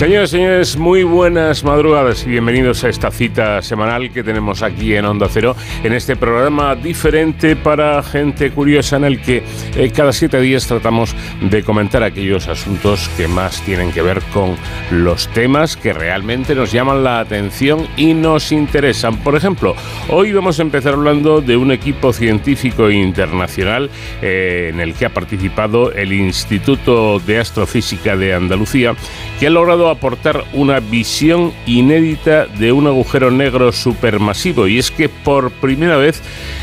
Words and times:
Señores, 0.00 0.30
señores, 0.30 0.78
muy 0.78 1.02
buenas 1.02 1.62
madrugadas 1.62 2.24
y 2.24 2.30
bienvenidos 2.30 2.84
a 2.84 2.88
esta 2.88 3.10
cita 3.10 3.60
semanal 3.60 4.10
que 4.10 4.22
tenemos 4.22 4.62
aquí 4.62 4.94
en 4.94 5.04
Onda 5.04 5.28
Cero, 5.30 5.54
en 5.84 5.92
este 5.92 6.16
programa 6.16 6.74
diferente 6.74 7.54
para 7.54 8.02
gente 8.02 8.50
curiosa 8.50 8.96
en 8.96 9.04
el 9.04 9.20
que 9.20 9.42
eh, 9.76 9.92
cada 9.94 10.14
siete 10.14 10.40
días 10.40 10.66
tratamos 10.66 11.14
de 11.42 11.62
comentar 11.62 12.02
aquellos 12.02 12.48
asuntos 12.48 13.10
que 13.18 13.28
más 13.28 13.60
tienen 13.60 13.92
que 13.92 14.00
ver 14.00 14.22
con 14.32 14.56
los 14.90 15.28
temas 15.28 15.76
que 15.76 15.92
realmente 15.92 16.54
nos 16.54 16.72
llaman 16.72 17.04
la 17.04 17.20
atención 17.20 17.86
y 17.98 18.14
nos 18.14 18.52
interesan. 18.52 19.18
Por 19.18 19.36
ejemplo, 19.36 19.76
hoy 20.08 20.32
vamos 20.32 20.58
a 20.60 20.62
empezar 20.62 20.94
hablando 20.94 21.42
de 21.42 21.58
un 21.58 21.72
equipo 21.72 22.14
científico 22.14 22.90
internacional 22.90 23.90
eh, 24.22 24.70
en 24.72 24.80
el 24.80 24.94
que 24.94 25.04
ha 25.04 25.10
participado 25.10 25.92
el 25.92 26.14
Instituto 26.14 27.18
de 27.18 27.38
Astrofísica 27.38 28.16
de 28.16 28.32
Andalucía, 28.32 28.94
que 29.38 29.48
ha 29.48 29.50
logrado 29.50 29.89
aportar 29.90 30.44
una 30.52 30.80
visión 30.80 31.52
inédita 31.66 32.46
de 32.46 32.72
un 32.72 32.86
agujero 32.86 33.30
negro 33.30 33.72
supermasivo. 33.72 34.66
Y 34.66 34.78
es 34.78 34.90
que 34.90 35.08
por 35.08 35.50
primera 35.50 35.96
vez 35.96 36.22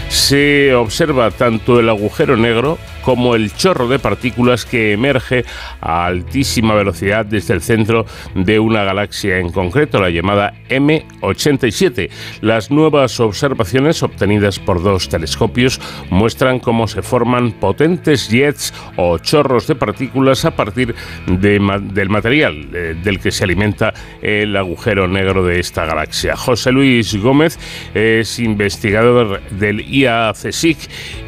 se 0.10 0.74
observa 0.74 1.32
tanto 1.32 1.80
el 1.80 1.90
agujero 1.90 2.38
negro 2.38 2.78
como 3.08 3.36
el 3.36 3.56
chorro 3.56 3.88
de 3.88 4.00
partículas 4.00 4.66
que 4.66 4.92
emerge 4.92 5.46
a 5.80 6.08
altísima 6.08 6.76
velocidad 6.76 7.26
desde 7.26 7.54
el 7.54 7.62
centro 7.62 8.06
de 8.36 8.60
una 8.60 8.84
galaxia 8.84 9.38
en 9.38 9.50
concreto, 9.50 10.02
la 10.02 10.10
llamada 10.10 10.54
M87. 10.68 12.10
Las 12.42 12.70
nuevas 12.70 13.22
observaciones 13.22 14.04
obtenidas 14.04 14.60
por 14.60 14.84
dos 14.84 15.08
telescopios 15.08 15.80
muestran 16.10 16.60
cómo 16.60 16.86
se 16.90 17.02
forman 17.02 17.54
potentes 17.54 18.28
jets 18.28 18.74
o 18.98 19.18
chorros 19.20 19.68
de 19.68 19.76
partículas 19.76 20.44
a 20.44 20.52
partir 20.52 20.94
del 21.28 22.10
material 22.10 22.68
eh, 22.74 22.94
del 23.02 23.22
que 23.22 23.32
se 23.32 23.46
alimenta 23.46 23.94
el 24.22 24.54
agujero 24.58 25.08
negro 25.08 25.46
de 25.46 25.62
esta 25.62 25.86
galaxia. 25.86 26.36
José 26.36 26.74
Luis 26.74 27.16
Gómez 27.16 27.58
es 27.94 28.38
investigador 28.40 29.42
del 29.52 29.80
IACSIC 29.80 30.78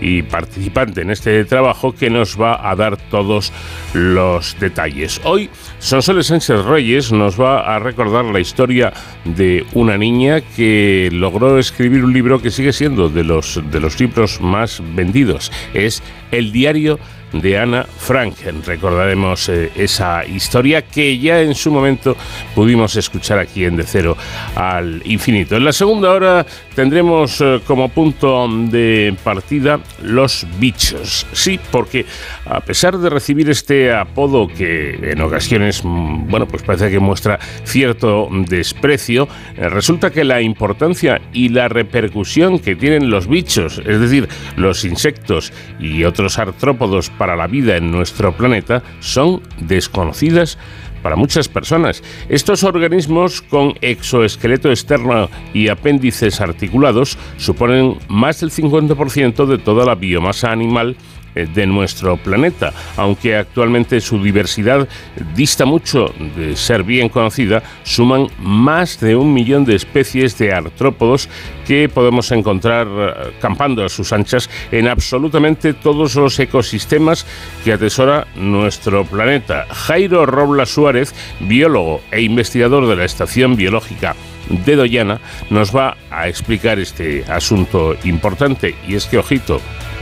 y 0.02 0.24
participante 0.24 1.04
en 1.04 1.12
este 1.12 1.46
trabajo 1.46 1.69
que 1.98 2.10
nos 2.10 2.40
va 2.40 2.70
a 2.70 2.76
dar 2.76 2.98
todos 2.98 3.52
los 3.94 4.60
detalles. 4.60 5.22
Hoy, 5.24 5.50
Sonsoles 5.80 6.28
Sánchez 6.28 6.66
Reyes 6.66 7.12
nos 7.12 7.40
va 7.40 7.76
a 7.76 7.80
recordar 7.80 8.26
la 8.26 8.40
historia 8.40 8.94
de 9.26 9.66
una 9.74 9.98
niña 9.98 10.42
que 10.42 11.10
logró 11.12 11.58
escribir 11.58 12.04
un 12.04 12.14
libro 12.14 12.42
que 12.42 12.52
sigue 12.52 12.74
siendo 12.74 13.10
de 13.10 13.24
los, 13.24 13.62
de 13.72 13.80
los 13.80 14.00
libros 14.00 14.42
más 14.42 14.82
vendidos. 14.96 15.52
Es 15.74 16.02
El 16.32 16.52
diario 16.52 16.98
de 16.98 17.19
Ana 17.34 17.84
Frank. 17.84 18.36
Recordaremos 18.66 19.50
eh, 19.50 19.72
esa 19.76 20.26
historia 20.26 20.84
que 20.84 21.18
ya 21.20 21.42
en 21.42 21.56
su 21.56 21.72
momento 21.72 22.16
pudimos 22.56 22.96
escuchar 22.96 23.40
aquí 23.40 23.66
en 23.66 23.78
De 23.78 23.84
Cero 23.84 24.18
al 24.56 25.02
Infinito. 25.06 25.56
En 25.56 25.66
la 25.66 25.74
segunda 25.74 26.12
hora 26.12 26.46
tendremos 26.76 27.42
eh, 27.42 27.62
como 27.66 27.90
punto 27.90 28.48
de 28.48 29.16
partida 29.24 29.80
los 30.02 30.46
bichos. 30.60 31.26
Sí, 31.34 31.60
porque 31.72 32.06
a 32.46 32.62
pesar 32.62 32.98
de 32.98 33.10
recibir 33.10 33.50
este 33.50 33.94
apodo 33.94 34.48
que 34.48 35.12
en 35.12 35.22
ocasiones, 35.22 35.82
mm, 35.84 36.30
bueno, 36.30 36.48
pues 36.48 36.64
parece 36.64 36.90
que 36.90 37.00
muestra 37.00 37.40
cierto 37.64 38.30
desprecio, 38.32 39.28
eh, 39.56 39.70
resulta 39.70 40.12
que 40.12 40.24
la 40.24 40.42
importancia 40.42 41.22
y 41.34 41.50
la 41.50 41.68
repercusión 41.68 42.60
que 42.60 42.76
tienen 42.76 43.10
los 43.10 43.28
bichos, 43.28 43.82
es 43.86 44.00
decir, 44.00 44.28
los 44.56 44.86
insectos 44.86 45.54
y 45.80 46.04
otros 46.04 46.40
artrópodos 46.40 47.10
para 47.20 47.36
la 47.36 47.46
vida 47.46 47.78
en 47.78 47.92
nuestro 47.92 48.32
planeta 48.32 48.82
son 49.02 49.44
desconocidas 49.60 50.58
para 51.04 51.16
muchas 51.16 51.48
personas. 51.48 52.02
Estos 52.30 52.64
organismos 52.64 53.42
con 53.42 53.76
exoesqueleto 53.82 54.70
externo 54.70 55.30
y 55.54 55.68
apéndices 55.68 56.42
articulados 56.42 57.18
suponen 57.38 57.98
más 58.08 58.40
del 58.40 58.50
50% 58.50 59.46
de 59.46 59.58
toda 59.60 59.86
la 59.86 59.96
biomasa 59.96 60.52
animal 60.52 60.96
de 61.36 61.68
nuestro 61.68 62.18
planeta. 62.18 62.74
Aunque 62.98 63.36
actualmente 63.36 64.02
su 64.02 64.22
diversidad 64.22 64.88
dista 65.36 65.66
mucho 65.66 66.14
de 66.36 66.56
ser 66.56 66.84
bien 66.84 67.10
conocida, 67.10 67.64
suman 67.84 68.28
más 68.40 69.00
de 69.00 69.16
un 69.16 69.34
millón 69.34 69.66
de 69.66 69.76
especies 69.76 70.38
de 70.38 70.54
artrópodos 70.54 71.30
que 71.66 71.90
podemos 71.90 72.32
encontrar 72.32 72.88
eh, 72.88 73.32
campando 73.40 73.84
a 73.84 73.90
sus 73.90 74.12
anchas 74.12 74.50
en 74.72 74.88
absolutamente 74.88 75.74
todos 75.74 76.16
los 76.16 76.40
ecosistemas 76.40 77.26
que 77.64 77.74
atesora 77.74 78.28
nuestro 78.36 79.06
planeta. 79.06 79.66
Jairo 79.70 80.26
Robla 80.26 80.66
Suárez, 80.66 81.14
biólogo 81.40 82.02
e 82.12 82.22
investigador 82.22 82.88
de 82.88 82.96
la 82.96 83.06
Estación 83.06 83.56
Biológica 83.56 84.16
de 84.50 84.76
Doñana, 84.76 85.20
nos 85.50 85.76
va 85.76 85.96
a 86.10 86.28
explicar 86.28 86.80
este 86.80 87.24
asunto 87.28 87.96
importante. 88.04 88.76
Y 88.88 88.96
es 88.96 89.06
que, 89.06 89.18
ojito, 89.18 89.62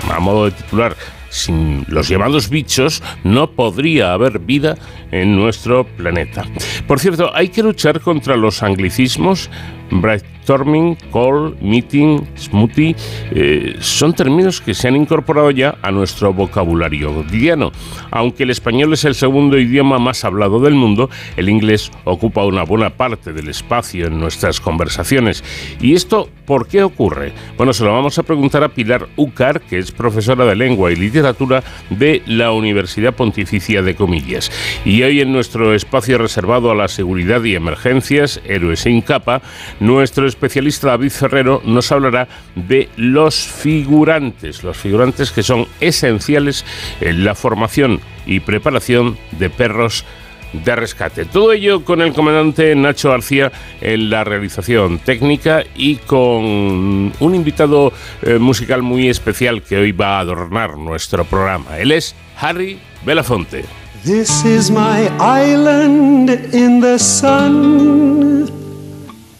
a 0.09 0.19
modo 0.19 0.45
de 0.45 0.51
titular, 0.51 0.95
sin 1.29 1.85
los 1.87 2.07
llamados 2.07 2.49
bichos 2.49 3.03
no 3.23 3.51
podría 3.51 4.13
haber 4.13 4.39
vida 4.39 4.77
en 5.11 5.35
nuestro 5.35 5.85
planeta. 5.85 6.45
Por 6.87 6.99
cierto, 6.99 7.31
hay 7.35 7.49
que 7.49 7.63
luchar 7.63 8.01
contra 8.01 8.35
los 8.35 8.63
anglicismos 8.63 9.49
brainstorming, 9.91 10.95
call, 11.11 11.55
meeting, 11.61 12.21
smoothie, 12.37 12.95
eh, 13.31 13.75
son 13.79 14.13
términos 14.13 14.61
que 14.61 14.73
se 14.73 14.87
han 14.87 14.95
incorporado 14.95 15.51
ya 15.51 15.77
a 15.81 15.91
nuestro 15.91 16.33
vocabulario 16.33 17.13
cotidiano. 17.13 17.71
Aunque 18.11 18.43
el 18.43 18.51
español 18.51 18.93
es 18.93 19.05
el 19.05 19.15
segundo 19.15 19.57
idioma 19.57 19.99
más 19.99 20.23
hablado 20.23 20.59
del 20.59 20.73
mundo, 20.73 21.09
el 21.35 21.49
inglés 21.49 21.91
ocupa 22.03 22.45
una 22.45 22.63
buena 22.63 22.89
parte 22.91 23.33
del 23.33 23.49
espacio 23.49 24.07
en 24.07 24.19
nuestras 24.19 24.59
conversaciones. 24.59 25.43
¿Y 25.81 25.93
esto 25.93 26.29
por 26.45 26.67
qué 26.67 26.83
ocurre? 26.83 27.33
Bueno, 27.57 27.73
se 27.73 27.83
lo 27.83 27.93
vamos 27.93 28.17
a 28.17 28.23
preguntar 28.23 28.63
a 28.63 28.69
Pilar 28.69 29.07
Ucar, 29.15 29.61
que 29.61 29.77
es 29.77 29.91
profesora 29.91 30.45
de 30.45 30.55
lengua 30.55 30.91
y 30.91 30.95
literatura 30.95 31.63
de 31.89 32.21
la 32.25 32.51
Universidad 32.51 33.13
Pontificia 33.13 33.81
de 33.81 33.95
Comillas. 33.95 34.51
Y 34.85 34.96
hoy 35.03 35.21
en 35.21 35.31
nuestro 35.31 35.73
espacio 35.73 36.17
reservado 36.17 36.71
a 36.71 36.75
la 36.75 36.87
seguridad 36.87 37.43
y 37.43 37.55
emergencias, 37.55 38.41
Héroes 38.45 38.79
sin 38.81 39.01
capa, 39.01 39.41
nuestro 39.79 40.27
especialista 40.27 40.87
David 40.87 41.11
Ferrero 41.11 41.61
nos 41.65 41.91
hablará 41.91 42.27
de 42.55 42.89
los 42.95 43.35
figurantes, 43.35 44.63
los 44.63 44.77
figurantes 44.77 45.31
que 45.31 45.43
son 45.43 45.67
esenciales 45.79 46.65
en 47.01 47.25
la 47.25 47.35
formación 47.35 47.99
y 48.25 48.39
preparación 48.39 49.17
de 49.31 49.49
perros 49.49 50.05
de 50.53 50.75
rescate. 50.75 51.25
Todo 51.25 51.51
ello 51.51 51.83
con 51.83 52.01
el 52.01 52.13
comandante 52.13 52.75
Nacho 52.75 53.09
García 53.09 53.51
en 53.81 54.09
la 54.09 54.23
realización 54.23 54.99
técnica 54.99 55.63
y 55.75 55.97
con 55.97 57.13
un 57.19 57.35
invitado 57.35 57.91
eh, 58.21 58.37
musical 58.39 58.81
muy 58.81 59.09
especial 59.09 59.61
que 59.61 59.77
hoy 59.77 59.91
va 59.91 60.17
a 60.17 60.21
adornar 60.21 60.77
nuestro 60.77 61.25
programa. 61.25 61.77
Él 61.77 61.91
es 61.91 62.15
Harry 62.39 62.79
Belafonte. 63.05 63.65
This 64.07 64.45
is 64.45 64.71
my 64.71 65.09
island 65.19 66.29
in 66.29 66.79
the 66.79 66.97
sun. 66.97 68.47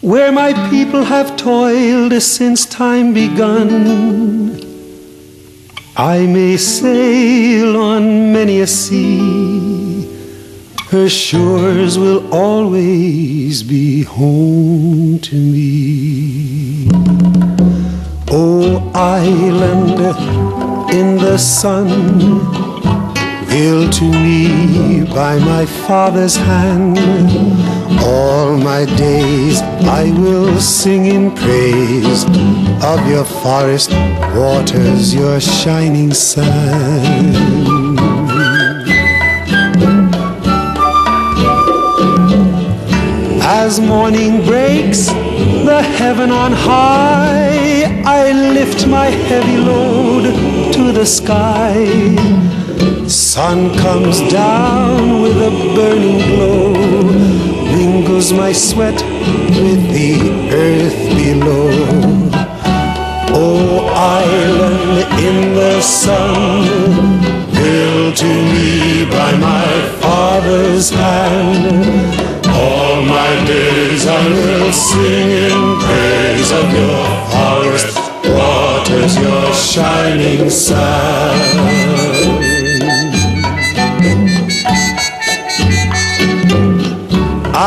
where 0.02 0.30
my 0.30 0.52
people 0.68 1.04
have 1.04 1.38
toiled 1.38 2.12
since 2.20 2.66
time 2.66 3.14
begun. 3.14 4.60
I 5.96 6.26
may 6.26 6.58
sail 6.58 7.78
on 7.78 8.32
many 8.34 8.60
a 8.60 8.66
sea, 8.66 10.06
her 10.90 11.08
shores 11.08 11.98
will 11.98 12.22
always 12.30 13.62
be 13.62 14.02
home 14.02 15.18
to 15.28 15.34
me. 15.34 16.90
Oh, 18.30 18.90
island 18.94 19.98
in 20.92 21.16
the 21.16 21.38
sun 21.38 22.67
Built 23.58 23.92
to 23.94 24.04
me 24.04 25.02
by 25.02 25.36
my 25.40 25.66
father's 25.66 26.36
hand. 26.36 26.96
All 28.04 28.56
my 28.56 28.84
days 28.84 29.60
I 29.82 30.12
will 30.16 30.60
sing 30.60 31.06
in 31.06 31.34
praise 31.34 32.22
of 32.84 33.00
your 33.10 33.24
forest 33.24 33.90
waters, 34.36 35.12
your 35.12 35.40
shining 35.40 36.14
sun. 36.14 37.34
As 43.42 43.80
morning 43.80 44.46
breaks, 44.46 45.06
the 45.70 45.82
heaven 45.98 46.30
on 46.30 46.52
high, 46.52 48.02
I 48.06 48.30
lift 48.30 48.86
my 48.86 49.06
heavy 49.06 49.56
load 49.56 50.72
to 50.74 50.92
the 50.92 51.04
sky 51.04 52.38
Sun 53.08 53.74
comes 53.78 54.20
down 54.30 55.22
with 55.22 55.36
a 55.38 55.50
burning 55.74 56.18
glow, 56.28 56.74
mingles 57.74 58.34
my 58.34 58.52
sweat 58.52 58.92
with 58.92 59.82
the 59.94 60.50
earth 60.52 60.98
below. 61.16 61.70
Oh, 63.32 63.86
island 63.96 65.20
in 65.24 65.54
the 65.54 65.80
sun, 65.80 67.22
built 67.54 68.16
to 68.18 68.26
me 68.26 69.06
by 69.10 69.32
my 69.38 69.66
Father's 70.02 70.90
hand. 70.90 72.44
All 72.46 73.00
my 73.00 73.44
days 73.46 74.06
I 74.06 74.28
will 74.28 74.70
sing 74.70 75.30
in 75.30 75.78
praise 75.80 76.52
of 76.52 76.70
your 76.76 77.04
forest 77.32 78.08
waters, 78.36 79.16
your 79.16 79.54
shining 79.54 80.50
sun. 80.50 82.07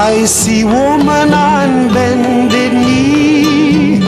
I 0.04 0.26
see 0.26 0.64
woman 0.64 1.32
on 1.32 1.94
bended 1.94 2.74
knee, 2.74 4.00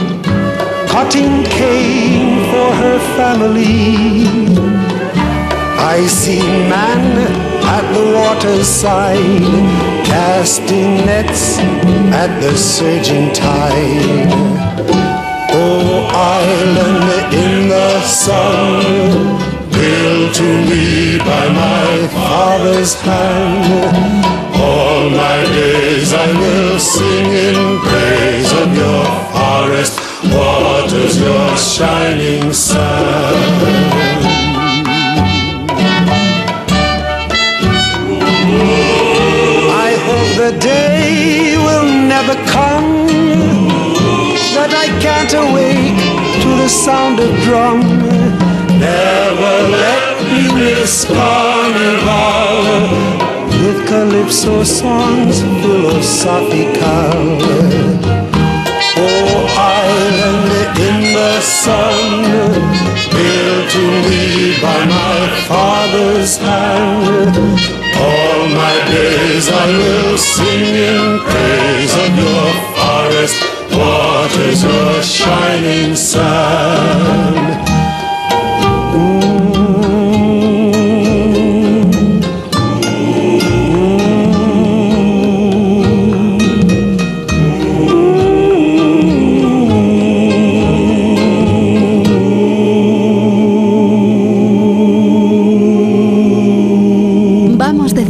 cutting 0.88 1.44
cane 1.44 2.50
for 2.50 2.68
her 2.82 2.98
family. 3.16 4.26
I 5.94 6.04
see 6.08 6.42
man 6.42 7.04
at 7.76 7.84
the 7.94 8.06
water's 8.18 8.66
side, 8.66 9.54
casting 10.04 11.06
nets 11.06 11.58
at 12.22 12.40
the 12.40 12.56
surging 12.56 13.32
tide. 13.32 14.32
Oh, 15.52 16.10
island 16.10 17.34
in 17.34 17.68
the 17.68 18.00
sun, 18.02 19.43
built 19.84 20.34
to 20.34 20.48
me 20.70 21.18
by 21.18 21.44
my 21.64 21.90
father's 22.16 22.94
hand. 23.06 23.64
All 24.68 25.10
my 25.10 25.38
days 25.58 26.10
I 26.26 26.28
will 26.40 26.78
sing 26.78 27.28
in 27.48 27.58
praise 27.88 28.50
of 28.62 28.68
your 28.82 29.04
forest 29.34 29.94
waters, 30.36 31.14
your 31.26 31.50
shining 31.56 32.52
sun. 32.52 33.34
I 39.86 39.90
hope 40.06 40.30
the 40.44 40.52
day 40.58 41.56
will 41.66 41.88
never 42.14 42.36
come 42.56 42.90
that 44.56 44.72
I 44.84 44.86
can't 45.04 45.32
awake 45.44 46.00
to 46.42 46.50
the 46.62 46.68
sound 46.68 47.16
of 47.20 47.30
drum. 47.46 48.43
Miss 50.54 51.04
carnival 51.04 52.54
with 53.50 53.86
calypso 53.88 54.62
songs 54.62 55.42
philosophical. 55.62 57.42
Oh, 58.96 59.46
island 59.58 60.78
in 60.78 60.98
the 61.12 61.40
sun, 61.40 62.22
built 63.10 63.70
to 63.74 63.84
me 64.08 64.54
by 64.62 64.80
my 64.86 65.18
father's 65.48 66.36
hand. 66.36 67.34
All 67.98 68.46
my 68.62 68.76
days 68.94 69.48
I 69.48 69.66
will 69.80 70.16
sing 70.16 70.74
in 70.92 71.18
praise 71.30 71.94
of 72.04 72.10
your 72.24 72.48
forest 72.78 73.36
waters, 73.76 74.62
your 74.62 75.02
shining 75.02 75.96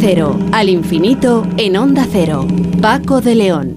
sun. 0.04 0.50
al 0.52 0.68
infinito 0.68 1.46
en 1.56 1.76
Onda 1.76 2.06
Cero. 2.10 2.46
Paco 2.82 3.22
de 3.22 3.34
León. 3.34 3.76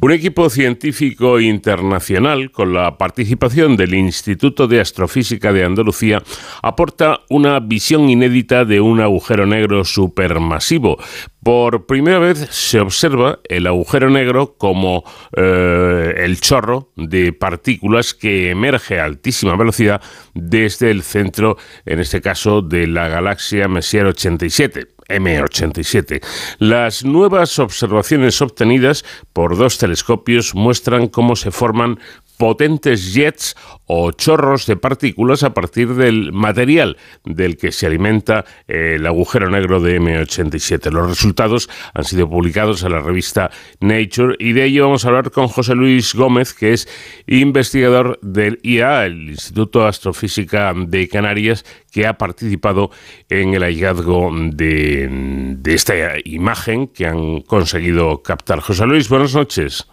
Un 0.00 0.12
equipo 0.12 0.50
científico 0.50 1.40
internacional, 1.40 2.50
con 2.50 2.74
la 2.74 2.98
participación 2.98 3.74
del 3.74 3.94
Instituto 3.94 4.68
de 4.68 4.78
Astrofísica 4.78 5.50
de 5.54 5.64
Andalucía, 5.64 6.22
aporta 6.62 7.20
una 7.30 7.58
visión 7.60 8.10
inédita 8.10 8.66
de 8.66 8.82
un 8.82 9.00
agujero 9.00 9.46
negro 9.46 9.82
supermasivo. 9.86 10.98
Por 11.42 11.86
primera 11.86 12.18
vez 12.18 12.38
se 12.50 12.80
observa 12.80 13.38
el 13.48 13.66
agujero 13.66 14.10
negro 14.10 14.56
como 14.58 15.04
eh, 15.34 16.14
el 16.18 16.38
chorro 16.38 16.92
de 16.96 17.32
partículas 17.32 18.12
que 18.12 18.50
emerge 18.50 19.00
a 19.00 19.04
altísima 19.04 19.56
velocidad 19.56 20.02
desde 20.34 20.90
el 20.90 21.02
centro, 21.02 21.56
en 21.86 22.00
este 22.00 22.20
caso, 22.20 22.60
de 22.60 22.86
la 22.86 23.08
galaxia 23.08 23.68
Messier 23.68 24.04
87. 24.04 24.93
M87. 25.08 26.24
Las 26.58 27.04
nuevas 27.04 27.58
observaciones 27.58 28.40
obtenidas 28.40 29.04
por 29.32 29.56
dos 29.56 29.78
telescopios 29.78 30.54
muestran 30.54 31.08
cómo 31.08 31.36
se 31.36 31.50
forman 31.50 31.98
potentes 32.44 33.14
jets 33.14 33.56
o 33.86 34.12
chorros 34.12 34.66
de 34.66 34.76
partículas 34.76 35.42
a 35.44 35.54
partir 35.54 35.94
del 35.94 36.30
material 36.30 36.98
del 37.24 37.56
que 37.56 37.72
se 37.72 37.86
alimenta 37.86 38.44
el 38.68 39.06
agujero 39.06 39.48
negro 39.48 39.80
de 39.80 39.98
M87. 39.98 40.90
Los 40.90 41.08
resultados 41.08 41.70
han 41.94 42.04
sido 42.04 42.28
publicados 42.28 42.82
en 42.82 42.92
la 42.92 43.00
revista 43.00 43.50
Nature 43.80 44.36
y 44.38 44.52
de 44.52 44.66
ello 44.66 44.84
vamos 44.84 45.06
a 45.06 45.08
hablar 45.08 45.30
con 45.30 45.48
José 45.48 45.74
Luis 45.74 46.14
Gómez, 46.14 46.52
que 46.52 46.74
es 46.74 46.86
investigador 47.26 48.18
del 48.20 48.60
IA, 48.62 49.06
el 49.06 49.30
Instituto 49.30 49.80
de 49.80 49.88
Astrofísica 49.88 50.74
de 50.76 51.08
Canarias, 51.08 51.64
que 51.90 52.06
ha 52.06 52.18
participado 52.18 52.90
en 53.30 53.54
el 53.54 53.62
hallazgo 53.62 54.30
de, 54.52 55.08
de 55.56 55.74
esta 55.74 55.94
imagen 56.26 56.88
que 56.88 57.06
han 57.06 57.40
conseguido 57.40 58.22
captar. 58.22 58.60
José 58.60 58.84
Luis, 58.84 59.08
buenas 59.08 59.34
noches. 59.34 59.86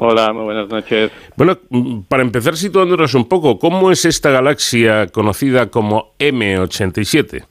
Hola, 0.00 0.32
muy 0.32 0.44
buenas 0.44 0.68
noches. 0.68 1.10
Bueno, 1.36 1.58
mm, 1.70 2.02
para 2.02 2.22
empezar 2.22 2.54
situándonos 2.54 3.16
un 3.16 3.28
poco, 3.28 3.58
¿cómo 3.58 3.90
es 3.90 4.04
esta 4.04 4.30
galaxia 4.30 5.08
conocida 5.08 5.72
como 5.72 6.12
M87? 6.20 7.44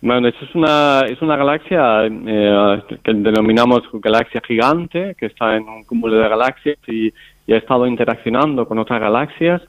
Bueno, 0.00 0.28
es 0.28 0.34
una, 0.54 1.00
es 1.00 1.20
una 1.20 1.36
galaxia 1.36 2.06
eh, 2.06 2.82
que 3.02 3.12
denominamos 3.12 3.82
galaxia 3.92 4.40
gigante, 4.46 5.14
que 5.14 5.26
está 5.26 5.56
en 5.56 5.68
un 5.68 5.84
cúmulo 5.84 6.16
de 6.16 6.26
galaxias 6.26 6.78
y, 6.86 7.12
ha 7.52 7.56
estado 7.56 7.86
interaccionando 7.86 8.66
con 8.66 8.78
otras 8.78 9.02
galaxias 9.02 9.60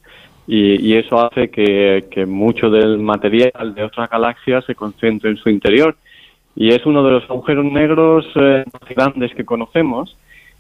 y, 0.48 0.94
eso 0.94 1.20
hace 1.20 1.50
que, 1.50 2.26
mucho 2.26 2.70
del 2.70 2.98
material 3.00 3.76
de 3.76 3.84
otras 3.84 4.10
galaxias 4.10 4.64
se 4.64 4.74
concentre 4.74 5.32
en 5.32 5.36
su 5.36 5.50
interior. 5.50 5.98
Y 6.56 6.70
es 6.70 6.86
uno 6.86 7.04
de 7.04 7.12
los 7.12 7.30
agujeros 7.30 7.66
negros 7.66 8.26
eh, 8.36 8.64
más 8.72 8.90
grandes 8.96 9.36
que 9.36 9.44
conocemos 9.44 10.16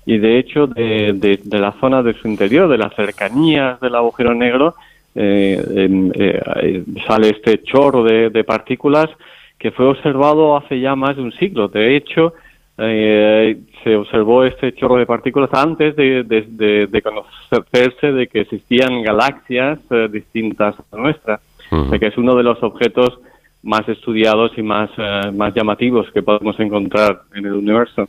y 0.06 0.18
de 0.20 0.40
hecho 0.40 0.68
de, 0.68 1.14
de, 1.44 1.60
la 1.60 1.72
zona 1.80 2.04
de 2.04 2.14
su 2.14 2.28
interior, 2.28 2.70
de 2.70 2.78
las 2.78 2.94
cercanías 2.96 3.80
del 3.80 3.96
agujero 3.96 4.34
negro, 4.36 4.76
eh, 5.16 5.88
eh, 6.14 6.84
sale 7.08 7.30
este 7.30 7.64
chorro 7.64 8.04
de, 8.04 8.44
partículas 8.44 9.10
que 9.58 9.72
fue 9.72 9.86
observado 9.86 10.58
hace 10.58 10.80
ya 10.80 10.96
más 10.96 11.16
de 11.16 11.24
un 11.24 11.32
siglo. 11.32 11.70
De 11.70 11.96
hecho, 11.96 12.34
eh, 12.78 13.58
se 13.84 13.96
observó 13.96 14.44
este 14.44 14.74
chorro 14.74 14.98
de 14.98 15.06
partículas 15.06 15.50
antes 15.54 15.96
de, 15.96 16.24
de, 16.24 17.02
conocerse 17.02 18.12
de 18.12 18.28
que 18.28 18.42
existían 18.42 19.02
galaxias 19.02 19.80
distintas 20.12 20.76
a 20.92 20.98
nuestra, 20.98 21.40
que 21.70 22.06
es 22.06 22.18
uno 22.18 22.36
de 22.36 22.44
los 22.44 22.62
objetos 22.62 23.20
más 23.66 23.88
estudiados 23.90 24.52
y 24.58 24.62
más, 24.62 24.90
eh, 24.98 25.32
más 25.34 25.54
llamativos 25.54 26.08
que 26.14 26.22
podemos 26.22 26.58
encontrar 26.60 27.24
en 27.34 27.46
el 27.48 27.54
universo. 27.54 28.08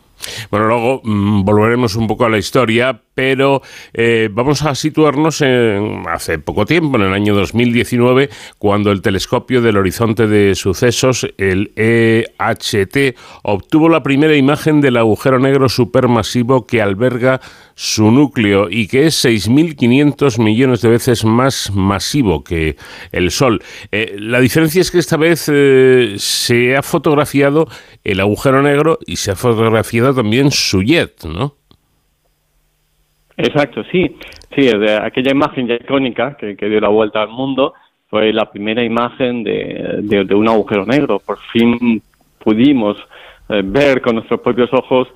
Bueno, 0.51 0.67
luego 0.67 1.01
mm, 1.03 1.45
volveremos 1.45 1.97
un 1.97 2.07
poco 2.07 2.27
a 2.27 2.29
la 2.29 2.39
historia, 2.39 3.01
pero 3.15 3.63
eh, 3.95 4.29
vamos 4.31 4.63
a 4.63 4.75
situarnos 4.75 5.41
en 5.41 6.05
hace 6.09 6.39
poco 6.39 6.67
tiempo, 6.67 6.99
en 6.99 7.05
el 7.05 7.15
año 7.15 7.35
2019, 7.35 8.29
cuando 8.59 8.93
el 8.93 9.01
telescopio 9.01 9.63
del 9.63 9.79
horizonte 9.79 10.27
de 10.27 10.55
sucesos, 10.55 11.27
el 11.39 11.73
EHT, 11.75 13.17
obtuvo 13.43 13.89
la 13.89 14.03
primera 14.03 14.37
imagen 14.37 14.83
del 14.83 14.99
agujero 14.99 15.39
negro 15.39 15.71
supermasivo 15.71 16.67
que 16.67 16.83
alberga 16.83 17.41
su 17.75 18.11
núcleo 18.11 18.69
y 18.71 18.89
que 18.89 19.07
es 19.07 19.25
6.500 19.25 20.43
millones 20.43 20.81
de 20.83 20.89
veces 20.89 21.25
más 21.25 21.71
masivo 21.75 22.43
que 22.43 22.77
el 23.13 23.31
Sol. 23.31 23.63
Eh, 23.93 24.17
la 24.19 24.41
diferencia 24.41 24.81
es 24.81 24.91
que 24.91 24.99
esta 24.99 25.17
vez 25.17 25.46
eh, 25.49 26.15
se 26.19 26.77
ha 26.77 26.83
fotografiado 26.83 27.67
el 28.05 28.21
agujero 28.21 28.63
negro 28.63 28.99
y 29.07 29.17
se 29.17 29.33
ha 29.33 29.37
fotografiado 29.37 30.15
también 30.15 30.51
su 30.51 30.83
jet, 30.83 31.25
¿no? 31.25 31.55
Exacto, 33.37 33.83
sí. 33.91 34.17
Sí, 34.55 34.69
aquella 34.69 35.33
imagen 35.33 35.69
ya 35.69 35.75
icónica 35.75 36.37
que, 36.37 36.55
dio 36.55 36.81
la 36.81 36.89
vuelta 36.89 37.23
al 37.23 37.29
mundo 37.29 37.75
fue 38.09 38.33
la 38.33 38.51
primera 38.51 38.83
imagen 38.83 39.45
de, 39.45 40.27
un 40.35 40.49
agujero 40.49 40.87
negro. 40.87 41.19
Por 41.19 41.39
fin 41.53 42.01
pudimos 42.39 42.97
eh, 43.49 43.63
ver 43.65 44.01
con 44.01 44.15
nuestros 44.15 44.41
propios 44.41 44.73
ojos 44.73 45.09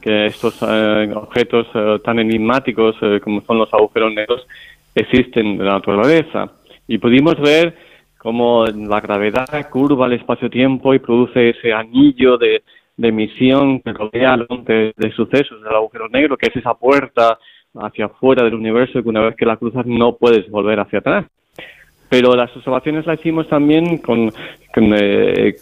que 0.00 0.26
estos 0.26 0.56
eh, 0.62 1.10
objetos 1.14 1.66
tan 2.02 2.18
enigmáticos 2.18 2.96
como 3.22 3.40
son 3.42 3.58
los 3.58 3.72
agujeros 3.74 4.12
negros 4.14 4.46
existen 4.94 5.46
en 5.46 5.64
la 5.64 5.72
naturaleza. 5.72 6.52
Y 6.86 6.98
pudimos 6.98 7.40
ver 7.40 7.76
cómo 8.24 8.64
la 8.64 9.02
gravedad 9.02 9.46
curva 9.68 10.06
el 10.06 10.14
espacio-tiempo 10.14 10.94
y 10.94 10.98
produce 10.98 11.50
ese 11.50 11.74
anillo 11.74 12.38
de, 12.38 12.62
emisión 12.96 13.80
que 13.80 13.92
rodea 13.92 14.38
de, 14.38 15.12
sucesos 15.14 15.62
del 15.62 15.74
agujero 15.74 16.08
negro, 16.08 16.38
que 16.38 16.46
es 16.46 16.56
esa 16.56 16.72
puerta 16.72 17.38
hacia 17.74 18.06
afuera 18.06 18.42
del 18.42 18.54
universo 18.54 19.02
que 19.02 19.08
una 19.10 19.20
vez 19.20 19.36
que 19.36 19.44
la 19.44 19.58
cruzas 19.58 19.84
no 19.84 20.16
puedes 20.16 20.48
volver 20.50 20.80
hacia 20.80 21.00
atrás. 21.00 21.26
Pero 22.08 22.34
las 22.34 22.56
observaciones 22.56 23.04
las 23.04 23.20
hicimos 23.20 23.46
también 23.46 23.98
con, 23.98 24.32
con, 24.72 24.94
eh, 24.96 25.56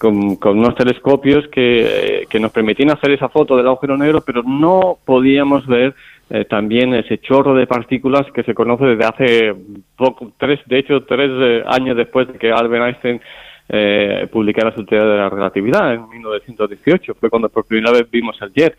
unos 0.45 0.77
telescopios 0.77 1.49
que, 1.49 2.27
que, 2.31 2.39
nos 2.39 2.53
permitían 2.53 2.91
hacer 2.91 3.11
esa 3.11 3.29
foto 3.29 3.57
del 3.57 3.67
agujero 3.67 3.97
negro, 3.97 4.21
pero 4.25 4.45
no 4.45 4.99
podíamos 5.05 5.67
ver 5.67 5.97
eh, 6.35 6.47
también 6.47 6.95
ese 6.95 7.19
chorro 7.19 7.55
de 7.55 7.67
partículas 7.67 8.23
que 8.33 8.43
se 8.43 8.55
conoce 8.55 8.87
desde 8.87 9.05
hace 9.05 9.55
poco, 9.95 10.33
tres, 10.39 10.61
de 10.65 10.79
hecho, 10.79 11.03
tres 11.03 11.31
eh, 11.31 11.63
años 11.67 11.95
después 11.95 12.27
de 12.27 12.39
que 12.39 12.51
Albert 12.51 12.87
Einstein 12.87 13.21
eh, 13.69 14.27
publicara 14.33 14.75
su 14.75 14.83
teoría 14.87 15.11
de 15.11 15.19
la 15.19 15.29
relatividad 15.29 15.93
en 15.93 16.09
1918. 16.09 17.17
Fue 17.17 17.29
cuando 17.29 17.51
por 17.51 17.67
primera 17.67 17.93
vez 17.93 18.11
vimos 18.11 18.41
el 18.41 18.51
jet. 18.55 18.75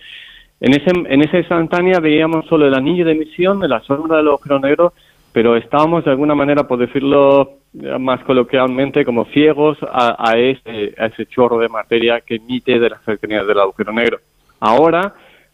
En, 0.59 0.73
ese, 0.73 0.89
en 0.95 1.21
esa 1.21 1.37
instantánea 1.37 1.99
veíamos 1.99 2.47
solo 2.47 2.65
el 2.65 2.73
anillo 2.73 3.05
de 3.05 3.11
emisión 3.11 3.59
de 3.59 3.67
la 3.67 3.81
sombra 3.81 4.17
del 4.17 4.29
agujero 4.29 4.57
negro, 4.57 4.93
pero 5.31 5.55
estábamos 5.55 6.05
de 6.05 6.09
alguna 6.09 6.33
manera, 6.33 6.67
por 6.67 6.79
decirlo 6.79 7.59
más 7.99 8.23
coloquialmente, 8.23 9.05
como 9.05 9.25
ciegos 9.25 9.77
a, 9.91 10.15
a, 10.17 10.39
ese, 10.39 10.95
a 10.97 11.05
ese 11.05 11.27
chorro 11.27 11.59
de 11.59 11.69
materia 11.69 12.21
que 12.21 12.37
emite 12.37 12.79
de 12.79 12.89
las 12.89 13.03
cercanías 13.03 13.45
del 13.45 13.59
agujero 13.59 13.93
negro. 13.93 14.17
Ahora, 14.59 15.13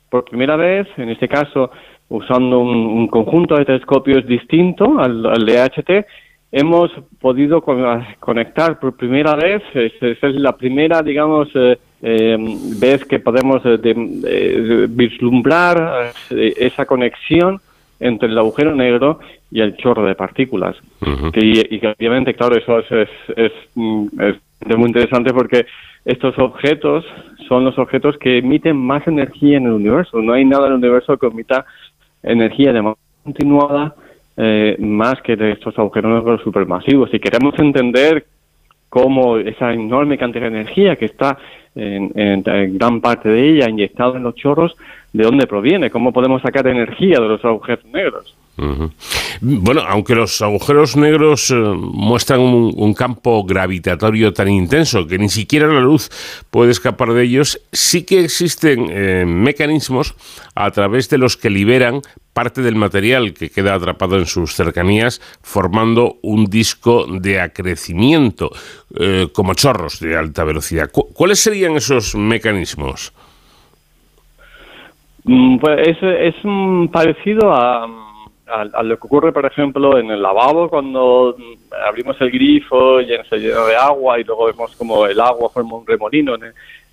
por 0.09 0.25
primera 0.25 0.55
vez, 0.55 0.87
en 0.97 1.09
este 1.09 1.27
caso 1.27 1.71
usando 2.09 2.59
un, 2.59 3.07
conjunto 3.07 3.55
de 3.55 3.65
telescopios 3.65 4.25
distinto 4.25 4.99
al, 4.99 5.25
al 5.25 5.45
DHT, 5.45 6.05
hemos 6.51 6.91
podido 7.19 7.61
conectar 7.61 8.79
por 8.79 8.95
primera 8.95 9.35
vez, 9.35 9.61
es, 9.73 9.93
la 10.21 10.55
primera, 10.55 11.01
digamos, 11.01 11.49
eh, 11.53 11.77
eh, 12.01 12.37
vez 12.79 13.05
que 13.05 13.19
podemos 13.19 13.61
eh, 13.65 14.87
vislumbrar 14.89 16.11
esa 16.31 16.85
conexión 16.85 17.59
entre 17.99 18.29
el 18.29 18.37
agujero 18.37 18.73
negro 18.73 19.19
y 19.51 19.61
el 19.61 19.75
chorro 19.75 20.05
de 20.05 20.15
partículas. 20.15 20.75
y, 21.35 21.79
que 21.79 21.87
obviamente, 21.87 22.33
claro, 22.33 22.55
eso 22.55 22.79
es, 22.79 23.07
es, 23.35 23.51
mm, 23.75 24.07
es, 24.21 24.77
muy 24.77 24.87
interesante 24.87 25.33
porque 25.33 25.65
estos 26.09 26.39
objetos 26.39 27.05
son 27.47 27.65
los 27.65 27.77
objetos 27.77 28.17
que 28.17 28.39
emiten 28.39 28.75
más 28.75 29.07
energía 29.07 29.57
en 29.57 29.65
el 29.65 29.73
universo. 29.73 30.21
No 30.21 30.33
hay 30.33 30.43
nada 30.43 30.65
en 30.65 30.73
el 30.73 30.79
universo 30.79 31.17
que 31.17 31.27
emita 31.27 31.65
energía 32.23 32.73
de 32.73 32.81
manera 32.81 32.99
continuada 33.23 33.95
eh, 34.35 34.75
más 34.79 35.21
que 35.21 35.35
de 35.35 35.51
estos 35.51 35.77
agujeros 35.77 36.11
negros 36.11 36.41
supermasivos. 36.41 37.11
Si 37.11 37.19
queremos 37.19 37.53
entender 37.59 38.25
cómo 38.89 39.37
esa 39.37 39.71
enorme 39.71 40.17
cantidad 40.17 40.49
de 40.49 40.59
energía 40.59 40.95
que 40.95 41.05
está 41.05 41.37
en, 41.75 42.41
gran 42.75 43.01
parte 43.01 43.29
de 43.29 43.47
ella 43.47 43.69
inyectada 43.69 44.17
en 44.17 44.23
los 44.23 44.33
chorros, 44.33 44.75
¿de 45.13 45.23
dónde 45.23 45.45
proviene? 45.45 45.91
¿Cómo 45.91 46.11
podemos 46.11 46.41
sacar 46.41 46.65
energía 46.65 47.19
de 47.19 47.27
los 47.27 47.45
agujeros 47.45 47.85
negros? 47.85 48.35
Bueno, 49.41 49.81
aunque 49.87 50.15
los 50.15 50.41
agujeros 50.41 50.97
negros 50.97 51.51
eh, 51.51 51.55
muestran 51.55 52.41
un, 52.41 52.93
campo 52.93 53.43
gravitatorio 53.45 54.33
tan 54.33 54.49
intenso 54.49 55.07
que 55.07 55.17
ni 55.17 55.29
siquiera 55.29 55.67
la 55.67 55.79
luz 55.79 56.09
puede 56.49 56.71
escapar 56.71 57.13
de 57.13 57.23
ellos, 57.23 57.61
sí 57.71 58.05
que 58.05 58.23
existen 58.25 58.87
eh, 58.89 59.25
mecanismos 59.25 60.15
a 60.55 60.71
través 60.71 61.09
de 61.09 61.17
los 61.17 61.37
que 61.37 61.49
liberan 61.49 62.01
parte 62.33 62.61
del 62.61 62.75
material 62.75 63.33
que 63.33 63.49
queda 63.49 63.73
atrapado 63.73 64.17
en 64.17 64.25
sus 64.25 64.53
cercanías, 64.53 65.19
formando 65.41 66.17
un 66.21 66.45
disco 66.45 67.05
de 67.07 67.39
acrecimiento, 67.39 68.51
eh, 68.99 69.27
como 69.33 69.53
chorros 69.53 69.99
de 69.99 70.17
alta 70.17 70.43
velocidad. 70.43 70.89
¿Cuáles 70.91 71.39
serían 71.39 71.75
esos 71.77 72.15
mecanismos? 72.15 73.13
Mm, 75.23 75.57
pues 75.59 75.87
es, 75.87 75.97
es 76.01 76.35
parecido 76.91 77.53
a 77.53 78.08
a, 78.49 78.83
lo 78.83 78.97
que 78.97 79.07
ocurre, 79.07 79.31
por 79.31 79.45
ejemplo, 79.45 79.97
en 79.97 80.09
el 80.11 80.21
lavabo 80.21 80.69
cuando 80.69 81.35
abrimos 81.87 82.19
el 82.21 82.31
grifo 82.31 83.01
y 83.01 83.07
se 83.29 83.37
llena 83.37 83.65
de 83.65 83.75
agua 83.75 84.19
y 84.19 84.23
luego 84.23 84.47
vemos 84.47 84.75
como 84.75 85.05
el 85.05 85.19
agua 85.19 85.49
forma 85.49 85.77
un 85.77 85.85
remolino 85.85 86.35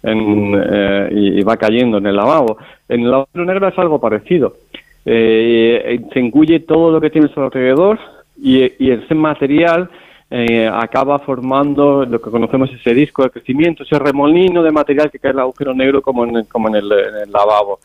eh, 0.02 1.08
y, 1.12 1.42
va 1.42 1.56
cayendo 1.56 1.98
en 1.98 2.06
el 2.06 2.16
lavabo. 2.16 2.58
En 2.88 3.02
el 3.02 3.10
lavabo 3.10 3.28
negro 3.34 3.68
es 3.68 3.78
algo 3.78 4.00
parecido. 4.00 4.56
Eh, 5.04 6.00
se 6.12 6.18
engulle 6.18 6.60
todo 6.60 6.90
lo 6.90 7.00
que 7.00 7.10
tiene 7.10 7.28
a 7.28 7.34
su 7.34 7.40
alrededor 7.40 7.98
y, 8.40 8.62
ese 8.90 9.14
material 9.14 9.88
eh, 10.30 10.68
acaba 10.72 11.20
formando 11.20 12.04
lo 12.04 12.20
que 12.20 12.30
conocemos 12.30 12.70
ese 12.72 12.92
disco 12.92 13.22
de 13.22 13.30
crecimiento, 13.30 13.84
ese 13.84 13.98
remolino 13.98 14.62
de 14.62 14.72
material 14.72 15.10
que 15.10 15.18
cae 15.18 15.30
en 15.30 15.36
el 15.36 15.42
agujero 15.42 15.72
negro 15.72 16.02
como 16.02 16.24
en 16.24 16.36
el, 16.36 16.48
como 16.48 16.68
en 16.68 16.76
el, 16.76 16.88
lavabo. 17.30 17.78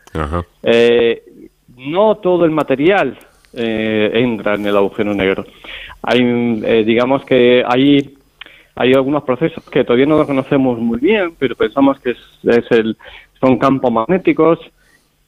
no 1.76 2.16
todo 2.16 2.44
el 2.44 2.50
material 2.50 3.16
eh, 3.54 4.10
entra 4.14 4.54
en 4.54 4.66
el 4.66 4.76
agujero 4.76 5.14
negro. 5.14 5.44
Hay, 6.02 6.20
eh, 6.20 6.84
digamos 6.84 7.24
que 7.24 7.62
hay, 7.66 8.14
hay 8.74 8.92
algunos 8.94 9.22
procesos 9.24 9.62
que 9.70 9.84
todavía 9.84 10.06
no 10.06 10.18
los 10.18 10.26
conocemos 10.26 10.78
muy 10.78 10.98
bien, 10.98 11.34
pero 11.38 11.54
pensamos 11.56 12.00
que 12.00 12.10
es, 12.10 12.70
el, 12.70 12.96
son 13.40 13.58
campos 13.58 13.92
magnéticos 13.92 14.58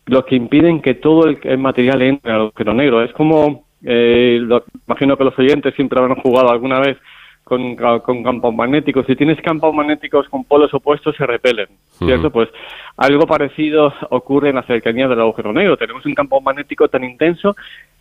los 0.07 0.25
que 0.27 0.37
impiden 0.37 0.83
que 0.83 0.95
todo 0.95 1.27
el, 1.27 1.59
material 1.59 2.03
entre 2.03 2.31
en 2.31 2.37
el 2.37 2.43
agujero 2.43 2.75
negro. 2.75 3.03
Es 3.03 3.13
como, 3.13 3.65
eh, 3.83 4.41
imagino 4.87 5.17
que 5.17 5.25
los 5.25 5.39
oyentes 5.39 5.75
siempre 5.75 5.99
habrán 5.99 6.21
jugado 6.21 6.51
alguna 6.51 6.79
vez 6.81 6.99
con, 7.45 7.77
campos 7.77 8.55
magnéticos. 8.55 9.07
Si 9.07 9.15
tienes 9.15 9.41
campos 9.43 9.75
magnéticos 9.75 10.29
con 10.29 10.45
polos 10.45 10.73
opuestos, 10.73 11.15
se 11.17 11.27
repelen, 11.27 11.69
¿cierto? 11.91 12.31
Pues 12.31 12.49
algo 12.97 13.27
parecido 13.27 13.93
ocurre 14.11 14.49
en 14.49 14.57
la 14.57 14.63
cercanía 14.63 15.07
del 15.07 15.21
agujero 15.21 15.53
negro. 15.53 15.77
Tenemos 15.77 16.05
un 16.07 16.15
campo 16.15 16.41
magnético 16.41 16.89
tan 16.89 17.05
intenso 17.05 17.55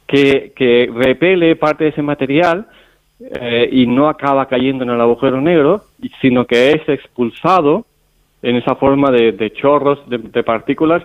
que, 0.08 0.90
repele 0.96 1.56
parte 1.58 1.84
de 1.84 1.90
ese 1.90 2.02
material 2.02 2.68
eh, 3.20 3.70
y 3.72 3.86
no 3.86 4.08
acaba 4.08 4.48
cayendo 4.48 4.84
en 4.84 4.92
el 4.92 5.02
agujero 5.02 5.42
negro, 5.42 5.84
sino 6.22 6.46
que 6.46 6.72
es 6.72 6.88
expulsado 6.88 7.86
en 8.42 8.56
esa 8.56 8.76
forma 8.76 9.12
de, 9.12 9.52
chorros 9.54 10.00
de, 10.08 10.44
partículas 10.44 11.04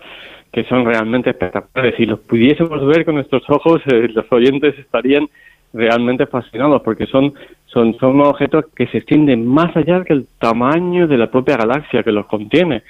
que 0.53 0.65
son 0.65 0.85
realmente 0.85 1.31
espectaculares. 1.31 1.95
Si 1.97 2.07
los 2.07 2.21
pudiésemos 2.21 2.85
ver 2.87 3.05
con 3.05 3.17
nuestros 3.17 3.43
ojos, 3.49 3.83
eh, 3.87 4.09
los 4.13 4.25
oyentes 4.31 4.79
estarían 4.79 5.29
realmente 5.73 6.27
fascinados 6.27 6.83
porque 6.83 7.07
son, 7.07 7.35
son, 7.67 7.97
son 7.99 8.21
objetos 8.21 8.67
que 8.75 8.87
se 8.89 8.99
extienden 8.99 9.47
más 9.47 9.77
allá 9.77 10.05
que 10.05 10.13
el 10.13 10.27
tamaño 10.39 11.07
de 11.07 11.19
la 11.19 11.31
propia 11.31 11.57
galaxia 11.57 12.03
que 12.03 12.13
los 12.13 12.27
contiene. 12.27 12.83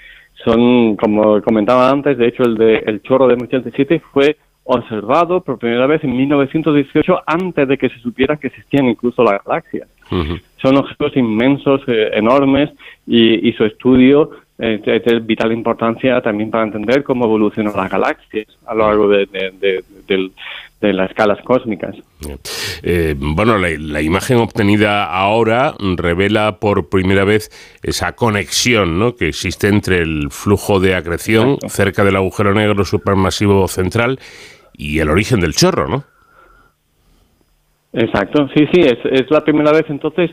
Son, 0.44 0.97
como 0.97 1.42
comentaba 1.42 1.90
antes, 1.90 2.16
de 2.16 2.28
hecho 2.28 2.44
el 2.44 2.56
de 2.56 2.76
el 2.87 3.02
chorro 3.02 3.26
de 3.26 3.73
7 3.75 4.00
fue 4.12 4.37
observado 4.70 5.40
por 5.40 5.58
primera 5.58 5.87
vez 5.87 6.04
en 6.04 6.14
1918 6.14 7.23
antes 7.26 7.66
de 7.66 7.78
que 7.78 7.88
se 7.88 7.99
supiera 8.00 8.37
que 8.37 8.49
existían 8.49 8.87
incluso 8.87 9.25
las 9.25 9.42
galaxias. 9.42 9.88
Son 10.61 10.76
objetos 10.76 11.16
inmensos, 11.16 11.80
eh, 11.87 12.11
enormes, 12.12 12.70
y, 13.06 13.50
su 13.52 13.64
estudio 13.64 14.30
eh, 14.58 14.80
es 14.85 15.04
de 15.04 15.20
vital 15.20 15.52
importancia 15.52 16.20
también 16.20 16.50
para 16.50 16.64
entender 16.64 17.02
cómo 17.02 17.25
evolucionan 17.25 17.75
las 17.75 17.90
galaxias 17.90 18.47
a 18.66 18.75
lo 18.75 18.87
largo 18.87 19.08
de, 19.08 19.82
las 20.80 21.11
escalas 21.11 21.38
cósmicas. 21.42 21.97
Eh, 22.82 23.14
bueno, 23.18 23.58
la, 23.58 24.00
imagen 24.00 24.38
obtenida 24.38 25.04
ahora 25.04 25.75
revela 25.97 26.58
por 26.61 26.88
primera 26.88 27.25
vez 27.25 27.50
esa 27.82 28.14
conexión 28.14 28.99
¿no? 28.99 29.16
que 29.16 29.28
existe 29.28 29.68
entre 29.68 29.99
el 29.99 30.30
flujo 30.30 30.80
de 30.80 30.94
acreción 30.94 31.58
cerca 31.66 32.04
del 32.04 32.16
agujero 32.16 32.54
negro 32.54 32.85
supermasivo 32.85 33.66
central 33.68 34.18
y 34.73 35.00
el 35.00 35.11
origen 35.11 35.40
del 35.40 35.54
chorro, 35.54 35.88
¿no? 35.88 36.04
Exacto, 37.92 38.49
sí, 38.54 38.66
sí, 38.73 38.80
es, 38.82 38.99
es 39.11 39.30
la 39.30 39.42
primera 39.42 39.73
vez 39.73 39.87
entonces 39.88 40.30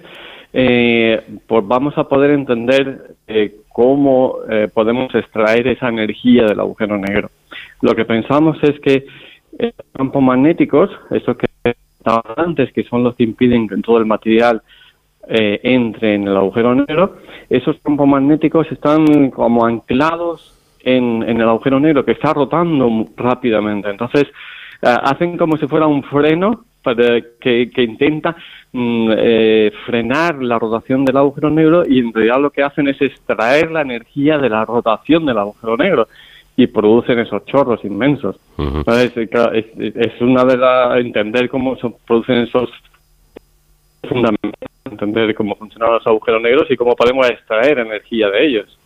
eh, 0.58 1.22
pues 1.48 1.68
vamos 1.68 1.98
a 1.98 2.06
poder 2.08 2.32
entender 2.32 3.16
eh, 3.28 3.58
cómo 3.68 4.38
eh, 4.50 4.70
podemos 4.74 5.14
extraer 5.14 5.68
esa 5.68 5.90
energía 5.90 6.46
del 6.46 6.62
agujero 6.62 6.98
negro. 6.98 7.30
Lo 7.82 7.94
que 7.94 8.06
pensamos 8.06 8.58
es 8.64 8.80
que 8.80 9.06
campos 9.94 10.24
magnéticos, 10.24 10.90
esos 11.12 11.38
que 11.38 11.48
antes, 12.38 12.72
que 12.72 12.84
son 12.84 13.04
los 13.04 13.16
que 13.16 13.24
impiden 13.24 13.68
que 13.68 13.78
todo 13.78 13.98
el 13.98 14.06
material 14.06 14.62
eh, 15.28 15.60
entre 15.64 16.16
en 16.16 16.28
el 16.28 16.38
agujero 16.38 16.76
negro, 16.76 17.18
esos 17.50 17.78
campos 17.80 18.08
magnéticos 18.08 18.72
están 18.72 19.32
como 19.32 19.66
anclados 19.66 20.54
en, 20.84 21.24
el 21.24 21.42
agujero 21.42 21.80
negro 21.80 22.06
que 22.06 22.12
está 22.12 22.34
rotando 22.34 23.06
rápidamente. 23.18 23.90
Entonces, 23.90 24.26
eh, 24.82 24.98
hacen 25.04 25.38
como 25.38 25.58
si 25.58 25.68
fuera 25.68 25.88
un 25.88 26.04
freno 26.04 26.66
que, 27.40 27.72
intenta 27.78 28.36
mm, 28.72 29.12
eh, 29.18 29.72
frenar 29.88 30.36
la 30.44 30.60
rotación 30.60 31.04
del 31.04 31.18
agujero 31.18 31.50
negro 31.50 31.84
y 31.88 32.00
en 32.00 32.14
realidad 32.14 32.40
lo 32.40 32.52
que 32.52 32.62
hacen 32.62 32.88
es 32.88 33.02
extraer 33.02 33.72
la 33.72 33.82
energía 33.82 34.38
de 34.38 34.50
la 34.50 34.64
rotación 34.64 35.26
del 35.26 35.40
agujero 35.40 35.76
negro. 35.78 36.08
Y 36.58 36.68
producen 36.68 37.20
esos 37.20 37.46
chorros 37.46 37.84
inmensos. 37.84 38.38
Entonces, 38.58 39.12
es, 39.16 40.22
una 40.22 40.46
de 40.46 40.58
las 40.58 40.98
entender 41.00 41.50
cómo 41.50 41.76
se 41.78 41.94
producen 42.08 42.38
esos 42.38 42.70
fundamentos, 44.08 44.70
entender 44.86 45.36
cómo 45.36 45.56
funcionan 45.56 45.94
los 45.94 46.08
agujeros 46.08 46.42
negros 46.42 46.68
y 46.70 46.78
cómo 46.78 46.96
podemos 46.96 47.30
extraer 47.30 47.80
energía 47.80 48.30
de 48.30 48.46
ellos. 48.46 48.80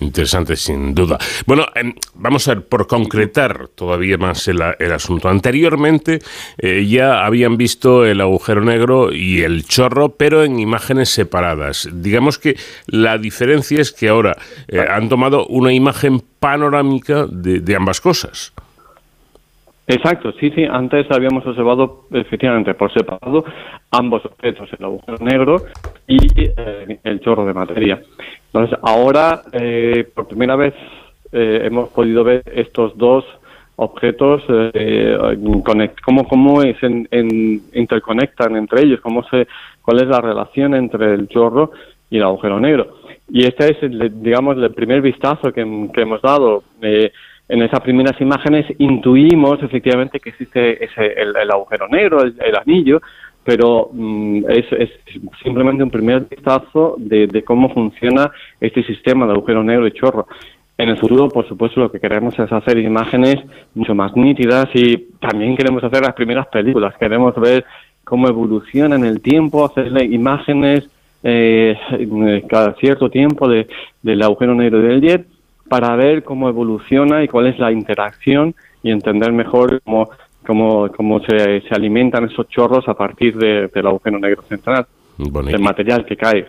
Interesante, 0.00 0.56
sin 0.56 0.94
duda. 0.94 1.18
Bueno, 1.46 1.66
em, 1.74 1.94
vamos 2.14 2.46
a 2.48 2.54
ver, 2.54 2.66
por 2.66 2.86
concretar 2.86 3.68
todavía 3.68 4.16
más 4.16 4.46
el, 4.48 4.62
asunto. 4.62 5.28
Anteriormente 5.28 6.20
eh, 6.58 6.86
ya 6.86 7.24
habían 7.24 7.56
visto 7.56 8.04
el 8.04 8.20
agujero 8.20 8.62
negro 8.62 9.12
y 9.12 9.40
el 9.40 9.64
chorro, 9.64 10.10
pero 10.10 10.44
en 10.44 10.60
imágenes 10.60 11.08
separadas. 11.08 11.88
Digamos 11.92 12.38
que 12.38 12.56
la 12.86 13.18
diferencia 13.18 13.80
es 13.80 13.92
que 13.92 14.08
ahora 14.08 14.36
eh, 14.68 14.80
han 14.80 15.08
tomado 15.08 15.46
una 15.46 15.72
imagen 15.72 16.22
panorámica 16.38 17.26
de 17.28 17.76
ambas 17.76 18.00
cosas. 18.00 18.52
Exacto, 19.88 20.32
sí, 20.32 20.50
sí. 20.50 20.64
Antes 20.70 21.10
habíamos 21.10 21.46
observado 21.46 22.04
efectivamente 22.10 22.74
por 22.74 22.92
separado 22.92 23.42
ambos 23.90 24.22
objetos, 24.26 24.68
el 24.78 24.84
agujero 24.84 25.16
negro 25.18 25.56
y 26.06 26.18
eh, 26.36 26.98
el 27.04 27.20
chorro 27.20 27.46
de 27.46 27.54
materia. 27.54 28.02
Entonces, 28.52 28.78
ahora, 28.82 29.42
eh, 29.52 30.08
por 30.14 30.26
primera 30.26 30.56
vez, 30.56 30.74
eh, 31.32 31.62
hemos 31.64 31.90
podido 31.90 32.24
ver 32.24 32.42
estos 32.54 32.96
dos 32.96 33.24
objetos, 33.76 34.42
cómo, 36.04 36.26
cómo 36.26 36.62
es 36.62 36.76
en, 36.82 37.62
interconectan 37.72 38.56
entre 38.56 38.82
ellos, 38.82 39.00
cómo 39.00 39.22
se, 39.28 39.46
cuál 39.82 40.00
es 40.00 40.08
la 40.08 40.20
relación 40.20 40.74
entre 40.74 41.14
el 41.14 41.28
chorro 41.28 41.70
y 42.10 42.16
el 42.16 42.24
agujero 42.24 42.58
negro. 42.58 42.96
Y 43.28 43.44
este 43.44 43.70
es, 43.70 43.76
digamos, 44.20 44.56
el 44.56 44.74
primer 44.74 45.00
vistazo 45.00 45.52
que, 45.52 45.60
hemos 45.60 46.22
dado 46.22 46.64
en 47.48 47.62
esas 47.62 47.80
primeras 47.80 48.20
imágenes 48.20 48.66
intuimos 48.78 49.62
efectivamente 49.62 50.20
que 50.20 50.30
existe 50.30 50.84
ese, 50.84 51.14
el, 51.14 51.50
agujero 51.50 51.88
negro, 51.88 52.22
el, 52.22 52.56
anillo, 52.56 53.00
pero 53.48 53.88
mm, 53.94 54.44
es, 54.50 54.66
simplemente 55.42 55.82
un 55.82 55.90
primer 55.90 56.26
vistazo 56.28 56.96
de, 56.98 57.42
cómo 57.46 57.72
funciona 57.72 58.30
este 58.60 58.82
sistema 58.82 59.24
de 59.24 59.32
agujero 59.32 59.64
negro 59.64 59.86
y 59.86 59.92
chorro. 59.92 60.26
En 60.76 60.90
el 60.90 60.98
futuro, 60.98 61.30
por 61.30 61.48
supuesto, 61.48 61.80
lo 61.80 61.90
que 61.90 61.98
queremos 61.98 62.38
es 62.38 62.52
hacer 62.52 62.76
imágenes 62.76 63.36
mucho 63.74 63.94
más 63.94 64.14
nítidas 64.14 64.68
y 64.74 64.98
también 65.18 65.56
queremos 65.56 65.82
hacer 65.82 66.02
las 66.02 66.12
primeras 66.12 66.46
películas. 66.48 66.94
Queremos 66.98 67.34
ver 67.36 67.64
cómo 68.04 68.28
evoluciona 68.28 68.96
en 68.96 69.06
el 69.06 69.22
tiempo, 69.22 69.64
hacerle 69.64 70.04
imágenes 70.04 70.86
eh, 71.22 71.74
cada 72.50 72.74
cierto 72.74 73.08
tiempo 73.08 73.48
de, 73.48 73.66
del 74.02 74.20
agujero 74.20 74.54
negro 74.54 74.82
del 74.82 75.00
jet 75.00 75.26
para 75.70 75.96
ver 75.96 76.22
cómo 76.22 76.50
evoluciona 76.50 77.24
y 77.24 77.28
cuál 77.28 77.46
es 77.46 77.58
la 77.58 77.72
interacción 77.72 78.54
y 78.82 78.90
entender 78.90 79.32
mejor 79.32 79.80
cómo, 79.86 80.10
cómo, 80.48 80.90
cómo 80.96 81.20
se, 81.20 81.60
se 81.60 81.74
alimentan 81.74 82.24
esos 82.24 82.48
chorros 82.48 82.88
a 82.88 82.94
partir 82.94 83.36
de, 83.36 83.68
del 83.68 83.86
agujero 83.86 84.18
negro 84.18 84.42
central. 84.48 84.86
el 85.18 85.60
material 85.60 86.06
que 86.06 86.16
cae. 86.16 86.46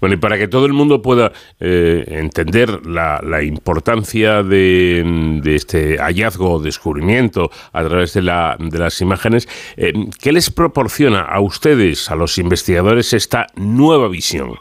Bueno, 0.00 0.16
y 0.16 0.18
para 0.18 0.36
que 0.36 0.48
todo 0.48 0.66
el 0.66 0.72
mundo 0.72 1.00
pueda 1.00 1.30
eh, 1.60 2.04
entender 2.08 2.84
la, 2.84 3.20
la 3.22 3.44
importancia 3.44 4.42
de, 4.42 5.40
de, 5.40 5.54
este 5.54 5.98
hallazgo 5.98 6.54
o 6.54 6.58
descubrimiento 6.58 7.48
a 7.72 7.84
través 7.84 8.12
de, 8.14 8.22
la, 8.22 8.56
de 8.58 8.78
las 8.78 9.00
imágenes, 9.00 9.46
eh, 9.76 9.92
¿qué 10.20 10.32
les 10.32 10.50
proporciona 10.50 11.20
a 11.20 11.40
ustedes, 11.40 12.10
a 12.10 12.16
los 12.16 12.38
investigadores, 12.38 13.12
esta 13.12 13.46
nueva 13.54 14.08
visión? 14.08 14.54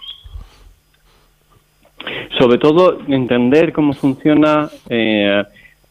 sobre 2.38 2.58
todo 2.58 3.00
entender 3.08 3.72
cómo 3.72 3.94
funciona 3.94 4.70
eh, 4.90 5.44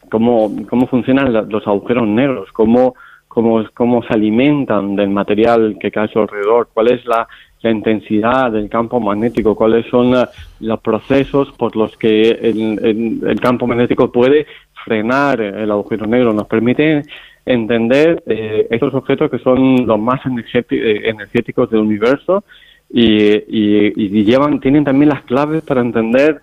cómo, 0.09 0.51
cómo 0.69 0.87
funcionan 0.87 1.33
los 1.49 1.67
agujeros 1.67 2.07
negros, 2.07 2.51
cómo, 2.51 2.95
cómo, 3.27 3.63
cómo 3.73 4.03
se 4.03 4.13
alimentan 4.13 4.95
del 4.95 5.09
material 5.09 5.77
que 5.79 5.91
cae 5.91 6.05
a 6.05 6.07
su 6.07 6.19
alrededor, 6.19 6.69
cuál 6.73 6.91
es 6.91 7.05
la, 7.05 7.27
intensidad 7.63 8.51
del 8.51 8.69
campo 8.69 8.99
magnético, 8.99 9.55
cuáles 9.55 9.87
son 9.87 10.13
eh, 10.13 10.27
los 10.59 10.79
procesos 10.81 11.51
por 11.53 11.75
los 11.75 11.97
que 11.97 12.29
el, 12.29 13.39
campo 13.41 13.65
magnético 13.65 14.11
puede 14.11 14.45
frenar 14.83 15.41
el 15.41 15.71
agujero 15.71 16.05
negro. 16.05 16.31
Nos 16.31 16.45
permite 16.45 17.01
entender 17.43 18.21
eh, 18.27 18.67
estos 18.69 18.93
objetos 18.93 19.31
que 19.31 19.39
son 19.39 19.87
los 19.87 19.99
más 19.99 20.21
energéticos 20.27 21.71
del 21.71 21.79
universo 21.79 22.43
y, 22.89 24.23
llevan, 24.23 24.59
tienen 24.59 24.83
también 24.83 25.09
las 25.09 25.23
claves 25.23 25.63
para 25.63 25.81
entender 25.81 26.41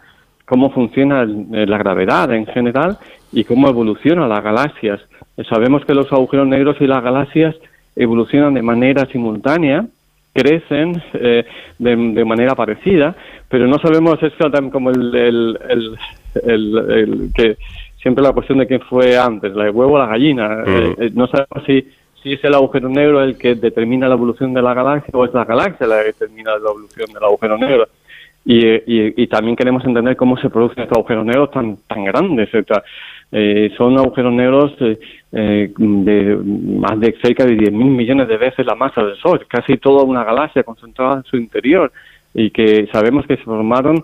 cómo 0.52 0.68
funciona 0.68 1.22
eh, 1.22 1.64
la 1.66 1.78
gravedad 1.78 2.30
en 2.30 2.44
general 2.44 2.98
y 3.32 3.42
cómo 3.44 3.70
evolucionan 3.70 4.28
las 4.28 4.44
galaxias. 4.44 5.00
Eh, 5.38 5.44
sabemos 5.48 5.82
que 5.86 5.94
los 5.94 6.12
agujeros 6.12 6.46
negros 6.46 6.76
y 6.80 6.86
las 6.86 7.02
galaxias 7.02 7.56
evolucionan 7.96 8.52
de 8.52 8.60
manera 8.60 9.06
simultánea, 9.06 9.86
crecen 10.34 11.02
eh, 11.14 11.46
de, 11.78 12.24
manera 12.26 12.54
parecida, 12.54 13.16
pero 13.48 13.66
no 13.66 13.78
sabemos 13.78 14.22
exactamente 14.22 14.70
como 14.70 14.90
el, 14.90 15.14
el, 15.14 15.98
el, 16.44 17.30
que 17.34 17.56
siempre 18.02 18.22
la 18.22 18.32
cuestión 18.32 18.58
de 18.58 18.66
quién 18.66 18.82
fue 18.82 19.16
antes, 19.16 19.54
la 19.54 19.70
huevo 19.70 19.94
o 19.94 19.98
la 19.98 20.06
gallina. 20.06 20.64
Mm. 20.66 21.14
no 21.14 21.28
sabemos 21.28 21.64
si 21.64 21.86
si 22.22 22.34
es 22.34 22.44
el 22.44 22.54
agujero 22.54 22.88
negro 22.88 23.22
el 23.22 23.36
que 23.36 23.54
determina 23.54 24.06
la 24.06 24.14
evolución 24.14 24.54
de 24.54 24.62
la 24.62 24.74
galaxia 24.74 25.10
o 25.14 25.24
es 25.24 25.34
la 25.34 25.44
galaxia 25.44 25.86
la 25.86 26.00
que 26.00 26.08
determina 26.08 26.52
la 26.52 26.70
evolución 26.70 27.12
del 27.12 27.24
agujero 27.24 27.58
negro. 27.58 27.88
Y, 28.44 29.22
y, 29.22 29.26
también 29.28 29.54
queremos 29.54 29.84
entender 29.84 30.16
cómo 30.16 30.36
se 30.36 30.50
producen 30.50 30.82
estos 30.82 30.98
agujeros 30.98 31.24
negros 31.24 31.50
tan, 31.52 31.76
tan 31.86 32.04
grandes. 32.04 32.48
Eh, 33.30 33.72
son 33.78 33.96
agujeros 33.98 34.32
negros 34.32 34.74
eh, 34.80 34.98
eh, 35.30 35.72
de 35.76 36.36
más 36.36 36.98
de 36.98 37.14
cerca 37.22 37.46
de 37.46 37.56
10.000 37.56 37.72
millones 37.72 38.26
de 38.26 38.36
veces 38.36 38.66
la 38.66 38.74
masa 38.74 39.04
del 39.04 39.16
Sol, 39.16 39.46
casi 39.48 39.76
toda 39.76 40.02
una 40.02 40.24
galaxia 40.24 40.64
concentrada 40.64 41.18
en 41.18 41.24
su 41.24 41.36
interior 41.36 41.92
y 42.34 42.50
que 42.50 42.88
sabemos 42.92 43.26
que 43.26 43.36
se 43.36 43.44
formaron 43.44 44.02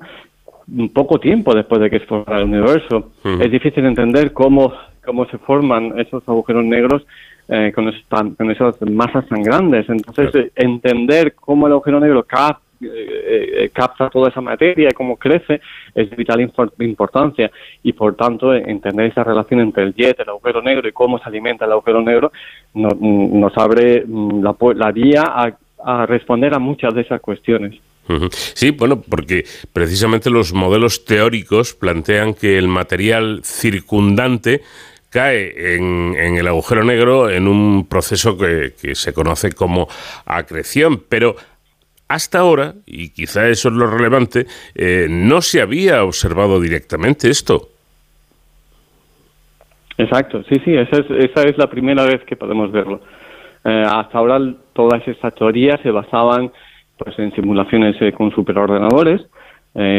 poco 0.95 1.19
tiempo 1.19 1.55
después 1.55 1.81
de 1.81 1.91
que 1.91 1.99
se 1.99 2.07
formara 2.07 2.39
el 2.39 2.45
universo. 2.45 3.11
Es 3.25 3.51
difícil 3.51 3.85
entender 3.87 4.33
cómo, 4.33 4.73
cómo 5.05 5.27
se 5.27 5.39
forman 5.39 5.99
esos 5.99 6.27
agujeros 6.29 6.65
negros 6.65 7.05
eh, 7.49 7.73
con, 7.75 7.89
esas 7.89 8.81
masas 8.83 9.27
tan 9.27 9.43
grandes. 9.43 9.89
Entonces, 9.89 10.53
entender 10.55 11.35
cómo 11.35 11.67
el 11.67 11.73
agujero 11.73 11.99
negro 11.99 12.25
eh, 12.81 13.71
capta 13.73 14.09
toda 14.09 14.29
esa 14.29 14.41
materia 14.41 14.89
y 14.91 14.95
cómo 14.95 15.17
crece 15.17 15.61
es 15.95 16.11
de 16.11 16.17
vital 16.17 16.41
importancia. 16.81 17.51
Y 17.83 17.93
por 17.93 18.15
tanto 18.17 18.55
entender 18.55 19.07
esa 19.07 19.25
relación 19.25 19.61
entre 19.61 19.85
el 19.85 19.95
jet, 19.95 20.21
el 20.21 20.29
agujero 20.29 20.63
negro 20.63 20.89
y 20.89 20.93
cómo 20.93 21.19
se 21.19 21.29
alimenta 21.29 21.65
el 21.65 21.73
agujero 21.73 22.03
negro 22.03 22.33
nos 22.75 23.57
abre 23.57 24.05
mm, 24.07 24.43
la, 24.43 24.57
la 24.75 24.93
vía 24.93 25.23
a, 25.27 26.07
responder 26.07 26.55
a 26.55 26.59
muchas 26.59 26.93
de 26.95 27.03
esas 27.03 27.21
cuestiones. 27.21 27.81
Sí, 28.31 28.71
bueno, 28.71 29.03
porque 29.03 29.45
precisamente 29.73 30.31
los 30.31 30.55
modelos 30.55 31.05
teóricos 31.05 31.75
plantean 31.75 32.35
que 32.35 32.57
el 32.57 32.67
material 32.67 33.43
circundante 33.45 34.63
cae 35.11 35.77
en, 35.77 36.15
el 36.17 36.47
agujero 36.49 36.85
negro 36.85 37.31
en 37.31 37.49
un 37.49 37.87
proceso 37.87 38.37
que, 38.37 38.73
se 38.95 39.13
conoce 39.13 39.53
como 39.53 39.89
acreción, 40.27 41.03
pero 41.09 41.37
hasta 42.09 42.39
ahora, 42.39 42.75
y 42.87 43.11
quizá 43.11 43.49
eso 43.49 43.69
es 43.69 43.75
lo 43.75 43.87
relevante, 43.87 44.47
eh, 44.75 45.07
no 45.09 45.41
se 45.41 45.61
había 45.61 46.05
observado 46.05 46.61
directamente 46.61 47.29
esto. 47.29 47.69
Exacto, 49.97 50.43
sí, 50.45 50.61
sí, 50.65 50.75
esa 50.75 50.99
es, 51.01 51.11
esa 51.11 51.43
es 51.43 51.59
la 51.59 51.69
primera 51.69 52.05
vez 52.05 52.23
que 52.25 52.37
podemos 52.37 52.71
verlo. 52.73 53.01
Eh, 53.65 53.85
hasta 53.87 54.19
ahora 54.19 54.41
todas 54.73 55.07
estas 55.07 55.35
teorías 55.35 55.81
se 55.83 55.91
basaban 55.91 56.51
pues 56.97 57.19
en 57.19 57.33
simulaciones 57.35 57.97
eh, 58.01 58.13
con 58.13 58.31
superordenadores. 58.33 59.23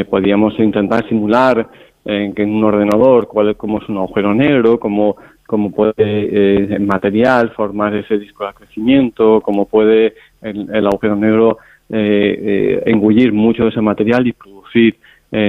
podíamos 0.10 0.60
intentar 0.60 1.08
simular 1.08 1.70
en, 2.06 2.56
un 2.56 2.64
ordenador 2.64 3.28
cuál 3.28 3.56
cómo 3.56 3.80
es 3.80 3.90
un 3.90 3.98
agujero 3.98 4.34
negro, 4.34 4.80
cómo, 4.80 5.18
cómo 5.46 5.72
puede 5.72 5.94
eh, 5.98 6.68
el 6.72 6.82
material 6.82 7.52
formar 7.52 7.96
ese 7.96 8.18
disco 8.18 8.46
de 8.46 8.54
crecimiento, 8.54 9.42
cómo 9.42 9.68
puede 9.68 10.16
el, 10.42 10.88
agujero 10.88 11.16
negro 11.16 11.58
eh, 11.90 12.40
eh, 12.42 12.84
engullir 12.86 13.34
mucho 13.34 13.64
de 13.64 13.70
ese 13.70 13.82
material 13.82 14.28
y 14.28 14.34
producir 14.34 14.98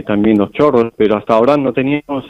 también 0.06 0.36
los 0.36 0.52
chorros, 0.52 0.92
pero 0.94 1.16
hasta 1.16 1.32
ahora 1.32 1.56
no 1.56 1.72
teníamos 1.72 2.26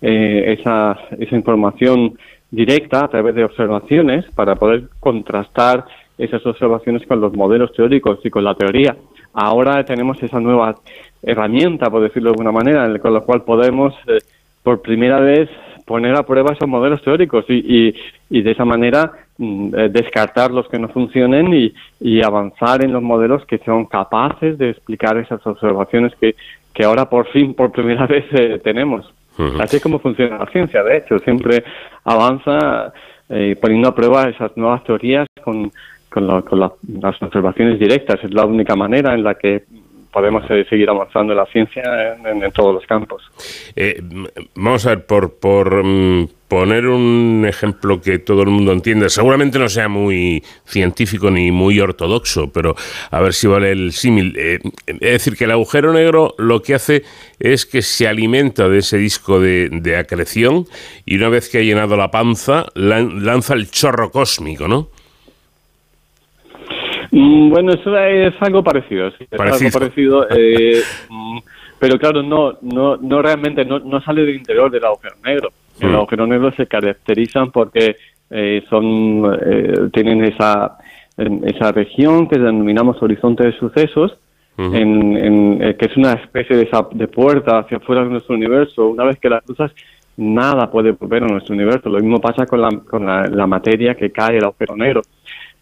esa, 0.00 0.98
esa 1.16 1.36
información 1.36 2.18
directa 2.50 3.04
a 3.04 3.08
través 3.08 3.36
de 3.36 3.44
observaciones 3.44 4.24
para 4.34 4.56
poder 4.56 4.88
contrastar 4.98 5.84
esas 6.18 6.44
observaciones 6.44 7.06
con 7.06 7.20
los 7.20 7.32
modelos 7.34 7.72
teóricos 7.72 8.18
y 8.24 8.30
con 8.30 8.44
la 8.44 8.54
teoría. 8.56 8.96
Ahora 9.32 9.84
tenemos 9.84 10.20
esa 10.22 10.40
nueva 10.40 10.74
herramienta, 11.22 11.90
por 11.90 12.02
decirlo 12.02 12.30
de 12.30 12.34
alguna 12.34 12.52
manera, 12.52 12.98
con 12.98 13.14
la 13.14 13.20
cual 13.20 13.42
podemos 13.42 13.94
eh, 14.08 14.18
por 14.62 14.82
primera 14.82 15.20
vez 15.20 15.48
poner 15.88 16.14
a 16.14 16.22
prueba 16.22 16.52
esos 16.52 16.68
modelos 16.68 17.02
teóricos 17.02 17.46
y, 17.48 17.94
y, 18.28 18.42
de 18.42 18.50
esa 18.50 18.66
manera 18.66 19.10
mm, 19.38 19.74
eh, 19.74 19.88
descartar 19.88 20.50
los 20.50 20.68
que 20.68 20.78
no 20.78 20.88
funcionen 20.88 21.52
y, 21.54 21.72
y, 21.98 22.22
avanzar 22.22 22.84
en 22.84 22.92
los 22.92 23.02
modelos 23.02 23.46
que 23.46 23.58
son 23.58 23.86
capaces 23.86 24.58
de 24.58 24.70
explicar 24.70 25.16
esas 25.16 25.44
observaciones 25.46 26.14
que, 26.20 26.36
que 26.74 26.84
ahora 26.84 27.08
por 27.08 27.26
fin, 27.28 27.54
por 27.54 27.72
primera 27.72 28.06
vez, 28.06 28.26
eh, 28.32 28.60
tenemos. 28.62 29.12
Así 29.60 29.76
es 29.76 29.82
como 29.82 30.00
funciona 30.00 30.36
la 30.36 30.46
ciencia, 30.46 30.82
de 30.82 30.96
hecho, 30.96 31.16
siempre 31.20 31.62
avanza 32.04 32.92
eh, 33.28 33.56
poniendo 33.60 33.88
a 33.88 33.94
prueba 33.94 34.28
esas 34.28 34.56
nuevas 34.56 34.82
teorías 34.82 35.28
con, 35.44 35.70
con, 36.10 36.26
las 36.26 37.22
observaciones 37.22 37.78
directas. 37.78 38.18
Es 38.24 38.34
la 38.34 38.44
única 38.44 38.74
manera 38.74 39.14
en 39.14 39.22
la 39.22 39.34
que 39.34 39.62
podemos 40.12 40.46
seguir 40.68 40.88
avanzando 40.88 41.32
en 41.32 41.38
la 41.38 41.46
ciencia 41.46 41.82
en, 42.24 42.52
todos 42.52 42.74
los 42.74 42.86
campos. 42.86 43.22
Eh, 43.76 44.00
vamos 44.54 44.86
a 44.86 44.90
ver, 44.90 45.06
por, 45.06 45.38
por 45.38 45.84
mm, 45.84 46.28
poner 46.48 46.86
un 46.86 47.44
ejemplo 47.46 48.00
que 48.00 48.18
todo 48.18 48.42
el 48.42 48.48
mundo 48.48 48.72
entienda, 48.72 49.08
seguramente 49.08 49.58
no 49.58 49.68
sea 49.68 49.88
muy 49.88 50.42
científico 50.64 51.30
ni 51.30 51.50
muy 51.50 51.78
ortodoxo, 51.78 52.50
pero 52.50 52.74
a 53.10 53.20
ver 53.20 53.34
si 53.34 53.46
vale 53.46 53.70
el 53.70 53.92
símil. 53.92 54.34
Eh, 54.36 54.58
es 54.86 54.98
decir, 55.00 55.36
que 55.36 55.44
el 55.44 55.50
agujero 55.50 55.92
negro 55.92 56.34
lo 56.38 56.62
que 56.62 56.74
hace 56.74 57.04
es 57.38 57.66
que 57.66 57.82
se 57.82 58.08
alimenta 58.08 58.68
de 58.68 58.78
ese 58.78 58.96
disco 58.96 59.40
de 59.40 59.96
acreción 59.96 60.66
y 61.04 61.16
una 61.16 61.28
vez 61.28 61.48
que 61.48 61.58
ha 61.58 61.62
llenado 61.62 61.96
la 61.96 62.10
panza, 62.10 62.66
lanza 62.74 63.54
el 63.54 63.70
chorro 63.70 64.10
cósmico, 64.10 64.66
¿no? 64.68 64.88
Mm, 67.18 67.50
bueno, 67.50 67.72
eso 67.72 67.96
es 67.98 68.34
algo 68.40 68.62
parecido, 68.62 69.10
sí, 69.12 69.26
es 69.28 69.40
algo 69.40 69.70
parecido, 69.72 70.26
eh, 70.36 70.80
mm, 71.08 71.38
pero 71.78 71.98
claro, 71.98 72.22
no, 72.22 72.58
no, 72.62 72.96
no 72.96 73.22
realmente 73.22 73.64
no, 73.64 73.80
no 73.80 74.00
sale 74.00 74.24
del 74.24 74.36
interior 74.36 74.70
del 74.70 74.84
agujero 74.84 75.16
negro. 75.24 75.48
El 75.80 75.90
mm. 75.90 75.94
agujero 75.96 76.26
negro 76.28 76.52
se 76.52 76.66
caracterizan 76.66 77.50
porque 77.50 77.96
eh, 78.30 78.62
son 78.70 79.36
eh, 79.44 79.88
tienen 79.92 80.24
esa 80.24 80.78
esa 81.16 81.72
región 81.72 82.28
que 82.28 82.38
denominamos 82.38 83.02
horizonte 83.02 83.44
de 83.44 83.58
sucesos, 83.58 84.16
en, 84.56 85.58
que 85.76 85.86
es 85.86 85.96
una 85.96 86.12
especie 86.12 86.56
de, 86.56 86.68
de 86.92 87.08
puerta 87.08 87.58
hacia 87.58 87.78
afuera 87.78 88.04
de 88.04 88.10
nuestro 88.10 88.36
universo. 88.36 88.86
Una 88.86 89.02
vez 89.02 89.18
que 89.18 89.28
la 89.28 89.40
cruzas, 89.40 89.72
nada 90.16 90.70
puede 90.70 90.92
volver 90.92 91.24
a 91.24 91.26
nuestro 91.26 91.56
universo. 91.56 91.88
Lo 91.88 91.98
mismo 91.98 92.20
pasa 92.20 92.46
con 92.46 92.60
la, 92.60 92.68
con 92.88 93.04
la, 93.04 93.26
la 93.26 93.48
materia 93.48 93.96
que 93.96 94.12
cae 94.12 94.36
el 94.36 94.44
agujero 94.44 94.76
negro. 94.76 95.02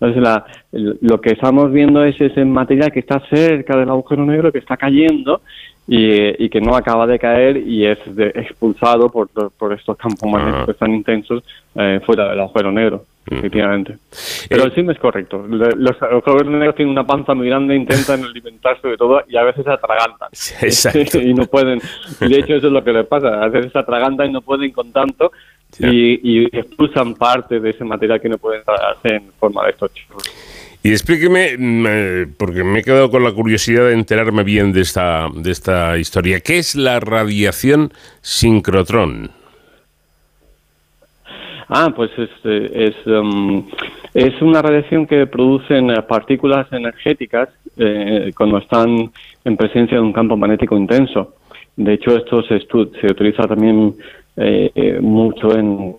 Entonces, 0.01 0.23
la, 0.23 0.45
lo 0.73 1.21
que 1.21 1.31
estamos 1.33 1.73
viendo 1.73 2.05
es 2.05 2.21
ese 2.21 2.45
material 2.45 2.93
que 2.93 3.01
está 3.01 3.21
cerca 3.31 3.77
del 3.77 3.89
agujero 3.89 4.27
negro, 4.27 4.53
que 4.53 4.59
está 4.59 4.77
cayendo 4.77 5.41
y, 5.89 6.45
y 6.45 6.49
que 6.51 6.61
no 6.61 6.77
acaba 6.77 7.07
de 7.07 7.19
caer 7.19 7.57
y 7.57 7.87
es 7.87 7.99
expulsado 8.35 9.09
por, 9.09 9.29
por 9.31 9.73
estos 9.73 9.97
campos 9.97 10.31
magnéticos 10.31 10.77
tan 10.77 10.93
intensos 10.93 11.43
eh, 11.75 12.01
fuera 12.05 12.31
del 12.31 12.41
agujero 12.41 12.73
negro. 12.73 13.05
Efectivamente. 13.29 13.99
Pero 14.49 14.67
eh, 14.67 14.73
sí 14.73 14.87
es 14.89 14.99
correcto. 14.99 15.45
Los 15.49 16.01
agujeros 16.01 16.47
negros 16.47 16.77
tienen 16.77 16.93
una 16.93 17.05
panza 17.05 17.35
muy 17.35 17.49
grande, 17.49 17.75
intentan 17.75 18.23
alimentarse 18.25 18.87
de 18.87 18.97
todo 18.97 19.23
y 19.29 19.37
a 19.37 19.43
veces 19.43 19.65
se 19.65 19.71
atragantan. 19.71 20.29
Exacto. 20.63 21.19
y 21.21 21.35
no 21.35 21.47
pueden. 21.47 21.81
de 22.21 22.39
hecho, 22.39 22.55
eso 22.55 22.69
es 22.69 22.73
lo 22.73 22.85
que 22.85 22.93
les 22.93 23.07
pasa. 23.07 23.43
A 23.43 23.49
veces 23.49 23.73
se 23.73 23.79
atragantan 23.79 24.29
y 24.29 24.33
no 24.33 24.43
pueden 24.43 24.71
con 24.71 24.93
tanto 24.93 25.33
y, 25.79 26.45
expulsan 26.57 27.15
parte 27.15 27.61
de 27.61 27.71
ese 27.71 27.85
material 27.85 28.21
que 28.21 28.29
no 28.29 28.39
pueden 28.39 28.63
hacer 28.67 29.15
en 29.15 29.33
forma 29.39 29.65
de 29.65 29.71
estos 29.71 29.93
chicos. 29.95 30.23
Y 30.83 30.93
explíqueme, 30.93 32.29
porque 32.39 32.63
me 32.63 32.79
he 32.79 32.83
quedado 32.83 33.11
con 33.11 33.25
la 33.25 33.33
curiosidad 33.33 33.87
de 33.87 33.95
enterarme 33.95 34.45
bien 34.45 34.73
de 34.73 34.83
esta, 34.83 35.29
de 35.35 35.51
esta 35.51 35.99
historia. 35.99 36.41
¿Qué 36.41 36.59
es 36.59 36.77
la 36.77 37.01
radiación 37.01 37.93
sincrotrón? 38.21 39.31
Ah, 41.69 41.93
pues 41.95 42.13
es, 42.17 42.31
es, 42.45 43.07
um, 43.07 43.67
es 44.15 44.41
una 44.41 44.63
radiación 44.63 45.07
que 45.07 45.27
producen 45.27 45.93
partículas 46.09 46.73
energéticas 46.73 47.49
eh, 47.77 48.31
cuando 48.37 48.59
están 48.59 49.11
en 49.45 49.57
presencia 49.57 49.97
de 49.97 50.03
un 50.03 50.13
campo 50.13 50.37
magnético 50.37 50.77
intenso. 50.77 51.35
De 51.77 51.95
hecho, 51.95 52.17
esto 52.17 52.43
se, 52.45 52.61
se 52.61 53.07
utiliza 53.07 53.47
también 53.47 53.95
eh, 54.39 54.71
eh, 54.75 54.99
mucho 55.01 55.57
en, 55.57 55.97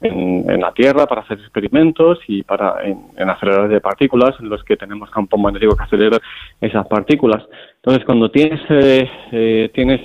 la 0.59 0.71
Tierra 0.71 1.07
para 1.07 1.21
hacer 1.21 1.39
experimentos 1.39 2.19
y 2.27 2.43
para 2.43 2.75
en, 2.83 3.29
aceleradores 3.29 3.71
de 3.71 3.81
partículas 3.81 4.35
en 4.39 4.49
los 4.49 4.63
que 4.63 4.77
tenemos 4.77 5.09
campo 5.09 5.37
magnético 5.37 5.75
que 5.75 5.83
acelera 5.83 6.19
esas 6.61 6.85
partículas. 6.87 7.43
Entonces, 7.77 8.05
cuando 8.05 8.29
tienes, 8.29 8.61
eh, 8.69 9.09
eh 9.31 9.71
tienes 9.73 10.01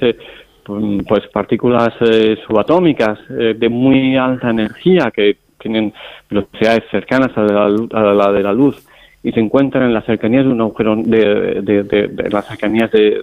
pues 0.64 1.26
partículas 1.32 1.92
subatómicas 2.46 3.18
de 3.28 3.68
muy 3.68 4.16
alta 4.16 4.50
energía 4.50 5.10
que 5.10 5.38
tienen 5.58 5.92
velocidades 6.30 6.84
cercanas 6.90 7.36
a 7.36 7.42
la, 7.42 7.64
a 7.64 8.14
la 8.14 8.32
de 8.32 8.42
la 8.44 8.52
luz 8.52 8.86
y 9.22 9.32
se 9.32 9.40
encuentran 9.40 9.84
en 9.84 9.94
las 9.94 10.04
cercanías 10.04 10.44
de 10.44 10.50
un 10.50 10.60
agujero 10.60 10.96
de, 10.96 11.62
de, 11.62 11.82
de, 11.84 12.30
las 12.30 12.46
cercanías 12.46 12.90
de, 12.90 13.22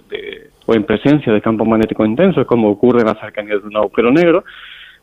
o 0.66 0.74
en 0.74 0.84
presencia 0.84 1.32
de 1.32 1.40
campo 1.40 1.64
magnético 1.64 2.04
intenso, 2.04 2.46
como 2.46 2.70
ocurre 2.70 3.00
en 3.00 3.06
las 3.06 3.20
cercanías 3.20 3.62
de 3.62 3.68
un 3.68 3.76
agujero 3.76 4.10
negro, 4.10 4.44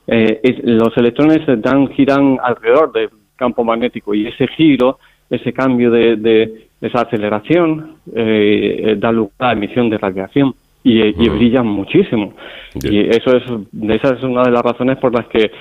eh, 0.07 0.61
los 0.63 0.95
electrones 0.97 1.41
dan, 1.61 1.89
giran 1.89 2.37
alrededor 2.41 2.91
del 2.91 3.09
campo 3.35 3.63
magnético 3.63 4.13
y 4.13 4.27
ese 4.27 4.47
giro, 4.47 4.99
ese 5.29 5.53
cambio 5.53 5.91
de, 5.91 6.67
esa 6.81 7.01
aceleración 7.01 7.97
eh, 8.15 8.95
da 8.97 9.11
lugar 9.11 9.33
a 9.39 9.45
la 9.47 9.53
emisión 9.53 9.89
de 9.89 9.97
radiación 9.97 10.53
y, 10.83 11.01
y 11.01 11.29
brillan 11.29 11.67
muchísimo. 11.67 12.33
Y 12.81 12.99
eso 13.09 13.35
es, 13.35 13.43
esa 13.89 14.15
es 14.15 14.23
una 14.23 14.43
de 14.43 14.51
las 14.51 14.61
razones 14.61 14.97
por 14.97 15.13
las 15.13 15.27
que 15.27 15.51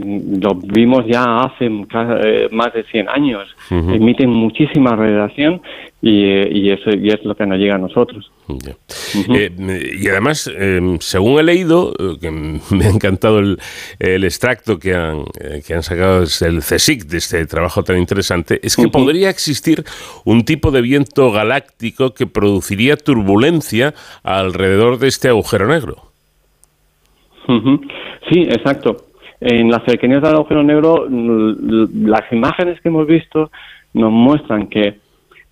lo 0.00 0.54
vimos 0.54 1.04
ya 1.06 1.42
hace 1.42 1.66
eh, 1.66 2.48
más 2.50 2.72
de 2.72 2.84
100 2.84 3.08
años. 3.08 3.48
Emiten 3.70 4.30
muchísima 4.30 4.96
radiación 4.96 5.60
y, 6.00 6.24
y, 6.58 6.70
eso 6.70 6.90
y 6.90 7.10
es 7.10 7.24
lo 7.24 7.34
que 7.34 7.46
nos 7.46 7.58
llega 7.58 7.74
a 7.74 7.78
nosotros. 7.78 8.30
Eh, 9.28 9.50
y 10.00 10.08
además, 10.08 10.50
em, 10.58 10.98
según 11.00 11.38
he 11.38 11.42
leído, 11.42 11.92
eh, 11.98 12.16
que 12.20 12.30
me 12.74 12.86
ha 12.86 12.90
encantado 12.90 13.38
el, 13.38 13.58
el 13.98 14.24
extracto 14.24 14.78
que 14.78 14.94
han, 14.94 15.24
que 15.66 15.74
han 15.74 15.82
sacado 15.82 16.20
del 16.20 16.60
CSIC 16.60 17.04
de 17.04 17.18
este 17.18 17.46
trabajo 17.46 17.82
tan 17.82 17.98
interesante, 17.98 18.60
es 18.62 18.76
que 18.76 18.88
podría 18.88 19.30
existir 19.30 19.84
un 20.24 20.44
tipo 20.44 20.70
de 20.70 20.80
viento 20.80 21.30
galáctico 21.30 22.14
que 22.14 22.26
produciría 22.26 22.96
turbulencia 22.96 23.94
alrededor 24.22 24.98
de 24.98 25.08
este 25.08 25.28
agujero 25.28 25.68
negro. 25.68 26.12
Sí, 28.30 28.42
exacto. 28.42 29.11
En 29.44 29.70
las 29.70 29.82
cercanías 29.84 30.22
del 30.22 30.34
agujero 30.34 30.62
negro, 30.62 31.08
las 31.10 32.30
imágenes 32.30 32.80
que 32.80 32.88
hemos 32.88 33.08
visto 33.08 33.50
nos 33.94 34.12
muestran 34.12 34.68
que 34.68 34.86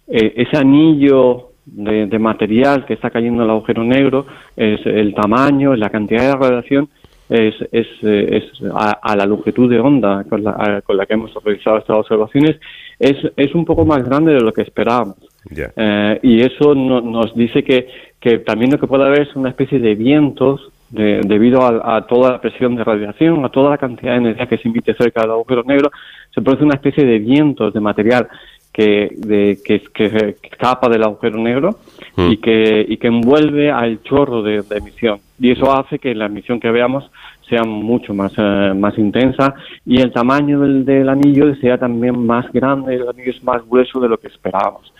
eh, 0.06 0.32
ese 0.36 0.56
anillo 0.56 1.48
de, 1.66 2.18
material 2.20 2.86
que 2.86 2.94
está 2.94 3.10
cayendo 3.10 3.42
al 3.42 3.50
agujero 3.50 3.82
negro, 3.82 4.26
es 4.56 4.80
el 4.86 5.12
tamaño, 5.12 5.74
la 5.74 5.90
cantidad 5.90 6.22
de 6.22 6.36
radiación, 6.36 6.88
es, 7.28 7.54
es, 7.72 7.86
eh, 8.02 8.44
a, 8.72 9.16
la 9.16 9.26
longitud 9.26 9.68
de 9.68 9.80
onda 9.80 10.22
con 10.22 10.44
la, 10.44 10.82
con 10.82 10.96
la 10.96 11.06
que 11.06 11.14
hemos 11.14 11.32
realizado 11.42 11.78
estas 11.78 11.96
observaciones, 11.96 12.60
es, 12.96 13.16
es 13.36 13.54
un 13.56 13.64
poco 13.64 13.84
más 13.84 14.04
grande 14.04 14.34
de 14.34 14.40
lo 14.40 14.52
que 14.52 14.62
esperábamos. 14.62 15.16
Eh, 15.50 16.20
y 16.22 16.42
eso 16.42 16.76
nos 16.76 17.34
dice 17.34 17.64
que, 17.64 17.88
que 18.20 18.38
también 18.38 18.70
lo 18.70 18.78
que 18.78 18.86
puede 18.86 19.04
haber 19.04 19.22
es 19.22 19.34
una 19.34 19.48
especie 19.48 19.80
de 19.80 19.96
vientos 19.96 20.70
debido 20.90 21.64
a, 21.64 22.06
toda 22.06 22.32
la 22.32 22.40
presión 22.40 22.74
de 22.74 22.84
radiación, 22.84 23.44
a 23.44 23.48
toda 23.48 23.70
la 23.70 23.78
cantidad 23.78 24.12
de 24.12 24.18
energía 24.18 24.46
que 24.46 24.58
se 24.58 24.68
emite 24.68 24.94
cerca 24.94 25.22
del 25.22 25.30
agujero 25.30 25.62
negro, 25.62 25.90
se 26.34 26.42
produce 26.42 26.64
una 26.64 26.74
especie 26.74 27.04
de 27.04 27.18
vientos 27.18 27.72
de 27.72 27.80
material 27.80 28.28
que, 28.72 29.08
de, 29.16 29.58
que, 29.64 29.82
que 29.92 30.36
escapa 30.42 30.88
del 30.88 31.02
agujero 31.02 31.38
negro 31.38 31.78
mm. 32.16 32.32
y, 32.32 32.36
que, 32.38 32.86
y 32.88 32.96
que 32.96 33.08
envuelve 33.08 33.70
al 33.70 34.02
chorro 34.02 34.42
de, 34.42 34.64
emisión. 34.70 35.20
Y 35.38 35.52
eso 35.52 35.72
hace 35.72 35.98
que 35.98 36.14
la 36.14 36.26
emisión 36.26 36.60
que 36.60 36.70
veamos 36.70 37.10
sea 37.48 37.64
mucho 37.64 38.14
más, 38.14 38.32
eh, 38.36 38.72
más 38.76 38.96
intensa 38.96 39.54
y 39.84 40.00
el 40.00 40.12
tamaño 40.12 40.60
del, 40.60 40.84
del, 40.84 41.08
anillo 41.08 41.54
sea 41.56 41.78
también 41.78 42.24
más 42.24 42.50
grande, 42.52 42.94
el 42.94 43.08
anillo 43.08 43.30
es 43.30 43.42
más 43.42 43.66
grueso 43.68 43.98
de 44.00 44.08
lo 44.08 44.18
que 44.18 44.28
esperábamos. 44.28 44.92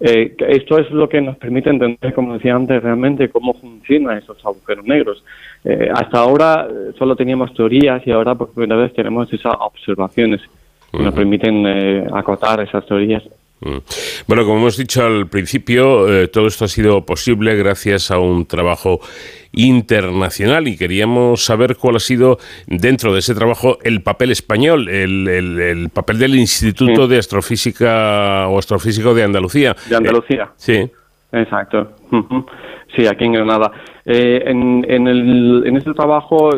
Eh, 0.00 0.34
esto 0.48 0.78
es 0.78 0.90
lo 0.90 1.08
que 1.08 1.20
nos 1.20 1.36
permite 1.36 1.70
entender, 1.70 2.14
como 2.14 2.34
decía 2.34 2.54
antes, 2.54 2.82
realmente 2.82 3.28
cómo 3.28 3.54
funcionan 3.54 4.18
esos 4.18 4.44
agujeros 4.44 4.84
negros. 4.84 5.24
Eh, 5.64 5.90
hasta 5.92 6.20
ahora 6.20 6.68
eh, 6.70 6.92
solo 6.98 7.16
teníamos 7.16 7.52
teorías 7.54 8.06
y 8.06 8.10
ahora 8.10 8.34
por 8.34 8.50
primera 8.52 8.76
vez 8.76 8.92
tenemos 8.94 9.32
esas 9.32 9.54
observaciones 9.58 10.40
que 10.90 11.02
nos 11.02 11.14
permiten 11.14 11.66
acotar 12.14 12.60
esas 12.60 12.86
teorías. 12.86 13.22
Mm. 13.60 13.78
Bueno, 14.26 14.44
como 14.44 14.58
hemos 14.58 14.76
dicho 14.76 15.04
al 15.04 15.26
principio, 15.28 16.08
eh, 16.12 16.28
todo 16.28 16.46
esto 16.46 16.64
ha 16.64 16.68
sido 16.68 17.04
posible 17.04 17.56
gracias 17.56 18.10
a 18.10 18.18
un 18.18 18.46
trabajo 18.46 19.00
internacional 19.52 20.68
y 20.68 20.76
queríamos 20.76 21.44
saber 21.44 21.76
cuál 21.76 21.96
ha 21.96 22.00
sido 22.00 22.38
dentro 22.66 23.12
de 23.12 23.20
ese 23.20 23.34
trabajo 23.34 23.78
el 23.82 24.02
papel 24.02 24.30
español, 24.30 24.88
el, 24.88 25.90
papel 25.92 26.18
del 26.18 26.36
Instituto 26.36 27.08
de 27.08 27.18
Astrofísica 27.18 28.46
o 28.48 28.58
Astrofísico 28.58 29.14
de 29.14 29.24
Andalucía. 29.24 29.74
De 29.88 29.96
Andalucía. 29.96 30.50
sí. 30.56 30.90
Exacto. 31.30 31.92
Sí, 32.96 33.06
aquí 33.06 33.26
en 33.26 33.34
Granada. 33.34 33.70
Eh, 34.06 34.44
en, 34.46 34.82
en, 34.88 35.06
el, 35.06 35.62
en 35.66 35.76
este 35.76 35.92
trabajo 35.92 36.50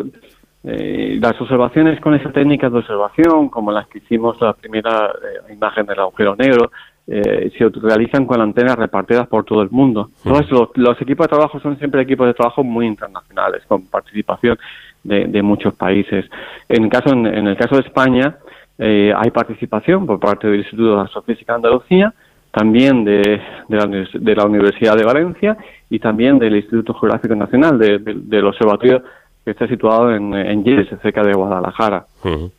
eh, 0.63 1.17
las 1.19 1.39
observaciones 1.41 1.99
con 1.99 2.13
esa 2.13 2.31
técnica 2.31 2.69
de 2.69 2.77
observación, 2.77 3.49
como 3.49 3.71
las 3.71 3.87
que 3.87 3.97
hicimos 3.97 4.39
la 4.39 4.53
primera 4.53 5.11
imagen 5.51 5.87
del 5.87 5.99
agujero 5.99 6.35
negro, 6.35 6.71
eh, 7.13 7.51
se 7.57 7.67
realizan 7.81 8.25
con 8.25 8.39
antenas 8.39 8.77
repartidas 8.77 9.27
por 9.27 9.43
todo 9.43 9.61
el 9.61 9.69
mundo. 9.69 10.11
Entonces, 10.23 10.49
los, 10.75 11.01
equipos 11.01 11.25
de 11.25 11.31
trabajo 11.31 11.59
son 11.59 11.77
siempre 11.77 12.01
equipos 12.01 12.25
de 12.25 12.33
trabajo 12.33 12.63
muy 12.63 12.87
internacionales, 12.87 13.63
con 13.67 13.85
participación 13.87 14.57
de, 15.03 15.41
muchos 15.41 15.73
países. 15.73 16.23
En 16.69 16.85
el 16.85 16.89
caso, 16.89 17.11
en, 17.11 17.25
el 17.25 17.57
caso 17.57 17.75
de 17.75 17.81
España, 17.81 18.37
eh, 18.77 19.13
hay 19.13 19.29
participación 19.29 20.05
por 20.05 20.21
parte 20.21 20.47
del 20.47 20.59
Instituto 20.59 20.95
de 20.95 21.01
Astrofísica 21.01 21.51
de 21.51 21.57
Andalucía, 21.57 22.13
también 22.51 23.03
de, 23.03 23.41
de, 23.67 24.35
la, 24.35 24.45
Universidad 24.45 24.95
de 24.95 25.03
Valencia 25.03 25.57
y 25.89 25.99
también 25.99 26.39
del 26.39 26.55
Instituto 26.55 26.93
Geográfico 26.93 27.35
Nacional, 27.35 27.77
del 27.77 28.45
Observatorio 28.45 29.03
que 29.43 29.51
está 29.51 29.67
situado 29.67 30.13
en, 30.13 30.33
en 30.33 30.63
cerca 31.01 31.23
de 31.23 31.33
Guadalajara. 31.33 32.05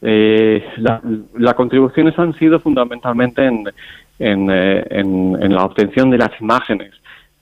eh, 0.03 0.65
las 1.39 1.55
contribuciones 1.55 2.19
han 2.19 2.35
sido 2.35 2.59
fundamentalmente 2.59 3.47
en, 3.47 3.65
en, 4.23 4.51
eh, 4.51 4.85
en, 4.91 5.55
la 5.55 5.65
obtención 5.65 6.11
de 6.11 6.19
las 6.19 6.31
imágenes. 6.41 6.93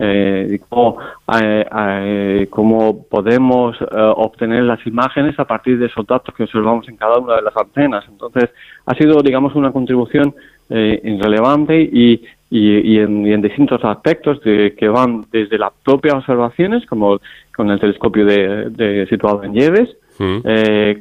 Eh, 0.03 0.59
cómo, 0.71 0.97
eh, 1.39 1.67
eh, 1.71 2.47
cómo, 2.49 3.05
podemos 3.05 3.77
obtener 4.17 4.63
las 4.63 4.85
imágenes 4.87 5.39
a 5.39 5.45
partir 5.45 5.79
de 5.79 5.87
esos 5.87 6.07
datos 6.07 6.35
que 6.35 6.45
observamos 6.45 6.89
en 6.89 6.97
cada 6.97 7.19
una 7.19 7.37
de 7.37 7.43
las 7.43 7.55
antenas. 7.55 8.05
Entonces, 8.09 8.49
ha 8.87 8.95
sido, 8.95 9.23
digamos, 9.23 9.55
una 9.55 9.73
contribución 9.73 10.35
relevante 10.71 11.83
y, 11.83 12.23
y, 12.49 12.99
en, 12.99 13.43
distintos 13.43 13.85
aspectos 13.85 14.41
de, 14.41 14.75
que 14.75 14.89
van 14.89 15.27
desde 15.31 15.59
las 15.59 15.73
propias 15.85 16.15
observaciones, 16.15 16.87
como 16.87 17.21
con 17.55 17.71
el 17.71 17.79
telescopio 17.79 18.25
de, 18.25 19.07
situado 19.11 19.45
en 19.45 19.53
Lleves, 19.53 19.91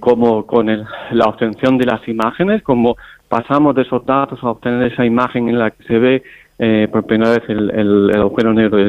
como 0.01 0.45
con 0.45 0.67
la 0.67 1.25
obtención 1.25 1.77
de 1.77 1.85
las 1.85 2.05
imágenes, 2.05 2.63
como 2.63 2.97
pasamos 3.29 3.75
de 3.75 3.83
esos 3.83 4.05
datos 4.05 4.43
a 4.43 4.49
obtener 4.49 4.91
esa 4.91 5.05
imagen 5.05 5.47
en 5.47 5.59
la 5.59 5.71
que 5.71 5.83
se 5.83 5.99
ve 5.99 6.23
eh, 6.57 6.89
por 6.91 7.05
primera 7.05 7.31
vez 7.31 7.43
el, 7.47 7.69
el, 7.69 8.11
agujero 8.19 8.53
negro 8.53 8.79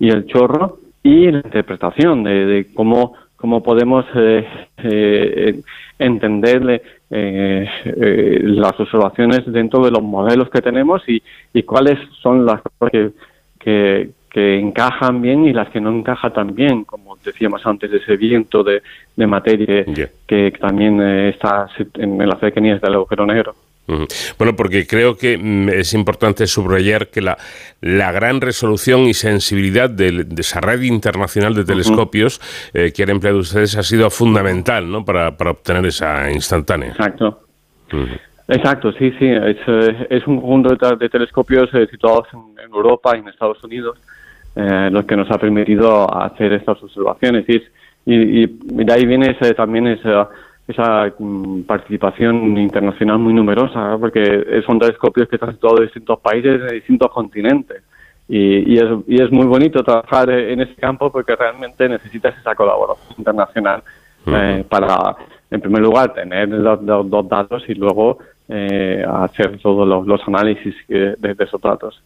y 0.00 0.08
el, 0.08 0.26
chorro 0.26 0.78
y 1.02 1.30
la 1.30 1.38
interpretación 1.38 2.24
de, 2.24 2.66
cómo, 2.74 3.14
cómo 3.36 3.62
podemos 3.62 4.04
eh, 4.16 4.44
eh, 4.78 5.60
entender 5.98 6.82
las 7.08 8.80
observaciones 8.80 9.42
dentro 9.46 9.84
de 9.84 9.92
los 9.92 10.02
modelos 10.02 10.50
que 10.50 10.60
tenemos 10.60 11.08
y, 11.08 11.22
y 11.52 11.62
cuáles 11.62 11.98
son 12.20 12.44
las 12.44 12.60
cosas 12.62 13.12
que, 13.60 14.10
que, 14.30 14.58
encajan 14.58 15.22
bien 15.22 15.46
y 15.46 15.52
las 15.54 15.70
que 15.70 15.80
no 15.80 15.90
encajan 15.90 16.32
tan 16.32 16.54
bien, 16.54 16.84
como 16.84 17.16
decíamos 17.24 17.64
antes, 17.64 17.90
ese 17.90 18.16
viento 18.16 18.62
de, 18.62 18.82
de 19.14 19.26
materia 19.26 19.84
que, 20.26 20.50
también 20.60 21.00
está 21.00 21.68
en, 21.94 22.20
en 22.20 22.28
las 22.28 22.40
cercanías 22.40 22.80
del 22.82 22.94
agujero 22.94 23.24
negro. 23.24 23.54
Bueno, 24.38 24.56
porque 24.56 24.86
creo 24.86 25.16
que 25.16 25.38
mm, 25.38 25.68
es 25.68 25.94
importante 25.94 26.46
subrayar 26.46 27.08
que 27.08 27.20
la, 27.20 27.38
la 27.80 28.10
gran 28.10 28.40
resolución 28.40 29.02
y 29.02 29.14
sensibilidad 29.14 29.88
de, 29.88 30.26
esa 30.38 30.60
red 30.60 30.82
internacional 30.82 31.54
de 31.54 31.64
telescopios 31.64 32.40
eh, 32.74 32.92
que 32.92 33.04
han 33.04 33.10
empleado 33.10 33.38
ustedes 33.38 33.76
ha 33.76 33.82
sido 33.82 34.10
fundamental 34.10 34.90
¿no? 34.90 35.04
para, 35.04 35.28
obtener 35.28 35.86
esa 35.86 36.30
instantánea. 36.30 36.90
Exacto. 36.90 37.42
Exacto, 38.48 38.92
sí, 38.92 39.12
sí. 39.18 39.26
Es, 39.26 39.56
eh, 39.66 40.06
es 40.10 40.26
un 40.26 40.40
conjunto 40.40 40.96
de, 40.96 41.08
telescopios 41.08 41.72
eh, 41.74 41.86
situados 41.90 42.26
en, 42.32 42.56
Europa 42.72 43.16
y 43.16 43.20
en 43.20 43.28
Estados 43.28 43.62
Unidos 43.64 43.96
los 44.56 45.04
que 45.04 45.16
nos 45.16 45.30
ha 45.30 45.38
permitido 45.38 46.12
hacer 46.14 46.52
estas 46.52 46.82
observaciones. 46.82 47.44
Y, 47.48 47.62
y, 48.06 48.46
de 48.46 48.92
ahí 48.92 49.04
viene 49.04 49.36
ese, 49.38 49.54
también 49.54 49.86
esa 49.86 50.28
esa 50.66 51.12
mm, 51.18 51.62
participación 51.62 52.56
internacional 52.58 53.18
muy 53.18 53.32
numerosa, 53.32 53.96
porque 53.98 54.62
son 54.66 54.78
telescopios 54.78 55.28
que 55.28 55.36
están 55.36 55.52
situados 55.52 55.80
en 55.80 55.86
distintos 55.86 56.20
países, 56.20 56.60
en 56.62 56.74
distintos 56.74 57.10
continentes. 57.10 57.82
Y, 58.28 58.74
y, 58.74 58.78
es, 58.78 58.84
y 59.06 59.22
es 59.22 59.30
muy 59.30 59.46
bonito 59.46 59.84
trabajar 59.84 60.28
en 60.30 60.60
ese 60.60 60.74
campo 60.74 61.12
porque 61.12 61.36
realmente 61.36 61.88
necesitas 61.88 62.36
esa 62.36 62.56
colaboración 62.56 63.14
internacional 63.18 63.82
eh, 64.26 64.64
para, 64.68 65.16
en 65.48 65.60
primer 65.60 65.82
lugar, 65.82 66.12
tener 66.12 66.48
los, 66.48 66.84
dos 66.84 67.28
datos 67.28 67.62
y 67.68 67.74
luego 67.74 68.18
eh, 68.48 69.04
hacer 69.08 69.58
todos 69.60 69.86
los, 69.86 70.04
los 70.06 70.20
análisis 70.26 70.74
de 70.88 71.36
esos 71.38 71.60
datos. 71.60 72.02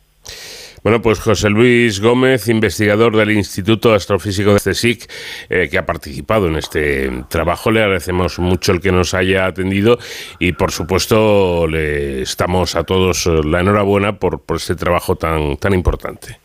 Bueno, 0.82 1.02
pues 1.02 1.20
José 1.20 1.50
Luis 1.50 2.00
Gómez, 2.00 2.48
investigador 2.48 3.16
del 3.16 3.32
Instituto 3.32 3.92
Astrofísico 3.92 4.54
de 4.54 4.60
CSIC, 4.60 5.10
eh, 5.48 5.68
que 5.70 5.78
ha 5.78 5.84
participado 5.84 6.46
en 6.48 6.56
este 6.56 7.10
trabajo, 7.28 7.70
le 7.70 7.82
agradecemos 7.82 8.38
mucho 8.38 8.72
el 8.72 8.80
que 8.80 8.90
nos 8.90 9.12
haya 9.14 9.46
atendido 9.46 9.98
y, 10.38 10.52
por 10.52 10.70
supuesto, 10.72 11.66
le 11.66 12.22
estamos 12.22 12.76
a 12.76 12.84
todos 12.84 13.26
la 13.26 13.60
enhorabuena 13.60 14.16
por, 14.16 14.40
por 14.40 14.56
este 14.56 14.74
trabajo 14.74 15.16
tan, 15.16 15.56
tan 15.58 15.74
importante. 15.74 16.38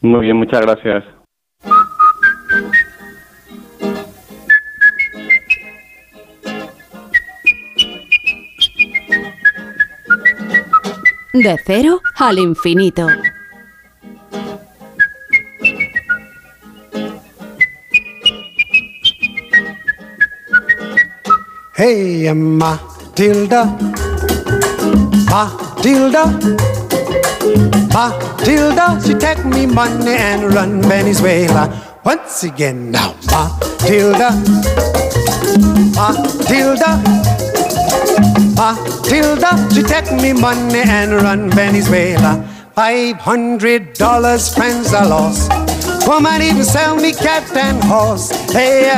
Muy 0.00 0.26
bien, 0.26 0.36
muchas 0.36 0.60
gracias. 0.60 1.17
De 11.42 11.56
cero 11.64 12.00
al 12.16 12.36
infinito. 12.38 13.06
Hey, 21.76 22.34
Matilda, 22.34 23.66
Matilda, 25.30 26.24
Matilda, 27.94 29.00
she 29.00 29.14
take 29.14 29.44
me 29.44 29.66
money 29.66 30.10
and 30.10 30.52
run 30.52 30.82
Venezuela. 30.82 31.70
Once 32.04 32.42
again 32.42 32.90
now, 32.90 33.14
Matilda, 33.30 34.32
Matilda. 35.94 37.28
Matilda, 38.58 39.54
she 39.72 39.82
take 39.84 40.10
me 40.20 40.32
money 40.32 40.82
and 40.82 41.12
run 41.12 41.48
Venezuela. 41.48 42.42
Five 42.74 43.16
hundred 43.18 43.92
dollars, 43.92 44.52
friends 44.52 44.92
are 44.92 45.06
lost. 45.06 45.48
Woman 46.08 46.42
even 46.42 46.64
sell 46.64 46.96
me 46.96 47.12
cat 47.12 47.46
and 47.54 47.78
horse. 47.84 48.30
Hey, 48.50 48.90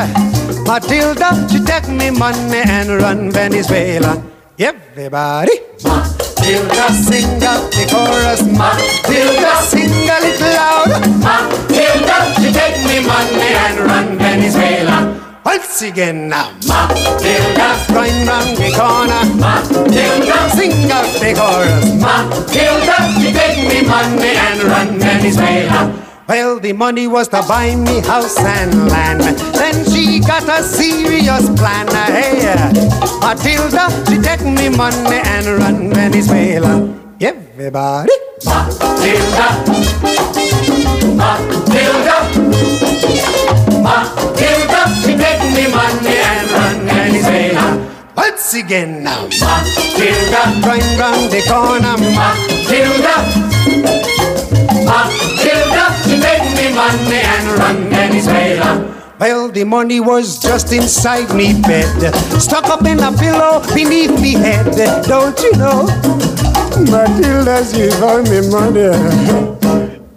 Matilda, 0.65 1.47
she 1.51 1.61
take 1.63 1.89
me 1.91 2.09
money 2.09 2.63
and 2.65 2.89
run 3.03 3.31
Venezuela. 3.31 4.23
Everybody, 4.59 5.61
Matilda, 5.85 6.87
sing 6.97 7.45
out 7.45 7.69
the 7.77 7.85
chorus. 7.93 8.41
Matilda, 8.41 9.61
sing 9.61 9.93
a 10.09 10.19
little 10.25 10.53
loud. 10.57 10.89
Matilda, 11.21 12.17
she 12.41 12.49
take 12.51 12.81
me 12.89 13.07
money 13.07 13.53
and 13.65 13.79
run 13.81 14.17
Venezuela. 14.17 15.30
Now, 15.43 16.53
Matilda, 16.69 17.69
going 17.89 18.27
round 18.27 18.57
the 18.57 18.71
corner. 18.77 19.25
Matilda, 19.41 20.51
sing 20.51 20.91
out 20.93 21.09
the 21.19 21.33
chorus. 21.35 21.85
Matilda, 21.97 22.97
she 23.19 23.33
take 23.33 23.59
me 23.67 23.89
money 23.89 24.37
and 24.37 24.63
run 24.65 24.99
Venezuela. 24.99 26.07
Well, 26.29 26.61
the 26.61 26.73
money 26.75 27.07
was 27.07 27.29
to 27.29 27.43
buy 27.49 27.75
me 27.75 28.01
house 28.01 28.39
and 28.39 28.89
land. 28.91 29.23
Then 29.55 29.85
she 29.91 30.21
got 30.21 30.47
a 30.49 30.63
serious 30.63 31.49
plan. 31.59 31.89
Hey, 31.89 32.53
uh, 32.53 32.71
Matilda, 33.21 33.89
she 34.09 34.19
take 34.21 34.43
me 34.45 34.69
money 34.69 35.21
and 35.25 35.47
run 35.47 35.93
Venezuela. 35.93 36.97
Everybody, 37.21 38.13
Matilda, 38.45 39.49
Matilda. 41.17 42.17
Matilda, 43.83 44.60
me 45.61 45.73
money 45.73 46.17
and 46.17 46.51
run 46.51 46.87
Venezuela. 46.87 47.67
Once 48.17 48.55
again 48.55 49.03
now, 49.03 49.25
Matilda, 49.25 50.43
going 50.65 50.91
round 50.99 51.31
the 51.31 51.43
corner. 51.49 51.97
Matilda, 52.17 53.17
Matilda, 54.89 55.85
take 56.25 56.49
me 56.57 56.67
money 56.75 57.21
and 57.35 57.47
run 57.59 57.79
Venezuela. 57.91 58.71
Well, 59.19 59.51
the 59.51 59.65
money 59.65 60.01
was 60.01 60.39
just 60.39 60.73
inside 60.73 61.35
me 61.35 61.61
bed, 61.61 62.15
stuck 62.41 62.69
up 62.69 62.87
in 62.87 63.01
a 63.01 63.13
pillow 63.13 63.61
beneath 63.75 64.19
me 64.21 64.33
head. 64.33 64.73
Don't 65.07 65.39
you 65.41 65.53
know? 65.59 65.87
Matilda, 66.91 67.65
she 67.69 67.91
found 68.01 68.31
me 68.31 68.41
money. 68.49 68.89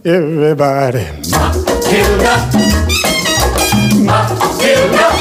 Everybody. 0.06 1.06
Matilda, 1.32 2.36
Matilda, 4.08 5.13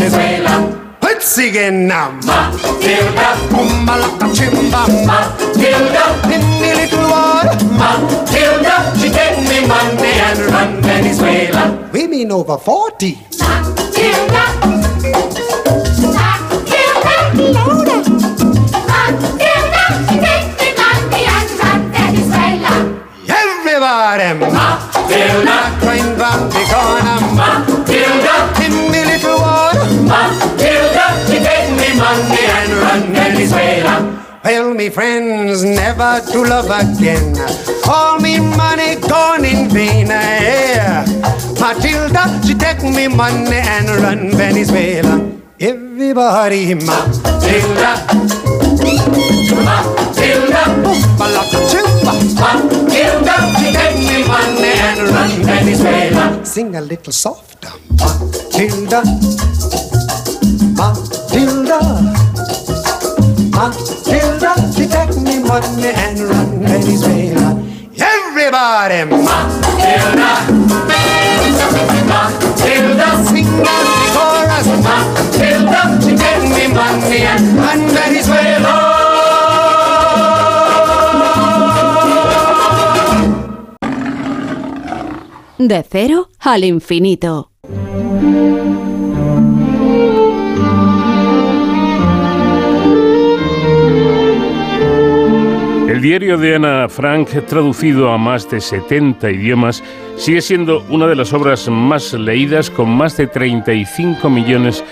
Venezuela. 0.00 0.96
Let's 1.02 1.26
sing 1.26 1.54
it 1.54 1.72
now. 1.72 2.12
Matilda, 2.24 3.36
Umbalaka 3.52 4.32
chimba. 4.34 4.88
Matilda, 5.04 6.04
in 6.32 6.40
the 6.56 6.70
little 6.80 7.04
water. 7.10 7.52
Matilda, 7.76 8.74
she 8.98 9.10
take 9.10 9.36
me 9.44 9.66
money 9.68 10.12
and 10.24 10.40
run 10.50 10.80
Venezuela. 10.80 11.90
Women 11.92 12.32
over 12.32 12.56
40. 12.56 13.18
Matilda, 13.38 14.44
Matilda. 14.64 16.40
Everybody, 23.28 24.34
Matilda, 24.40 25.56
crying 25.80 26.16
round 26.18 26.52
the 26.52 26.62
corner. 26.72 27.18
Matilda, 27.36 27.59
me 34.80 34.88
friends, 34.88 35.62
never 35.62 36.22
to 36.32 36.42
love 36.42 36.70
again. 36.72 37.36
All 37.86 38.18
me 38.18 38.40
money 38.40 38.96
gone 38.96 39.44
in 39.44 39.68
vain. 39.68 40.06
Yeah. 40.06 41.04
Matilda, 41.60 42.24
she 42.46 42.54
take 42.54 42.82
me 42.82 43.06
money 43.06 43.60
and 43.60 43.88
run 44.02 44.30
Venezuela. 44.30 45.20
Everybody, 45.60 46.74
Matilda. 46.74 47.92
Matilda, 49.68 50.62
Matilda, 51.20 51.52
Matilda, 52.40 53.36
she 53.58 53.68
take 53.76 53.98
me 54.08 54.24
money 54.26 54.72
and 54.88 55.00
run 55.12 55.30
Venezuela. 55.44 56.42
Sing 56.42 56.74
a 56.76 56.80
little 56.80 57.12
softer, 57.12 57.72
Matilda, 58.00 59.02
Matilda, 60.78 61.80
Matilda, 63.52 63.99
and 65.52 66.18
run. 66.20 66.62
Everybody, 67.98 69.04
Matilda, 69.04 70.30
Matilda. 70.78 71.40
De 85.62 85.84
cero 85.88 86.30
al 86.38 86.64
infinito. 86.64 87.50
El 96.00 96.04
diario 96.04 96.38
de 96.38 96.54
Ana 96.54 96.88
Frank, 96.88 97.28
traducido 97.46 98.10
a 98.10 98.16
más 98.16 98.48
de 98.48 98.62
70 98.62 99.32
idiomas, 99.32 99.84
sigue 100.16 100.40
siendo 100.40 100.82
una 100.88 101.06
de 101.06 101.14
las 101.14 101.34
obras 101.34 101.68
más 101.68 102.14
leídas 102.14 102.70
con 102.70 102.88
más 102.88 103.18
de 103.18 103.26
35 103.26 104.30
millones 104.30 104.82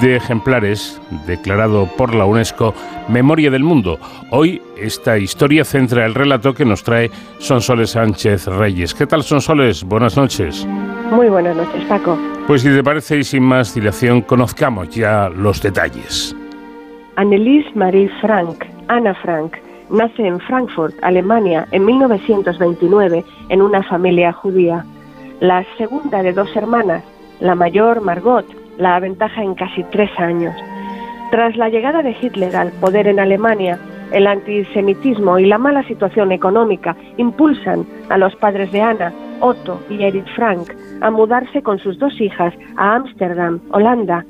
de 0.00 0.14
ejemplares, 0.14 1.02
declarado 1.26 1.88
por 1.96 2.14
la 2.14 2.24
UNESCO 2.24 2.72
Memoria 3.08 3.50
del 3.50 3.64
Mundo. 3.64 3.98
Hoy 4.30 4.62
esta 4.80 5.18
historia 5.18 5.64
centra 5.64 6.06
el 6.06 6.14
relato 6.14 6.54
que 6.54 6.64
nos 6.64 6.84
trae 6.84 7.10
Sonsoles 7.38 7.90
Sánchez 7.90 8.46
Reyes. 8.46 8.94
¿Qué 8.94 9.08
tal 9.08 9.24
Sonsoles? 9.24 9.82
Buenas 9.82 10.16
noches. 10.16 10.64
Muy 11.10 11.30
buenas 11.30 11.56
noches, 11.56 11.82
Paco. 11.88 12.16
Pues 12.46 12.62
si 12.62 12.68
te 12.68 12.84
parece 12.84 13.18
y 13.18 13.24
sin 13.24 13.42
más 13.42 13.74
dilación, 13.74 14.22
conozcamos 14.22 14.88
ya 14.90 15.28
los 15.30 15.60
detalles. 15.60 16.36
Anneliese 17.16 17.72
Marie 17.74 18.08
Frank, 18.20 18.64
Ana 18.86 19.14
Frank, 19.16 19.56
nace 19.94 20.26
en 20.26 20.40
Frankfurt, 20.40 20.94
Alemania, 21.02 21.66
en 21.70 21.84
1929 21.84 23.24
en 23.48 23.62
una 23.62 23.82
familia 23.82 24.32
judía. 24.32 24.84
La 25.40 25.64
segunda 25.78 26.22
de 26.22 26.32
dos 26.32 26.54
hermanas, 26.56 27.02
la 27.40 27.54
mayor 27.54 28.00
Margot, 28.00 28.46
la 28.78 28.96
aventaja 28.96 29.42
en 29.42 29.54
casi 29.54 29.82
tres 29.84 30.10
años. 30.18 30.54
Tras 31.30 31.56
la 31.56 31.68
llegada 31.68 32.02
de 32.02 32.16
Hitler 32.20 32.54
al 32.54 32.70
poder 32.72 33.08
en 33.08 33.18
Alemania, 33.18 33.78
el 34.12 34.26
antisemitismo 34.26 35.38
y 35.38 35.46
la 35.46 35.58
mala 35.58 35.82
situación 35.84 36.30
económica 36.30 36.96
impulsan 37.16 37.86
a 38.08 38.18
los 38.18 38.34
padres 38.36 38.70
de 38.70 38.80
Ana, 38.80 39.12
Otto 39.40 39.80
y 39.90 40.04
Edith 40.04 40.28
Frank, 40.36 40.72
a 41.00 41.10
mudarse 41.10 41.62
con 41.62 41.78
sus 41.78 41.98
dos 41.98 42.20
hijas 42.20 42.54
a 42.76 42.94
Ámsterdam, 42.94 43.60
Holanda. 43.72 44.24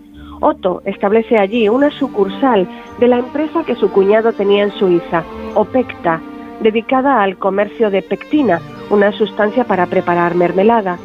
Otto 0.47 0.83
establece 0.85 1.39
allí 1.39 1.71
una 1.71 1.91
sucursal 1.91 2.69
de 2.99 3.09
la 3.09 3.17
empresa 3.17 3.65
que 3.65 3.77
su 3.77 3.91
cuñado 3.91 4.35
tenía 4.35 4.65
en 4.65 4.73
Suiza, 4.73 5.25
Opecta, 5.55 6.21
dedicada 6.61 7.23
al 7.23 7.39
comercio 7.39 7.91
de 7.91 8.03
pectina, 8.03 8.61
una 8.91 9.11
sustancia 9.13 9.65
para 9.65 9.87
preparar 9.87 10.35
mermelada. 10.35 10.99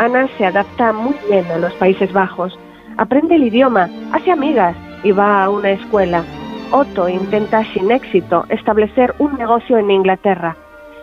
Ana 0.00 0.26
se 0.36 0.44
adapta 0.44 0.92
muy 0.92 1.14
bien 1.30 1.46
a 1.52 1.58
los 1.58 1.72
Países 1.74 2.12
Bajos, 2.12 2.58
aprende 2.96 3.36
el 3.36 3.44
idioma, 3.44 3.88
hace 4.10 4.32
amigas 4.32 4.74
y 5.04 5.12
va 5.12 5.44
a 5.44 5.50
una 5.50 5.70
escuela. 5.70 6.24
Otto 6.72 7.08
intenta 7.08 7.62
sin 7.74 7.92
éxito 7.92 8.44
establecer 8.48 9.14
un 9.20 9.38
negocio 9.38 9.78
en 9.78 9.92
Inglaterra. 9.92 10.56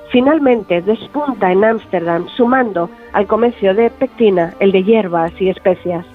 Finalmente 0.10 0.82
despunta 0.82 1.54
en 1.54 1.64
Ámsterdam 1.64 2.28
sumando 2.36 2.90
al 3.14 3.28
comercio 3.28 3.74
de 3.74 3.90
pectina 3.92 4.56
el 4.60 4.74
de 4.74 4.84
hierbas 4.84 5.32
y 5.40 5.48
especias. 5.48 6.06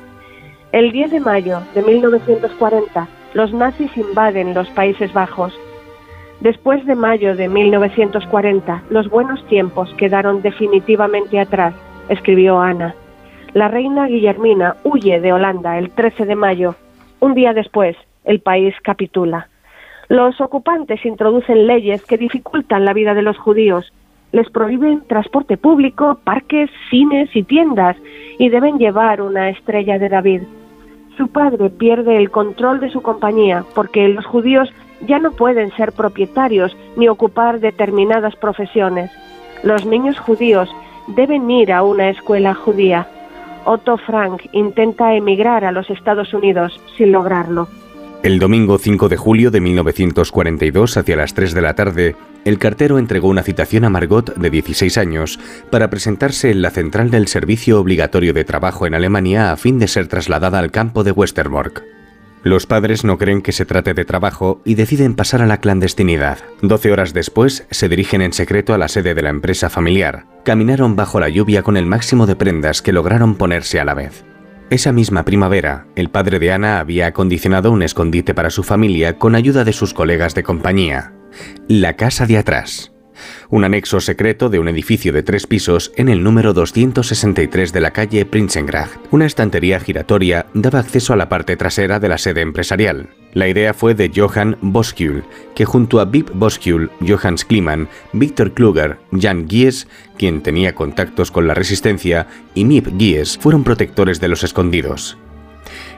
El 0.77 0.93
10 0.93 1.11
de 1.11 1.21
mayo 1.21 1.61
de 1.75 1.81
1940 1.83 3.09
los 3.33 3.51
nazis 3.55 3.97
invaden 3.97 4.53
los 4.53 4.69
Países 4.69 5.11
Bajos. 5.15 5.59
Después 6.41 6.85
de 6.85 6.95
mayo 6.95 7.35
de 7.35 7.49
1940 7.49 8.83
los 8.91 9.09
buenos 9.09 9.43
tiempos 9.47 9.89
quedaron 9.97 10.43
definitivamente 10.43 11.41
atrás, 11.41 11.73
escribió 12.11 12.61
Ana. 12.61 12.95
La 13.55 13.69
reina 13.69 14.07
Guillermina 14.07 14.77
huye 14.85 15.19
de 15.19 15.33
Holanda 15.33 15.79
el 15.79 15.93
13 15.93 16.27
de 16.27 16.37
mayo. 16.37 16.75
Un 17.21 17.33
día 17.33 17.55
después, 17.55 17.97
el 18.25 18.41
país 18.41 18.75
capitula. 18.83 19.49
Los 20.09 20.43
ocupantes 20.43 21.07
introducen 21.07 21.67
leyes 21.67 22.05
que 22.05 22.19
dificultan 22.19 22.85
la 22.85 22.93
vida 22.93 23.15
de 23.15 23.23
los 23.23 23.39
judíos. 23.39 23.95
Les 24.31 24.51
prohíben 24.51 25.07
transporte 25.07 25.57
público, 25.57 26.21
parques, 26.23 26.69
cines 26.91 27.35
y 27.35 27.45
tiendas 27.45 27.97
y 28.39 28.51
deben 28.51 28.77
llevar 28.77 29.23
una 29.23 29.49
estrella 29.49 29.99
de 29.99 30.11
David. 30.11 30.43
Su 31.17 31.29
padre 31.29 31.71
pierde 31.71 32.19
el 32.19 32.31
control 32.31 32.81
de 32.81 32.91
su 32.91 33.01
compañía 33.01 33.65
porque 33.75 34.09
los 34.09 34.27
judíos 34.27 34.69
ya 35.01 35.19
no 35.19 35.33
pueden 35.33 35.71
ser 35.73 35.93
propietarios 35.93 36.77
ni 36.97 37.09
ocupar 37.09 37.61
determinadas 37.61 38.37
profesiones. 38.37 39.11
Los 39.63 39.87
niños 39.87 40.19
judíos 40.19 40.69
deben 41.09 41.51
ir 41.51 41.73
a 41.73 41.83
una 41.83 42.11
escuela 42.11 42.55
judía. 42.55 43.07
Otto 43.65 43.97
Frank 43.97 44.43
intenta 44.53 45.15
emigrar 45.15 45.65
a 45.65 45.73
los 45.73 45.89
Estados 45.91 46.35
Unidos 46.35 46.81
sin 46.97 47.13
lograrlo. 47.13 47.69
El 48.27 48.41
domingo 48.41 48.77
5 48.77 49.09
de 49.09 49.17
julio 49.17 49.53
de 49.53 49.61
1942, 49.61 50.97
hacia 50.97 51.15
las 51.15 51.33
3 51.35 51.55
de 51.55 51.63
la 51.63 51.77
tarde, 51.77 52.17
el 52.45 52.59
cartero 52.59 52.99
entregó 52.99 53.29
una 53.29 53.45
citación 53.45 53.85
a 53.85 53.89
Margot, 53.89 54.35
de 54.35 54.51
16 54.51 54.99
años, 54.99 55.39
para 55.71 55.91
presentarse 55.91 56.51
en 56.51 56.61
la 56.61 56.73
central 56.73 57.13
del 57.13 57.29
servicio 57.29 57.79
obligatorio 57.79 58.33
de 58.33 58.45
trabajo 58.45 58.85
en 58.85 58.97
Alemania 58.97 59.53
a 59.53 59.57
fin 59.57 59.79
de 59.79 59.87
ser 59.87 60.09
trasladada 60.09 60.59
al 60.59 60.73
campo 60.73 61.05
de 61.05 61.13
Westerbork. 61.13 61.85
Los 62.43 62.67
padres 62.67 63.05
no 63.05 63.17
creen 63.17 63.43
que 63.43 63.53
se 63.53 63.65
trate 63.65 63.95
de 63.95 64.05
trabajo 64.05 64.61
y 64.65 64.75
deciden 64.75 65.15
pasar 65.15 65.41
a 65.41 65.47
la 65.47 65.61
clandestinidad. 65.61 66.39
Doce 66.63 66.91
horas 66.91 67.15
después, 67.15 67.65
se 67.71 67.89
dirigen 67.89 68.23
en 68.23 68.33
secreto 68.33 68.75
a 68.75 68.79
la 68.79 68.89
sede 68.89 69.15
de 69.15 69.23
la 69.23 69.31
empresa 69.31 69.71
familiar. 69.71 70.27
Caminaron 70.45 70.97
bajo 70.97 71.21
la 71.21 71.29
lluvia 71.29 71.63
con 71.63 71.77
el 71.77 71.87
máximo 71.87 72.27
de 72.27 72.35
prendas 72.35 72.83
que 72.83 72.93
lograron 72.93 73.37
ponerse 73.37 73.79
a 73.79 73.85
la 73.85 73.95
vez. 73.95 74.25
Esa 74.69 74.91
misma 74.91 75.25
primavera, 75.25 75.87
el 75.95 76.11
padre 76.11 76.41
de 76.41 76.51
Ana 76.51 76.81
había 76.81 77.07
acondicionado 77.07 77.71
un 77.71 77.83
escondite 77.83 78.35
para 78.35 78.51
su 78.51 78.65
familia 78.65 79.17
con 79.17 79.37
ayuda 79.37 79.63
de 79.63 79.73
sus 79.73 79.95
colegas 79.95 80.35
de 80.35 80.43
compañía. 80.43 81.13
La 81.69 81.95
casa 81.95 82.27
de 82.27 82.39
atrás. 82.39 82.96
Un 83.51 83.65
anexo 83.65 84.01
secreto 84.01 84.49
de 84.49 84.59
un 84.59 84.69
edificio 84.69 85.13
de 85.13 85.23
tres 85.23 85.47
pisos 85.47 85.93
en 85.97 86.09
el 86.09 86.23
número 86.23 86.53
263 86.53 87.73
de 87.73 87.81
la 87.81 87.93
calle 87.93 88.27
Prinsengracht. 88.27 88.97
Una 89.11 89.27
estantería 89.27 89.81
giratoria 89.81 90.47
daba 90.55 90.79
acceso 90.79 91.13
a 91.13 91.17
la 91.17 91.29
parte 91.29 91.57
trasera 91.57 92.01
de 92.01 92.09
la 92.09 92.19
sede 92.19 92.41
empresarial. 92.41 93.11
La 93.35 93.49
idea 93.49 93.75
fue 93.75 93.95
de 93.95 94.11
Johann 94.15 94.57
Boskjul, 94.63 95.25
que 95.55 95.67
junto 95.67 96.01
a 96.01 96.07
Bib 96.07 96.31
Boskjul, 96.33 96.91
Johannes 97.07 97.45
Kliman, 97.45 97.89
Victor 98.13 98.53
Kluger, 98.53 98.99
Jan 99.13 99.47
Gies, 99.49 99.89
quien 100.17 100.43
tenía 100.43 100.75
contactos 100.75 101.31
con 101.31 101.47
la 101.47 101.55
resistencia, 101.55 102.27
y 102.55 102.65
Mip 102.65 102.89
Gies 102.99 103.37
fueron 103.39 103.63
protectores 103.63 104.21
de 104.21 104.29
los 104.29 104.43
escondidos. 104.43 105.19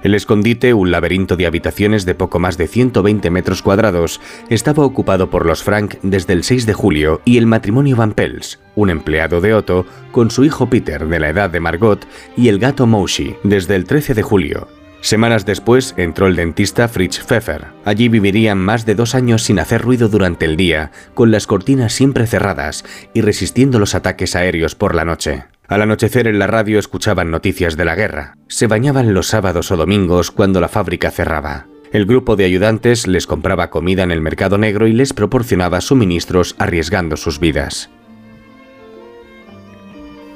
El 0.02 0.14
escondite, 0.14 0.74
un 0.74 0.90
laberinto 0.90 1.36
de 1.36 1.46
habitaciones 1.46 2.04
de 2.04 2.14
poco 2.14 2.38
más 2.38 2.56
de 2.56 2.68
120 2.68 3.30
metros 3.30 3.62
cuadrados, 3.62 4.20
estaba 4.48 4.84
ocupado 4.84 5.28
por 5.28 5.44
los 5.44 5.62
Frank 5.62 5.96
desde 6.02 6.34
el 6.34 6.44
6 6.44 6.66
de 6.66 6.74
julio 6.74 7.20
y 7.24 7.38
el 7.38 7.46
matrimonio 7.46 7.96
Van 7.96 8.12
Pels, 8.12 8.60
un 8.76 8.90
empleado 8.90 9.40
de 9.40 9.54
Otto, 9.54 9.86
con 10.12 10.30
su 10.30 10.44
hijo 10.44 10.70
Peter 10.70 11.06
de 11.06 11.18
la 11.18 11.30
edad 11.30 11.50
de 11.50 11.60
Margot 11.60 12.06
y 12.36 12.48
el 12.48 12.58
gato 12.58 12.86
Moshi 12.86 13.34
desde 13.42 13.74
el 13.74 13.84
13 13.84 14.14
de 14.14 14.22
julio. 14.22 14.68
Semanas 15.00 15.46
después 15.46 15.94
entró 15.96 16.26
el 16.26 16.36
dentista 16.36 16.88
Fritz 16.88 17.20
Pfeffer. 17.24 17.66
Allí 17.84 18.08
vivirían 18.08 18.58
más 18.58 18.84
de 18.84 18.96
dos 18.96 19.14
años 19.14 19.44
sin 19.44 19.60
hacer 19.60 19.80
ruido 19.80 20.08
durante 20.08 20.44
el 20.44 20.56
día, 20.56 20.90
con 21.14 21.30
las 21.30 21.46
cortinas 21.46 21.92
siempre 21.92 22.26
cerradas 22.26 22.84
y 23.14 23.20
resistiendo 23.20 23.78
los 23.78 23.94
ataques 23.94 24.34
aéreos 24.34 24.74
por 24.74 24.94
la 24.94 25.04
noche. 25.04 25.44
Al 25.68 25.82
anochecer 25.82 26.26
en 26.26 26.38
la 26.38 26.46
radio 26.46 26.78
escuchaban 26.78 27.30
noticias 27.30 27.76
de 27.76 27.84
la 27.84 27.94
guerra. 27.94 28.38
Se 28.48 28.66
bañaban 28.66 29.12
los 29.12 29.26
sábados 29.26 29.70
o 29.70 29.76
domingos 29.76 30.30
cuando 30.30 30.62
la 30.62 30.68
fábrica 30.68 31.10
cerraba. 31.10 31.66
El 31.92 32.06
grupo 32.06 32.36
de 32.36 32.46
ayudantes 32.46 33.06
les 33.06 33.26
compraba 33.26 33.68
comida 33.68 34.02
en 34.02 34.10
el 34.10 34.22
mercado 34.22 34.56
negro 34.56 34.86
y 34.86 34.94
les 34.94 35.12
proporcionaba 35.12 35.82
suministros 35.82 36.56
arriesgando 36.58 37.18
sus 37.18 37.38
vidas. 37.38 37.90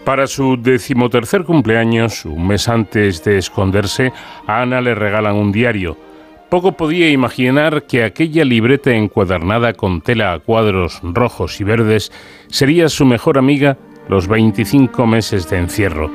Para 0.05 0.27
su 0.27 0.61
decimotercer 0.61 1.45
cumpleaños, 1.45 2.27
un 2.27 2.49
mes 2.49 2.69
antes 2.69 3.25
de 3.25 3.39
esconderse, 3.39 4.13
Ana 4.47 4.83
le 4.83 4.95
regalan 4.95 5.37
un 5.37 5.51
diario. 5.51 5.97
Poco 6.51 6.73
podía 6.73 7.09
imaginar 7.09 7.85
que 7.85 8.05
aquella 8.05 8.45
libreta 8.45 8.91
encuadernada 8.91 9.73
con 9.73 10.03
tela 10.03 10.35
a 10.35 10.41
cuadros 10.41 11.01
rojos 11.03 11.59
y 11.59 11.65
verdes 11.65 12.13
sería 12.49 12.91
su 12.91 13.07
mejor 13.07 13.39
amiga 13.39 13.79
los 14.09 14.29
25 14.29 15.07
meses 15.07 15.49
de 15.51 15.59
encierro. 15.59 16.11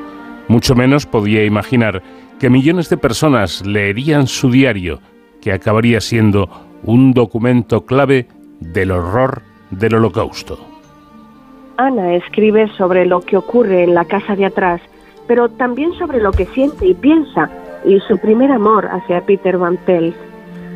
Mucho 0.48 0.76
menos 0.76 1.06
podía 1.06 1.44
imaginar 1.44 2.02
que 2.40 2.50
millones 2.50 2.90
de 2.90 2.98
personas 2.98 3.66
leerían 3.66 4.28
su 4.28 4.50
diario, 4.50 5.00
que 5.42 5.52
acabaría 5.52 6.02
siendo 6.02 6.50
un 6.84 7.14
documento 7.14 7.86
clave 7.86 8.28
del 8.60 8.92
horror 8.92 9.42
del 9.72 9.96
holocausto. 9.96 10.60
Ana 11.78 12.16
escribe 12.16 12.68
sobre 12.78 13.06
lo 13.06 13.22
que 13.22 13.38
ocurre 13.38 13.84
en 13.84 13.94
la 13.94 14.06
casa 14.06 14.36
de 14.36 14.46
atrás, 14.46 14.82
pero 15.28 15.50
también 15.50 15.94
sobre 15.94 16.20
lo 16.22 16.32
que 16.32 16.46
siente 16.48 16.88
y 16.88 16.94
piensa 16.94 17.50
y 17.86 18.00
su 18.02 18.18
primer 18.18 18.52
amor 18.52 18.88
hacia 18.88 19.22
Peter 19.22 19.58
Van 19.58 19.78
Pels. 19.78 20.16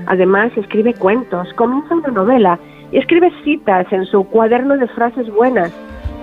Además, 0.07 0.51
escribe 0.55 0.93
cuentos, 0.93 1.53
comienza 1.53 1.95
una 1.95 2.09
novela 2.09 2.59
y 2.91 2.97
escribe 2.97 3.31
citas 3.43 3.87
en 3.91 4.05
su 4.05 4.23
cuaderno 4.25 4.77
de 4.77 4.87
frases 4.89 5.29
buenas, 5.31 5.71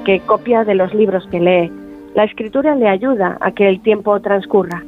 que 0.08 0.20
copia 0.20 0.64
de 0.64 0.74
los 0.74 0.94
libros 0.94 1.28
que 1.30 1.38
lee. 1.38 1.70
La 2.14 2.24
escritura 2.24 2.74
le 2.74 2.88
ayuda 2.88 3.36
a 3.42 3.50
que 3.50 3.68
el 3.68 3.82
tiempo 3.82 4.18
transcurra. 4.20 4.82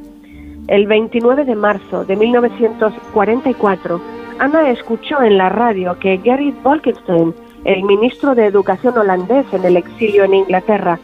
El 0.67 0.87
29 0.87 1.45
de 1.45 1.55
marzo 1.55 2.07
de 2.07 2.17
1944, 2.17 4.01
Ana 4.39 4.71
escuchó 4.71 5.21
en 5.21 5.37
la 5.37 5.51
radio 5.51 5.99
que 5.99 6.17
Gary 6.17 6.55
Bolkestein 6.63 7.35
el 7.67 7.83
ministro 7.83 8.35
de 8.35 8.47
Educación 8.47 8.97
holandés 8.97 9.45
en 9.53 9.63
el 9.67 9.77
exilio 9.77 10.25
en 10.25 10.33
Inglaterra, 10.33 10.99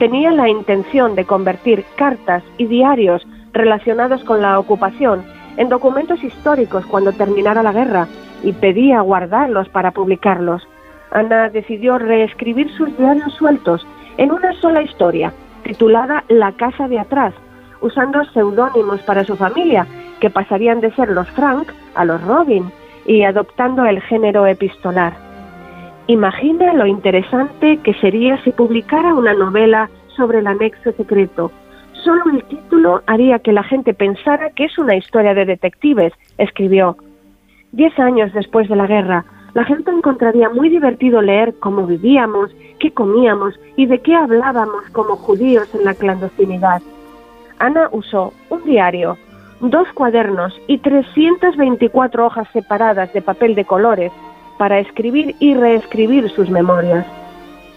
tenía 0.00 0.32
la 0.32 0.48
intención 0.48 1.14
de 1.14 1.24
convertir 1.24 1.84
cartas 1.94 2.42
y 2.58 2.66
diarios 2.66 3.24
relacionados 3.52 4.24
con 4.24 4.42
la 4.42 4.58
ocupación 4.58 5.22
en 5.58 5.68
documentos 5.68 6.24
históricos 6.24 6.84
cuando 6.86 7.12
terminara 7.12 7.62
la 7.62 7.72
guerra 7.72 8.08
y 8.42 8.50
pedía 8.50 9.00
guardarlos 9.00 9.68
para 9.68 9.92
publicarlos. 9.92 10.66
Ana 11.10 11.48
decidió 11.48 11.98
reescribir 11.98 12.70
sus 12.76 12.96
diarios 12.96 13.32
sueltos 13.34 13.86
en 14.16 14.32
una 14.32 14.52
sola 14.60 14.82
historia, 14.82 15.32
titulada 15.64 16.24
La 16.28 16.52
casa 16.52 16.88
de 16.88 16.98
atrás, 16.98 17.34
usando 17.80 18.24
seudónimos 18.26 19.00
para 19.02 19.24
su 19.24 19.36
familia, 19.36 19.86
que 20.20 20.30
pasarían 20.30 20.80
de 20.80 20.92
ser 20.92 21.08
los 21.10 21.28
Frank 21.30 21.72
a 21.94 22.04
los 22.04 22.22
Robin, 22.24 22.70
y 23.06 23.22
adoptando 23.22 23.84
el 23.86 24.00
género 24.02 24.46
epistolar. 24.46 25.14
Imagina 26.06 26.72
lo 26.74 26.86
interesante 26.86 27.78
que 27.78 27.94
sería 27.94 28.42
si 28.42 28.50
publicara 28.50 29.14
una 29.14 29.32
novela 29.32 29.88
sobre 30.16 30.40
el 30.40 30.46
anexo 30.46 30.92
secreto. 30.92 31.50
Solo 31.92 32.24
el 32.32 32.44
título 32.44 33.02
haría 33.06 33.38
que 33.38 33.52
la 33.52 33.62
gente 33.62 33.94
pensara 33.94 34.50
que 34.50 34.64
es 34.64 34.78
una 34.78 34.96
historia 34.96 35.34
de 35.34 35.44
detectives, 35.44 36.12
escribió. 36.38 36.96
Diez 37.72 37.96
años 37.98 38.32
después 38.32 38.68
de 38.68 38.76
la 38.76 38.86
guerra, 38.86 39.24
la 39.54 39.64
gente 39.64 39.90
encontraría 39.90 40.48
muy 40.48 40.68
divertido 40.68 41.20
leer 41.22 41.54
cómo 41.58 41.86
vivíamos, 41.86 42.50
qué 42.78 42.92
comíamos 42.92 43.54
y 43.76 43.86
de 43.86 44.00
qué 44.00 44.14
hablábamos 44.14 44.88
como 44.92 45.16
judíos 45.16 45.68
en 45.74 45.84
la 45.84 45.94
clandestinidad. 45.94 46.82
Ana 47.58 47.88
usó 47.92 48.32
un 48.48 48.64
diario, 48.64 49.18
dos 49.60 49.88
cuadernos 49.94 50.58
y 50.66 50.78
324 50.78 52.26
hojas 52.26 52.48
separadas 52.52 53.12
de 53.12 53.22
papel 53.22 53.54
de 53.54 53.64
colores 53.64 54.12
para 54.58 54.78
escribir 54.78 55.34
y 55.40 55.54
reescribir 55.54 56.30
sus 56.30 56.48
memorias. 56.48 57.06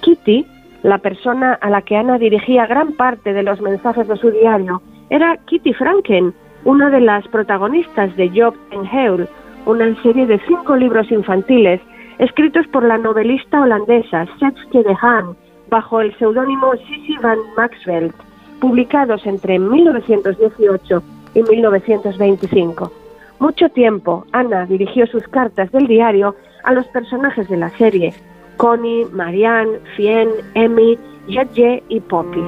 Kitty, 0.02 0.46
la 0.84 0.98
persona 1.00 1.54
a 1.54 1.70
la 1.70 1.82
que 1.82 1.98
Ana 1.98 2.18
dirigía 2.18 2.68
gran 2.68 2.94
parte 2.94 3.34
de 3.34 3.44
los 3.44 3.62
mensajes 3.62 4.08
de 4.08 4.18
su 4.18 4.32
diario, 4.32 4.82
era 5.10 5.38
Kitty 5.46 5.74
Franken, 5.74 6.34
una 6.66 6.90
de 6.90 7.02
las 7.02 7.28
protagonistas 7.28 8.16
de 8.16 8.30
Job 8.30 8.56
and 8.72 8.88
Heul, 8.88 9.28
una 9.66 10.02
serie 10.02 10.26
de 10.26 10.40
cinco 10.48 10.76
libros 10.76 11.12
infantiles 11.12 11.82
escritos 12.20 12.68
por 12.68 12.84
la 12.84 12.98
novelista 12.98 13.62
holandesa 13.62 14.28
Setske 14.40 14.84
de 14.84 14.96
Haan 15.02 15.36
bajo 15.70 16.02
el 16.02 16.16
seudónimo 16.18 16.74
Sissy 16.88 17.18
van 17.22 17.40
Maxwell, 17.58 18.14
publicados 18.60 19.26
entre 19.26 19.58
1918 19.58 21.04
y 21.34 21.44
1925. 21.44 22.92
Mucho 23.40 23.70
tiempo, 23.70 24.26
Ana 24.32 24.66
dirigió 24.66 25.08
sus 25.08 25.28
cartas 25.28 25.72
del 25.72 25.88
diario 25.88 26.36
a 26.64 26.74
los 26.74 26.86
personajes 26.88 27.50
de 27.50 27.58
la 27.58 27.70
serie, 27.72 28.14
Connie, 28.58 29.06
Marianne, 29.12 29.80
Fien, 29.96 30.30
Emmy, 30.54 30.98
Jadje 31.28 31.84
y 31.90 32.00
Poppy. 32.00 32.42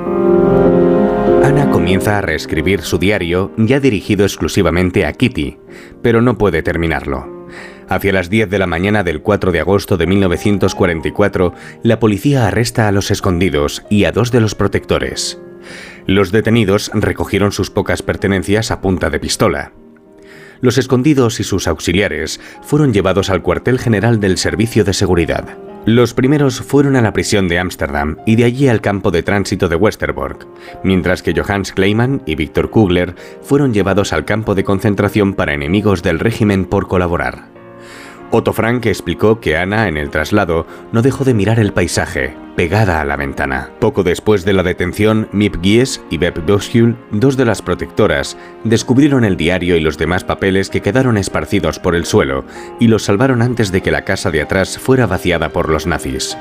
Ana 1.43 1.69
comienza 1.69 2.17
a 2.17 2.21
reescribir 2.21 2.81
su 2.81 2.97
diario 2.97 3.51
ya 3.57 3.79
dirigido 3.79 4.25
exclusivamente 4.25 5.05
a 5.05 5.13
Kitty, 5.13 5.57
pero 6.01 6.21
no 6.21 6.37
puede 6.37 6.63
terminarlo. 6.63 7.47
Hacia 7.87 8.13
las 8.13 8.29
10 8.29 8.49
de 8.49 8.59
la 8.59 8.67
mañana 8.67 9.03
del 9.03 9.21
4 9.21 9.51
de 9.51 9.59
agosto 9.59 9.97
de 9.97 10.07
1944, 10.07 11.53
la 11.83 11.99
policía 11.99 12.47
arresta 12.47 12.87
a 12.87 12.91
los 12.91 13.11
escondidos 13.11 13.83
y 13.89 14.05
a 14.05 14.11
dos 14.11 14.31
de 14.31 14.41
los 14.41 14.55
protectores. 14.55 15.39
Los 16.07 16.31
detenidos 16.31 16.91
recogieron 16.93 17.51
sus 17.51 17.69
pocas 17.69 18.01
pertenencias 18.01 18.71
a 18.71 18.81
punta 18.81 19.09
de 19.09 19.19
pistola. 19.19 19.71
Los 20.61 20.77
escondidos 20.77 21.39
y 21.39 21.43
sus 21.43 21.67
auxiliares 21.67 22.39
fueron 22.61 22.93
llevados 22.93 23.29
al 23.29 23.41
cuartel 23.41 23.77
general 23.77 24.19
del 24.19 24.37
Servicio 24.37 24.83
de 24.83 24.93
Seguridad. 24.93 25.57
Los 25.85 26.15
primeros 26.15 26.61
fueron 26.61 26.95
a 26.95 27.01
la 27.01 27.13
prisión 27.13 27.47
de 27.47 27.59
Ámsterdam 27.59 28.17
y 28.25 28.37
de 28.37 28.45
allí 28.45 28.67
al 28.67 28.81
campo 28.81 29.11
de 29.11 29.21
tránsito 29.21 29.69
de 29.69 29.75
Westerbork, 29.75 30.47
mientras 30.83 31.21
que 31.21 31.39
Johannes 31.39 31.73
Kleiman 31.73 32.23
y 32.25 32.33
Víctor 32.33 32.71
Kugler 32.71 33.13
fueron 33.43 33.71
llevados 33.71 34.11
al 34.11 34.25
campo 34.25 34.55
de 34.55 34.63
concentración 34.63 35.35
para 35.35 35.53
enemigos 35.53 36.01
del 36.01 36.17
régimen 36.17 36.65
por 36.65 36.87
colaborar. 36.87 37.49
Otto 38.31 38.53
Frank 38.53 38.85
explicó 38.87 39.39
que 39.39 39.55
Ana, 39.55 39.87
en 39.87 39.97
el 39.97 40.09
traslado, 40.09 40.65
no 40.91 41.01
dejó 41.01 41.23
de 41.23 41.33
mirar 41.33 41.59
el 41.59 41.71
paisaje, 41.71 42.35
pegada 42.55 42.99
a 42.99 43.05
la 43.05 43.15
ventana. 43.15 43.69
Poco 43.79 44.03
después 44.03 44.43
de 44.43 44.53
la 44.53 44.63
detención, 44.63 45.29
Mip 45.31 45.55
Gies 45.61 46.01
y 46.09 46.17
Beb 46.17 46.45
Boschul, 46.45 46.97
dos 47.11 47.37
de 47.37 47.45
las 47.45 47.61
protectoras, 47.61 48.35
descubrieron 48.63 49.23
el 49.23 49.37
diario 49.37 49.77
y 49.77 49.79
los 49.79 49.97
demás 49.97 50.23
papeles 50.23 50.69
que 50.69 50.81
quedaron 50.81 51.17
esparcidos 51.17 51.79
por 51.79 51.95
el 51.95 52.05
suelo 52.05 52.43
y 52.79 52.87
los 52.87 53.03
salvaron 53.03 53.41
antes 53.41 53.71
de 53.71 53.81
que 53.81 53.91
la 53.91 54.03
casa 54.03 54.31
de 54.31 54.41
atrás 54.41 54.79
fuera 54.79 55.05
vaciada 55.05 55.49
por 55.49 55.69
los 55.69 55.85
nazis. 55.85 56.37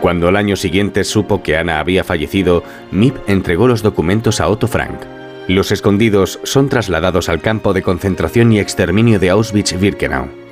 Cuando 0.00 0.28
al 0.28 0.36
año 0.36 0.56
siguiente 0.56 1.02
supo 1.04 1.42
que 1.42 1.56
Ana 1.56 1.80
había 1.80 2.04
fallecido, 2.04 2.62
Mip 2.92 3.16
entregó 3.26 3.66
los 3.66 3.82
documentos 3.82 4.40
a 4.40 4.48
Otto 4.48 4.68
Frank. 4.68 5.00
Los 5.48 5.72
escondidos 5.72 6.38
son 6.44 6.68
trasladados 6.68 7.28
al 7.28 7.40
campo 7.40 7.72
de 7.72 7.82
concentración 7.82 8.52
y 8.52 8.60
exterminio 8.60 9.18
de 9.18 9.30
Auschwitz-Birkenau. 9.32 10.47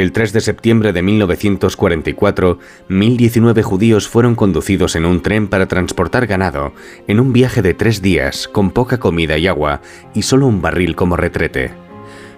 El 0.00 0.12
3 0.12 0.32
de 0.32 0.40
septiembre 0.40 0.94
de 0.94 1.02
1944, 1.02 2.58
1.019 2.88 3.62
judíos 3.62 4.08
fueron 4.08 4.34
conducidos 4.34 4.96
en 4.96 5.04
un 5.04 5.20
tren 5.20 5.46
para 5.46 5.68
transportar 5.68 6.26
ganado, 6.26 6.72
en 7.06 7.20
un 7.20 7.34
viaje 7.34 7.60
de 7.60 7.74
tres 7.74 8.00
días, 8.00 8.48
con 8.48 8.70
poca 8.70 8.98
comida 8.98 9.36
y 9.36 9.46
agua, 9.46 9.82
y 10.14 10.22
solo 10.22 10.46
un 10.46 10.62
barril 10.62 10.96
como 10.96 11.18
retrete. 11.18 11.72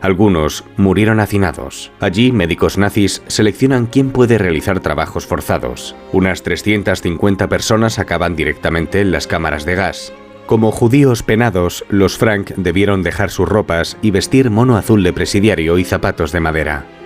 Algunos 0.00 0.64
murieron 0.76 1.20
hacinados. 1.20 1.92
Allí, 2.00 2.32
médicos 2.32 2.78
nazis 2.78 3.22
seleccionan 3.28 3.86
quién 3.86 4.10
puede 4.10 4.38
realizar 4.38 4.80
trabajos 4.80 5.24
forzados. 5.24 5.94
Unas 6.10 6.42
350 6.42 7.48
personas 7.48 8.00
acaban 8.00 8.34
directamente 8.34 9.00
en 9.00 9.12
las 9.12 9.28
cámaras 9.28 9.64
de 9.64 9.76
gas. 9.76 10.12
Como 10.46 10.72
judíos 10.72 11.22
penados, 11.22 11.84
los 11.88 12.18
Frank 12.18 12.54
debieron 12.56 13.04
dejar 13.04 13.30
sus 13.30 13.48
ropas 13.48 13.98
y 14.02 14.10
vestir 14.10 14.50
mono 14.50 14.76
azul 14.76 15.04
de 15.04 15.12
presidiario 15.12 15.78
y 15.78 15.84
zapatos 15.84 16.32
de 16.32 16.40
madera. 16.40 17.01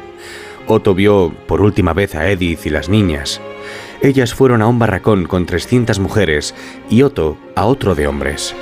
Otto 0.67 0.95
vio 0.95 1.33
por 1.47 1.61
última 1.61 1.93
vez 1.93 2.15
a 2.15 2.29
Edith 2.31 2.67
y 2.67 2.71
las 2.71 2.89
niñas. 2.89 3.41
Ellas 4.03 4.35
fueron 4.35 4.63
a 4.63 4.67
un 4.67 4.79
barracón 4.79 5.25
con 5.25 5.47
300 5.47 5.99
mujeres 5.99 6.55
y 6.91 7.03
Otto 7.03 7.37
a 7.55 7.67
otro 7.67 7.95
de 7.95 8.07
hombres. 8.07 8.55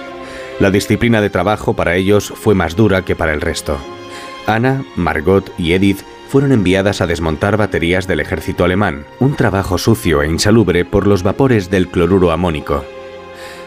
La 0.61 0.70
disciplina 0.70 1.20
de 1.20 1.30
trabajo 1.30 1.74
para 1.74 1.96
ellos 1.96 2.32
fue 2.36 2.55
más 2.55 2.76
dura 2.76 3.05
que 3.05 3.16
para 3.16 3.32
el 3.32 3.40
resto. 3.40 3.78
Ana, 4.46 4.84
Margot 4.94 5.52
y 5.59 5.72
Edith 5.72 6.02
fueron 6.28 6.52
enviadas 6.52 7.00
a 7.00 7.07
desmontar 7.07 7.57
baterías 7.57 8.07
del 8.07 8.20
ejército 8.20 8.64
alemán, 8.64 9.05
un 9.20 9.34
trabajo 9.34 9.78
sucio 9.78 10.22
e 10.22 10.28
insalubre 10.28 10.84
por 10.84 11.07
los 11.07 11.22
vapores 11.22 11.70
del 11.70 11.88
cloruro 11.88 12.30
amónico. 12.30 12.84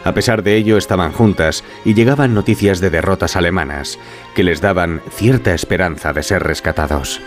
A 0.03 0.13
pesar 0.13 0.43
de 0.43 0.55
ello 0.55 0.77
estaban 0.77 1.11
juntas 1.11 1.63
y 1.83 1.93
llegaban 1.93 2.33
noticias 2.33 2.79
de 2.79 2.89
derrotas 2.89 3.35
alemanas, 3.35 3.99
que 4.35 4.43
les 4.43 4.61
daban 4.61 5.01
cierta 5.09 5.53
esperanza 5.53 6.13
de 6.13 6.23
ser 6.23 6.43
rescatados. 6.43 7.21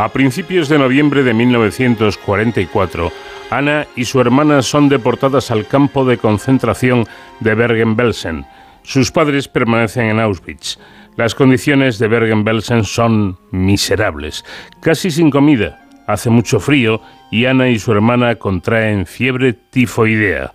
A 0.00 0.08
principios 0.08 0.70
de 0.70 0.78
noviembre 0.78 1.22
de 1.22 1.34
1944, 1.34 3.12
Ana 3.50 3.86
y 3.94 4.06
su 4.06 4.18
hermana 4.18 4.62
son 4.62 4.88
deportadas 4.88 5.50
al 5.50 5.66
campo 5.66 6.06
de 6.06 6.16
concentración 6.16 7.04
de 7.40 7.54
Bergen-Belsen. 7.54 8.46
Sus 8.82 9.12
padres 9.12 9.46
permanecen 9.46 10.06
en 10.06 10.18
Auschwitz. 10.18 10.78
Las 11.16 11.34
condiciones 11.34 11.98
de 11.98 12.08
Bergen-Belsen 12.08 12.84
son 12.84 13.36
miserables, 13.50 14.42
casi 14.80 15.10
sin 15.10 15.30
comida, 15.30 15.86
hace 16.06 16.30
mucho 16.30 16.60
frío 16.60 17.02
y 17.30 17.44
Ana 17.44 17.68
y 17.68 17.78
su 17.78 17.92
hermana 17.92 18.36
contraen 18.36 19.04
fiebre 19.04 19.52
tifoidea. 19.52 20.50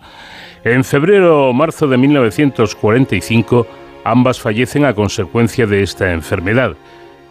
En 0.64 0.82
febrero 0.82 1.50
o 1.50 1.52
marzo 1.52 1.86
de 1.86 1.96
1945, 1.96 3.64
ambas 4.02 4.40
fallecen 4.40 4.86
a 4.86 4.94
consecuencia 4.94 5.68
de 5.68 5.84
esta 5.84 6.12
enfermedad. 6.12 6.74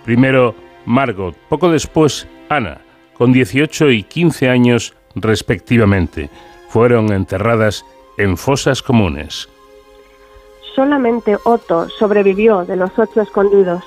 Primero 0.05 0.55
Margot, 0.85 1.35
poco 1.49 1.69
después 1.69 2.27
Ana, 2.49 2.79
con 3.17 3.33
18 3.33 3.89
y 3.91 4.03
15 4.03 4.49
años 4.49 4.93
respectivamente. 5.15 6.29
Fueron 6.69 7.11
enterradas 7.11 7.85
en 8.17 8.37
fosas 8.37 8.81
comunes. 8.81 9.49
Solamente 10.75 11.37
Otto 11.43 11.87
sobrevivió 11.89 12.65
de 12.65 12.75
los 12.75 12.91
ocho 12.97 13.21
escondidos. 13.21 13.83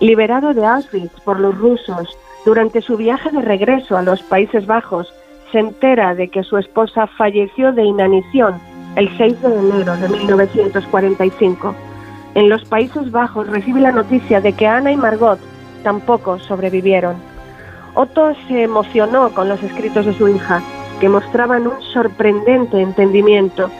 Liberado 0.00 0.54
de 0.54 0.64
Auschwitz 0.64 1.20
por 1.24 1.40
los 1.40 1.58
rusos, 1.58 2.16
durante 2.44 2.80
su 2.80 2.96
viaje 2.96 3.30
de 3.32 3.42
regreso 3.42 3.96
a 3.96 4.02
los 4.02 4.22
Países 4.22 4.66
Bajos, 4.66 5.12
se 5.50 5.58
entera 5.58 6.14
de 6.14 6.28
que 6.28 6.44
su 6.44 6.56
esposa 6.56 7.06
falleció 7.06 7.72
de 7.72 7.84
inanición 7.84 8.60
el 8.96 9.16
6 9.16 9.42
de 9.42 9.48
enero 9.48 9.96
de 9.96 10.08
1945. 10.08 11.74
En 12.34 12.48
los 12.48 12.64
Países 12.64 13.10
Bajos 13.10 13.48
recibe 13.48 13.80
la 13.80 13.92
noticia 13.92 14.40
de 14.40 14.52
que 14.52 14.66
Ana 14.66 14.92
y 14.92 14.96
Margot 14.96 15.40
tampoco 15.88 16.38
sobrevivieron. 16.38 17.16
Otto 17.94 18.34
se 18.46 18.62
emocionó 18.62 19.30
con 19.30 19.48
los 19.48 19.62
escritos 19.62 20.04
de 20.04 20.12
su 20.12 20.28
hija, 20.28 20.60
que 21.00 21.08
mostraban 21.08 21.66
un 21.66 21.80
sorprendente 21.94 22.82
entendimiento 22.82 23.70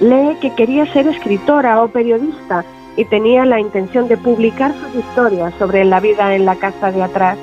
lee 0.00 0.38
que 0.40 0.54
quería 0.54 0.86
ser 0.86 1.06
escritora 1.08 1.82
o 1.82 1.88
periodista 1.88 2.64
y 2.96 3.04
tenía 3.04 3.44
la 3.44 3.60
intención 3.60 4.08
de 4.08 4.16
publicar 4.16 4.72
sus 4.72 4.94
historias 4.94 5.52
sobre 5.58 5.84
la 5.84 6.00
vida 6.00 6.34
en 6.34 6.46
la 6.46 6.56
casa 6.56 6.90
de 6.90 7.02
atrás. 7.02 7.36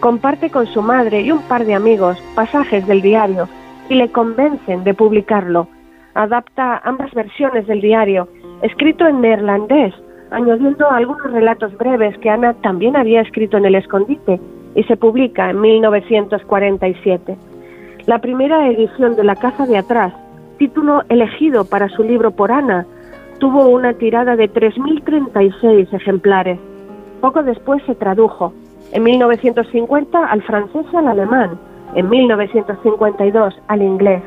Comparte 0.00 0.50
con 0.50 0.66
su 0.66 0.82
madre 0.82 1.22
y 1.22 1.30
un 1.32 1.40
par 1.42 1.64
de 1.64 1.74
amigos 1.74 2.22
pasajes 2.34 2.86
del 2.86 3.00
diario 3.00 3.48
y 3.88 3.94
le 3.94 4.12
convencen 4.12 4.84
de 4.84 4.92
publicarlo. 4.92 5.68
Adapta 6.12 6.82
ambas 6.84 7.14
versiones 7.14 7.66
del 7.66 7.80
diario, 7.80 8.28
escrito 8.60 9.06
en 9.06 9.22
neerlandés, 9.22 9.94
añadiendo 10.30 10.90
algunos 10.90 11.30
relatos 11.30 11.76
breves 11.76 12.16
que 12.18 12.30
Ana 12.30 12.54
también 12.54 12.96
había 12.96 13.22
escrito 13.22 13.56
en 13.56 13.66
el 13.66 13.74
escondite 13.74 14.40
y 14.74 14.82
se 14.84 14.96
publica 14.96 15.50
en 15.50 15.60
1947. 15.60 17.36
La 18.06 18.18
primera 18.20 18.68
edición 18.68 19.16
de 19.16 19.24
La 19.24 19.36
Casa 19.36 19.66
de 19.66 19.78
Atrás 19.78 20.12
título 20.58 21.02
elegido 21.08 21.64
para 21.64 21.88
su 21.88 22.02
libro 22.02 22.32
por 22.32 22.52
Ana, 22.52 22.84
tuvo 23.38 23.68
una 23.68 23.94
tirada 23.94 24.36
de 24.36 24.52
3.036 24.52 25.94
ejemplares. 25.94 26.58
Poco 27.20 27.42
después 27.42 27.82
se 27.86 27.94
tradujo, 27.94 28.52
en 28.92 29.04
1950 29.04 30.26
al 30.26 30.42
francés 30.42 30.84
y 30.92 30.96
al 30.96 31.08
alemán, 31.08 31.58
en 31.94 32.08
1952 32.10 33.54
al 33.68 33.82
inglés. 33.82 34.22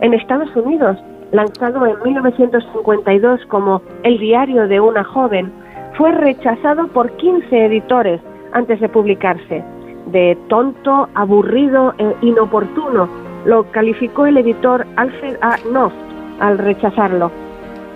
En 0.00 0.12
Estados 0.14 0.54
Unidos, 0.56 0.98
lanzado 1.32 1.86
en 1.86 1.96
1952 2.02 3.40
como 3.46 3.82
El 4.02 4.18
diario 4.18 4.68
de 4.68 4.80
una 4.80 5.04
joven, 5.04 5.52
fue 5.96 6.12
rechazado 6.12 6.88
por 6.88 7.10
15 7.16 7.66
editores 7.66 8.20
antes 8.52 8.80
de 8.80 8.88
publicarse, 8.88 9.62
de 10.06 10.36
tonto, 10.48 11.08
aburrido 11.14 11.94
e 11.98 12.16
inoportuno, 12.22 13.08
lo 13.44 13.64
calificó 13.70 14.26
el 14.26 14.38
editor 14.38 14.86
Alfred 14.96 15.36
A. 15.40 15.56
Knopf 15.58 15.94
al 16.40 16.58
rechazarlo. 16.58 17.30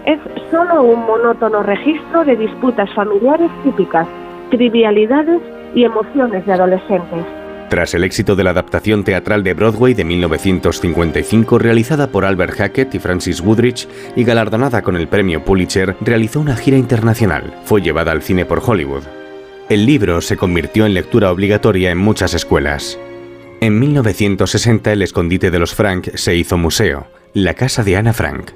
Es 0.06 0.18
solo 0.50 0.82
un 0.82 1.06
monótono 1.06 1.62
registro 1.62 2.24
de 2.24 2.36
disputas 2.36 2.92
familiares 2.94 3.50
típicas, 3.62 4.06
trivialidades 4.50 5.40
y 5.74 5.84
emociones 5.84 6.44
de 6.46 6.52
adolescentes. 6.52 7.43
Tras 7.68 7.94
el 7.94 8.04
éxito 8.04 8.36
de 8.36 8.44
la 8.44 8.50
adaptación 8.50 9.04
teatral 9.04 9.42
de 9.42 9.54
Broadway 9.54 9.94
de 9.94 10.04
1955 10.04 11.58
realizada 11.58 12.08
por 12.08 12.24
Albert 12.24 12.54
Hackett 12.56 12.94
y 12.94 12.98
Francis 12.98 13.40
Woodrich 13.40 13.88
y 14.14 14.24
galardonada 14.24 14.82
con 14.82 14.96
el 14.96 15.08
premio 15.08 15.44
Pulitzer, 15.44 15.96
realizó 16.00 16.40
una 16.40 16.56
gira 16.56 16.76
internacional. 16.76 17.54
Fue 17.64 17.80
llevada 17.80 18.12
al 18.12 18.22
cine 18.22 18.44
por 18.44 18.62
Hollywood. 18.64 19.02
El 19.68 19.86
libro 19.86 20.20
se 20.20 20.36
convirtió 20.36 20.84
en 20.84 20.94
lectura 20.94 21.32
obligatoria 21.32 21.90
en 21.90 21.98
muchas 21.98 22.34
escuelas. 22.34 22.98
En 23.60 23.80
1960 23.80 24.92
el 24.92 25.02
escondite 25.02 25.50
de 25.50 25.58
los 25.58 25.74
Frank 25.74 26.10
se 26.16 26.36
hizo 26.36 26.58
museo, 26.58 27.06
la 27.32 27.54
casa 27.54 27.82
de 27.82 27.96
Ana 27.96 28.12
Frank. 28.12 28.50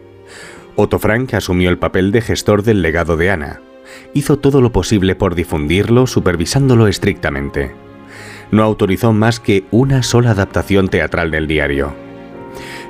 Otto 0.76 0.98
Frank 0.98 1.32
asumió 1.34 1.70
el 1.70 1.78
papel 1.78 2.12
de 2.12 2.20
gestor 2.20 2.62
del 2.62 2.82
legado 2.82 3.16
de 3.16 3.30
Ana. 3.30 3.61
Hizo 4.12 4.38
todo 4.38 4.61
lo 4.61 4.70
posible 4.70 5.16
por 5.16 5.34
difundirlo, 5.34 6.06
supervisándolo 6.06 6.86
estrictamente. 6.86 7.88
No 8.51 8.62
autorizó 8.62 9.12
más 9.12 9.40
que 9.40 9.64
una 9.70 10.03
sola 10.03 10.30
adaptación 10.30 10.88
teatral 10.88 11.30
del 11.30 11.46
diario. 11.46 11.94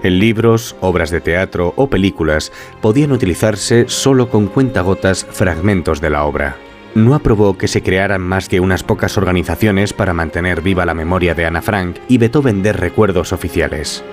En 0.02 0.18
libros, 0.18 0.76
obras 0.80 1.10
de 1.10 1.20
teatro 1.20 1.72
o 1.76 1.90
películas 1.90 2.52
podían 2.80 3.12
utilizarse 3.12 3.86
solo 3.88 4.30
con 4.30 4.46
cuentagotas 4.46 5.26
fragmentos 5.30 6.00
de 6.00 6.10
la 6.10 6.24
obra 6.24 6.56
no 6.98 7.14
aprobó 7.14 7.56
que 7.56 7.68
se 7.68 7.82
crearan 7.82 8.20
más 8.20 8.48
que 8.48 8.60
unas 8.60 8.82
pocas 8.82 9.16
organizaciones 9.16 9.92
para 9.92 10.14
mantener 10.14 10.60
viva 10.60 10.86
la 10.86 10.94
memoria 10.94 11.34
de 11.34 11.46
Ana 11.46 11.62
Frank 11.62 11.96
y 12.08 12.18
vetó 12.18 12.42
vender 12.42 12.78
recuerdos 12.78 13.32
oficiales. 13.32 14.04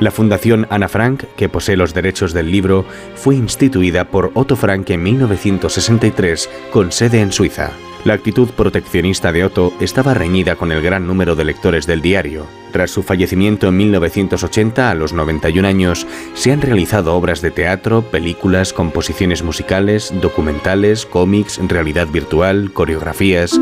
La 0.00 0.10
Fundación 0.10 0.66
Ana 0.70 0.88
Frank, 0.88 1.24
que 1.36 1.48
posee 1.48 1.76
los 1.76 1.94
derechos 1.94 2.32
del 2.32 2.50
libro, 2.50 2.84
fue 3.14 3.36
instituida 3.36 4.06
por 4.06 4.30
Otto 4.34 4.56
Frank 4.56 4.90
en 4.90 5.02
1963 5.02 6.50
con 6.70 6.92
sede 6.92 7.20
en 7.20 7.32
Suiza. 7.32 7.70
La 8.04 8.12
actitud 8.12 8.50
proteccionista 8.50 9.32
de 9.32 9.44
Otto 9.44 9.72
estaba 9.80 10.12
reñida 10.12 10.56
con 10.56 10.70
el 10.72 10.82
gran 10.82 11.06
número 11.06 11.34
de 11.36 11.44
lectores 11.44 11.86
del 11.86 12.02
diario. 12.02 12.46
Tras 12.70 12.90
su 12.90 13.02
fallecimiento 13.02 13.68
en 13.68 13.78
1980, 13.78 14.90
a 14.90 14.94
los 14.94 15.14
91 15.14 15.66
años, 15.66 16.06
se 16.34 16.52
han 16.52 16.60
realizado 16.60 17.14
obras 17.14 17.40
de 17.40 17.50
teatro, 17.50 18.02
películas, 18.02 18.74
composiciones 18.74 19.42
musicales, 19.42 20.12
documentales, 20.20 21.06
cómics, 21.06 21.58
realidad 21.66 22.06
virtual, 22.08 22.72
coreografías. 22.74 23.58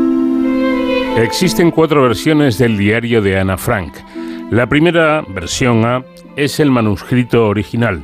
Existen 1.15 1.71
cuatro 1.71 2.03
versiones 2.03 2.57
del 2.57 2.77
diario 2.77 3.21
de 3.21 3.39
Ana 3.39 3.57
Frank. 3.57 3.93
La 4.51 4.67
primera, 4.67 5.23
versión 5.25 5.85
A, 5.85 6.03
es 6.35 6.59
el 6.59 6.69
manuscrito 6.69 7.47
original. 7.47 8.03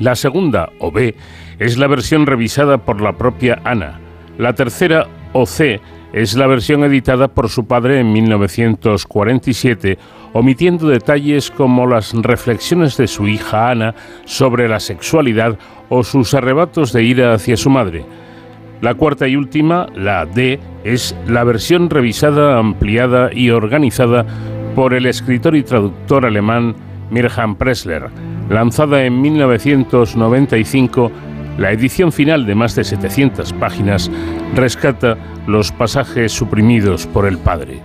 La 0.00 0.16
segunda, 0.16 0.72
o 0.80 0.90
B, 0.90 1.14
es 1.60 1.78
la 1.78 1.86
versión 1.86 2.26
revisada 2.26 2.78
por 2.78 3.00
la 3.00 3.16
propia 3.16 3.60
Ana. 3.64 4.00
La 4.38 4.54
tercera, 4.54 5.06
OC 5.32 5.80
es 6.12 6.34
la 6.34 6.46
versión 6.46 6.84
editada 6.84 7.28
por 7.28 7.48
su 7.48 7.66
padre 7.66 8.00
en 8.00 8.12
1947, 8.12 9.98
omitiendo 10.34 10.88
detalles 10.88 11.50
como 11.50 11.86
las 11.86 12.12
reflexiones 12.12 12.96
de 12.96 13.06
su 13.06 13.28
hija 13.28 13.70
Ana 13.70 13.94
sobre 14.26 14.68
la 14.68 14.78
sexualidad 14.78 15.58
o 15.88 16.04
sus 16.04 16.34
arrebatos 16.34 16.92
de 16.92 17.04
ira 17.04 17.32
hacia 17.32 17.56
su 17.56 17.70
madre. 17.70 18.04
La 18.82 18.94
cuarta 18.94 19.28
y 19.28 19.36
última, 19.36 19.86
la 19.94 20.26
D, 20.26 20.58
es 20.84 21.16
la 21.26 21.44
versión 21.44 21.88
revisada, 21.88 22.58
ampliada 22.58 23.30
y 23.32 23.50
organizada 23.50 24.26
por 24.74 24.92
el 24.92 25.06
escritor 25.06 25.54
y 25.54 25.62
traductor 25.62 26.26
alemán 26.26 26.74
Mirjam 27.10 27.54
Pressler, 27.54 28.08
lanzada 28.50 29.04
en 29.04 29.20
1995 29.20 31.12
la 31.58 31.72
edición 31.72 32.12
final 32.12 32.46
de 32.46 32.54
más 32.54 32.74
de 32.74 32.84
700 32.84 33.52
páginas 33.54 34.10
rescata 34.54 35.16
los 35.46 35.72
pasajes 35.72 36.32
suprimidos 36.32 37.06
por 37.06 37.26
el 37.26 37.38
padre. 37.38 37.80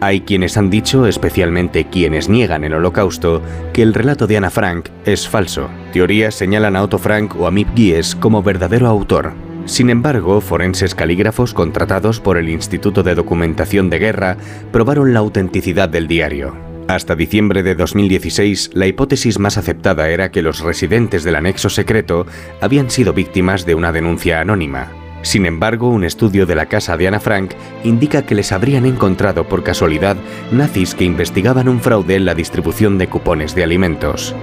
Hay 0.00 0.22
quienes 0.22 0.56
han 0.56 0.68
dicho, 0.68 1.06
especialmente 1.06 1.84
quienes 1.84 2.28
niegan 2.28 2.64
el 2.64 2.74
holocausto, 2.74 3.40
que 3.72 3.82
el 3.82 3.94
relato 3.94 4.26
de 4.26 4.36
Ana 4.36 4.50
Frank 4.50 4.88
es 5.04 5.28
falso. 5.28 5.68
Teorías 5.92 6.34
señalan 6.34 6.74
a 6.74 6.82
Otto 6.82 6.98
Frank 6.98 7.36
o 7.38 7.46
a 7.46 7.52
Mip 7.52 7.68
Gies 7.76 8.16
como 8.16 8.42
verdadero 8.42 8.88
autor. 8.88 9.32
Sin 9.64 9.90
embargo, 9.90 10.40
forenses 10.40 10.96
calígrafos 10.96 11.54
contratados 11.54 12.18
por 12.18 12.36
el 12.36 12.48
Instituto 12.48 13.04
de 13.04 13.14
Documentación 13.14 13.90
de 13.90 14.00
Guerra 14.00 14.36
probaron 14.72 15.14
la 15.14 15.20
autenticidad 15.20 15.88
del 15.88 16.08
diario. 16.08 16.71
Hasta 16.92 17.16
diciembre 17.16 17.62
de 17.62 17.74
2016, 17.74 18.72
la 18.74 18.86
hipótesis 18.86 19.38
más 19.38 19.56
aceptada 19.56 20.10
era 20.10 20.30
que 20.30 20.42
los 20.42 20.60
residentes 20.60 21.24
del 21.24 21.36
anexo 21.36 21.70
secreto 21.70 22.26
habían 22.60 22.90
sido 22.90 23.14
víctimas 23.14 23.64
de 23.64 23.74
una 23.74 23.92
denuncia 23.92 24.42
anónima. 24.42 24.92
Sin 25.22 25.46
embargo, 25.46 25.88
un 25.88 26.04
estudio 26.04 26.44
de 26.44 26.54
la 26.54 26.66
casa 26.66 26.98
de 26.98 27.08
Ana 27.08 27.18
Frank 27.18 27.52
indica 27.82 28.26
que 28.26 28.34
les 28.34 28.52
habrían 28.52 28.84
encontrado 28.84 29.44
por 29.48 29.62
casualidad 29.62 30.18
nazis 30.50 30.94
que 30.94 31.04
investigaban 31.04 31.66
un 31.66 31.80
fraude 31.80 32.16
en 32.16 32.26
la 32.26 32.34
distribución 32.34 32.98
de 32.98 33.08
cupones 33.08 33.54
de 33.54 33.64
alimentos. 33.64 34.34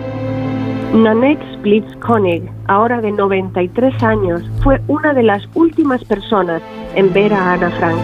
Nanette 0.92 1.44
Splitz-Koenig, 1.54 2.50
ahora 2.66 3.00
de 3.00 3.12
93 3.12 4.02
años, 4.02 4.42
fue 4.64 4.82
una 4.88 5.14
de 5.14 5.22
las 5.22 5.48
últimas 5.54 6.04
personas 6.04 6.64
en 6.96 7.14
ver 7.14 7.32
a 7.32 7.54
Ana 7.54 7.70
Frank. 7.78 8.02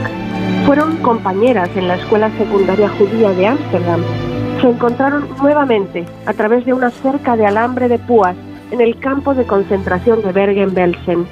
Fueron 0.68 0.98
compañeras 0.98 1.72
en 1.76 1.88
la 1.88 1.96
escuela 1.96 2.30
secundaria 2.38 2.90
judía 2.90 3.32
de 3.32 3.48
Ámsterdam. 3.48 4.04
Se 4.62 4.70
encontraron 4.70 5.28
nuevamente 5.42 6.06
a 6.26 6.34
través 6.34 6.66
de 6.66 6.74
una 6.74 6.90
cerca 6.90 7.36
de 7.36 7.46
alambre 7.46 7.88
de 7.88 8.00
púas 8.00 8.36
en 8.72 8.82
el 8.82 8.98
campo 9.00 9.34
de 9.34 9.46
concentración 9.46 10.22
de 10.22 10.32
Bergen-Belsen. 10.32 11.26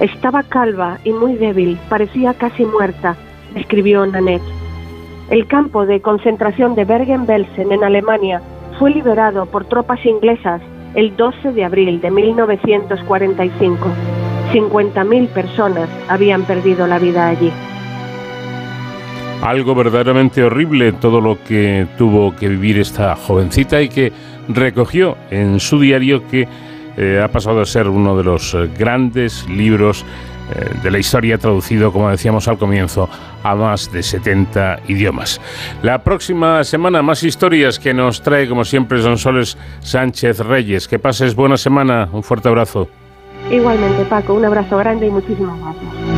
Estaba 0.00 0.42
calva 0.42 0.98
y 1.04 1.12
muy 1.12 1.34
débil, 1.34 1.78
parecía 1.88 2.34
casi 2.34 2.64
muerta, 2.64 3.16
escribió 3.54 4.06
Nanette. 4.06 4.42
El 5.30 5.46
campo 5.46 5.86
de 5.86 6.00
concentración 6.00 6.74
de 6.74 6.84
Bergen-Belsen 6.84 7.72
en 7.72 7.84
Alemania 7.84 8.42
fue 8.78 8.90
liberado 8.90 9.46
por 9.46 9.64
tropas 9.64 10.04
inglesas 10.04 10.60
el 10.94 11.16
12 11.16 11.52
de 11.52 11.64
abril 11.64 12.00
de 12.00 12.10
1945. 12.10 13.88
50.000 14.52 15.28
personas 15.28 15.88
habían 16.08 16.44
perdido 16.44 16.86
la 16.86 16.98
vida 16.98 17.28
allí. 17.28 17.52
Algo 19.42 19.74
verdaderamente 19.74 20.42
horrible 20.42 20.92
todo 20.92 21.20
lo 21.20 21.42
que 21.44 21.86
tuvo 21.96 22.34
que 22.34 22.48
vivir 22.48 22.78
esta 22.78 23.14
jovencita 23.14 23.80
y 23.80 23.88
que 23.88 24.12
recogió 24.48 25.16
en 25.30 25.60
su 25.60 25.78
diario 25.78 26.26
que 26.26 26.48
eh, 26.96 27.22
ha 27.22 27.28
pasado 27.28 27.60
a 27.60 27.66
ser 27.66 27.88
uno 27.88 28.16
de 28.16 28.24
los 28.24 28.54
eh, 28.54 28.68
grandes 28.76 29.48
libros 29.48 30.04
eh, 30.50 30.70
de 30.82 30.90
la 30.90 30.98
historia 30.98 31.38
traducido, 31.38 31.92
como 31.92 32.10
decíamos 32.10 32.48
al 32.48 32.58
comienzo, 32.58 33.08
a 33.44 33.54
más 33.54 33.92
de 33.92 34.02
70 34.02 34.80
idiomas. 34.88 35.40
La 35.82 36.02
próxima 36.02 36.64
semana 36.64 37.00
más 37.02 37.22
historias 37.22 37.78
que 37.78 37.94
nos 37.94 38.22
trae, 38.22 38.48
como 38.48 38.64
siempre, 38.64 39.00
Son 39.00 39.18
Soles 39.18 39.56
Sánchez 39.80 40.40
Reyes. 40.40 40.88
Que 40.88 40.98
pases 40.98 41.36
buena 41.36 41.56
semana, 41.56 42.08
un 42.12 42.24
fuerte 42.24 42.48
abrazo. 42.48 42.88
Igualmente, 43.50 44.04
Paco, 44.06 44.34
un 44.34 44.44
abrazo 44.44 44.78
grande 44.78 45.06
y 45.06 45.10
muchísimas 45.10 45.60
gracias. 45.60 46.17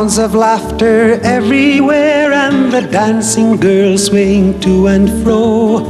Sounds 0.00 0.16
of 0.16 0.34
laughter 0.34 1.20
everywhere 1.22 2.32
and 2.32 2.72
the 2.72 2.80
dancing 2.80 3.58
girls 3.58 4.06
swaying 4.06 4.58
to 4.60 4.86
and 4.86 5.10
fro. 5.22 5.84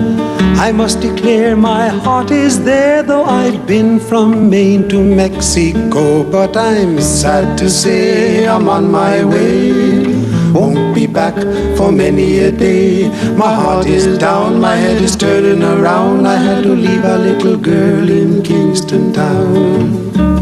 I 0.58 0.72
must 0.72 1.00
declare 1.00 1.54
my 1.54 1.86
heart 1.86 2.32
is 2.32 2.64
there, 2.64 3.04
though 3.04 3.22
I've 3.22 3.68
been 3.68 4.00
from 4.00 4.50
Maine 4.50 4.88
to 4.88 5.00
Mexico. 5.00 6.24
But 6.24 6.56
I'm 6.56 7.00
sad 7.00 7.56
to 7.58 7.70
say 7.70 8.48
I'm 8.48 8.68
on 8.68 8.90
my 8.90 9.24
way. 9.24 10.02
Won't 10.52 10.92
be 10.92 11.06
back 11.06 11.36
for 11.76 11.92
many 11.92 12.40
a 12.40 12.50
day. 12.50 13.08
My 13.36 13.54
heart 13.54 13.86
is 13.86 14.18
down, 14.18 14.60
my 14.60 14.74
head 14.74 15.00
is 15.00 15.14
turning 15.14 15.62
around. 15.62 16.26
I 16.26 16.34
had 16.34 16.64
to 16.64 16.74
leave 16.74 17.04
a 17.04 17.16
little 17.16 17.56
girl 17.56 18.10
in 18.10 18.42
Kingston 18.42 19.12
Town. 19.12 20.39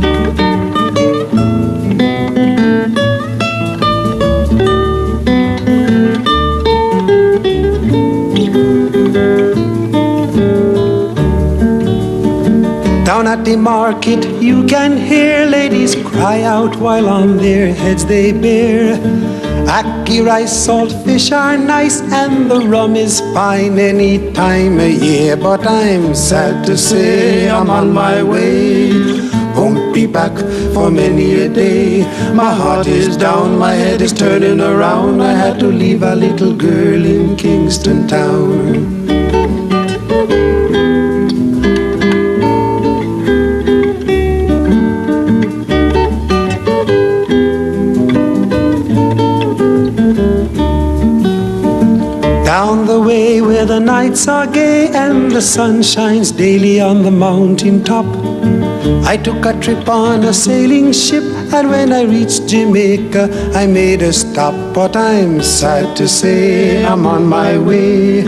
The 13.48 13.56
market 13.56 14.22
you 14.42 14.66
can 14.66 14.94
hear 15.10 15.46
ladies 15.46 15.94
cry 16.08 16.42
out 16.42 16.74
while 16.76 17.08
on 17.08 17.38
their 17.38 17.72
heads 17.72 18.04
they 18.04 18.30
bear. 18.30 18.98
Ackee 19.76 20.20
rice, 20.26 20.52
salt 20.64 20.92
fish 21.04 21.30
are 21.32 21.56
nice 21.56 22.02
and 22.20 22.50
the 22.50 22.60
rum 22.72 22.94
is 22.94 23.20
fine 23.32 23.78
any 23.78 24.32
time 24.32 24.78
of 24.78 24.90
year. 24.90 25.34
But 25.36 25.66
I'm 25.66 26.14
sad 26.14 26.66
to 26.66 26.76
say 26.76 27.48
I'm 27.48 27.70
on 27.70 27.90
my 27.94 28.22
way. 28.22 28.92
Won't 29.56 29.94
be 29.94 30.04
back 30.06 30.36
for 30.74 30.90
many 30.90 31.40
a 31.46 31.48
day. 31.48 32.02
My 32.34 32.52
heart 32.52 32.86
is 32.86 33.16
down, 33.16 33.58
my 33.58 33.72
head 33.72 34.02
is 34.02 34.12
turning 34.12 34.60
around. 34.60 35.22
I 35.22 35.32
had 35.32 35.58
to 35.60 35.68
leave 35.68 36.02
a 36.02 36.14
little 36.14 36.54
girl 36.54 37.02
in 37.16 37.36
Kingston 37.36 38.06
Town. 38.08 38.97
Nights 53.98 54.28
are 54.28 54.46
gay 54.46 54.88
and 55.04 55.32
the 55.36 55.40
sun 55.42 55.82
shines 55.82 56.30
daily 56.30 56.80
on 56.80 57.02
the 57.02 57.10
mountain 57.10 57.82
top. 57.82 58.06
I 59.12 59.16
took 59.16 59.44
a 59.44 59.54
trip 59.60 59.88
on 59.88 60.22
a 60.22 60.32
sailing 60.32 60.92
ship, 60.92 61.24
and 61.52 61.70
when 61.70 61.92
I 61.92 62.02
reached 62.02 62.46
Jamaica, 62.48 63.28
I 63.54 63.66
made 63.66 64.02
a 64.02 64.12
stop. 64.12 64.54
But 64.74 64.96
I'm 64.96 65.42
sad 65.42 65.96
to 65.96 66.08
say 66.08 66.84
I'm 66.84 67.06
on 67.06 67.26
my 67.26 67.58
way. 67.58 68.24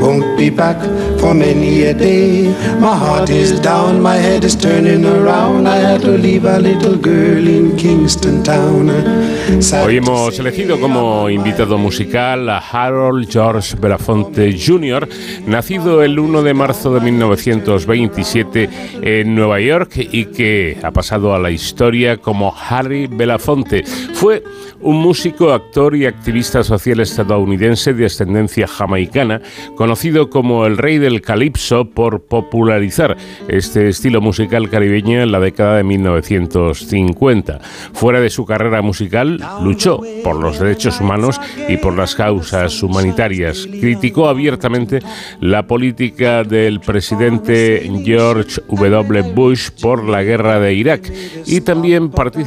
Won't 0.00 0.36
be 0.36 0.50
back 0.50 0.78
for 1.20 1.34
many 1.34 1.84
a 1.84 1.94
day. 1.94 2.48
My 2.80 2.96
heart 2.96 3.30
is 3.30 3.60
down, 3.60 4.00
my 4.00 4.16
head 4.16 4.44
is 4.44 4.56
turning 4.56 5.04
around. 5.04 5.66
I 5.66 5.76
had 5.76 6.00
to 6.02 6.10
leave 6.10 6.44
a 6.44 6.58
little 6.58 6.96
girl 6.96 7.46
in 7.46 7.76
Kingston 7.76 8.42
Town. 8.42 8.90
Hoy 9.84 9.96
hemos 9.96 10.38
elegido 10.38 10.80
como 10.80 11.28
invitado 11.28 11.76
musical 11.76 12.48
a 12.48 12.58
Harold 12.58 13.28
George 13.28 13.74
Belafonte 13.76 14.56
Jr., 14.56 15.08
nacido 15.46 16.02
el 16.02 16.18
1 16.18 16.42
de 16.42 16.54
marzo 16.54 16.94
de 16.94 17.00
1927 17.00 18.70
en 19.02 19.34
Nueva 19.34 19.60
York 19.60 19.92
y 19.96 20.26
que 20.26 20.78
ha 20.82 20.92
pasado 20.92 21.34
a 21.34 21.38
la 21.38 21.50
historia 21.50 22.18
como 22.18 22.49
Harry 22.68 23.06
Belafonte. 23.06 23.84
Fue 24.14 24.42
un 24.80 24.96
músico, 24.96 25.52
actor 25.52 25.94
y 25.94 26.06
activista 26.06 26.64
social 26.64 27.00
estadounidense 27.00 27.92
de 27.92 28.06
ascendencia 28.06 28.66
jamaicana, 28.66 29.42
conocido 29.76 30.30
como 30.30 30.66
el 30.66 30.78
rey 30.78 30.98
del 30.98 31.20
calipso 31.20 31.84
por 31.84 32.22
popularizar 32.22 33.16
este 33.48 33.88
estilo 33.88 34.20
musical 34.20 34.70
caribeño 34.70 35.20
en 35.20 35.32
la 35.32 35.40
década 35.40 35.76
de 35.76 35.84
1950. 35.84 37.60
Fuera 37.92 38.20
de 38.20 38.30
su 38.30 38.46
carrera 38.46 38.82
musical, 38.82 39.40
luchó 39.62 40.00
por 40.24 40.36
los 40.36 40.58
derechos 40.58 41.00
humanos 41.00 41.40
y 41.68 41.76
por 41.76 41.94
las 41.94 42.14
causas 42.14 42.82
humanitarias. 42.82 43.66
Criticó 43.66 44.28
abiertamente 44.28 45.00
la 45.40 45.66
política 45.66 46.42
del 46.44 46.80
presidente 46.80 47.90
George 48.04 48.62
W. 48.68 49.22
Bush 49.34 49.70
por 49.80 50.04
la 50.04 50.22
guerra 50.22 50.58
de 50.58 50.74
Irak 50.74 51.12
y 51.46 51.60
también 51.60 52.10
participó 52.10 52.39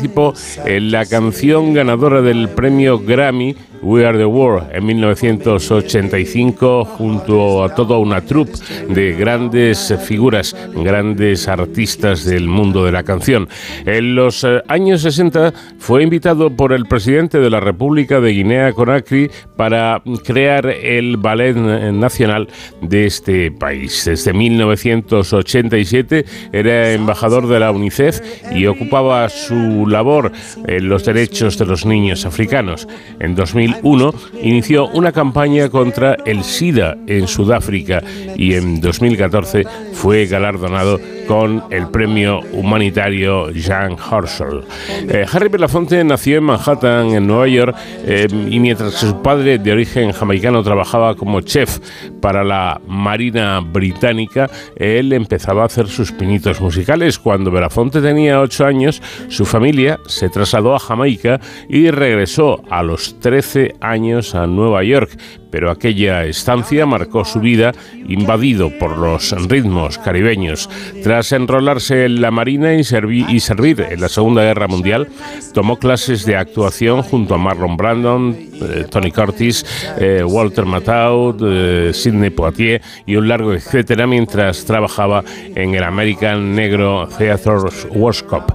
en 0.65 0.91
la 0.91 1.05
canción 1.05 1.73
ganadora 1.73 2.21
del 2.21 2.49
premio 2.49 2.99
Grammy 2.99 3.55
We 3.83 4.05
Are 4.05 4.17
the 4.17 4.25
World 4.25 4.73
en 4.73 4.85
1985 4.85 6.85
junto 6.85 7.63
a 7.63 7.75
toda 7.75 7.97
una 7.97 8.21
troupe 8.21 8.53
de 8.89 9.13
grandes 9.13 9.93
figuras, 10.05 10.55
grandes 10.73 11.49
artistas 11.49 12.23
del 12.23 12.47
mundo 12.47 12.85
de 12.85 12.93
la 12.93 13.03
canción. 13.03 13.49
En 13.85 14.15
los 14.15 14.45
eh, 14.45 14.61
años 14.69 15.01
60 15.01 15.53
fue 15.79 16.03
invitado 16.03 16.55
por 16.55 16.71
el 16.71 16.85
presidente 16.85 17.39
de 17.39 17.49
la 17.49 17.59
República 17.59 18.21
de 18.21 18.31
Guinea 18.31 18.71
Conakry 18.71 19.29
para 19.57 20.01
crear 20.23 20.67
el 20.67 21.17
ballet 21.17 21.55
nacional 21.55 22.47
de 22.81 23.05
este 23.05 23.51
país. 23.51 24.05
Desde 24.05 24.31
1987 24.31 26.25
era 26.53 26.93
embajador 26.93 27.47
de 27.47 27.59
la 27.59 27.71
UNICEF 27.71 28.21
y 28.55 28.65
ocupaba 28.67 29.27
su 29.27 29.85
labor 29.87 30.31
en 30.67 30.87
los 30.87 31.03
derechos 31.03 31.57
de 31.57 31.65
los 31.65 31.85
niños 31.85 32.25
africanos. 32.25 32.87
En 33.19 33.35
2000 33.35 33.72
2001 33.81 34.13
inició 34.41 34.87
una 34.87 35.11
campaña 35.11 35.69
contra 35.69 36.17
el 36.25 36.43
SIDA 36.43 36.97
en 37.07 37.27
Sudáfrica 37.27 38.01
y 38.35 38.53
en 38.53 38.81
2014 38.81 39.63
fue 39.93 40.25
galardonado 40.25 40.99
con 41.27 41.63
el 41.69 41.87
premio 41.87 42.41
humanitario 42.51 43.49
Jean 43.51 43.95
Horschel. 43.97 44.63
Eh, 45.09 45.25
Harry 45.31 45.49
Belafonte 45.49 46.03
nació 46.03 46.37
en 46.37 46.43
Manhattan, 46.43 47.11
en 47.11 47.27
Nueva 47.27 47.47
York, 47.47 47.75
eh, 48.05 48.27
y 48.49 48.59
mientras 48.59 48.93
su 48.93 49.21
padre 49.21 49.57
de 49.57 49.71
origen 49.71 50.11
jamaicano 50.11 50.63
trabajaba 50.63 51.15
como 51.15 51.41
chef 51.41 51.79
para 52.21 52.43
la 52.43 52.81
Marina 52.87 53.61
Británica, 53.61 54.49
él 54.75 55.13
empezaba 55.13 55.63
a 55.63 55.67
hacer 55.67 55.87
sus 55.87 56.11
pinitos 56.11 56.59
musicales. 56.61 57.19
Cuando 57.19 57.51
Belafonte 57.51 58.01
tenía 58.01 58.41
ocho 58.41 58.65
años, 58.65 59.01
su 59.29 59.45
familia 59.45 59.99
se 60.07 60.29
trasladó 60.29 60.75
a 60.75 60.79
Jamaica 60.79 61.39
y 61.69 61.89
regresó 61.91 62.61
a 62.69 62.83
los 62.83 63.19
13 63.19 63.62
años 63.81 64.35
a 64.35 64.47
Nueva 64.47 64.83
York, 64.83 65.17
pero 65.53 65.69
aquella 65.69 66.25
estancia 66.25 66.87
marcó 66.87 67.23
su 67.23 67.39
vida 67.39 67.73
invadido 68.07 68.71
por 68.79 68.97
los 68.97 69.29
ritmos 69.47 69.99
caribeños. 69.99 70.67
Tras 71.03 71.31
enrolarse 71.31 72.05
en 72.05 72.21
la 72.21 72.31
Marina 72.31 72.73
y, 72.73 72.83
servir 72.83 73.85
en 73.87 74.01
la 74.01 74.09
Segunda 74.09 74.41
Guerra 74.41 74.67
Mundial, 74.67 75.09
tomó 75.53 75.77
clases 75.77 76.25
de 76.25 76.37
actuación 76.37 77.03
junto 77.03 77.35
a 77.35 77.37
Marlon 77.37 77.77
Brandon, 77.77 78.35
eh, 78.35 78.85
Tony 78.89 79.11
Curtis, 79.11 79.63
eh, 79.99 80.23
Walter 80.25 80.65
Matthau, 80.65 81.37
eh, 81.45 81.91
Sidney 81.93 82.31
Poitier 82.31 82.81
y 83.05 83.15
un 83.15 83.27
largo 83.27 83.53
etcétera 83.53 84.07
mientras 84.07 84.65
trabajaba 84.65 85.23
en 85.53 85.75
el 85.75 85.83
American 85.83 86.55
Negro 86.55 87.07
Theatre 87.15 87.69
Workshop. 87.91 88.53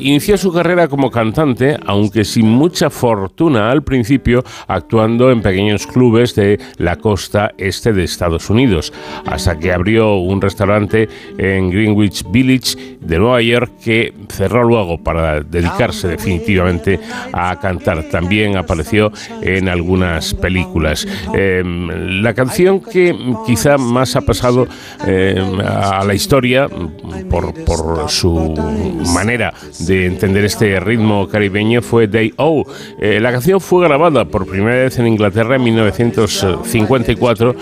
inició 0.00 0.36
su 0.36 0.52
carrera 0.52 0.88
como 0.88 1.12
cantante, 1.12 1.76
aunque 1.86 2.24
sin 2.24 2.48
mucha 2.48 2.90
fortuna 2.90 3.70
al 3.70 3.84
principio, 3.84 4.42
actuando 4.66 5.30
en 5.30 5.40
pequeños 5.40 5.86
clubes 5.86 6.23
de 6.32 6.58
la 6.78 6.96
costa 6.96 7.52
este 7.58 7.92
de 7.92 8.04
Estados 8.04 8.48
Unidos, 8.48 8.92
hasta 9.26 9.58
que 9.58 9.72
abrió 9.72 10.16
un 10.16 10.40
restaurante 10.40 11.08
en 11.38 11.70
Greenwich 11.70 12.24
Village 12.30 12.96
de 13.00 13.18
Nueva 13.18 13.42
York 13.42 13.72
que 13.82 14.14
cerró 14.28 14.64
luego 14.64 14.98
para 14.98 15.40
dedicarse 15.40 16.08
definitivamente 16.08 17.00
a 17.32 17.58
cantar. 17.60 18.04
También 18.04 18.56
apareció 18.56 19.12
en 19.42 19.68
algunas 19.68 20.34
películas. 20.34 21.06
Em, 21.32 22.22
la 22.22 22.34
canción 22.34 22.80
que 22.80 23.14
quizá 23.46 23.76
más 23.76 24.16
ha 24.16 24.22
pasado 24.22 24.66
em, 25.06 25.60
a 25.60 26.04
la 26.04 26.14
historia 26.14 26.68
por, 27.30 27.52
por, 27.64 28.08
su 28.08 28.54
manera 29.14 29.52
de 29.80 30.06
entender 30.06 30.44
este 30.44 30.78
ritmo 30.80 31.28
caribeño 31.28 31.82
fue 31.82 32.06
Day 32.06 32.32
O. 32.36 32.64
Eh, 33.00 33.18
la 33.20 33.32
canción 33.32 33.60
fue 33.60 33.86
grabada 33.86 34.24
por 34.24 34.46
primera 34.46 34.76
vez 34.76 34.98
en 34.98 35.06
Inglaterra 35.06 35.56
en 35.56 35.64
1900 35.64 36.13
1954 36.16 37.54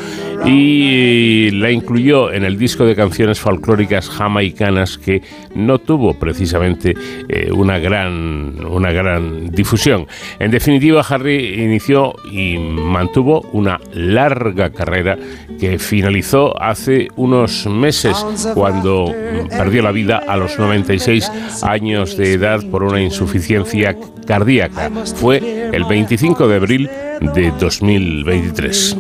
y 0.44 1.50
la 1.52 1.70
incluyó 1.70 2.32
en 2.32 2.44
el 2.44 2.58
disco 2.58 2.84
de 2.84 2.96
canciones 2.96 3.38
folclóricas 3.38 4.08
jamaicanas 4.08 4.98
que 4.98 5.22
no 5.54 5.78
tuvo 5.78 6.14
precisamente 6.14 6.94
eh, 7.28 7.50
una, 7.52 7.78
gran, 7.78 8.64
una 8.64 8.90
gran 8.92 9.50
difusión. 9.50 10.06
En 10.38 10.50
definitiva, 10.50 11.04
Harry 11.08 11.62
inició 11.62 12.14
y 12.30 12.58
mantuvo 12.58 13.42
una 13.52 13.80
larga 13.92 14.70
carrera 14.70 15.16
que 15.60 15.78
finalizó 15.78 16.60
hace 16.60 17.08
unos 17.16 17.66
meses 17.66 18.26
cuando 18.54 19.14
perdió 19.48 19.82
la 19.82 19.92
vida 19.92 20.22
a 20.26 20.36
los 20.36 20.58
96 20.58 21.30
años 21.62 22.16
de 22.16 22.32
edad 22.32 22.60
por 22.70 22.82
una 22.82 23.00
insuficiencia 23.00 23.96
cardíaca. 24.32 24.90
Fue 25.16 25.36
el 25.74 25.84
25 25.84 26.48
de 26.48 26.56
abril 26.56 26.90
de 27.34 27.50
2023. 27.60 28.96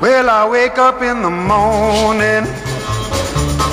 Well, 0.00 0.28
I 0.28 0.48
wake 0.50 0.78
up 0.78 1.00
in 1.00 1.22
the 1.22 1.30
morning, 1.30 2.44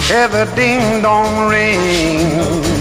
hear 0.07 0.28
the 0.28 0.45
ding 0.55 1.01
dong 1.01 1.49
ring. 1.49 2.73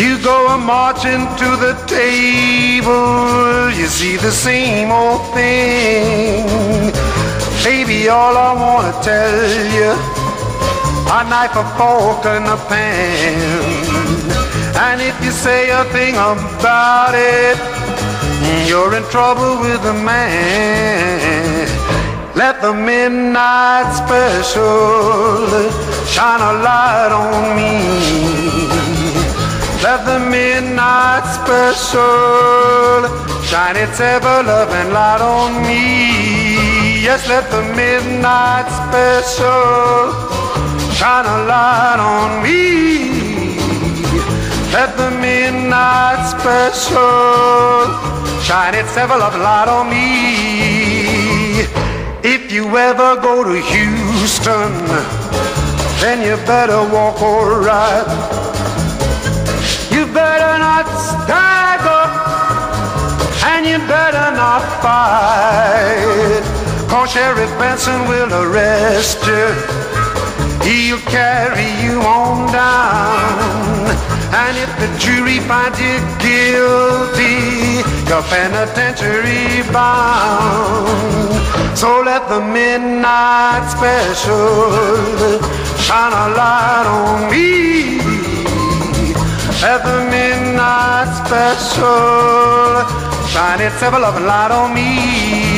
You 0.00 0.16
go 0.22 0.46
a 0.46 0.56
marching 0.56 1.26
to 1.42 1.48
the 1.64 1.74
table, 1.86 3.70
you 3.70 3.86
see 3.86 4.16
the 4.16 4.30
same 4.30 4.90
old 4.90 5.20
thing. 5.34 6.46
Baby, 7.62 8.08
all 8.08 8.34
I 8.34 8.52
wanna 8.54 8.94
tell 9.02 9.44
you, 9.76 9.92
a 11.16 11.20
knife, 11.28 11.54
a 11.54 11.66
fork, 11.76 12.24
and 12.24 12.46
a 12.46 12.56
pan. 12.70 13.90
And 14.86 15.02
if 15.02 15.22
you 15.22 15.32
say 15.32 15.68
a 15.68 15.84
thing 15.92 16.14
about 16.14 17.12
it, 17.14 17.58
you're 18.66 18.94
in 18.96 19.04
trouble 19.10 19.60
with 19.60 19.82
the 19.82 19.92
man. 19.92 21.68
Let 22.34 22.62
the 22.62 22.72
midnight 22.72 23.92
special 23.92 25.70
shine 26.06 26.40
a 26.40 26.52
light 26.64 27.12
on 27.12 27.54
me. 27.54 28.99
Let 29.82 30.04
the 30.04 30.20
midnight 30.20 31.24
special 31.24 33.08
shine 33.48 33.76
its 33.76 33.98
ever 33.98 34.42
loving 34.42 34.92
light 34.92 35.22
on 35.22 35.62
me. 35.62 37.00
Yes, 37.02 37.26
let 37.26 37.50
the 37.50 37.62
midnight 37.74 38.68
special 38.68 40.12
shine 40.92 41.24
a 41.24 41.38
light 41.48 41.98
on 41.98 42.42
me. 42.42 42.60
Let 44.70 44.98
the 44.98 45.10
midnight 45.12 46.28
special 46.28 47.88
shine 48.42 48.74
its 48.74 48.94
ever 48.98 49.16
loving 49.16 49.40
light 49.40 49.68
on 49.68 49.88
me. 49.88 51.62
If 52.22 52.52
you 52.52 52.76
ever 52.76 53.16
go 53.16 53.44
to 53.44 53.56
Houston, 53.58 54.72
then 56.02 56.20
you 56.20 56.36
better 56.44 56.82
walk 56.92 57.22
alright 57.22 58.40
better 60.12 60.58
not 60.58 60.86
stagger 61.08 62.04
and 63.50 63.66
you 63.66 63.78
better 63.86 64.30
not 64.34 64.62
fight. 64.82 66.42
Cause 66.90 67.12
Sheriff 67.12 67.50
Benson 67.58 68.08
will 68.08 68.32
arrest 68.42 69.18
you. 69.26 69.46
He'll 70.66 71.04
carry 71.10 71.70
you 71.82 72.00
on 72.02 72.52
down. 72.52 73.86
And 74.32 74.56
if 74.56 74.70
the 74.82 74.88
jury 74.98 75.38
finds 75.40 75.78
you 75.80 75.98
guilty, 76.18 77.82
you're 78.08 78.22
penitentiary 78.22 79.62
bound. 79.72 81.30
So 81.76 82.02
let 82.02 82.28
the 82.28 82.40
midnight 82.40 83.64
special 83.70 85.40
shine 85.78 86.12
a 86.12 86.26
light 86.36 86.86
on 86.86 87.30
me. 87.30 88.09
At 89.62 89.84
the 89.84 90.08
midnight 90.08 91.12
special, 91.20 92.80
shine 93.28 93.60
its 93.60 93.82
ever 93.82 93.98
loving 93.98 94.24
light 94.24 94.50
on 94.50 94.72
me. 94.72 95.49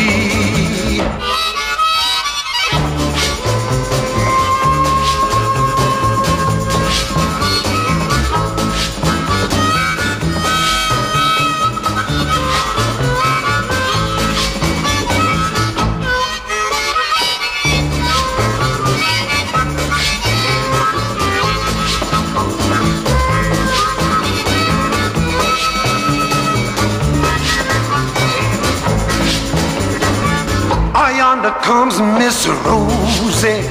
Miss 32.18 32.46
Rosie. 32.46 33.62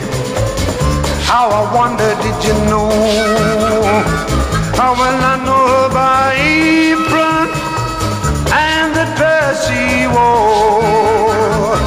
How 1.27 1.49
I 1.49 1.63
wonder, 1.73 2.11
did 2.23 2.39
you 2.47 2.55
know? 2.69 2.89
How 4.79 4.93
well 4.99 5.19
I 5.34 5.36
know 5.45 5.65
her 5.73 5.89
by 5.93 6.36
apron 6.39 7.47
and 8.51 8.95
the 8.95 9.05
dress 9.17 9.67
she 9.67 10.07
wore. 10.15 11.77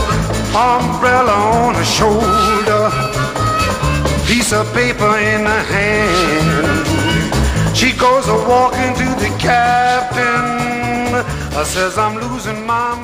Umbrella 0.54 1.36
on 1.62 1.74
her 1.74 1.88
shoulder, 1.98 2.84
piece 4.26 4.52
of 4.52 4.64
paper 4.72 5.16
in 5.18 5.46
her 5.46 5.64
hand. 5.74 6.84
She 7.76 7.92
goes 7.92 8.28
a 8.28 8.38
walking 8.48 8.94
to 9.00 9.08
the 9.22 9.30
captain. 9.38 10.44
I 11.58 11.62
says 11.64 11.98
I'm 11.98 12.16
losing 12.16 12.66
my 12.66 12.94
man. 12.96 13.03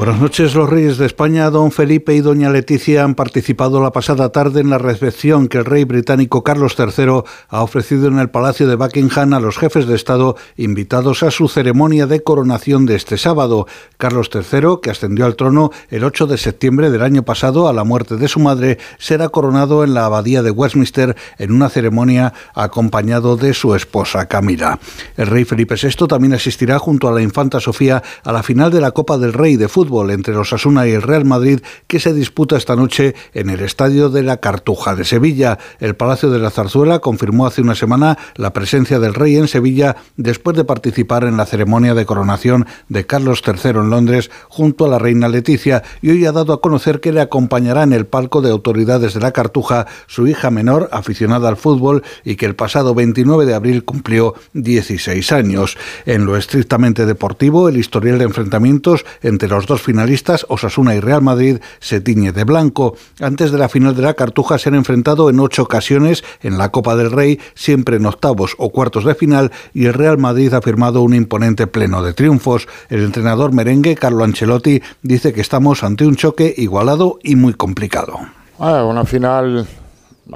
Buenas 0.00 0.18
noches. 0.18 0.54
Los 0.54 0.70
reyes 0.70 0.96
de 0.96 1.04
España, 1.04 1.50
don 1.50 1.70
Felipe 1.72 2.14
y 2.14 2.22
doña 2.22 2.48
Leticia, 2.48 3.04
han 3.04 3.14
participado 3.14 3.82
la 3.82 3.92
pasada 3.92 4.32
tarde 4.32 4.62
en 4.62 4.70
la 4.70 4.78
recepción 4.78 5.46
que 5.46 5.58
el 5.58 5.66
rey 5.66 5.84
británico 5.84 6.42
Carlos 6.42 6.74
III 6.78 7.22
ha 7.50 7.62
ofrecido 7.62 8.08
en 8.08 8.18
el 8.18 8.30
Palacio 8.30 8.66
de 8.66 8.76
Buckingham 8.76 9.34
a 9.34 9.40
los 9.40 9.58
jefes 9.58 9.86
de 9.86 9.94
Estado 9.94 10.36
invitados 10.56 11.22
a 11.22 11.30
su 11.30 11.48
ceremonia 11.48 12.06
de 12.06 12.22
coronación 12.22 12.86
de 12.86 12.94
este 12.94 13.18
sábado. 13.18 13.66
Carlos 13.98 14.30
III, 14.32 14.78
que 14.82 14.88
ascendió 14.88 15.26
al 15.26 15.36
trono 15.36 15.70
el 15.90 16.02
8 16.02 16.26
de 16.28 16.38
septiembre 16.38 16.88
del 16.88 17.02
año 17.02 17.22
pasado 17.22 17.68
a 17.68 17.74
la 17.74 17.84
muerte 17.84 18.16
de 18.16 18.28
su 18.28 18.40
madre, 18.40 18.78
será 18.98 19.28
coronado 19.28 19.84
en 19.84 19.92
la 19.92 20.06
abadía 20.06 20.42
de 20.42 20.50
Westminster 20.50 21.14
en 21.36 21.52
una 21.52 21.68
ceremonia 21.68 22.32
acompañado 22.54 23.36
de 23.36 23.52
su 23.52 23.74
esposa 23.74 24.28
Camila. 24.28 24.78
El 25.18 25.26
rey 25.26 25.44
Felipe 25.44 25.74
VI 25.74 26.06
también 26.06 26.32
asistirá 26.32 26.78
junto 26.78 27.06
a 27.06 27.12
la 27.12 27.20
infanta 27.20 27.60
Sofía 27.60 28.02
a 28.24 28.32
la 28.32 28.42
final 28.42 28.70
de 28.70 28.80
la 28.80 28.92
Copa 28.92 29.18
del 29.18 29.34
Rey 29.34 29.56
de 29.56 29.68
fútbol 29.68 29.89
entre 30.10 30.34
los 30.34 30.52
Asuna 30.52 30.86
y 30.86 30.92
el 30.92 31.02
Real 31.02 31.24
Madrid 31.24 31.60
que 31.88 31.98
se 31.98 32.14
disputa 32.14 32.56
esta 32.56 32.76
noche 32.76 33.14
en 33.34 33.50
el 33.50 33.60
Estadio 33.60 34.08
de 34.08 34.22
la 34.22 34.36
Cartuja 34.36 34.94
de 34.94 35.04
Sevilla. 35.04 35.58
El 35.80 35.96
Palacio 35.96 36.30
de 36.30 36.38
la 36.38 36.50
Zarzuela 36.50 37.00
confirmó 37.00 37.46
hace 37.46 37.60
una 37.60 37.74
semana 37.74 38.16
la 38.36 38.52
presencia 38.52 39.00
del 39.00 39.14
rey 39.14 39.36
en 39.36 39.48
Sevilla 39.48 39.96
después 40.16 40.56
de 40.56 40.64
participar 40.64 41.24
en 41.24 41.36
la 41.36 41.44
ceremonia 41.44 41.94
de 41.94 42.06
coronación 42.06 42.66
de 42.88 43.04
Carlos 43.04 43.42
III 43.44 43.70
en 43.70 43.90
Londres 43.90 44.30
junto 44.48 44.84
a 44.84 44.88
la 44.88 45.00
reina 45.00 45.28
Leticia 45.28 45.82
y 46.02 46.10
hoy 46.10 46.24
ha 46.24 46.32
dado 46.32 46.52
a 46.52 46.60
conocer 46.60 47.00
que 47.00 47.12
le 47.12 47.20
acompañará 47.20 47.82
en 47.82 47.92
el 47.92 48.06
palco 48.06 48.42
de 48.42 48.50
autoridades 48.50 49.14
de 49.14 49.20
la 49.20 49.32
Cartuja 49.32 49.86
su 50.06 50.28
hija 50.28 50.50
menor 50.50 50.88
aficionada 50.92 51.48
al 51.48 51.56
fútbol 51.56 52.04
y 52.24 52.36
que 52.36 52.46
el 52.46 52.54
pasado 52.54 52.94
29 52.94 53.44
de 53.44 53.54
abril 53.54 53.84
cumplió 53.84 54.34
16 54.52 55.32
años. 55.32 55.76
En 56.06 56.26
lo 56.26 56.36
estrictamente 56.36 57.06
deportivo, 57.06 57.68
el 57.68 57.76
historial 57.76 58.18
de 58.18 58.24
enfrentamientos 58.24 59.04
entre 59.22 59.48
los 59.48 59.66
dos 59.66 59.79
finalistas, 59.82 60.46
Osasuna 60.48 60.94
y 60.94 61.00
Real 61.00 61.22
Madrid, 61.22 61.58
se 61.78 62.00
tiñe 62.00 62.32
de 62.32 62.44
blanco. 62.44 62.96
Antes 63.20 63.50
de 63.52 63.58
la 63.58 63.68
final 63.68 63.94
de 63.94 64.02
la 64.02 64.14
Cartuja 64.14 64.58
se 64.58 64.68
han 64.68 64.74
enfrentado 64.74 65.30
en 65.30 65.40
ocho 65.40 65.62
ocasiones 65.62 66.24
en 66.42 66.58
la 66.58 66.70
Copa 66.70 66.96
del 66.96 67.10
Rey, 67.10 67.40
siempre 67.54 67.96
en 67.96 68.06
octavos 68.06 68.54
o 68.58 68.70
cuartos 68.70 69.04
de 69.04 69.14
final, 69.14 69.52
y 69.74 69.86
el 69.86 69.94
Real 69.94 70.18
Madrid 70.18 70.52
ha 70.54 70.62
firmado 70.62 71.02
un 71.02 71.14
imponente 71.14 71.66
pleno 71.66 72.02
de 72.02 72.12
triunfos. 72.12 72.68
El 72.88 73.04
entrenador 73.04 73.52
merengue, 73.52 73.94
Carlo 73.96 74.24
Ancelotti, 74.24 74.82
dice 75.02 75.32
que 75.32 75.40
estamos 75.40 75.82
ante 75.82 76.06
un 76.06 76.16
choque 76.16 76.54
igualado 76.56 77.18
y 77.22 77.36
muy 77.36 77.54
complicado. 77.54 78.18
Ah, 78.58 78.84
una 78.84 79.04
final, 79.04 79.66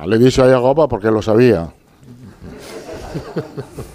le 0.07 0.17
he 0.17 0.19
dicho 0.19 0.45
a 0.45 0.61
Copa 0.61 0.89
porque 0.89 1.11
lo 1.11 1.21
sabía. 1.23 1.69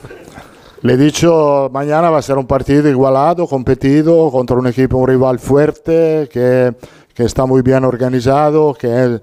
Le 0.82 0.94
he 0.94 0.98
dicho, 0.98 1.70
mañana 1.74 2.10
va 2.10 2.20
a 2.20 2.22
ser 2.22 2.38
un 2.38 2.48
partido 2.48 2.88
igualado, 2.88 3.48
competido, 3.48 4.32
contra 4.32 4.58
un 4.58 4.68
equipo, 4.68 4.98
un 4.98 5.08
rival 5.08 5.38
fuerte, 5.38 6.30
que, 6.32 6.74
que 7.14 7.24
está 7.24 7.46
muy 7.46 7.62
bien 7.62 7.84
organizado, 7.84 8.74
que 8.74 8.88
es 8.88 9.22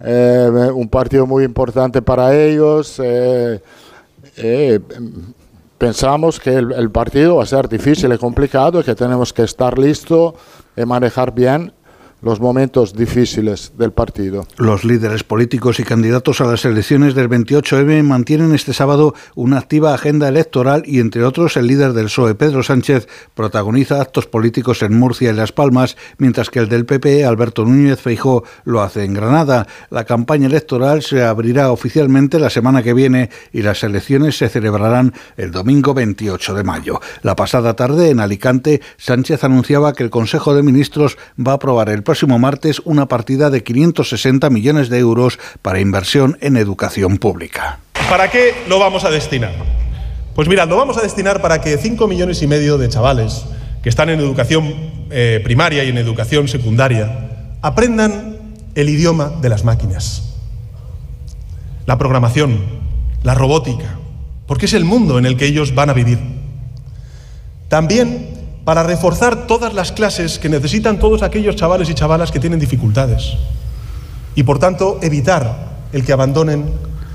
eh, 0.00 0.70
un 0.74 0.88
partido 0.88 1.26
muy 1.26 1.44
importante 1.44 2.02
para 2.02 2.36
ellos. 2.36 3.00
Eh, 3.02 3.62
eh, 4.36 4.80
pensamos 5.78 6.40
que 6.40 6.54
el, 6.56 6.90
partido 6.90 7.36
va 7.36 7.44
a 7.44 7.46
ser 7.46 7.68
difícil 7.68 8.12
y 8.12 8.18
complicado 8.18 8.82
que 8.82 8.94
tenemos 8.94 9.32
que 9.32 9.42
estar 9.42 9.78
listos 9.78 10.34
y 10.76 10.84
manejar 10.84 11.32
bien 11.32 11.72
los 12.22 12.40
momentos 12.40 12.94
difíciles 12.94 13.72
del 13.76 13.92
partido. 13.92 14.46
Los 14.56 14.84
líderes 14.84 15.22
políticos 15.22 15.78
y 15.80 15.84
candidatos 15.84 16.40
a 16.40 16.44
las 16.44 16.64
elecciones 16.64 17.14
del 17.14 17.28
28M 17.28 18.02
mantienen 18.02 18.54
este 18.54 18.72
sábado 18.72 19.14
una 19.34 19.58
activa 19.58 19.94
agenda 19.94 20.28
electoral 20.28 20.82
y, 20.86 21.00
entre 21.00 21.24
otros, 21.24 21.56
el 21.56 21.66
líder 21.66 21.92
del 21.92 22.06
PSOE, 22.06 22.34
Pedro 22.34 22.62
Sánchez, 22.62 23.06
protagoniza 23.34 24.00
actos 24.00 24.26
políticos 24.26 24.82
en 24.82 24.98
Murcia 24.98 25.30
y 25.30 25.34
Las 25.34 25.52
Palmas, 25.52 25.96
mientras 26.18 26.50
que 26.50 26.60
el 26.60 26.68
del 26.68 26.86
PP, 26.86 27.24
Alberto 27.24 27.64
Núñez 27.64 28.00
Feijó, 28.00 28.44
lo 28.64 28.82
hace 28.82 29.04
en 29.04 29.14
Granada. 29.14 29.66
La 29.90 30.04
campaña 30.04 30.46
electoral 30.46 31.02
se 31.02 31.22
abrirá 31.22 31.70
oficialmente 31.70 32.38
la 32.38 32.50
semana 32.50 32.82
que 32.82 32.94
viene 32.94 33.30
y 33.52 33.62
las 33.62 33.84
elecciones 33.84 34.38
se 34.38 34.48
celebrarán 34.48 35.12
el 35.36 35.50
domingo 35.50 35.94
28 35.94 36.54
de 36.54 36.64
mayo. 36.64 37.00
La 37.22 37.36
pasada 37.36 37.74
tarde, 37.74 38.10
en 38.10 38.20
Alicante, 38.20 38.80
Sánchez 38.96 39.44
anunciaba 39.44 39.92
que 39.92 40.02
el 40.02 40.10
Consejo 40.10 40.54
de 40.54 40.62
Ministros 40.62 41.18
va 41.38 41.52
a 41.52 41.56
aprobar 41.56 41.88
el 41.90 42.02
próximo 42.06 42.38
martes 42.38 42.80
una 42.86 43.06
partida 43.06 43.50
de 43.50 43.62
560 43.62 44.48
millones 44.48 44.88
de 44.88 44.98
euros 44.98 45.38
para 45.60 45.80
inversión 45.80 46.38
en 46.40 46.56
educación 46.56 47.18
pública. 47.18 47.80
¿Para 48.08 48.30
qué 48.30 48.54
lo 48.68 48.78
vamos 48.78 49.04
a 49.04 49.10
destinar? 49.10 49.52
Pues 50.34 50.48
mirad, 50.48 50.68
lo 50.68 50.76
vamos 50.76 50.96
a 50.96 51.02
destinar 51.02 51.42
para 51.42 51.60
que 51.60 51.76
5 51.76 52.08
millones 52.08 52.40
y 52.40 52.46
medio 52.46 52.78
de 52.78 52.88
chavales 52.88 53.44
que 53.82 53.90
están 53.90 54.08
en 54.08 54.20
educación 54.20 54.74
eh, 55.10 55.40
primaria 55.44 55.84
y 55.84 55.90
en 55.90 55.98
educación 55.98 56.48
secundaria 56.48 57.56
aprendan 57.60 58.54
el 58.74 58.88
idioma 58.88 59.32
de 59.42 59.48
las 59.48 59.64
máquinas, 59.64 60.36
la 61.86 61.98
programación, 61.98 62.64
la 63.22 63.34
robótica, 63.34 63.98
porque 64.46 64.66
es 64.66 64.74
el 64.74 64.84
mundo 64.84 65.18
en 65.18 65.26
el 65.26 65.36
que 65.36 65.46
ellos 65.46 65.74
van 65.74 65.90
a 65.90 65.92
vivir. 65.92 66.18
También 67.68 68.35
para 68.66 68.82
reforzar 68.82 69.46
todas 69.46 69.74
las 69.74 69.92
clases 69.92 70.40
que 70.40 70.48
necesitan 70.48 70.98
todos 70.98 71.22
aquellos 71.22 71.54
chavales 71.54 71.88
y 71.88 71.94
chavalas 71.94 72.32
que 72.32 72.40
tienen 72.40 72.58
dificultades 72.58 73.34
y, 74.34 74.42
por 74.42 74.58
tanto, 74.58 74.98
evitar 75.02 75.76
el 75.92 76.04
que 76.04 76.12
abandonen 76.12 76.72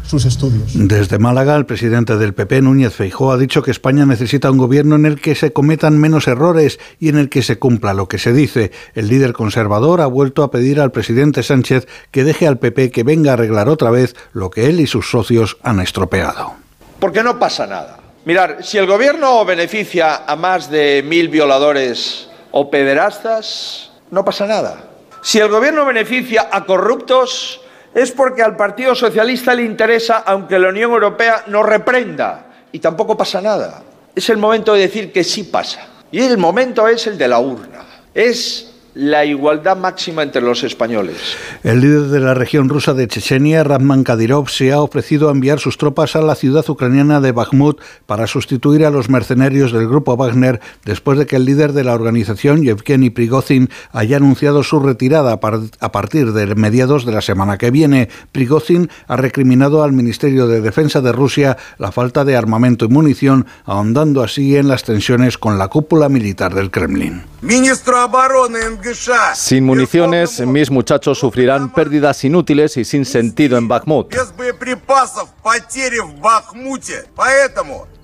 sus 0.07 0.23
estudios. 0.23 0.71
Desde 0.73 1.19
Málaga, 1.19 1.57
el 1.57 1.65
presidente 1.65 2.15
del 2.15 2.33
PP, 2.33 2.61
Núñez 2.61 2.93
Feijó, 2.93 3.33
ha 3.33 3.37
dicho 3.37 3.63
que 3.63 3.71
España 3.71 4.05
necesita 4.05 4.49
un 4.49 4.59
gobierno 4.59 4.95
en 4.95 5.05
el 5.05 5.19
que 5.19 5.35
se 5.35 5.51
cometan 5.51 5.99
menos 5.99 6.29
errores 6.29 6.79
y 7.01 7.09
en 7.09 7.17
el 7.17 7.27
que 7.27 7.43
se 7.43 7.59
cumpla 7.59 7.93
lo 7.93 8.07
que 8.07 8.17
se 8.17 8.31
dice. 8.31 8.71
El 8.95 9.09
líder 9.09 9.33
conservador 9.33 9.99
ha 9.99 10.07
vuelto 10.07 10.43
a 10.43 10.51
pedir 10.51 10.79
al 10.79 10.93
presidente 10.93 11.43
Sánchez 11.43 11.85
que 12.11 12.23
deje 12.23 12.47
al 12.47 12.59
PP 12.59 12.91
que 12.91 13.03
venga 13.03 13.31
a 13.31 13.33
arreglar 13.33 13.67
otra 13.67 13.91
vez 13.91 14.15
lo 14.31 14.51
que 14.51 14.67
él 14.67 14.79
y 14.79 14.87
sus 14.87 15.11
socios 15.11 15.57
han 15.63 15.81
estropeado. 15.81 16.53
Porque 16.97 17.21
no 17.23 17.37
pasa 17.37 17.67
nada. 17.67 18.00
Mirar, 18.23 18.63
si 18.63 18.77
el 18.77 18.85
gobierno 18.85 19.43
beneficia 19.45 20.25
a 20.27 20.35
más 20.35 20.69
de 20.69 21.03
mil 21.03 21.27
violadores 21.29 22.29
o 22.51 22.69
pederastas, 22.69 23.89
no 24.11 24.23
pasa 24.23 24.45
nada. 24.45 24.83
Si 25.23 25.39
el 25.39 25.49
gobierno 25.49 25.85
beneficia 25.85 26.47
a 26.51 26.65
corruptos, 26.65 27.61
es 27.95 28.11
porque 28.11 28.43
al 28.43 28.55
Partido 28.55 28.93
Socialista 28.93 29.55
le 29.55 29.63
interesa, 29.63 30.19
aunque 30.19 30.59
la 30.59 30.69
Unión 30.69 30.91
Europea 30.91 31.45
no 31.47 31.63
reprenda, 31.63 32.45
y 32.71 32.77
tampoco 32.77 33.17
pasa 33.17 33.41
nada. 33.41 33.81
Es 34.15 34.29
el 34.29 34.37
momento 34.37 34.75
de 34.75 34.81
decir 34.81 35.11
que 35.11 35.23
sí 35.23 35.45
pasa. 35.45 35.87
Y 36.11 36.21
el 36.21 36.37
momento 36.37 36.87
es 36.87 37.07
el 37.07 37.17
de 37.17 37.27
la 37.27 37.39
urna. 37.39 37.85
Es 38.13 38.70
la 38.93 39.25
igualdad 39.25 39.77
máxima 39.77 40.23
entre 40.23 40.41
los 40.41 40.63
españoles. 40.63 41.17
El 41.63 41.81
líder 41.81 42.03
de 42.03 42.19
la 42.19 42.33
región 42.33 42.69
rusa 42.69 42.93
de 42.93 43.07
Chechenia, 43.07 43.63
Rahman 43.63 44.03
Kadyrov, 44.03 44.49
se 44.49 44.71
ha 44.71 44.81
ofrecido 44.81 45.29
a 45.29 45.31
enviar 45.31 45.59
sus 45.59 45.77
tropas 45.77 46.15
a 46.15 46.21
la 46.21 46.35
ciudad 46.35 46.69
ucraniana 46.69 47.21
de 47.21 47.31
Bakhmut 47.31 47.79
para 48.05 48.27
sustituir 48.27 48.85
a 48.85 48.89
los 48.89 49.09
mercenarios 49.09 49.71
del 49.71 49.87
grupo 49.87 50.17
Wagner 50.17 50.59
después 50.85 51.17
de 51.17 51.25
que 51.25 51.37
el 51.37 51.45
líder 51.45 51.73
de 51.73 51.83
la 51.83 51.93
organización, 51.93 52.63
Yevgeny 52.63 53.09
Prigozhin, 53.09 53.69
haya 53.91 54.17
anunciado 54.17 54.63
su 54.63 54.79
retirada 54.79 55.31
a 55.31 55.91
partir 55.91 56.33
de 56.33 56.55
mediados 56.55 57.05
de 57.05 57.11
la 57.11 57.21
semana 57.21 57.57
que 57.57 57.71
viene. 57.71 58.09
Prigozhin 58.31 58.89
ha 59.07 59.15
recriminado 59.15 59.83
al 59.83 59.93
Ministerio 59.93 60.47
de 60.47 60.61
Defensa 60.61 61.01
de 61.01 61.11
Rusia 61.11 61.57
la 61.77 61.91
falta 61.91 62.25
de 62.25 62.35
armamento 62.35 62.85
y 62.85 62.89
munición, 62.89 63.47
ahondando 63.65 64.23
así 64.23 64.55
en 64.57 64.67
las 64.67 64.83
tensiones 64.83 65.37
con 65.37 65.57
la 65.57 65.67
cúpula 65.67 66.09
militar 66.09 66.53
del 66.53 66.71
Kremlin. 66.71 67.23
Sin 69.35 69.65
municiones, 69.65 70.39
mis 70.41 70.71
muchachos 70.71 71.19
sufrirán 71.19 71.71
pérdidas 71.71 72.23
inútiles 72.23 72.77
y 72.77 72.85
sin 72.85 73.05
sentido 73.05 73.57
en 73.57 73.67
Bakhmut. 73.67 74.13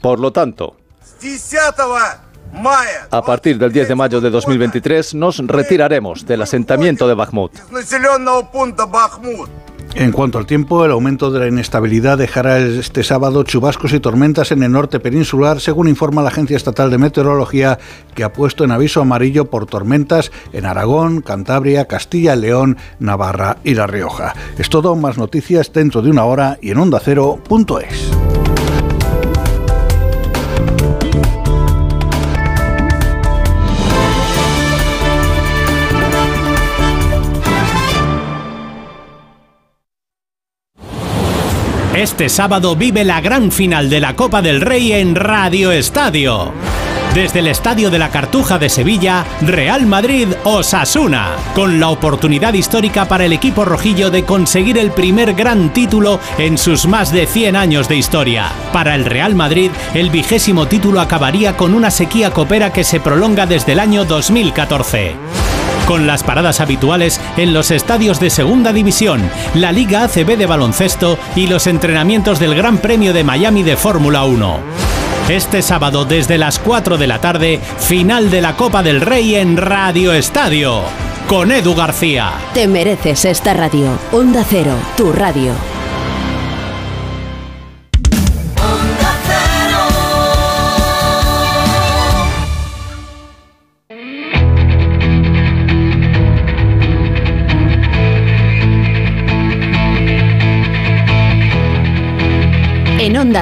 Por 0.02 0.20
lo 0.20 0.32
tanto, 0.32 0.76
a 3.12 3.22
partir 3.22 3.58
del 3.58 3.72
10 3.72 3.88
de 3.88 3.96
mayo 3.96 4.22
de 4.22 4.30
2023 4.30 5.16
nos 5.16 5.40
retiraremos 5.40 6.26
del 6.26 6.42
asentamiento 6.42 7.08
de 7.08 7.14
Bakhmut. 7.14 7.52
En 9.96 10.12
cuanto 10.12 10.38
al 10.38 10.46
tiempo, 10.46 10.86
el 10.86 10.92
aumento 10.92 11.32
de 11.32 11.40
la 11.40 11.48
inestabilidad 11.48 12.18
dejará 12.18 12.60
este 12.60 13.04
sábado 13.04 13.44
chubascos 13.44 13.94
y 13.94 14.00
tormentas 14.00 14.52
en 14.52 14.62
el 14.62 14.72
norte 14.72 15.00
peninsular, 15.00 15.60
según 15.60 15.88
informa 15.88 16.22
la 16.22 16.30
Agencia 16.30 16.56
Estatal 16.56 16.92
de 16.92 16.98
Meteorología, 16.98 17.80
que 18.14 18.24
ha 18.24 18.32
puesto 18.32 18.64
en 18.64 18.72
aviso 18.72 19.02
amarillo 19.02 19.46
por 19.46 19.66
tormentas 19.66 20.32
en 20.54 20.66
Aragón, 20.66 21.22
Cantabria, 21.22 21.86
Castilla 21.86 22.36
y 22.36 22.42
León, 22.42 22.78
Navarra 23.00 23.58
y 23.64 23.74
La 23.74 23.88
Rioja. 23.88 24.36
Es 24.58 24.70
todo, 24.70 24.96
más 24.96 25.18
noticias 25.18 25.72
dentro 25.74 26.02
de 26.02 26.12
una 26.12 26.26
hora 26.26 26.60
y 26.62 26.72
en 26.72 26.78
ondacero.es. 26.78 28.12
Este 41.98 42.30
sábado 42.30 42.76
vive 42.76 43.04
la 43.04 43.22
gran 43.22 43.52
final 43.52 43.90
de 43.90 44.00
la 44.00 44.16
Copa 44.16 44.44
del 44.44 44.62
Rey 44.62 44.92
en 44.92 45.16
Radio 45.16 45.72
Estadio. 45.72 46.54
Desde 47.16 47.40
el 47.40 47.48
Estadio 47.48 47.90
de 47.90 47.98
la 47.98 48.12
Cartuja 48.12 48.60
de 48.60 48.70
Sevilla, 48.70 49.26
Real 49.42 49.88
Madrid 49.88 50.28
Osasuna, 50.44 51.30
con 51.56 51.80
la 51.80 51.90
oportunidad 51.90 52.54
histórica 52.54 53.08
para 53.08 53.26
el 53.26 53.34
equipo 53.34 53.66
rojillo 53.66 54.12
de 54.12 54.26
conseguir 54.26 54.78
el 54.78 54.92
primer 54.92 55.34
gran 55.34 55.74
título 55.74 56.20
en 56.38 56.60
sus 56.60 56.86
más 56.86 57.12
de 57.12 57.26
100 57.26 57.56
años 57.56 57.90
de 57.90 57.96
historia. 57.96 58.52
Para 58.72 58.94
el 58.94 59.04
Real 59.04 59.34
Madrid, 59.34 59.72
el 59.96 60.12
vigésimo 60.12 60.68
título 60.68 61.02
acabaría 61.02 61.58
con 61.58 61.74
una 61.74 61.90
sequía 61.90 62.30
copera 62.30 62.72
que 62.72 62.84
se 62.84 63.00
prolonga 63.00 63.48
desde 63.48 63.72
el 63.72 63.80
año 63.80 64.06
2014 64.06 65.16
con 65.88 66.06
las 66.06 66.22
paradas 66.22 66.60
habituales 66.60 67.20
en 67.38 67.54
los 67.54 67.72
estadios 67.72 68.20
de 68.20 68.30
Segunda 68.30 68.74
División, 68.74 69.22
la 69.54 69.72
Liga 69.72 70.04
ACB 70.04 70.38
de 70.38 70.46
baloncesto 70.46 71.18
y 71.36 71.48
los 71.48 71.66
entrenamientos 71.66 72.40
del 72.40 72.56
Gran 72.56 72.78
Premio 72.78 73.14
de 73.14 73.24
Miami 73.24 73.64
de 73.64 73.78
Fórmula 73.78 74.26
1. 74.26 74.60
Este 75.30 75.62
sábado 75.62 76.04
desde 76.04 76.38
las 76.38 76.60
4 76.60 76.98
de 76.98 77.08
la 77.08 77.20
tarde, 77.20 77.62
final 77.80 78.30
de 78.30 78.42
la 78.42 78.56
Copa 78.58 78.84
del 78.84 79.00
Rey 79.00 79.36
en 79.36 79.56
Radio 79.56 80.12
Estadio, 80.12 80.82
con 81.28 81.52
Edu 81.52 81.74
García. 81.74 82.34
Te 82.54 82.68
mereces 82.68 83.24
esta 83.24 83.54
radio. 83.54 83.98
Onda 84.12 84.44
Cero, 84.48 84.74
tu 84.98 85.14
radio. 85.14 85.77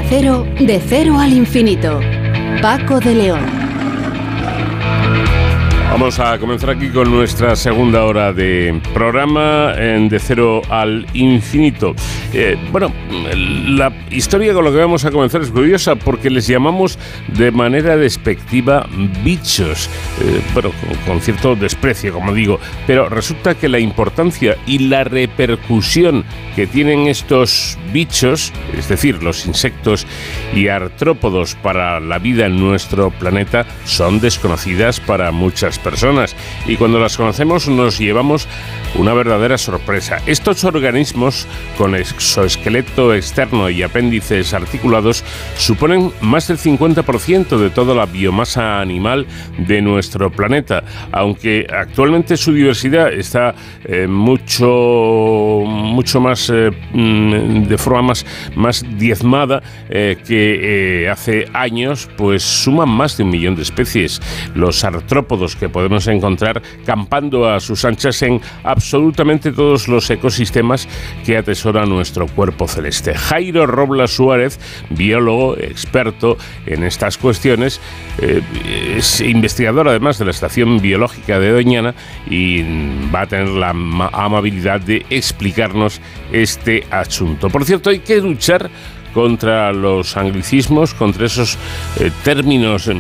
Cero, 0.03 0.45
de 0.59 0.81
cero 0.85 1.19
al 1.19 1.33
infinito. 1.33 1.99
Paco 2.61 2.99
de 2.99 3.15
León. 3.15 3.39
Vamos 5.89 6.19
a 6.19 6.37
comenzar 6.37 6.71
aquí 6.71 6.89
con 6.89 7.09
nuestra 7.09 7.55
segunda 7.55 8.03
hora 8.03 8.33
de 8.33 8.81
programa 8.93 9.73
en 9.77 10.09
De 10.09 10.19
Cero 10.19 10.61
al 10.69 11.05
Infinito. 11.13 11.95
Eh, 12.37 12.57
bueno, 12.69 12.91
la 13.33 13.93
historia 14.11 14.53
con 14.53 14.65
la 14.65 14.71
que 14.71 14.75
vamos 14.75 15.05
a 15.05 15.11
comenzar 15.11 15.41
es 15.41 15.51
curiosa 15.51 15.95
porque 15.95 16.29
les 16.29 16.45
llamamos 16.45 16.99
de 17.29 17.49
manera 17.49 17.95
despectiva 17.95 18.85
bichos, 19.23 19.89
eh, 20.19 20.41
bueno, 20.53 20.73
con, 21.05 21.21
cierto 21.21 21.55
desprecio, 21.55 22.11
como 22.11 22.33
digo, 22.33 22.59
pero 22.85 23.07
resulta 23.07 23.55
que 23.55 23.69
la 23.69 23.79
importancia 23.79 24.57
y 24.67 24.79
la 24.79 25.05
repercusión 25.05 26.25
que 26.57 26.67
tienen 26.67 27.07
estos 27.07 27.77
bichos, 27.93 28.51
es 28.77 28.89
decir, 28.89 29.23
los 29.23 29.45
insectos 29.45 30.05
y 30.53 30.67
artrópodos 30.67 31.55
para 31.55 32.01
la 32.01 32.19
vida 32.19 32.47
en 32.47 32.59
nuestro 32.59 33.11
planeta, 33.11 33.65
son 33.85 34.19
desconocidas 34.19 34.99
para 34.99 35.31
muchas 35.31 35.79
personas 35.79 36.35
y 36.67 36.75
cuando 36.75 36.99
las 36.99 37.15
conocemos 37.15 37.69
nos 37.69 37.97
llevamos 37.97 38.45
una 38.95 39.13
verdadera 39.13 39.57
sorpresa. 39.57 40.17
Estos 40.25 40.65
organismos 40.65 41.47
con 41.77 41.95
exoesqueleto 42.25 43.13
externo 43.13 43.69
y 43.69 43.83
apéndices 43.83 44.55
articulados 44.55 45.23
suponen 45.57 46.11
más 46.21 46.47
del 46.47 46.57
50% 46.57 47.57
de 47.57 47.69
toda 47.69 47.93
la 47.93 48.07
biomasa 48.07 48.81
animal 48.81 49.27
de 49.59 49.79
nuestro 49.81 50.31
planeta, 50.31 50.83
aunque 51.11 51.67
actualmente 51.71 52.35
su 52.35 52.51
diversidad 52.51 53.13
está 53.13 53.53
eh, 53.83 54.07
mucho, 54.07 54.65
mucho 55.65 56.19
más 56.19 56.49
eh, 56.49 56.71
mm, 56.93 57.67
de 57.67 57.77
forma 57.77 58.01
más, 58.01 58.25
más 58.55 58.83
diezmada 58.97 59.61
eh, 59.89 60.17
que 60.27 61.07
hace 61.11 61.47
años, 61.53 62.09
pues 62.17 62.41
suman 62.41 62.89
más 62.89 63.17
de 63.17 63.23
un 63.23 63.29
millón 63.29 63.55
de 63.55 63.61
especies. 63.61 64.19
Los 64.55 64.83
artrópodos 64.83 65.55
que 65.55 65.69
podemos 65.69 66.07
encontrar 66.07 66.61
campando 66.85 67.47
a 67.47 67.59
sus 67.59 67.85
anchas 67.85 68.19
en 68.23 68.41
absolutamente 68.63 69.51
todos 69.51 69.87
los 69.87 70.09
ecosistemas 70.09 70.87
que 71.23 71.37
atesora 71.37 71.85
nuestro 71.85 72.04
cuerpo 72.35 72.67
celeste. 72.67 73.13
Jairo 73.15 73.65
Robla 73.67 74.07
Suárez, 74.07 74.59
biólogo, 74.89 75.57
experto 75.57 76.37
en 76.65 76.83
estas 76.83 77.17
cuestiones, 77.17 77.79
eh, 78.21 78.41
es 78.97 79.21
investigador 79.21 79.89
además 79.89 80.17
de 80.19 80.25
la 80.25 80.31
Estación 80.31 80.79
Biológica 80.81 81.39
de 81.39 81.51
Doñana 81.51 81.95
y 82.29 82.63
va 83.13 83.21
a 83.21 83.27
tener 83.27 83.49
la 83.49 83.69
ama- 83.69 84.09
amabilidad 84.13 84.81
de 84.81 85.05
explicarnos 85.09 86.01
este 86.31 86.85
asunto. 86.91 87.49
Por 87.49 87.65
cierto, 87.65 87.89
hay 87.89 87.99
que 87.99 88.17
luchar 88.21 88.69
contra 89.13 89.71
los 89.71 90.17
anglicismos, 90.17 90.93
contra 90.93 91.25
esos 91.27 91.57
eh, 92.01 92.11
términos 92.25 92.89
em, 92.89 92.97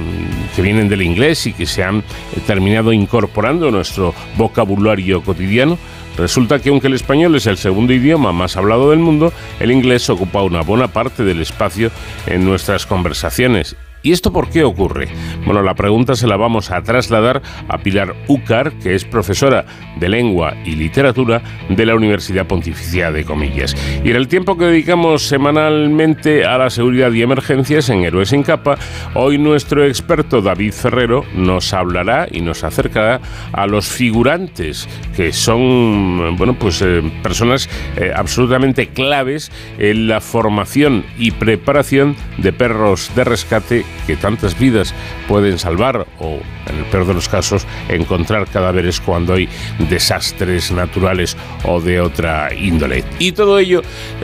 que 0.55 0.61
vienen 0.61 0.87
del 0.87 1.01
inglés 1.01 1.45
y 1.45 1.51
que 1.51 1.65
se 1.65 1.83
han 1.83 2.03
terminado 2.47 2.93
incorporando 2.93 3.67
a 3.67 3.71
nuestro 3.71 4.13
vocabulario 4.37 5.21
cotidiano. 5.21 5.77
Resulta 6.17 6.59
que 6.59 6.69
aunque 6.69 6.87
el 6.87 6.93
español 6.93 7.35
es 7.35 7.45
el 7.47 7.57
segundo 7.57 7.93
idioma 7.93 8.31
más 8.31 8.55
hablado 8.57 8.91
del 8.91 8.99
mundo, 8.99 9.33
el 9.59 9.71
inglés 9.71 10.09
ocupa 10.09 10.43
una 10.43 10.61
buena 10.61 10.87
parte 10.87 11.23
del 11.23 11.41
espacio 11.41 11.91
en 12.25 12.45
nuestras 12.45 12.85
conversaciones. 12.85 13.75
¿Y 14.05 14.11
esto 14.11 14.31
por 14.31 14.51
qué 14.51 14.63
ocurre? 14.63 15.07
Bueno, 15.47 15.63
la 15.63 15.73
pregunta 15.73 16.13
se 16.13 16.27
la 16.27 16.37
vamos 16.37 16.69
a 16.69 16.83
trasladar 16.83 17.41
a 17.67 17.79
Pilar 17.79 18.15
Úcar, 18.27 18.73
que 18.73 18.93
es 18.93 19.03
profesora 19.03 19.65
de 19.99 20.09
lengua 20.09 20.53
y 20.63 20.75
literatura 20.75 21.41
de 21.69 21.87
la 21.87 21.95
Universidad 21.95 22.45
Pontificia 22.45 23.11
de 23.11 23.25
Comillas. 23.25 23.75
Y 24.03 24.11
en 24.11 24.15
el 24.15 24.27
tiempo 24.27 24.59
que 24.59 24.65
dedicamos 24.65 25.23
semanalmente 25.23 26.45
a 26.45 26.59
la 26.59 26.69
seguridad 26.69 27.11
y 27.13 27.23
emergencias 27.23 27.89
en 27.89 28.03
Héroes 28.03 28.29
sin 28.29 28.43
Capa, 28.43 28.77
hoy 29.15 29.39
nuestro 29.39 29.83
experto 29.83 30.39
David 30.39 30.73
Ferrero 30.73 31.25
nos 31.33 31.73
hablará 31.73 32.27
y 32.31 32.41
nos 32.41 32.63
acercará 32.63 33.21
a 33.53 33.65
los 33.65 33.87
figurantes, 33.87 34.87
que 35.15 35.33
son, 35.33 36.37
bueno, 36.37 36.53
pues 36.53 36.79
eh, 36.83 37.01
personas 37.23 37.67
eh, 37.97 38.11
absolutamente 38.15 38.89
claves 38.89 39.51
en 39.79 40.07
la 40.07 40.21
formación 40.21 41.03
y 41.17 41.31
preparación 41.31 42.15
de 42.37 42.53
perros 42.53 43.09
de 43.15 43.23
rescate 43.23 43.83
que 44.07 44.15
tantas 44.15 44.57
vidas 44.57 44.93
pueden 45.27 45.59
salvar 45.59 46.05
o, 46.19 46.39
en 46.67 46.77
el 46.77 46.85
peor 46.85 47.07
de 47.07 47.13
los 47.13 47.29
casos, 47.29 47.65
encontrar 47.89 48.47
cadáveres 48.47 48.99
cuando 48.99 49.33
hay 49.33 49.49
desastres 49.89 50.71
naturales 50.71 51.35
o 51.63 51.81
de 51.81 52.01
otra 52.01 52.53
índole. 52.53 53.03
Y 53.19 53.31
todo 53.31 53.59
ello 53.59 53.81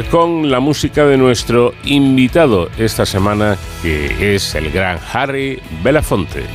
con 0.10 0.50
la 0.50 0.60
música 0.60 1.06
de 1.06 1.18
nuestro 1.18 1.74
invitado 1.84 2.70
esta 2.78 3.06
semana, 3.06 3.58
que 3.82 4.36
es 4.36 4.56
el 4.56 4.72
gran 4.72 5.00
Harry 5.14 5.62
Belafonte. 5.84 6.46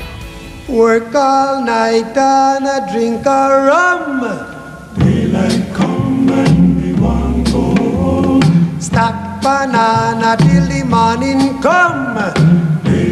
Work 0.69 1.15
all 1.15 1.65
night 1.65 2.17
and 2.17 2.67
a 2.67 2.91
drink 2.91 3.25
a 3.25 3.67
rum. 3.69 4.21
Daylight 4.99 5.73
come 5.73 6.29
and 6.29 6.83
we 6.83 6.93
want 7.01 7.47
go 7.53 7.73
home. 7.97 8.81
Stack 8.81 9.41
banana 9.43 10.37
till 10.37 10.67
the 10.67 10.83
morning 10.85 11.63
come. 11.63 12.66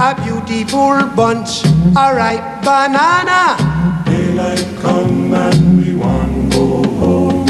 a 0.00 0.14
beautiful 0.22 1.02
bunch, 1.16 1.64
a 1.96 2.14
ripe 2.14 2.62
banana. 2.62 3.56
Daylight 4.06 4.64
come 4.80 5.34
and 5.34 5.84
we 5.84 5.94
want 5.94 6.52
go 6.52 6.82
home. 7.00 7.46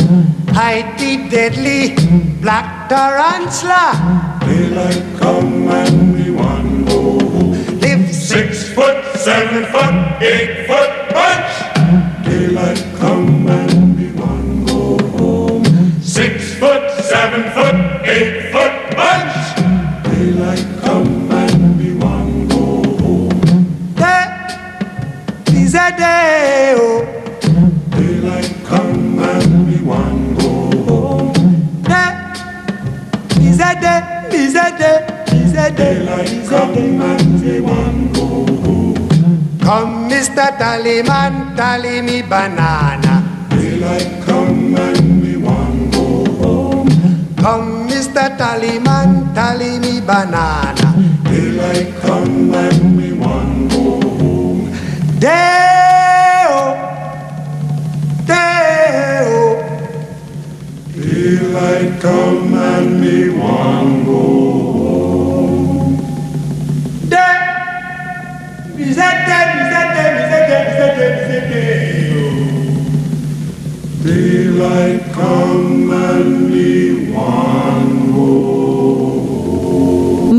Hide 0.48 0.98
the 0.98 1.28
deadly 1.28 1.94
black 2.40 2.88
tarantula. 2.88 4.38
Daylight 4.46 5.18
come 5.18 5.68
and 5.68 6.14
we 6.14 6.30
want 6.30 6.88
go 6.88 7.18
home. 7.18 7.80
Live 7.80 8.14
six 8.14 8.72
foot, 8.72 9.04
seven 9.16 9.64
foot, 9.66 10.22
eight 10.22 10.66
foot 10.66 11.03
come 36.84 37.00
and 37.00 37.42
me 37.42 37.60
one 37.60 38.12
go 38.12 38.24
Mr. 40.08 40.50
Tallyman, 40.58 41.56
tally 41.56 42.02
me 42.02 42.22
banana. 42.22 43.46
Daylight 43.50 44.22
come 44.24 44.76
and 44.76 45.22
me 45.22 45.36
one 45.36 45.90
go 45.90 46.24
home. 46.40 46.88
Come, 47.36 47.88
Mr. 47.88 48.36
Tallyman, 48.36 49.34
tally 49.34 49.78
me 49.78 50.00
banana. 50.00 50.88
Daylight 51.24 51.94
come 52.00 52.54
and 52.54 52.96
me 52.96 53.12
one 53.12 53.68
go 53.68 54.00
home. 54.18 54.72
Day-o, 55.18 56.74
day-o. 58.26 59.38
Daylight 60.92 62.00
come 62.00 62.54
and 62.54 63.00
me 63.00 63.30
one 63.30 64.04
go 64.04 64.12
home. 64.12 64.73
Daylight 74.04 75.00
come 75.14 75.90
and 75.90 76.50
me 76.50 77.10
one 77.10 78.12
go 78.12 78.63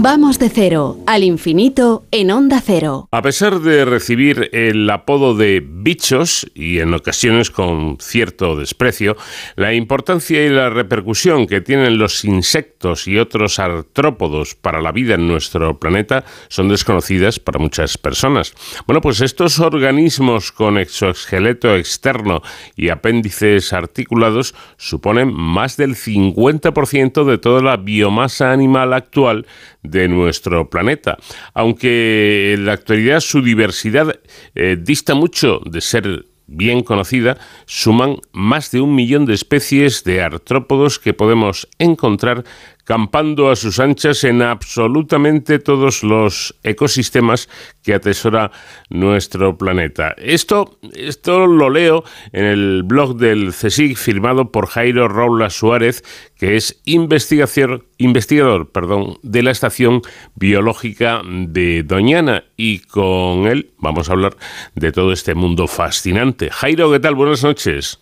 Vamos 0.06 0.38
de 0.38 0.50
cero 0.50 1.00
al 1.08 1.24
infinito 1.24 2.06
en 2.12 2.30
Onda 2.30 2.62
Cero. 2.64 3.10
A 3.12 3.24
pesar 3.24 3.62
de 3.62 3.86
recibir 3.86 4.52
el 4.54 4.88
apodo 4.88 5.34
de 5.34 5.66
bichos, 5.68 6.46
y 6.54 6.78
en 6.78 6.94
ocasiones 6.94 7.50
con 7.50 7.98
cierto 8.00 8.56
desprecio, 8.56 9.18
la 9.56 9.74
importancia 9.74 10.46
y 10.46 10.50
la 10.50 10.70
repercusión 10.70 11.48
que 11.48 11.60
tienen 11.60 11.98
los 11.98 12.24
insectos 12.24 13.08
y 13.08 13.18
otros 13.18 13.58
artrópodos 13.58 14.54
para 14.54 14.80
la 14.80 14.92
vida 14.92 15.16
en 15.16 15.28
nuestro 15.28 15.80
planeta 15.80 16.24
son 16.50 16.70
desconocidas 16.70 17.40
para 17.40 17.58
muchas 17.58 17.98
personas. 17.98 18.54
Bueno, 18.86 19.02
pues 19.02 19.22
estos 19.22 19.60
organismos 19.60 20.52
con 20.52 20.78
exoesqueleto 20.78 21.76
externo 21.76 22.44
y 22.76 22.90
apéndices 22.90 23.74
articulados 23.74 24.54
suponen 24.78 25.34
más 25.34 25.78
del 25.78 25.96
50% 25.96 27.24
de 27.26 27.40
toda 27.40 27.64
la 27.64 27.78
biomasa 27.78 28.52
animal 28.52 28.94
actual 28.94 29.48
de 29.96 30.10
nuestro 30.10 30.70
planeta. 30.70 31.18
Aunque 31.54 32.54
en 32.54 32.66
la 32.66 32.74
actualidad 32.74 33.22
su 33.22 33.42
diversidad 33.42 34.20
eh, 34.54 34.78
dista 34.80 35.16
mucho 35.16 35.62
de 35.66 35.80
ser 35.80 36.26
bien 36.48 36.84
conocida, 36.84 37.38
suman 37.66 38.18
más 38.32 38.72
de 38.72 38.82
un 38.82 38.94
millón 38.94 39.26
de 39.26 39.34
especies 39.34 40.04
de 40.04 40.22
artrópodos 40.22 41.00
que 41.00 41.14
podemos 41.14 41.68
encontrar 41.80 42.44
campando 42.86 43.50
a 43.50 43.56
sus 43.56 43.80
anchas 43.80 44.24
en 44.24 44.42
absolutamente 44.42 45.60
todos 45.60 46.04
los 46.04 46.56
ecosistemas 46.64 47.50
que 47.84 47.96
atesora 47.96 48.52
nuestro 48.90 49.58
planeta. 49.58 50.14
Esto, 50.18 50.78
esto 50.94 51.48
lo 51.48 51.70
leo 51.70 52.04
en 52.32 52.46
el 52.46 52.84
blog 52.84 53.18
del 53.18 53.50
CSIC 53.50 53.98
firmado 53.98 54.52
por 54.52 54.68
Jairo 54.68 55.08
Roula 55.08 55.50
Suárez, 55.50 56.04
que 56.38 56.56
es 56.56 56.82
investigador, 56.86 57.86
investigador 57.98 58.72
perdón, 58.72 59.18
de 59.24 59.44
la 59.44 59.52
Estación 59.52 60.02
Biológica 60.36 61.22
de 61.26 61.84
Doñana 61.84 62.44
y 62.56 62.80
con 62.80 63.48
él 63.48 63.72
vamos 63.80 64.10
a 64.10 64.14
hablar 64.14 64.38
de 64.76 64.92
todo 64.92 65.12
este 65.12 65.34
mundo 65.34 65.68
fascinante. 65.68 66.50
Jairo, 66.52 66.92
¿qué 66.92 67.00
tal? 67.00 67.16
Buenas 67.16 67.44
noches. 67.44 68.00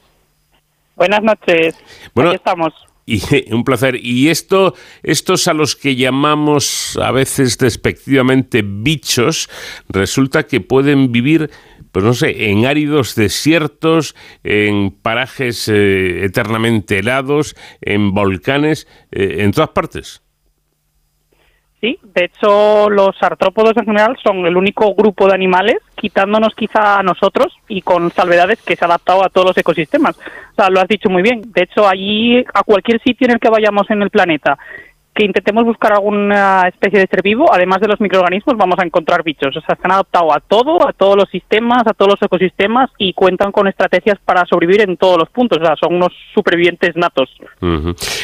Buenas 0.95 1.23
noches. 1.23 1.75
Bueno, 2.13 2.31
Aquí 2.31 2.36
estamos. 2.36 2.73
Y 3.06 3.22
un 3.54 3.64
placer. 3.64 3.97
Y 4.01 4.30
esto, 4.30 4.76
estos 5.01 5.47
a 5.47 5.54
los 5.54 5.76
que 5.76 5.95
llamamos 5.95 6.97
a 7.01 7.12
veces 7.12 7.58
despectivamente 7.58 8.64
bichos, 8.64 9.49
resulta 9.89 10.43
que 10.43 10.62
pueden 10.62 11.12
vivir, 11.12 11.49
pues 11.91 12.06
no 12.06 12.14
sé, 12.14 12.49
en 12.49 12.66
áridos 12.66 13.16
desiertos, 13.16 14.16
en 14.43 14.91
parajes 14.91 15.68
eh, 15.68 16.26
eternamente 16.26 16.99
helados, 16.99 17.56
en 17.82 18.14
volcanes, 18.14 18.88
eh, 19.12 19.38
en 19.39 19.51
todas 19.51 19.70
partes. 19.70 20.22
Sí, 21.84 21.99
de 22.01 22.23
hecho 22.23 22.89
los 22.89 23.21
artrópodos 23.21 23.75
en 23.75 23.84
general 23.84 24.15
son 24.23 24.45
el 24.45 24.55
único 24.55 24.95
grupo 24.95 25.27
de 25.27 25.34
animales, 25.34 25.79
quitándonos 25.95 26.55
quizá 26.55 26.99
a 26.99 27.03
nosotros 27.03 27.53
y 27.67 27.81
con 27.81 28.09
salvedades 28.09 28.61
que 28.61 28.77
se 28.77 28.86
ha 28.86 28.88
adaptado 28.88 29.21
a 29.21 29.27
todos 29.27 29.47
los 29.47 29.57
ecosistemas. 29.57 30.17
O 30.17 30.55
sea, 30.55 30.69
lo 30.69 30.79
has 30.79 30.88
dicho 30.88 31.09
muy 31.09 31.21
bien. 31.21 31.41
De 31.51 31.63
hecho, 31.63 31.86
allí, 31.86 32.39
a 32.53 32.63
cualquier 32.63 33.01
sitio 33.01 33.25
en 33.25 33.34
el 33.34 33.39
que 33.41 33.49
vayamos 33.49 33.91
en 33.91 34.01
el 34.01 34.09
planeta, 34.11 34.57
que 35.14 35.26
intentemos 35.26 35.64
buscar 35.64 35.93
alguna 35.93 36.68
especie 36.68 36.99
de 36.99 37.07
ser 37.07 37.22
vivo, 37.22 37.45
además 37.53 37.80
de 37.82 37.88
los 37.88 38.01
microorganismos, 38.01 38.57
vamos 38.57 38.80
a 38.80 38.86
encontrar 38.86 39.24
bichos. 39.24 39.55
O 39.55 39.61
sea, 39.61 39.76
se 39.76 39.82
han 39.84 39.91
adaptado 39.91 40.34
a 40.34 40.39
todo, 40.39 40.88
a 40.88 40.93
todos 40.93 41.16
los 41.16 41.30
sistemas, 41.30 41.84
a 41.86 41.93
todos 41.93 42.14
los 42.14 42.22
ecosistemas 42.22 42.89
y 42.97 43.14
cuentan 43.14 43.51
con 43.51 43.68
estrategias 43.68 44.18
para 44.26 44.45
sobrevivir 44.45 44.82
en 44.82 44.97
todos 44.97 45.20
los 45.20 45.30
puntos. 45.30 45.59
O 45.61 45.66
sea, 45.66 45.76
son 45.76 45.95
unos 45.95 46.11
supervivientes 46.34 46.95
natos. 46.95 47.30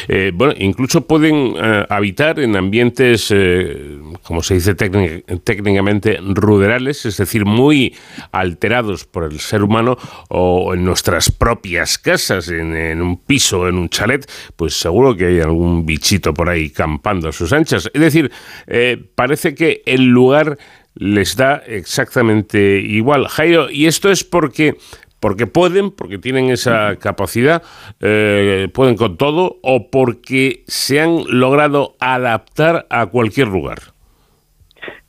Eh, 0.08 0.32
bueno, 0.34 0.52
incluso 0.58 1.06
pueden 1.06 1.54
eh, 1.56 1.86
habitar 1.88 2.40
en 2.40 2.56
ambientes, 2.56 3.30
eh, 3.30 3.98
como 4.22 4.42
se 4.42 4.54
dice 4.54 4.76
técnic- 4.76 5.44
técnicamente, 5.44 6.18
ruderales, 6.20 7.06
es 7.06 7.16
decir, 7.16 7.44
muy 7.44 7.94
alterados 8.32 9.04
por 9.04 9.24
el 9.24 9.38
ser 9.38 9.62
humano 9.62 9.96
o 10.28 10.74
en 10.74 10.84
nuestras 10.84 11.30
propias 11.30 11.98
casas, 11.98 12.48
en 12.48 13.00
un 13.00 13.18
piso, 13.18 13.68
en 13.68 13.76
un 13.76 13.88
chalet, 13.88 14.28
pues 14.56 14.74
seguro 14.74 15.16
que 15.16 15.26
hay 15.26 15.40
algún 15.40 15.86
bichito 15.86 16.34
por 16.34 16.48
ahí 16.48 16.70
campando 16.80 17.28
a 17.28 17.32
sus 17.32 17.52
anchas. 17.52 17.90
Es 17.92 18.00
decir, 18.00 18.32
eh, 18.66 18.96
parece 19.14 19.54
que 19.54 19.82
el 19.84 20.06
lugar 20.06 20.56
les 20.94 21.36
da 21.36 21.56
exactamente 21.66 22.58
igual. 22.78 23.28
Jairo, 23.28 23.68
y 23.70 23.86
esto 23.86 24.10
es 24.10 24.24
porque 24.24 24.76
porque 25.20 25.46
pueden, 25.46 25.90
porque 25.90 26.16
tienen 26.16 26.48
esa 26.48 26.96
capacidad, 26.96 27.62
eh, 28.00 28.68
pueden 28.72 28.96
con 28.96 29.18
todo, 29.18 29.58
o 29.62 29.90
porque 29.90 30.64
se 30.66 30.98
han 30.98 31.24
logrado 31.28 31.94
adaptar 32.00 32.86
a 32.88 33.04
cualquier 33.04 33.48
lugar. 33.48 33.78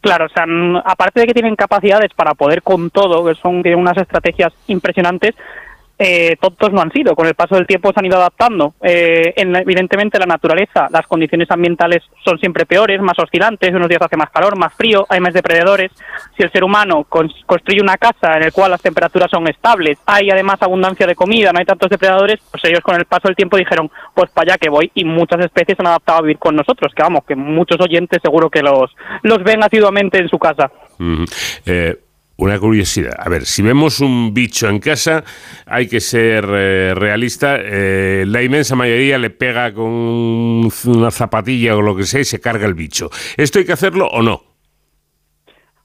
Claro, 0.01 0.25
o 0.25 0.29
sea, 0.29 0.43
n- 0.43 0.81
aparte 0.83 1.21
de 1.21 1.27
que 1.27 1.33
tienen 1.33 1.55
capacidades 1.55 2.09
para 2.13 2.33
poder 2.33 2.61
con 2.61 2.89
todo, 2.89 3.23
que 3.23 3.35
son 3.35 3.65
unas 3.65 3.95
estrategias 3.97 4.51
impresionantes, 4.67 5.33
eh, 6.03 6.35
tontos 6.41 6.71
no 6.73 6.81
han 6.81 6.91
sido. 6.91 7.15
Con 7.15 7.27
el 7.27 7.35
paso 7.35 7.55
del 7.55 7.67
tiempo 7.67 7.91
se 7.93 7.99
han 7.99 8.05
ido 8.07 8.17
adaptando. 8.17 8.73
Eh, 8.81 9.33
en, 9.35 9.55
evidentemente, 9.55 10.17
la 10.17 10.25
naturaleza, 10.25 10.87
las 10.91 11.05
condiciones 11.07 11.49
ambientales 11.51 12.01
son 12.25 12.39
siempre 12.39 12.65
peores, 12.65 12.99
más 13.01 13.17
oscilantes. 13.19 13.71
Unos 13.71 13.87
días 13.87 14.01
hace 14.01 14.17
más 14.17 14.29
calor, 14.31 14.57
más 14.57 14.73
frío, 14.73 15.05
hay 15.09 15.19
más 15.19 15.33
depredadores. 15.33 15.91
Si 16.35 16.43
el 16.43 16.51
ser 16.51 16.63
humano 16.63 17.05
cons- 17.09 17.45
construye 17.45 17.81
una 17.81 17.97
casa 17.97 18.33
en 18.35 18.41
la 18.41 18.51
cual 18.51 18.71
las 18.71 18.81
temperaturas 18.81 19.29
son 19.29 19.47
estables, 19.47 19.99
hay 20.05 20.29
además 20.31 20.61
abundancia 20.61 21.05
de 21.05 21.15
comida, 21.15 21.51
no 21.53 21.59
hay 21.59 21.65
tantos 21.65 21.89
depredadores, 21.89 22.39
pues 22.49 22.63
ellos 22.65 22.81
con 22.81 22.95
el 22.95 23.05
paso 23.05 23.27
del 23.27 23.35
tiempo 23.35 23.57
dijeron, 23.57 23.89
pues 24.15 24.31
para 24.31 24.53
allá 24.53 24.57
que 24.57 24.69
voy. 24.69 24.91
Y 24.95 25.05
muchas 25.05 25.39
especies 25.45 25.79
han 25.79 25.87
adaptado 25.87 26.19
a 26.19 26.21
vivir 26.23 26.39
con 26.39 26.55
nosotros, 26.55 26.91
que 26.95 27.03
vamos, 27.03 27.23
que 27.27 27.35
muchos 27.35 27.79
oyentes 27.79 28.19
seguro 28.23 28.49
que 28.49 28.61
los, 28.61 28.89
los 29.23 29.43
ven 29.43 29.63
asiduamente 29.63 30.17
en 30.17 30.29
su 30.29 30.39
casa. 30.39 30.71
Una 32.37 32.59
curiosidad. 32.59 33.15
A 33.19 33.29
ver, 33.29 33.45
si 33.45 33.61
vemos 33.61 33.99
un 33.99 34.33
bicho 34.33 34.67
en 34.67 34.79
casa, 34.79 35.23
hay 35.65 35.87
que 35.87 35.99
ser 35.99 36.45
eh, 36.49 36.93
realista. 36.95 37.57
Eh, 37.59 38.23
la 38.27 38.41
inmensa 38.41 38.75
mayoría 38.75 39.17
le 39.17 39.29
pega 39.29 39.73
con 39.73 39.85
una 40.85 41.11
zapatilla 41.11 41.75
o 41.75 41.81
lo 41.81 41.95
que 41.95 42.03
sea 42.03 42.21
y 42.21 42.25
se 42.25 42.39
carga 42.39 42.65
el 42.65 42.73
bicho. 42.73 43.09
¿Esto 43.37 43.59
hay 43.59 43.65
que 43.65 43.73
hacerlo 43.73 44.07
o 44.07 44.21
no? 44.21 44.50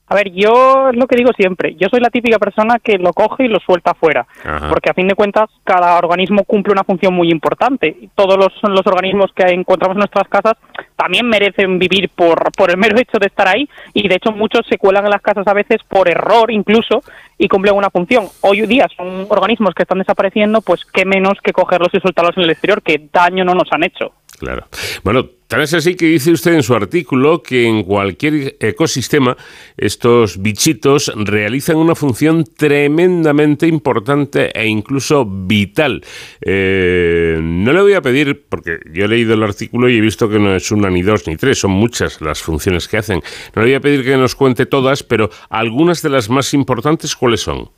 A 0.08 0.14
ver, 0.14 0.30
yo 0.32 0.90
es 0.90 0.96
lo 0.96 1.06
que 1.06 1.16
digo 1.16 1.32
siempre. 1.36 1.74
Yo 1.74 1.88
soy 1.88 2.00
la 2.00 2.10
típica 2.10 2.38
persona 2.38 2.78
que 2.78 2.96
lo 2.98 3.12
coge 3.12 3.44
y 3.44 3.48
lo 3.48 3.58
suelta 3.58 3.90
afuera. 3.90 4.26
Ajá. 4.44 4.68
Porque 4.68 4.90
a 4.90 4.94
fin 4.94 5.08
de 5.08 5.14
cuentas, 5.14 5.50
cada 5.64 5.98
organismo 5.98 6.44
cumple 6.44 6.72
una 6.72 6.84
función 6.84 7.12
muy 7.12 7.30
importante. 7.30 7.88
Y 7.88 8.08
Todos 8.14 8.38
los, 8.38 8.52
los 8.70 8.86
organismos 8.86 9.32
que 9.34 9.42
encontramos 9.52 9.96
en 9.96 10.00
nuestras 10.00 10.28
casas 10.28 10.54
también 10.94 11.28
merecen 11.28 11.78
vivir 11.78 12.08
por, 12.10 12.52
por 12.52 12.70
el 12.70 12.76
mero 12.76 12.98
hecho 12.98 13.18
de 13.18 13.26
estar 13.26 13.48
ahí. 13.48 13.68
Y 13.94 14.06
de 14.06 14.14
hecho, 14.14 14.30
muchos 14.30 14.64
se 14.68 14.78
cuelan 14.78 15.04
en 15.04 15.10
las 15.10 15.22
casas 15.22 15.46
a 15.46 15.52
veces 15.52 15.78
por 15.88 16.08
error 16.08 16.50
incluso 16.50 17.02
y 17.38 17.48
cumplen 17.48 17.74
una 17.74 17.90
función. 17.90 18.26
Hoy 18.42 18.62
día 18.66 18.86
son 18.96 19.26
organismos 19.28 19.74
que 19.74 19.82
están 19.82 19.98
desapareciendo, 19.98 20.60
pues 20.62 20.84
qué 20.84 21.04
menos 21.04 21.34
que 21.42 21.52
cogerlos 21.52 21.92
y 21.92 22.00
soltarlos 22.00 22.36
en 22.36 22.44
el 22.44 22.50
exterior, 22.50 22.82
que 22.82 23.08
daño 23.12 23.44
no 23.44 23.54
nos 23.54 23.70
han 23.72 23.84
hecho. 23.84 24.12
Claro. 24.38 24.66
Bueno, 25.02 25.30
tal 25.46 25.62
es 25.62 25.72
así 25.72 25.94
que 25.94 26.06
dice 26.06 26.30
usted 26.30 26.52
en 26.52 26.62
su 26.62 26.74
artículo 26.74 27.42
que 27.42 27.66
en 27.66 27.82
cualquier 27.84 28.56
ecosistema 28.60 29.36
estos 29.76 30.42
bichitos 30.42 31.10
realizan 31.16 31.76
una 31.76 31.94
función 31.94 32.44
tremendamente 32.44 33.66
importante 33.66 34.50
e 34.58 34.66
incluso 34.66 35.24
vital. 35.24 36.04
Eh, 36.42 37.38
no 37.40 37.72
le 37.72 37.80
voy 37.80 37.94
a 37.94 38.02
pedir, 38.02 38.44
porque 38.48 38.78
yo 38.92 39.06
he 39.06 39.08
leído 39.08 39.34
el 39.34 39.42
artículo 39.42 39.88
y 39.88 39.96
he 39.96 40.00
visto 40.00 40.28
que 40.28 40.38
no 40.38 40.54
es 40.54 40.70
una 40.70 40.90
ni 40.90 41.02
dos 41.02 41.26
ni 41.26 41.36
tres, 41.36 41.58
son 41.58 41.70
muchas 41.70 42.20
las 42.20 42.42
funciones 42.42 42.88
que 42.88 42.98
hacen. 42.98 43.22
No 43.54 43.62
le 43.62 43.68
voy 43.68 43.74
a 43.74 43.80
pedir 43.80 44.04
que 44.04 44.16
nos 44.16 44.34
cuente 44.34 44.66
todas, 44.66 45.02
pero 45.02 45.30
algunas 45.48 46.02
de 46.02 46.10
las 46.10 46.28
más 46.28 46.52
importantes, 46.52 47.16
¿cuáles 47.16 47.40
son? 47.40 47.70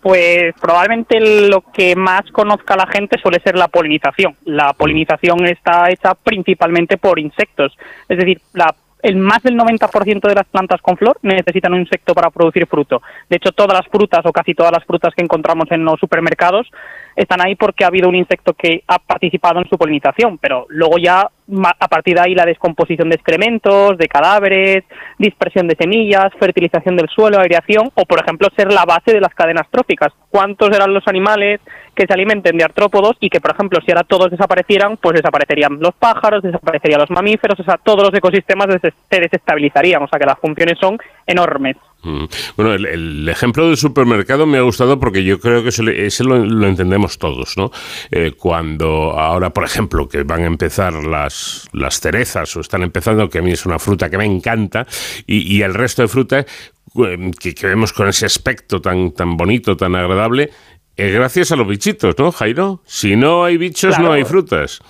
Pues 0.00 0.54
probablemente 0.60 1.48
lo 1.48 1.62
que 1.72 1.96
más 1.96 2.22
conozca 2.30 2.76
la 2.76 2.86
gente 2.86 3.18
suele 3.18 3.40
ser 3.40 3.56
la 3.56 3.68
polinización. 3.68 4.36
La 4.44 4.72
polinización 4.72 5.44
está 5.46 5.90
hecha 5.90 6.14
principalmente 6.14 6.96
por 6.96 7.18
insectos. 7.18 7.76
Es 8.08 8.18
decir, 8.18 8.40
la 8.54 8.74
el 9.02 9.16
más 9.16 9.42
del 9.42 9.56
90% 9.56 10.28
de 10.28 10.34
las 10.34 10.46
plantas 10.46 10.80
con 10.80 10.96
flor 10.96 11.18
necesitan 11.22 11.72
un 11.72 11.80
insecto 11.80 12.14
para 12.14 12.30
producir 12.30 12.66
fruto. 12.66 13.02
De 13.28 13.36
hecho, 13.36 13.52
todas 13.52 13.76
las 13.76 13.86
frutas 13.88 14.20
o 14.24 14.32
casi 14.32 14.54
todas 14.54 14.72
las 14.72 14.84
frutas 14.84 15.14
que 15.14 15.22
encontramos 15.22 15.70
en 15.70 15.84
los 15.84 16.00
supermercados 16.00 16.68
están 17.14 17.40
ahí 17.40 17.54
porque 17.54 17.84
ha 17.84 17.88
habido 17.88 18.08
un 18.08 18.16
insecto 18.16 18.54
que 18.54 18.82
ha 18.86 18.98
participado 18.98 19.60
en 19.60 19.68
su 19.68 19.78
polinización, 19.78 20.38
pero 20.38 20.66
luego 20.68 20.98
ya 20.98 21.30
a 21.80 21.88
partir 21.88 22.14
de 22.14 22.20
ahí 22.20 22.34
la 22.34 22.44
descomposición 22.44 23.08
de 23.08 23.16
excrementos, 23.16 23.96
de 23.96 24.06
cadáveres, 24.06 24.84
dispersión 25.18 25.66
de 25.66 25.76
semillas, 25.76 26.32
fertilización 26.38 26.96
del 26.96 27.08
suelo, 27.08 27.40
aireación 27.40 27.90
o, 27.94 28.04
por 28.04 28.20
ejemplo, 28.20 28.48
ser 28.54 28.72
la 28.72 28.84
base 28.84 29.12
de 29.12 29.20
las 29.20 29.34
cadenas 29.34 29.66
tróficas. 29.70 30.12
¿Cuántos 30.30 30.70
eran 30.70 30.92
los 30.92 31.06
animales 31.08 31.60
que 31.94 32.06
se 32.06 32.12
alimenten 32.12 32.56
de 32.56 32.64
artrópodos 32.64 33.16
y 33.20 33.30
que, 33.30 33.40
por 33.40 33.52
ejemplo, 33.52 33.80
si 33.84 33.90
ahora 33.90 34.04
todos 34.04 34.30
desaparecieran, 34.30 34.98
pues 34.98 35.14
desaparecerían 35.16 35.78
los 35.80 35.94
pájaros, 35.94 36.42
desaparecerían 36.42 37.00
los 37.00 37.10
mamíferos, 37.10 37.58
o 37.58 37.64
sea, 37.64 37.78
todos 37.82 38.04
los 38.04 38.14
ecosistemas 38.14 38.68
se 39.10 39.20
desestabilizarían, 39.20 40.02
o 40.02 40.08
sea, 40.08 40.18
que 40.18 40.26
las 40.26 40.38
funciones 40.38 40.78
son 40.78 40.98
enormes. 41.26 41.76
Mm. 42.02 42.24
Bueno, 42.56 42.74
el, 42.74 43.28
ejemplo 43.28 43.66
del 43.66 43.76
supermercado 43.76 44.46
me 44.46 44.58
ha 44.58 44.62
gustado 44.62 45.00
porque 45.00 45.24
yo 45.24 45.40
creo 45.40 45.62
que 45.62 45.70
ese 45.70 46.24
lo, 46.24 46.66
entendemos 46.66 47.18
todos, 47.18 47.56
¿no? 47.56 47.72
Eh, 48.10 48.32
cuando 48.36 49.18
ahora, 49.18 49.50
por 49.50 49.64
ejemplo, 49.64 50.08
que 50.08 50.22
van 50.22 50.42
a 50.42 50.46
empezar 50.46 50.92
las, 50.94 51.68
las 51.72 52.00
cerezas 52.00 52.54
o 52.56 52.60
están 52.60 52.82
empezando, 52.82 53.28
que 53.28 53.38
a 53.38 53.42
mí 53.42 53.50
es 53.50 53.66
una 53.66 53.78
fruta 53.78 54.08
que 54.08 54.18
me 54.18 54.24
encanta, 54.24 54.86
y, 55.26 55.60
el 55.62 55.74
resto 55.74 56.02
de 56.02 56.08
frutas 56.08 56.46
eh, 57.04 57.30
que, 57.38 57.66
vemos 57.66 57.92
con 57.92 58.08
ese 58.08 58.26
aspecto 58.26 58.80
tan, 58.80 59.10
tan 59.10 59.36
bonito, 59.36 59.76
tan 59.76 59.96
agradable, 59.96 60.50
es 60.96 61.12
gracias 61.12 61.52
a 61.52 61.56
los 61.56 61.66
bichitos, 61.66 62.16
¿no, 62.18 62.32
Jairo? 62.32 62.82
Si 62.84 63.16
no 63.16 63.44
hay 63.44 63.56
bichos, 63.56 63.98
no 63.98 64.12
hay 64.12 64.24
frutas. 64.24 64.80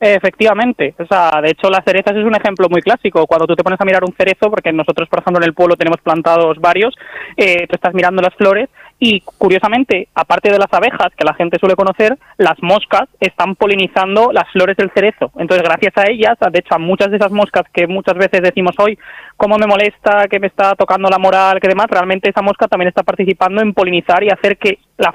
Efectivamente, 0.00 0.94
o 0.96 1.06
sea, 1.06 1.40
de 1.42 1.50
hecho 1.50 1.68
las 1.68 1.84
cerezas 1.84 2.14
es 2.14 2.24
un 2.24 2.34
ejemplo 2.36 2.68
muy 2.70 2.80
clásico. 2.82 3.26
Cuando 3.26 3.46
tú 3.46 3.56
te 3.56 3.64
pones 3.64 3.80
a 3.80 3.84
mirar 3.84 4.04
un 4.04 4.14
cerezo, 4.14 4.48
porque 4.48 4.72
nosotros, 4.72 5.08
por 5.08 5.20
ejemplo, 5.20 5.42
en 5.42 5.48
el 5.48 5.54
pueblo 5.54 5.76
tenemos 5.76 6.00
plantados 6.00 6.58
varios, 6.60 6.94
eh, 7.36 7.66
tú 7.66 7.74
estás 7.74 7.94
mirando 7.94 8.22
las 8.22 8.34
flores 8.36 8.68
y, 9.00 9.20
curiosamente, 9.38 10.08
aparte 10.14 10.50
de 10.50 10.58
las 10.58 10.72
abejas 10.72 11.12
que 11.16 11.24
la 11.24 11.34
gente 11.34 11.58
suele 11.58 11.76
conocer, 11.76 12.18
las 12.36 12.60
moscas 12.62 13.08
están 13.20 13.54
polinizando 13.54 14.32
las 14.32 14.50
flores 14.50 14.76
del 14.76 14.90
cerezo. 14.90 15.30
Entonces, 15.36 15.62
gracias 15.62 15.96
a 15.96 16.10
ellas, 16.10 16.36
de 16.40 16.58
hecho, 16.58 16.74
a 16.74 16.78
muchas 16.78 17.10
de 17.10 17.16
esas 17.16 17.30
moscas 17.30 17.64
que 17.72 17.86
muchas 17.86 18.16
veces 18.16 18.42
decimos 18.42 18.74
hoy, 18.78 18.98
cómo 19.36 19.56
me 19.56 19.68
molesta, 19.68 20.26
que 20.28 20.40
me 20.40 20.48
está 20.48 20.74
tocando 20.74 21.08
la 21.08 21.18
moral, 21.18 21.60
que 21.60 21.68
demás, 21.68 21.86
realmente 21.88 22.28
esa 22.28 22.42
mosca 22.42 22.66
también 22.66 22.88
está 22.88 23.04
participando 23.04 23.62
en 23.62 23.72
polinizar 23.72 24.24
y 24.24 24.30
hacer 24.30 24.56
que 24.58 24.80
la, 24.96 25.14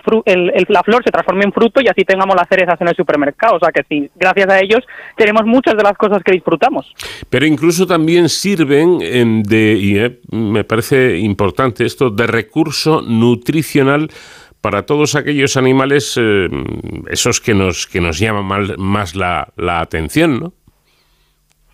la 0.69 0.83
flor 0.83 1.03
se 1.03 1.11
transforme 1.11 1.43
en 1.43 1.51
fruto 1.51 1.81
y 1.81 1.89
así 1.89 2.05
tengamos 2.05 2.37
las 2.37 2.47
cerezas 2.47 2.79
en 2.79 2.87
el 2.87 2.95
supermercado. 2.95 3.57
O 3.57 3.59
sea 3.59 3.73
que 3.73 3.83
sí, 3.89 4.09
gracias 4.15 4.49
a 4.49 4.61
ellos 4.61 4.79
tenemos 5.17 5.45
muchas 5.45 5.75
de 5.75 5.83
las 5.83 5.97
cosas 5.97 6.23
que 6.23 6.31
disfrutamos. 6.31 6.93
Pero 7.29 7.45
incluso 7.45 7.85
también 7.85 8.29
sirven 8.29 9.43
de, 9.43 9.77
y 9.77 9.97
eh, 9.97 10.21
me 10.31 10.63
parece 10.63 11.17
importante 11.17 11.85
esto, 11.85 12.09
de 12.09 12.27
recurso 12.27 13.01
nutricional 13.01 13.72
para 14.61 14.85
todos 14.85 15.15
aquellos 15.15 15.57
animales, 15.57 16.17
eh, 16.21 16.47
esos 17.09 17.41
que 17.41 17.53
nos, 17.53 17.87
que 17.87 17.99
nos 17.99 18.19
llaman 18.19 18.77
más 18.77 19.15
la, 19.15 19.49
la 19.57 19.81
atención, 19.81 20.39
¿no? 20.39 20.53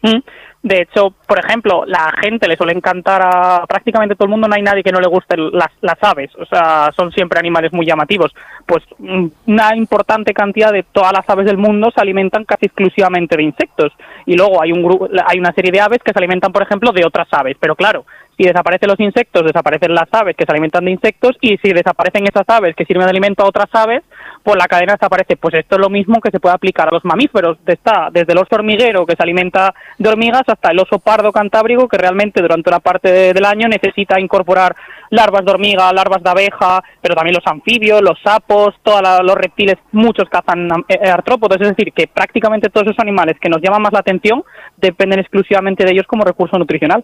Mm. 0.01 0.21
De 0.61 0.81
hecho, 0.81 1.11
por 1.25 1.39
ejemplo, 1.39 1.85
la 1.85 2.13
gente 2.21 2.45
le 2.47 2.57
suele 2.57 2.73
encantar 2.73 3.21
a 3.23 3.65
prácticamente 3.65 4.15
todo 4.15 4.25
el 4.25 4.31
mundo, 4.31 4.47
no 4.47 4.55
hay 4.55 4.61
nadie 4.61 4.83
que 4.83 4.91
no 4.91 4.99
le 4.99 5.07
guste 5.07 5.37
las, 5.37 5.69
las 5.79 5.97
aves, 6.01 6.31
o 6.35 6.45
sea, 6.45 6.91
son 6.97 7.13
siempre 7.13 7.39
animales 7.39 7.71
muy 7.71 7.85
llamativos. 7.85 8.35
Pues 8.65 8.83
mm, 8.97 9.27
una 9.47 9.73
importante 9.77 10.33
cantidad 10.33 10.73
de 10.73 10.83
todas 10.83 11.13
las 11.13 11.29
aves 11.29 11.45
del 11.45 11.57
mundo 11.57 11.91
se 11.95 12.01
alimentan 12.01 12.43
casi 12.43 12.65
exclusivamente 12.65 13.37
de 13.37 13.43
insectos. 13.43 13.93
Y 14.25 14.35
luego 14.35 14.61
hay, 14.61 14.73
un 14.73 15.09
hay 15.25 15.39
una 15.39 15.53
serie 15.53 15.71
de 15.71 15.79
aves 15.79 15.99
que 16.03 16.11
se 16.11 16.19
alimentan, 16.19 16.51
por 16.51 16.63
ejemplo, 16.63 16.91
de 16.91 17.05
otras 17.05 17.29
aves. 17.31 17.55
Pero 17.57 17.77
claro, 17.77 18.05
si 18.39 18.45
desaparecen 18.45 18.87
los 18.87 18.99
insectos, 19.01 19.43
desaparecen 19.43 19.93
las 19.93 20.07
aves 20.13 20.33
que 20.37 20.45
se 20.45 20.51
alimentan 20.53 20.85
de 20.85 20.91
insectos 20.91 21.35
y 21.41 21.57
si 21.57 21.73
desaparecen 21.73 22.23
esas 22.23 22.47
aves 22.47 22.73
que 22.73 22.85
sirven 22.85 23.03
de 23.03 23.09
alimento 23.09 23.43
a 23.43 23.49
otras 23.49 23.67
aves, 23.73 24.01
pues 24.41 24.55
la 24.55 24.65
cadena 24.67 24.93
desaparece. 24.93 25.35
Pues 25.35 25.55
esto 25.55 25.75
es 25.75 25.81
lo 25.81 25.89
mismo 25.89 26.21
que 26.21 26.31
se 26.31 26.39
puede 26.39 26.55
aplicar 26.55 26.87
a 26.87 26.91
los 26.91 27.03
mamíferos. 27.03 27.57
Está 27.67 28.07
desde 28.13 28.31
el 28.31 28.37
oso 28.37 28.55
hormiguero 28.55 29.05
que 29.05 29.17
se 29.17 29.23
alimenta 29.23 29.73
de 29.97 30.07
hormigas 30.07 30.43
hasta 30.47 30.71
el 30.71 30.79
oso 30.79 30.99
pardo 30.99 31.33
cantábrico 31.33 31.89
que 31.89 31.97
realmente 31.97 32.41
durante 32.41 32.69
una 32.69 32.79
parte 32.79 33.33
del 33.33 33.43
año 33.43 33.67
necesita 33.67 34.17
incorporar 34.17 34.73
larvas 35.09 35.43
de 35.43 35.51
hormiga, 35.51 35.91
larvas 35.91 36.23
de 36.23 36.29
abeja, 36.29 36.81
pero 37.01 37.15
también 37.15 37.35
los 37.35 37.45
anfibios, 37.45 38.01
los 38.01 38.21
sapos, 38.23 38.73
todos 38.83 39.01
los 39.21 39.35
reptiles, 39.35 39.75
muchos 39.91 40.29
cazan 40.29 40.69
eh, 40.87 41.09
artrópodos. 41.09 41.59
Es 41.59 41.75
decir, 41.75 41.91
que 41.91 42.07
prácticamente 42.07 42.69
todos 42.69 42.87
esos 42.87 42.99
animales 42.99 43.35
que 43.41 43.49
nos 43.49 43.61
llaman 43.61 43.81
más 43.81 43.91
la 43.91 43.99
atención 43.99 44.45
dependen 44.77 45.19
exclusivamente 45.19 45.83
de 45.83 45.91
ellos 45.91 46.07
como 46.07 46.23
recurso 46.23 46.57
nutricional. 46.57 47.03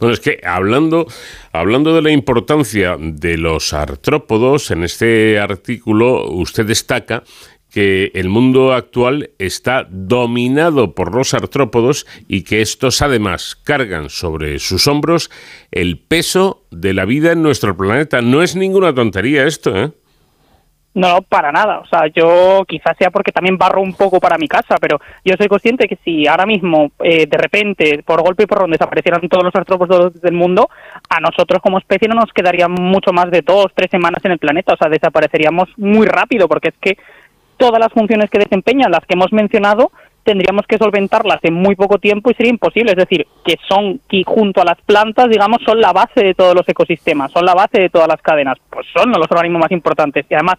Bueno, 0.00 0.12
es 0.12 0.20
que 0.20 0.40
hablando, 0.44 1.06
hablando 1.52 1.94
de 1.94 2.02
la 2.02 2.10
importancia 2.10 2.96
de 2.98 3.38
los 3.38 3.72
artrópodos, 3.72 4.70
en 4.70 4.84
este 4.84 5.38
artículo 5.38 6.28
usted 6.30 6.66
destaca 6.66 7.24
que 7.70 8.10
el 8.14 8.28
mundo 8.28 8.72
actual 8.72 9.30
está 9.38 9.86
dominado 9.90 10.94
por 10.94 11.14
los 11.14 11.34
artrópodos 11.34 12.06
y 12.28 12.42
que 12.42 12.62
estos 12.62 13.02
además 13.02 13.56
cargan 13.64 14.08
sobre 14.08 14.58
sus 14.58 14.86
hombros 14.86 15.30
el 15.70 15.98
peso 15.98 16.64
de 16.70 16.94
la 16.94 17.04
vida 17.04 17.32
en 17.32 17.42
nuestro 17.42 17.76
planeta. 17.76 18.22
No 18.22 18.42
es 18.42 18.56
ninguna 18.56 18.94
tontería 18.94 19.46
esto, 19.46 19.76
¿eh? 19.76 19.92
No, 20.96 21.20
para 21.20 21.52
nada. 21.52 21.80
O 21.80 21.86
sea, 21.86 22.06
yo 22.06 22.64
quizás 22.66 22.96
sea 22.98 23.10
porque 23.10 23.30
también 23.30 23.58
barro 23.58 23.82
un 23.82 23.92
poco 23.92 24.18
para 24.18 24.38
mi 24.38 24.48
casa, 24.48 24.76
pero 24.80 24.98
yo 25.26 25.34
soy 25.36 25.46
consciente 25.46 25.86
que 25.86 25.98
si 26.02 26.26
ahora 26.26 26.46
mismo, 26.46 26.90
eh, 27.04 27.26
de 27.26 27.36
repente, 27.36 28.02
por 28.02 28.22
golpe 28.22 28.44
y 28.44 28.46
por 28.46 28.60
donde 28.60 28.78
desaparecieran 28.78 29.28
todos 29.28 29.44
los 29.44 29.54
artrópodos 29.54 30.18
del 30.22 30.32
mundo, 30.32 30.70
a 31.10 31.20
nosotros 31.20 31.60
como 31.60 31.76
especie 31.76 32.08
no 32.08 32.14
nos 32.14 32.32
quedaría 32.32 32.66
mucho 32.68 33.12
más 33.12 33.30
de 33.30 33.42
dos, 33.42 33.66
tres 33.74 33.90
semanas 33.90 34.24
en 34.24 34.32
el 34.32 34.38
planeta. 34.38 34.72
O 34.72 34.76
sea, 34.78 34.88
desapareceríamos 34.88 35.68
muy 35.76 36.06
rápido, 36.06 36.48
porque 36.48 36.68
es 36.68 36.76
que 36.80 36.96
todas 37.58 37.78
las 37.78 37.92
funciones 37.92 38.30
que 38.30 38.38
desempeñan, 38.38 38.90
las 38.90 39.04
que 39.04 39.16
hemos 39.16 39.34
mencionado, 39.34 39.92
tendríamos 40.22 40.66
que 40.66 40.78
solventarlas 40.78 41.40
en 41.42 41.52
muy 41.52 41.76
poco 41.76 41.98
tiempo 41.98 42.30
y 42.30 42.34
sería 42.34 42.52
imposible. 42.52 42.92
Es 42.92 42.98
decir, 42.98 43.26
que 43.44 43.56
son, 43.68 44.00
que 44.08 44.22
junto 44.24 44.62
a 44.62 44.64
las 44.64 44.80
plantas, 44.80 45.28
digamos, 45.28 45.58
son 45.62 45.78
la 45.78 45.92
base 45.92 46.22
de 46.22 46.32
todos 46.32 46.54
los 46.54 46.66
ecosistemas, 46.66 47.30
son 47.32 47.44
la 47.44 47.52
base 47.52 47.82
de 47.82 47.90
todas 47.90 48.08
las 48.08 48.22
cadenas. 48.22 48.56
Pues 48.70 48.86
son 48.96 49.10
los 49.10 49.30
organismos 49.30 49.60
más 49.60 49.72
importantes. 49.72 50.24
Y 50.30 50.34
además, 50.34 50.56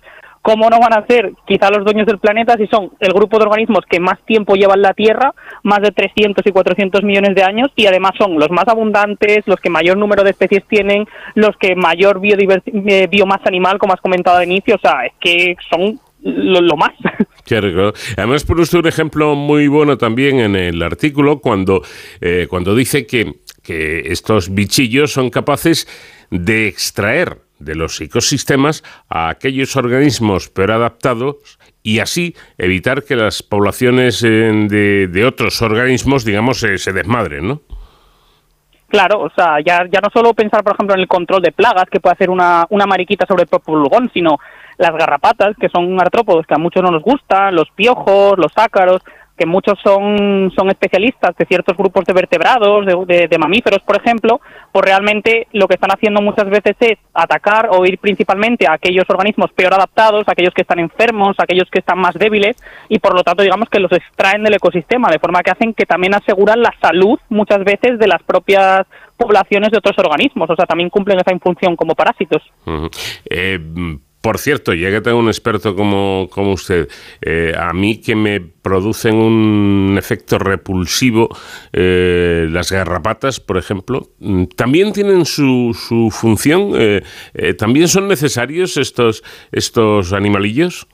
¿Cómo 0.48 0.69
no 0.69 0.80
van 0.80 0.98
a 0.98 1.06
ser 1.06 1.34
quizá 1.45 1.69
los 1.69 1.84
dueños 1.84 2.07
del 2.07 2.19
planeta 2.19 2.56
si 2.56 2.68
son 2.68 2.91
el 3.02 3.11
grupo 3.11 3.38
de 3.38 3.44
organismos 3.44 3.82
que 3.90 3.99
más 3.99 4.18
tiempo 4.26 4.56
llevan 4.56 4.82
la 4.82 4.94
Tierra, 4.94 5.34
más 5.64 5.82
de 5.82 5.91
300 5.91 6.41
y 6.48 6.52
400 6.53 7.03
millones 7.03 7.36
de 7.36 7.44
años, 7.44 7.68
y 7.76 7.86
además 7.86 8.14
son 8.18 8.40
los 8.40 8.49
más 8.49 8.65
abundantes, 8.69 9.45
los 9.45 9.60
que 9.60 9.69
mayor 9.69 9.98
número 9.98 10.24
de 10.24 10.30
especies 10.30 10.64
tienen, 10.69 11.06
los 11.36 11.57
que 11.57 11.76
mayor 11.76 12.22
eh, 12.24 13.07
biomasa 13.11 13.44
animal, 13.49 13.78
como 13.78 13.91
has 13.91 13.99
comentado 13.99 14.38
al 14.38 14.45
inicio, 14.45 14.76
o 14.76 14.80
sea, 14.80 15.06
es 15.06 15.11
que 15.19 15.57
son 15.69 15.99
lo, 16.24 16.78
más. 16.78 16.94
Además, 18.15 18.45
por 18.45 18.61
usted 18.61 18.80
un 18.80 18.88
ejemplo 18.88 19.36
muy 19.36 19.68
bueno 19.68 19.98
también 19.98 20.40
en 20.40 20.56
el 20.56 20.82
artículo 20.82 21.41
cuando, 21.41 21.82
eh, 22.22 22.48
cuando 22.49 22.74
dice 22.74 23.06
que, 23.06 23.34
que 23.64 23.99
estos 24.14 24.53
bichillos 24.53 25.11
son 25.11 25.30
capaces 25.30 25.90
de 26.32 26.69
extraer 26.69 27.47
de 27.60 27.76
los 27.76 28.00
ecosistemas 28.02 28.84
a 29.10 29.30
aquellos 29.30 29.76
organismos 29.76 30.50
peor 30.50 30.72
adaptados 30.72 31.38
y 31.84 32.00
así 32.00 32.36
evitar 32.58 33.04
que 33.04 33.16
las 33.16 33.44
poblaciones 33.44 34.24
eh, 34.24 34.52
de, 35.10 35.26
otros 35.26 35.62
organismos, 35.62 36.26
digamos, 36.26 36.60
se 36.60 36.94
desmadren, 36.94 37.48
¿no? 37.48 37.62
Claro, 38.88 39.20
o 39.20 39.30
sea, 39.30 39.60
ya, 39.60 39.86
ya 39.92 40.00
no 40.00 40.10
solo 40.14 40.34
pensar, 40.34 40.64
por 40.64 40.74
ejemplo, 40.74 40.96
en 40.96 41.02
el 41.02 41.08
control 41.08 41.42
de 41.42 41.52
plagas 41.52 41.86
que 41.92 42.00
puede 42.00 42.14
hacer 42.14 42.30
una, 42.30 42.66
una 42.70 42.86
mariquita 42.86 43.26
sobre 43.28 43.44
el 43.44 43.50
propio 43.50 43.74
pulgón, 43.74 44.10
sino 44.14 44.38
las 44.78 44.92
garrapatas, 44.92 45.58
que 45.60 45.68
son 45.68 46.00
artrópodos 46.00 46.46
que 46.48 46.54
a 46.54 46.58
muchos 46.58 46.82
no 46.82 46.92
nos 46.92 47.04
gustan, 47.04 47.54
los 47.54 47.70
piojos, 47.72 48.38
los 48.38 48.52
ácaros, 48.56 49.02
que 49.38 49.45
muchos 49.45 49.77
son, 49.84 50.51
son 50.55 50.69
especialistas 50.69 51.35
de 51.38 51.45
ciertos 51.45 51.77
grupos 51.77 52.05
de 52.05 52.14
vertebrados, 52.14 52.85
de, 52.85 53.38
mamíferos, 53.38 53.80
por 53.85 53.97
ejemplo, 53.97 54.41
pues 54.72 54.84
realmente 54.84 55.47
lo 55.53 55.68
que 55.68 55.76
están 55.76 55.91
haciendo 55.91 56.22
muchas 56.22 56.49
veces 56.49 56.76
es 56.80 56.97
atacar 57.14 57.69
o 57.72 57.85
ir 57.85 57.99
principalmente 57.99 58.68
a 58.68 58.73
aquellos 58.73 59.05
organismos 59.07 59.51
peor 59.51 59.76
adaptados, 59.76 60.23
aquellos 60.27 60.53
que 60.53 60.64
están 60.64 60.80
enfermos, 60.80 61.35
aquellos 61.38 61.69
que 61.69 61.80
están 61.80 61.99
más 61.99 62.15
débiles 62.15 62.57
y 62.89 62.97
por 62.99 63.14
lo 63.14 63.23
tanto 63.23 63.43
digamos 63.43 63.69
que 63.69 63.80
los 63.80 63.91
extraen 63.91 64.43
del 64.43 64.55
ecosistema, 64.55 65.09
de 65.09 65.19
forma 65.19 65.43
que 65.43 65.51
hacen 65.51 65.73
que 65.73 65.85
también 65.85 66.15
aseguran 66.15 66.61
la 66.61 66.73
salud 66.81 67.19
muchas 67.30 67.64
veces 67.64 67.99
de 67.99 68.07
las 68.07 68.23
propias 68.23 68.88
poblaciones 69.18 69.72
de 69.72 69.77
otros 69.77 69.97
organismos, 69.97 70.49
o 70.49 70.55
sea, 70.55 70.65
también 70.65 70.89
cumplen 70.89 71.19
esa 71.19 71.38
función 71.39 71.76
como 71.76 71.95
parásitos. 71.95 72.41
Por 74.28 74.40
cierto, 74.40 74.74
ya 74.74 74.90
que 74.90 74.99
tengo 74.99 75.20
un 75.20 75.30
experto 75.30 75.74
como, 75.74 76.28
como 76.30 76.52
usted, 76.52 76.90
eh, 77.22 77.54
a 77.58 77.72
mí 77.72 78.02
que 78.02 78.14
me 78.14 78.41
producen 78.41 79.16
un 79.16 79.95
efecto 79.98 80.38
repulsivo 80.38 81.30
eh, 81.72 82.45
las 82.49 82.70
garrapatas, 82.70 83.40
por 83.40 83.58
ejemplo, 83.58 84.10
mm, 84.20 84.48
¿también 84.58 84.91
tienen 84.91 85.24
su, 85.24 85.74
su 85.74 86.12
función? 86.12 86.74
Eh, 86.76 87.04
¿También 87.58 87.88
son 87.88 88.10
necesarios 88.10 88.76
estos, 88.76 89.24
estos 89.54 90.12
animalillos? 90.12 90.90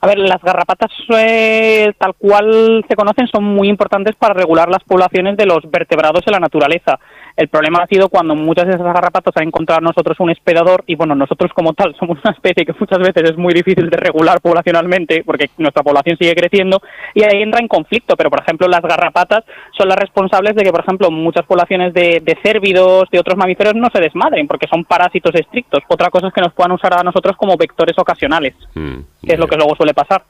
A 0.00 0.06
ver, 0.06 0.18
las 0.18 0.40
garrapatas 0.40 0.92
eh, 1.08 1.92
tal 1.98 2.14
cual 2.14 2.84
se 2.88 2.94
conocen 2.94 3.26
son 3.26 3.42
muy 3.42 3.68
importantes 3.68 4.14
para 4.14 4.32
regular 4.32 4.68
las 4.68 4.84
poblaciones 4.84 5.36
de 5.36 5.44
los 5.44 5.68
vertebrados 5.68 6.22
en 6.24 6.32
la 6.34 6.38
naturaleza. 6.38 7.00
El 7.38 7.46
problema 7.46 7.84
ha 7.84 7.86
sido 7.86 8.08
cuando 8.08 8.34
muchas 8.34 8.66
de 8.66 8.72
esas 8.72 8.92
garrapatas 8.92 9.32
han 9.36 9.46
encontrado 9.46 9.78
a 9.78 9.88
nosotros 9.88 10.18
un 10.18 10.30
hospedador 10.30 10.82
y 10.88 10.96
bueno, 10.96 11.14
nosotros 11.14 11.52
como 11.54 11.72
tal 11.72 11.94
somos 11.96 12.18
una 12.24 12.32
especie 12.32 12.66
que 12.66 12.74
muchas 12.78 12.98
veces 12.98 13.30
es 13.30 13.36
muy 13.36 13.54
difícil 13.54 13.88
de 13.88 13.96
regular 13.96 14.40
poblacionalmente 14.40 15.22
porque 15.24 15.48
nuestra 15.56 15.84
población 15.84 16.16
sigue 16.18 16.34
creciendo 16.34 16.82
y 17.14 17.22
ahí 17.22 17.40
entra 17.40 17.60
en 17.60 17.68
conflicto, 17.68 18.16
pero 18.16 18.28
por 18.28 18.40
ejemplo 18.40 18.66
las 18.66 18.82
garrapatas 18.82 19.44
son 19.76 19.88
las 19.88 19.96
responsables 19.96 20.56
de 20.56 20.64
que 20.64 20.72
por 20.72 20.80
ejemplo 20.80 21.12
muchas 21.12 21.46
poblaciones 21.46 21.94
de, 21.94 22.20
de 22.24 22.36
cérvidos, 22.42 23.08
de 23.12 23.20
otros 23.20 23.36
mamíferos 23.36 23.76
no 23.76 23.88
se 23.92 24.00
desmadren 24.00 24.48
porque 24.48 24.66
son 24.66 24.84
parásitos 24.84 25.32
estrictos. 25.36 25.84
Otra 25.86 26.10
cosa 26.10 26.26
es 26.26 26.34
que 26.34 26.40
nos 26.40 26.52
puedan 26.52 26.72
usar 26.72 26.98
a 26.98 27.04
nosotros 27.04 27.36
como 27.36 27.56
vectores 27.56 27.96
ocasionales, 27.98 28.54
Mm, 28.74 29.26
que 29.26 29.34
es 29.34 29.38
lo 29.38 29.46
que 29.46 29.56
luego 29.56 29.74
suele 29.76 29.94
pasar. 29.94 30.24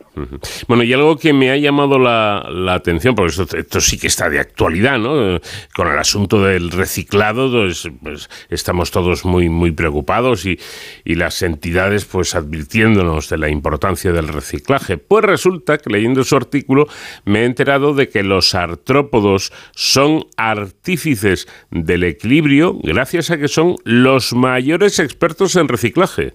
Bueno, 0.67 0.83
y 0.83 0.93
algo 0.93 1.17
que 1.17 1.33
me 1.33 1.51
ha 1.51 1.57
llamado 1.57 1.99
la, 1.99 2.47
la 2.51 2.75
atención, 2.75 3.15
porque 3.15 3.31
esto, 3.31 3.57
esto 3.57 3.81
sí 3.81 3.99
que 3.99 4.07
está 4.07 4.29
de 4.29 4.41
actualidad, 4.41 4.99
¿no? 4.99 5.39
Con 5.75 5.89
el 5.89 5.99
asunto 5.99 6.43
del 6.43 6.71
reciclado, 6.99 7.51
pues, 7.51 7.89
pues, 8.03 8.31
estamos 8.49 8.91
todos 8.91 9.25
muy, 9.25 9.49
muy 9.49 9.71
preocupados 9.71 10.45
y, 10.47 10.59
y 11.05 11.15
las 11.15 11.43
entidades 11.43 12.05
pues 12.05 12.35
advirtiéndonos 12.35 13.29
de 13.29 13.39
la 13.39 13.49
importancia 13.49 14.11
del 14.13 14.29
reciclaje. 14.29 14.99
Pues 14.99 15.25
resulta 15.25 15.79
que 15.79 15.91
leyendo 15.91 16.25
su 16.25 16.37
artículo 16.37 16.89
me 17.25 17.43
he 17.43 17.45
enterado 17.45 17.95
de 17.95 18.09
que 18.09 18.25
los 18.25 18.55
artrópodos 18.55 19.53
son 19.75 20.27
artífices 20.37 21.47
del 21.71 22.03
equilibrio 22.03 22.77
gracias 22.83 23.31
a 23.31 23.39
que 23.39 23.49
son 23.49 23.77
los 23.85 24.33
mayores 24.33 24.99
expertos 24.99 25.55
en 25.55 25.69
reciclaje. 25.69 26.35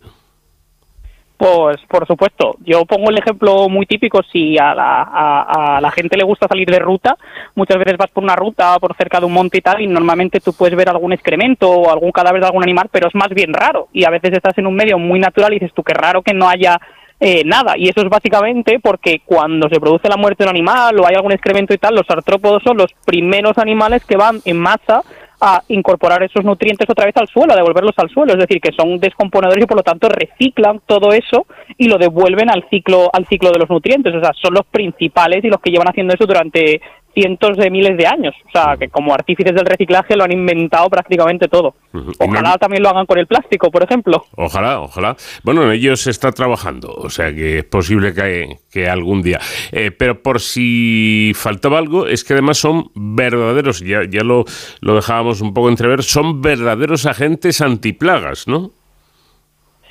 Pues 1.44 1.76
por 1.90 2.08
supuesto, 2.08 2.56
yo 2.64 2.86
pongo 2.86 3.10
el 3.10 3.18
ejemplo 3.18 3.68
muy 3.68 3.86
típico, 3.86 4.22
si 4.32 4.58
a 4.58 4.74
la, 4.74 5.04
a, 5.04 5.76
a 5.76 5.82
la 5.82 5.92
gente 5.92 6.16
le 6.16 6.24
gusta 6.24 6.48
salir 6.48 6.70
de 6.70 6.80
ruta, 6.80 7.18
muchas 7.54 7.78
veces 7.80 7.98
vas 7.98 8.10
por 8.12 8.24
una 8.24 8.38
ruta 8.38 8.80
por 8.80 8.96
cerca 8.96 9.20
de 9.20 9.26
un 9.26 9.34
monte 9.34 9.58
y 9.58 9.62
tal 9.62 9.82
y 9.82 9.88
normalmente 9.88 10.40
tú 10.40 10.54
puedes 10.54 10.74
ver 10.78 10.88
algún 10.88 11.12
excremento 11.12 11.70
o 11.70 11.92
algún 11.92 12.14
cadáver 12.14 12.40
de 12.40 12.48
algún 12.48 12.64
animal, 12.64 12.88
pero 12.90 13.10
es 13.10 13.16
más 13.16 13.28
bien 13.28 13.52
raro. 13.52 13.90
Y 13.92 14.06
a 14.06 14.10
veces 14.10 14.32
estás 14.32 14.58
en 14.58 14.68
un 14.68 14.76
medio 14.76 14.98
muy 14.98 15.20
natural 15.20 15.52
y 15.52 15.60
dices 15.60 15.74
tú 15.76 15.84
qué 15.84 15.94
raro 15.94 16.22
que 16.22 16.34
no 16.34 16.48
haya 16.48 16.80
eh, 17.20 17.44
nada 17.46 17.78
y 17.78 17.90
eso 17.90 18.00
es 18.00 18.10
básicamente 18.10 18.80
porque 18.82 19.22
cuando 19.26 19.68
se 19.68 19.82
produce 19.82 20.08
la 20.08 20.16
muerte 20.16 20.46
de 20.46 20.50
un 20.50 20.56
animal 20.56 20.98
o 20.98 21.06
hay 21.06 21.16
algún 21.16 21.34
excremento 21.34 21.74
y 21.74 21.78
tal, 21.78 21.96
los 21.96 22.10
artrópodos 22.10 22.64
son 22.64 22.78
los 22.78 22.94
primeros 23.06 23.58
animales 23.58 24.06
que 24.06 24.16
van 24.16 24.40
en 24.46 24.60
masa 24.60 25.02
a 25.46 25.62
incorporar 25.68 26.24
esos 26.24 26.46
nutrientes 26.46 26.90
otra 26.90 27.06
vez 27.06 27.18
al 27.18 27.28
suelo, 27.28 27.52
a 27.52 27.58
devolverlos 27.58 27.94
al 27.98 28.10
suelo, 28.10 28.32
es 28.32 28.40
decir, 28.40 28.62
que 28.62 28.72
son 28.72 28.98
descomponedores 28.98 29.62
y 29.62 29.68
por 29.68 29.76
lo 29.76 29.84
tanto 29.84 30.08
reciclan 30.08 30.80
todo 30.86 31.12
eso 31.12 31.46
y 31.78 31.90
lo 31.90 31.98
devuelven 31.98 32.50
al 32.50 32.66
ciclo 32.70 33.10
al 33.12 33.28
ciclo 33.28 33.52
de 33.52 33.60
los 33.60 33.70
nutrientes, 33.70 34.16
o 34.16 34.22
sea, 34.22 34.32
son 34.42 34.54
los 34.54 34.66
principales 34.68 35.44
y 35.44 35.50
los 35.50 35.60
que 35.60 35.70
llevan 35.70 35.90
haciendo 35.90 36.14
eso 36.14 36.26
durante 36.26 36.82
cientos 37.14 37.58
de 37.58 37.70
miles 37.70 37.98
de 37.98 38.08
años, 38.08 38.34
o 38.48 38.52
sea, 38.52 38.76
que 38.78 38.90
como 38.90 39.14
artífices 39.14 39.54
del 39.54 39.66
reciclaje 39.66 40.16
lo 40.16 40.24
han 40.24 40.32
inventado 40.32 40.90
prácticamente 40.90 41.48
todo. 41.48 41.76
Ojalá 42.20 42.58
también 42.58 42.84
lo 42.84 42.90
hagan 42.90 43.06
con 43.06 43.20
el 43.20 43.28
plástico, 43.28 43.70
por 43.70 43.84
ejemplo. 43.84 44.26
Ojalá, 44.36 44.80
ojalá. 44.80 45.16
Bueno, 45.44 45.64
en 45.64 45.72
ello 45.72 45.96
se 45.96 46.10
está 46.10 46.32
trabajando, 46.32 46.92
o 46.92 47.10
sea 47.10 47.34
que 47.34 47.60
es 47.60 47.64
posible 47.66 48.14
que, 48.14 48.58
que 48.72 48.90
algún 48.90 49.22
día. 49.22 49.40
Eh, 49.72 49.92
pero 49.92 50.22
por 50.22 50.40
si 50.40 51.34
faltaba 51.36 51.78
algo, 51.78 52.08
es 52.08 52.24
que 52.24 52.34
además 52.34 52.58
son 52.58 52.92
verdaderos, 52.96 53.82
ya, 53.82 54.04
ya 54.10 54.24
lo, 54.24 54.46
lo 54.82 54.96
dejábamos 54.96 55.42
un 55.42 55.54
poco 55.54 55.70
entrever, 55.70 56.04
son 56.04 56.42
verdaderos 56.42 57.06
agentes 57.06 57.62
antiplagas, 57.62 58.48
¿no? 58.48 58.72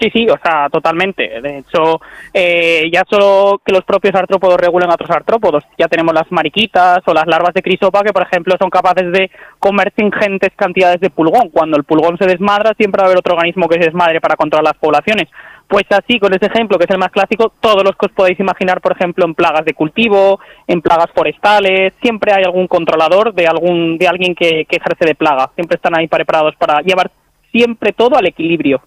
Sí, 0.03 0.11
sí, 0.13 0.27
o 0.29 0.37
sea, 0.43 0.69
totalmente. 0.69 1.41
De 1.41 1.59
hecho, 1.59 2.01
eh, 2.35 2.91
ya 2.93 3.05
solo 3.09 3.61
que 3.65 3.71
los 3.71 3.85
propios 3.85 4.13
artrópodos 4.17 4.57
regulen 4.57 4.91
a 4.91 4.95
otros 4.95 5.11
artrópodos. 5.11 5.63
Ya 5.79 5.87
tenemos 5.87 6.13
las 6.13 6.31
mariquitas 6.33 6.99
o 7.07 7.15
las 7.15 7.29
larvas 7.29 7.55
de 7.55 7.63
crisopa 7.63 8.03
que, 8.03 8.13
por 8.13 8.23
ejemplo, 8.23 8.57
son 8.59 8.69
capaces 8.69 9.13
de 9.13 9.31
comerse 9.61 10.03
ingentes 10.03 10.51
cantidades 10.57 11.01
de 11.01 11.11
pulgón. 11.11 11.51
Cuando 11.51 11.77
el 11.77 11.85
pulgón 11.85 12.19
se 12.19 12.27
desmadra, 12.27 12.73
siempre 12.77 12.99
va 12.99 13.05
a 13.05 13.07
haber 13.11 13.19
otro 13.19 13.35
organismo 13.35 13.69
que 13.69 13.79
se 13.79 13.85
desmadre 13.85 14.21
para 14.21 14.35
controlar 14.35 14.75
las 14.75 14.81
poblaciones. 14.81 15.29
Pues 15.69 15.85
así, 15.91 16.19
con 16.19 16.35
ese 16.35 16.47
ejemplo, 16.47 16.79
que 16.79 16.85
es 16.87 16.91
el 16.91 16.99
más 16.99 17.13
clásico, 17.13 17.53
todos 17.61 17.85
los 17.85 17.93
que 17.93 18.07
os 18.07 18.13
podéis 18.13 18.41
imaginar, 18.41 18.81
por 18.81 18.97
ejemplo, 18.97 19.25
en 19.25 19.37
plagas 19.37 19.65
de 19.65 19.73
cultivo, 19.73 20.41
en 20.67 20.83
plagas 20.83 21.13
forestales, 21.15 21.93
siempre 22.03 22.33
hay 22.33 22.43
algún 22.43 22.67
controlador 22.67 23.33
de 23.35 23.47
algún 23.47 23.99
de 23.99 24.09
alguien 24.09 24.35
que, 24.35 24.65
que 24.65 24.79
ejerce 24.79 25.07
de 25.07 25.15
plaga. 25.15 25.53
Siempre 25.55 25.77
están 25.77 25.97
ahí 25.97 26.09
preparados 26.09 26.57
para 26.57 26.81
llevar 26.81 27.13
siempre 27.53 27.93
todo 27.93 28.17
al 28.17 28.27
equilibrio. 28.27 28.83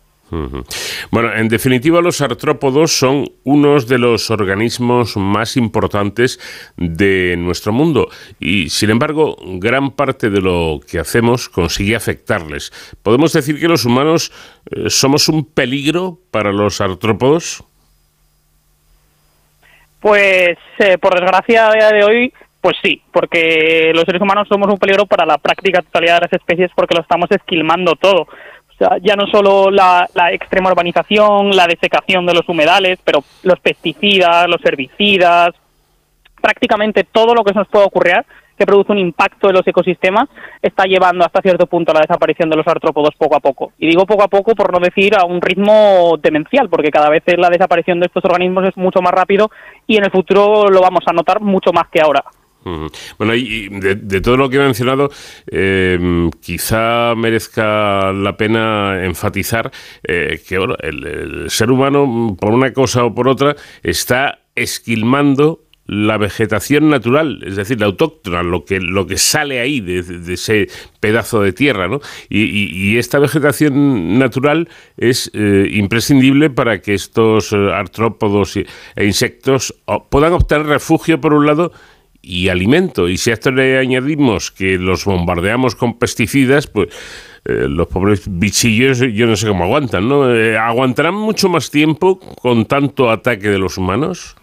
Bueno, 1.11 1.33
en 1.35 1.47
definitiva, 1.49 2.01
los 2.01 2.19
artrópodos 2.21 2.97
son 2.97 3.25
unos 3.43 3.87
de 3.87 3.99
los 3.99 4.31
organismos 4.31 5.17
más 5.17 5.55
importantes 5.55 6.39
de 6.77 7.35
nuestro 7.37 7.71
mundo 7.71 8.09
y, 8.39 8.69
sin 8.69 8.89
embargo, 8.89 9.37
gran 9.59 9.91
parte 9.91 10.29
de 10.29 10.41
lo 10.41 10.79
que 10.89 10.99
hacemos 10.99 11.47
consigue 11.47 11.95
afectarles. 11.95 12.71
¿Podemos 13.03 13.33
decir 13.33 13.59
que 13.59 13.67
los 13.67 13.85
humanos 13.85 14.31
eh, 14.71 14.89
somos 14.89 15.29
un 15.29 15.45
peligro 15.45 16.17
para 16.31 16.51
los 16.51 16.81
artrópodos? 16.81 17.63
Pues, 19.99 20.57
eh, 20.79 20.97
por 20.97 21.19
desgracia, 21.19 21.69
a 21.69 21.73
día 21.73 21.89
de 21.89 22.03
hoy, 22.03 22.33
pues 22.61 22.77
sí, 22.83 22.99
porque 23.11 23.91
los 23.93 24.05
seres 24.05 24.21
humanos 24.21 24.47
somos 24.49 24.67
un 24.69 24.79
peligro 24.79 25.05
para 25.05 25.23
la 25.23 25.37
práctica 25.37 25.83
totalidad 25.83 26.15
de 26.15 26.27
las 26.27 26.33
especies 26.33 26.71
porque 26.75 26.95
lo 26.95 27.01
estamos 27.01 27.29
esquilmando 27.29 27.93
todo. 27.93 28.27
Ya 29.01 29.15
no 29.15 29.27
solo 29.27 29.71
la, 29.71 30.07
la 30.13 30.33
extrema 30.33 30.71
urbanización, 30.71 31.51
la 31.51 31.67
desecación 31.67 32.25
de 32.25 32.33
los 32.33 32.47
humedales, 32.49 32.99
pero 33.03 33.23
los 33.43 33.59
pesticidas, 33.59 34.47
los 34.49 34.63
herbicidas, 34.65 35.51
prácticamente 36.41 37.05
todo 37.05 37.33
lo 37.33 37.43
que 37.43 37.53
se 37.53 37.59
nos 37.59 37.67
puede 37.67 37.85
ocurrir 37.85 38.25
que 38.57 38.65
produce 38.65 38.91
un 38.91 38.99
impacto 38.99 39.49
en 39.49 39.55
los 39.55 39.67
ecosistemas 39.67 40.29
está 40.61 40.85
llevando 40.85 41.25
hasta 41.25 41.41
cierto 41.41 41.67
punto 41.67 41.91
a 41.91 41.95
la 41.95 42.01
desaparición 42.01 42.49
de 42.49 42.55
los 42.55 42.67
artrópodos 42.67 43.13
poco 43.17 43.35
a 43.35 43.39
poco. 43.39 43.73
Y 43.77 43.87
digo 43.87 44.05
poco 44.05 44.23
a 44.23 44.27
poco 44.27 44.55
por 44.55 44.71
no 44.71 44.79
decir 44.79 45.15
a 45.15 45.25
un 45.25 45.41
ritmo 45.41 46.17
demencial, 46.21 46.69
porque 46.69 46.91
cada 46.91 47.09
vez 47.09 47.23
la 47.37 47.49
desaparición 47.49 47.99
de 47.99 48.07
estos 48.07 48.23
organismos 48.23 48.65
es 48.65 48.77
mucho 48.77 49.01
más 49.01 49.11
rápido 49.11 49.49
y 49.87 49.97
en 49.97 50.05
el 50.05 50.11
futuro 50.11 50.69
lo 50.69 50.81
vamos 50.81 51.03
a 51.05 51.13
notar 51.13 51.41
mucho 51.41 51.71
más 51.73 51.87
que 51.89 52.01
ahora. 52.01 52.23
Bueno, 53.17 53.35
y 53.35 53.69
de, 53.69 54.21
todo 54.21 54.37
lo 54.37 54.49
que 54.49 54.57
he 54.57 54.59
mencionado, 54.59 55.11
eh, 55.51 56.29
quizá 56.41 57.13
merezca 57.15 58.11
la 58.11 58.35
pena 58.37 59.05
enfatizar 59.05 59.71
eh, 60.03 60.41
que 60.47 60.57
bueno, 60.57 60.75
el, 60.81 61.49
ser 61.49 61.69
humano, 61.69 62.35
por 62.39 62.51
una 62.51 62.73
cosa 62.73 63.05
o 63.05 63.13
por 63.13 63.27
otra, 63.27 63.55
está 63.83 64.39
esquilmando 64.55 65.61
la 65.87 66.17
vegetación 66.17 66.89
natural, 66.89 67.43
es 67.45 67.55
decir, 67.57 67.79
la 67.79 67.85
autóctona, 67.85 68.41
lo 68.41 68.65
que, 68.65 68.79
lo 68.79 69.05
que 69.05 69.17
sale 69.19 69.59
ahí 69.59 69.81
de, 69.81 69.99
ese 70.33 70.67
pedazo 70.99 71.41
de 71.43 71.53
tierra, 71.53 71.87
¿no? 71.87 71.99
Y, 72.27 72.41
y- 72.41 72.71
y 72.73 72.97
esta 72.97 73.19
vegetación 73.19 74.17
natural 74.17 74.67
es 74.97 75.29
eh, 75.35 75.67
imprescindible 75.71 76.49
para 76.49 76.81
que 76.81 76.95
estos 76.95 77.53
eh, 77.53 77.57
artrópodos 77.71 78.57
e 78.57 78.65
insectos 79.05 79.75
puedan 80.09 80.33
obtener 80.33 80.65
refugio, 80.65 81.21
por 81.21 81.35
un 81.35 81.45
lado, 81.45 81.71
y 82.25 82.49
alimento. 82.49 83.07
Y 83.07 83.17
si 83.17 83.29
a 83.29 83.33
esto 83.35 83.51
le 83.51 83.77
añadimos 83.77 84.51
que 84.51 84.77
los 84.77 85.05
bombardeamos 85.05 85.75
con 85.75 85.97
pesticidas, 85.99 86.67
pues 86.67 86.89
eh, 87.45 87.67
los 87.69 87.87
pobres 87.87 88.23
bichillos, 88.27 88.99
yo 88.99 89.27
no 89.27 89.35
sé 89.35 89.47
cómo 89.47 89.65
aguantan, 89.65 90.09
¿no? 90.09 90.33
Eh, 90.33 90.57
¿Aguantarán 90.57 91.13
mucho 91.13 91.47
más 91.47 91.69
tiempo 91.69 92.19
con 92.19 92.65
tanto 92.65 93.11
ataque 93.11 93.49
de 93.49 93.59
los 93.59 93.77
humanos? 93.77 94.35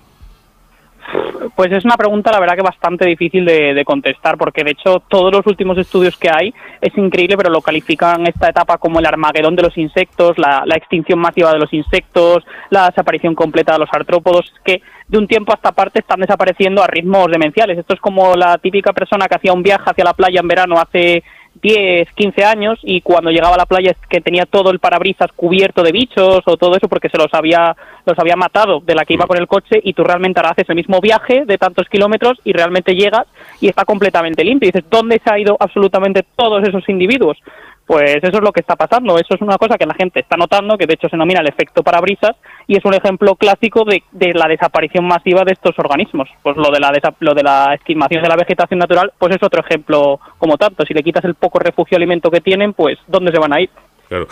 Pues 1.62 1.70
es 1.70 1.84
una 1.84 1.96
pregunta, 1.96 2.32
la 2.32 2.40
verdad, 2.40 2.56
que 2.56 2.62
bastante 2.62 3.06
difícil 3.06 3.44
de, 3.44 3.84
contestar, 3.84 4.36
porque 4.36 4.64
de 4.64 4.72
hecho 4.72 5.00
todos 5.06 5.30
los 5.30 5.46
últimos 5.46 5.78
estudios 5.78 6.16
que 6.16 6.28
hay 6.28 6.52
es 6.80 6.98
increíble, 6.98 7.36
pero 7.36 7.50
lo 7.50 7.60
califican 7.60 8.26
esta 8.26 8.48
etapa 8.48 8.78
como 8.78 8.98
el 8.98 9.06
armagedón 9.06 9.54
de 9.54 9.62
los 9.62 9.78
insectos, 9.78 10.36
la, 10.38 10.64
la 10.66 10.74
extinción 10.74 11.20
masiva 11.20 11.52
de 11.52 11.60
los 11.60 11.72
insectos, 11.72 12.42
la 12.70 12.86
desaparición 12.86 13.36
completa 13.36 13.74
de 13.74 13.78
los 13.78 13.88
artrópodos, 13.92 14.52
que 14.64 14.82
de 15.06 15.18
un 15.18 15.28
tiempo 15.28 15.52
a 15.52 15.54
esta 15.54 15.70
parte 15.70 16.00
están 16.00 16.18
desapareciendo 16.18 16.82
a 16.82 16.88
ritmos 16.88 17.28
demenciales. 17.30 17.78
Esto 17.78 17.94
es 17.94 18.00
como 18.00 18.34
la 18.34 18.58
típica 18.58 18.92
persona 18.92 19.28
que 19.28 19.36
hacía 19.36 19.52
un 19.52 19.62
viaje 19.62 19.84
hacia 19.88 20.02
la 20.02 20.14
playa 20.14 20.40
en 20.40 20.48
verano 20.48 20.80
hace 20.80 21.22
10, 21.60 22.08
15 22.14 22.44
años 22.44 22.78
y 22.82 23.02
cuando 23.02 23.30
llegaba 23.30 23.54
a 23.54 23.58
la 23.58 23.66
playa 23.66 23.90
es 23.90 23.96
que 24.08 24.20
tenía 24.20 24.46
todo 24.46 24.70
el 24.70 24.78
parabrisas 24.78 25.30
cubierto 25.36 25.82
de 25.82 25.92
bichos 25.92 26.40
o 26.44 26.56
todo 26.56 26.76
eso 26.76 26.88
porque 26.88 27.08
se 27.08 27.18
los 27.18 27.32
había 27.32 27.76
los 28.04 28.18
había 28.18 28.36
matado 28.36 28.80
de 28.80 28.94
la 28.94 29.04
que 29.04 29.14
iba 29.14 29.26
con 29.26 29.38
el 29.38 29.46
coche 29.46 29.80
y 29.82 29.92
tú 29.92 30.02
realmente 30.02 30.40
ahora 30.40 30.50
haces 30.50 30.68
el 30.68 30.76
mismo 30.76 31.00
viaje 31.00 31.44
de 31.44 31.58
tantos 31.58 31.88
kilómetros 31.88 32.38
y 32.44 32.52
realmente 32.52 32.94
llegas 32.94 33.26
y 33.60 33.68
está 33.68 33.84
completamente 33.84 34.44
limpio. 34.44 34.68
Y 34.68 34.72
dices, 34.72 34.90
¿dónde 34.90 35.20
se 35.22 35.32
ha 35.32 35.38
ido 35.38 35.56
absolutamente 35.60 36.24
todos 36.36 36.66
esos 36.66 36.88
individuos? 36.88 37.38
Pues 37.86 38.16
eso 38.22 38.38
es 38.38 38.42
lo 38.42 38.52
que 38.52 38.60
está 38.60 38.76
pasando. 38.76 39.18
Eso 39.18 39.34
es 39.34 39.40
una 39.40 39.58
cosa 39.58 39.76
que 39.76 39.86
la 39.86 39.94
gente 39.94 40.20
está 40.20 40.36
notando, 40.36 40.78
que 40.78 40.86
de 40.86 40.94
hecho 40.94 41.08
se 41.08 41.16
denomina 41.16 41.40
el 41.40 41.48
efecto 41.48 41.82
parabrisas 41.82 42.36
y 42.66 42.76
es 42.76 42.84
un 42.84 42.94
ejemplo 42.94 43.34
clásico 43.34 43.84
de, 43.84 44.02
de 44.12 44.32
la 44.34 44.46
desaparición 44.46 45.04
masiva 45.04 45.42
de 45.44 45.52
estos 45.52 45.78
organismos. 45.78 46.28
Pues 46.42 46.56
lo 46.56 46.70
de 46.70 46.80
la 46.80 46.92
lo 47.20 47.34
de 47.34 47.42
la 47.42 47.74
esquilmación 47.74 48.22
de 48.22 48.28
la 48.28 48.36
vegetación 48.36 48.78
natural, 48.78 49.12
pues 49.18 49.34
es 49.34 49.42
otro 49.42 49.60
ejemplo 49.60 50.20
como 50.38 50.56
tanto. 50.56 50.84
Si 50.86 50.94
le 50.94 51.02
quitas 51.02 51.24
el 51.24 51.34
poco 51.34 51.58
refugio 51.58 51.96
alimento 51.96 52.30
que 52.30 52.40
tienen, 52.40 52.72
pues 52.72 52.98
¿dónde 53.08 53.32
se 53.32 53.38
van 53.38 53.52
a 53.52 53.60
ir? 53.60 53.70
Claro. 54.08 54.28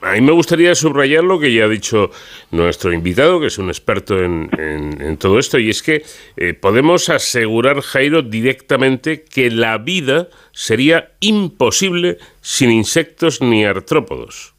A 0.00 0.12
mí 0.12 0.20
me 0.20 0.32
gustaría 0.32 0.74
subrayar 0.74 1.24
lo 1.24 1.38
que 1.38 1.52
ya 1.52 1.64
ha 1.64 1.68
dicho 1.68 2.10
nuestro 2.50 2.92
invitado, 2.92 3.40
que 3.40 3.46
es 3.46 3.58
un 3.58 3.68
experto 3.68 4.18
en, 4.18 5.16
todo 5.18 5.38
esto, 5.38 5.58
y 5.58 5.70
es 5.70 5.82
que 5.82 6.02
eh, 6.36 6.54
podemos 6.54 7.08
asegurar, 7.08 7.80
Jairo, 7.80 8.22
directamente 8.22 9.24
que 9.24 9.50
la 9.50 9.78
vida 9.78 10.28
sería 10.52 11.10
imposible 11.20 12.18
sin 12.40 12.70
insectos 12.70 13.40
ni 13.40 13.64
artrópodos. 13.64 14.54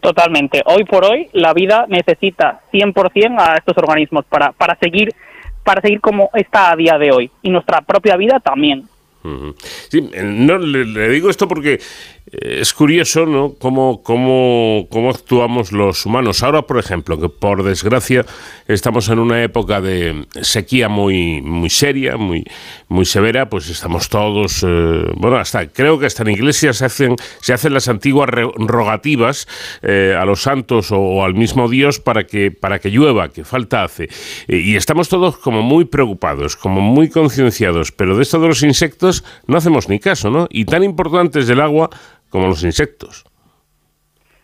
Totalmente. 0.00 0.62
Hoy 0.66 0.84
por 0.84 1.04
hoy 1.04 1.28
la 1.32 1.54
vida 1.54 1.86
necesita 1.88 2.60
100% 2.72 3.40
a 3.40 3.56
estos 3.56 3.76
organismos 3.78 4.26
para, 4.26 4.52
para 4.52 4.76
seguir 4.76 5.08
para 5.64 5.80
seguir 5.80 6.00
como 6.00 6.28
está 6.34 6.72
a 6.72 6.76
día 6.76 6.98
de 6.98 7.10
hoy 7.10 7.30
y 7.42 7.48
nuestra 7.48 7.80
propia 7.80 8.16
vida 8.16 8.38
también. 8.38 8.84
Sí, 9.88 10.06
no, 10.22 10.58
le, 10.58 11.08
digo 11.08 11.30
esto 11.30 11.48
porque 11.48 11.80
es 12.40 12.72
curioso, 12.72 13.26
¿no? 13.26 13.54
Cómo, 13.58 14.02
cómo, 14.02 14.86
cómo 14.90 15.10
actuamos 15.10 15.72
los 15.72 16.04
humanos. 16.06 16.42
Ahora, 16.42 16.62
por 16.62 16.78
ejemplo, 16.78 17.18
que 17.20 17.28
por 17.28 17.62
desgracia 17.62 18.24
estamos 18.66 19.08
en 19.08 19.18
una 19.18 19.42
época 19.42 19.80
de 19.80 20.26
sequía 20.42 20.88
muy, 20.88 21.42
muy 21.42 21.70
seria, 21.70 22.16
muy, 22.16 22.44
muy 22.88 23.04
severa, 23.04 23.48
pues 23.48 23.68
estamos 23.68 24.08
todos, 24.08 24.64
eh, 24.66 25.04
bueno, 25.16 25.36
hasta 25.36 25.66
creo 25.68 25.98
que 25.98 26.06
hasta 26.06 26.22
en 26.22 26.30
iglesias 26.30 26.78
se 26.78 26.84
hacen, 26.84 27.16
se 27.40 27.52
hacen 27.52 27.74
las 27.74 27.88
antiguas 27.88 28.28
rogativas 28.30 29.46
eh, 29.82 30.16
a 30.18 30.24
los 30.24 30.42
santos 30.42 30.88
o, 30.90 31.24
al 31.24 31.34
mismo 31.34 31.68
Dios 31.68 32.00
para 32.00 32.24
que, 32.24 32.50
para 32.50 32.78
que 32.78 32.90
llueva, 32.90 33.28
que 33.28 33.44
falta 33.44 33.84
hace. 33.84 34.08
y 34.48 34.76
estamos 34.76 35.08
todos 35.08 35.38
como 35.38 35.62
muy 35.62 35.84
preocupados, 35.84 36.56
como 36.56 36.80
muy 36.80 37.08
concienciados, 37.08 37.92
pero 37.92 38.16
de 38.16 38.22
esto 38.22 38.40
de 38.40 38.48
los 38.48 38.62
insectos 38.62 39.24
no 39.46 39.56
hacemos 39.56 39.88
ni 39.88 39.98
caso, 39.98 40.30
¿no? 40.30 40.46
Y 40.50 40.64
tan 40.64 40.82
importante 40.82 41.40
es 41.40 41.48
el 41.48 41.60
agua 41.60 41.90
como 42.34 42.48
los 42.48 42.64
insectos. 42.64 43.24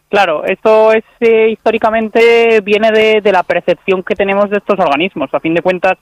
Claro, 0.09 0.45
esto 0.45 0.93
es 0.93 1.03
eh, 1.19 1.49
históricamente 1.51 2.61
viene 2.61 2.93
de, 2.93 3.33
la 3.33 3.43
percepción 3.43 4.05
que 4.05 4.15
tenemos 4.15 4.49
de 4.49 4.59
estos 4.59 4.79
organismos. 4.79 5.29
A 5.33 5.41
fin 5.41 5.55
de 5.55 5.61
cuentas, 5.61 5.99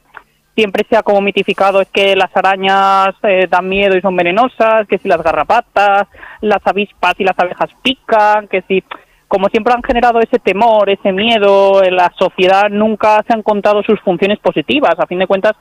siempre 0.54 0.84
se 0.86 0.98
ha 0.98 1.02
como 1.02 1.22
mitificado 1.22 1.80
es 1.80 1.88
que 1.88 2.14
las 2.14 2.28
arañas 2.36 3.14
eh, 3.22 3.46
dan 3.48 3.66
miedo 3.70 3.96
y 3.96 4.02
son 4.02 4.14
venenosas, 4.14 4.86
que 4.86 4.98
si 4.98 5.08
las 5.08 5.22
garrapatas, 5.22 6.08
las 6.42 6.60
avispas 6.66 7.14
y 7.20 7.24
las 7.24 7.38
abejas 7.38 7.70
pican, 7.82 8.48
que 8.48 8.60
si 8.68 8.84
como 9.26 9.48
siempre 9.48 9.72
han 9.72 9.82
generado 9.82 10.20
ese 10.20 10.38
temor, 10.38 10.90
ese 10.90 11.10
miedo, 11.10 11.82
en 11.82 11.96
la 11.96 12.12
sociedad 12.18 12.68
nunca 12.68 13.24
se 13.26 13.32
han 13.32 13.42
contado 13.42 13.82
sus 13.82 13.98
funciones 14.00 14.38
positivas. 14.40 14.94
A 14.98 15.06
fin 15.06 15.20
de 15.20 15.26
cuentas, 15.26 15.56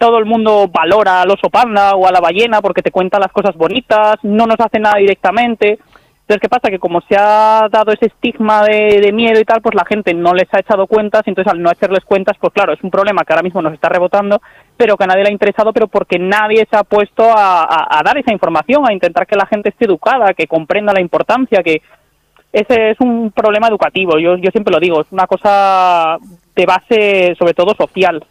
todo 0.00 0.16
el 0.16 0.24
mundo 0.24 0.66
valora 0.72 1.20
al 1.20 1.30
oso 1.30 1.50
panda 1.50 1.94
o 1.94 2.06
a 2.06 2.10
la 2.10 2.20
ballena 2.20 2.62
porque 2.62 2.80
te 2.80 2.90
cuenta 2.90 3.20
las 3.20 3.30
cosas 3.32 3.54
bonitas, 3.54 4.16
no 4.22 4.46
nos 4.46 4.58
hace 4.58 4.80
nada 4.80 4.96
directamente. 4.96 5.78
Entonces, 6.22 6.40
¿qué 6.40 6.48
pasa? 6.48 6.70
Que 6.70 6.78
como 6.78 7.02
se 7.02 7.16
ha 7.18 7.68
dado 7.70 7.92
ese 7.92 8.06
estigma 8.06 8.62
de, 8.62 9.10
miedo 9.12 9.38
y 9.38 9.44
tal, 9.44 9.60
pues 9.60 9.74
la 9.74 9.84
gente 9.84 10.14
no 10.14 10.32
les 10.32 10.48
ha 10.54 10.60
echado 10.60 10.86
cuentas, 10.86 11.22
entonces 11.26 11.52
al 11.52 11.60
no 11.60 11.68
hacerles 11.68 12.02
cuentas, 12.06 12.38
pues 12.40 12.50
claro, 12.54 12.72
es 12.72 12.82
un 12.82 12.90
problema 12.90 13.24
que 13.24 13.34
ahora 13.34 13.42
mismo 13.42 13.60
nos 13.60 13.74
está 13.74 13.90
rebotando, 13.90 14.40
pero 14.74 14.96
que 14.96 15.04
a 15.04 15.06
nadie 15.08 15.24
le 15.24 15.28
ha 15.28 15.32
interesado, 15.32 15.74
pero 15.74 15.88
porque 15.88 16.18
nadie 16.18 16.66
se 16.70 16.78
ha 16.78 16.84
puesto 16.84 17.24
a, 17.24 18.00
dar 18.02 18.16
esa 18.16 18.32
información, 18.32 18.88
a 18.88 18.94
intentar 18.94 19.26
que 19.26 19.36
la 19.36 19.46
gente 19.46 19.68
esté 19.68 19.84
educada, 19.84 20.32
que 20.32 20.46
comprenda 20.46 20.94
la 20.94 21.02
importancia, 21.02 21.62
que 21.62 21.82
ese 22.54 22.92
es 22.92 23.00
un 23.00 23.32
problema 23.32 23.68
educativo, 23.68 24.18
yo, 24.18 24.36
yo 24.36 24.50
siempre 24.50 24.72
lo 24.72 24.80
digo, 24.80 25.02
es 25.02 25.08
una 25.10 25.26
cosa 25.26 26.16
de 26.56 26.64
base 26.64 27.34
sobre 27.38 27.52
todo 27.52 27.74
social. 27.74 28.24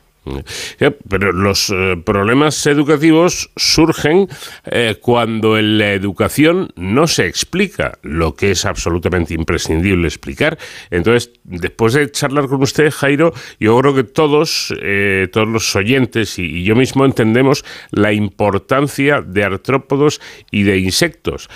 Pero 1.07 1.31
los 1.31 1.69
eh, 1.69 1.95
problemas 2.05 2.65
educativos 2.67 3.49
surgen 3.55 4.27
eh, 4.65 4.97
cuando 5.01 5.57
en 5.57 5.77
la 5.77 5.93
educación 5.93 6.71
no 6.75 7.07
se 7.07 7.25
explica 7.25 7.97
lo 8.01 8.35
que 8.35 8.51
es 8.51 8.65
absolutamente 8.65 9.33
imprescindible 9.33 10.07
explicar. 10.07 10.57
Entonces, 10.91 11.31
después 11.43 11.93
de 11.93 12.11
charlar 12.11 12.47
con 12.47 12.61
usted, 12.61 12.91
Jairo, 12.91 13.33
yo 13.59 13.79
creo 13.79 13.95
que 13.95 14.03
todos, 14.03 14.73
eh, 14.81 15.27
todos 15.31 15.47
los 15.47 15.75
oyentes 15.75 16.37
y, 16.37 16.63
yo 16.63 16.75
mismo 16.75 17.05
entendemos 17.05 17.63
la 17.91 18.13
importancia 18.13 19.21
de 19.21 19.43
artrópodos 19.43 20.21
y 20.51 20.63
de 20.63 20.77
insectos. 20.77 21.49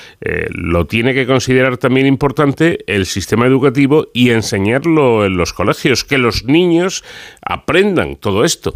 lo 0.50 0.88
tiene 0.88 1.14
que 1.14 1.28
considerar 1.28 1.78
también 1.78 2.08
importante 2.08 2.80
el 2.88 3.06
sistema 3.06 3.46
educativo 3.46 4.08
y 4.14 4.30
enseñarlo 4.30 5.26
en 5.26 5.38
los 5.38 5.54
colegios, 5.54 6.04
que 6.04 6.18
los 6.18 6.46
niños 6.46 7.04
aprendan 7.46 8.16
todo 8.18 8.44
esto. 8.44 8.74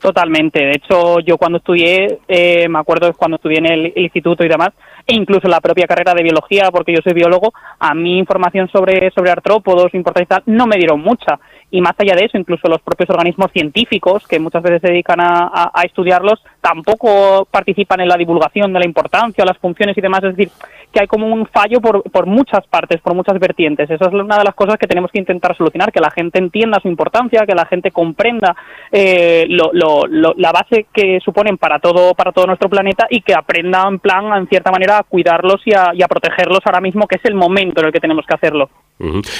Totalmente. 0.00 0.60
De 0.60 0.72
hecho, 0.72 1.20
yo 1.20 1.36
cuando 1.36 1.58
estudié, 1.58 2.20
eh, 2.26 2.66
me 2.70 2.78
acuerdo 2.78 3.12
cuando 3.12 3.36
estudié 3.36 3.58
en 3.58 3.66
el, 3.66 3.92
instituto 3.96 4.42
y 4.42 4.48
demás, 4.48 4.70
e 5.06 5.14
incluso 5.14 5.46
la 5.46 5.60
propia 5.60 5.86
carrera 5.86 6.14
de 6.14 6.22
biología, 6.22 6.70
porque 6.72 6.94
yo 6.94 7.00
soy 7.04 7.12
biólogo, 7.12 7.52
a 7.78 7.94
mí 7.94 8.18
información 8.18 8.68
sobre, 8.72 9.10
sobre 9.10 9.30
artrópodos, 9.30 9.92
importancia 9.92 10.42
no 10.46 10.66
me 10.66 10.78
dieron 10.78 11.00
mucha. 11.00 11.38
Y 11.70 11.82
más 11.82 11.92
allá 11.98 12.14
de 12.14 12.24
eso, 12.24 12.38
incluso 12.38 12.66
los 12.66 12.80
propios 12.80 13.10
organismos 13.10 13.52
científicos, 13.52 14.26
que 14.26 14.40
muchas 14.40 14.62
veces 14.62 14.80
se 14.80 14.88
dedican 14.88 15.20
a, 15.20 15.70
a 15.74 15.82
estudiarlos, 15.82 16.42
tampoco 16.60 17.46
participan 17.50 18.00
en 18.00 18.08
la 18.08 18.16
divulgación 18.16 18.72
de 18.72 18.80
la 18.80 18.84
importancia, 18.84 19.44
las 19.44 19.58
funciones 19.58 19.96
y 19.96 20.00
demás. 20.00 20.22
Es 20.24 20.36
decir, 20.36 20.52
que 20.92 21.00
hay 21.00 21.06
como 21.06 21.26
un 21.26 21.46
fallo 21.46 21.80
por, 21.80 22.02
por 22.02 22.26
muchas 22.26 22.66
partes, 22.66 23.00
por 23.00 23.14
muchas 23.14 23.38
vertientes. 23.38 23.90
Esa 23.90 24.06
es 24.06 24.12
una 24.12 24.38
de 24.38 24.44
las 24.44 24.54
cosas 24.54 24.76
que 24.76 24.86
tenemos 24.86 25.10
que 25.10 25.20
intentar 25.20 25.56
solucionar, 25.56 25.92
que 25.92 26.00
la 26.00 26.10
gente 26.10 26.38
entienda 26.38 26.80
su 26.80 26.88
importancia, 26.88 27.46
que 27.46 27.54
la 27.54 27.66
gente 27.66 27.90
comprenda 27.90 28.56
eh, 28.90 29.46
lo, 29.48 29.70
lo, 29.72 30.06
la 30.06 30.52
base 30.52 30.86
que 30.92 31.18
suponen 31.24 31.58
para 31.58 31.78
todo, 31.78 32.14
para 32.14 32.32
todo 32.32 32.46
nuestro 32.46 32.68
planeta 32.68 33.06
y 33.08 33.22
que 33.22 33.34
aprenda 33.34 33.86
en 33.88 33.98
plan, 33.98 34.32
en 34.36 34.48
cierta 34.48 34.70
manera, 34.70 34.98
a 34.98 35.02
cuidarlos 35.04 35.60
y 35.64 35.74
a, 35.74 35.92
y 35.94 36.02
a 36.02 36.08
protegerlos 36.08 36.60
ahora 36.64 36.80
mismo, 36.80 37.06
que 37.06 37.16
es 37.16 37.24
el 37.24 37.34
momento 37.34 37.80
en 37.80 37.86
el 37.86 37.92
que 37.92 38.00
tenemos 38.00 38.26
que 38.26 38.34
hacerlo. 38.34 38.68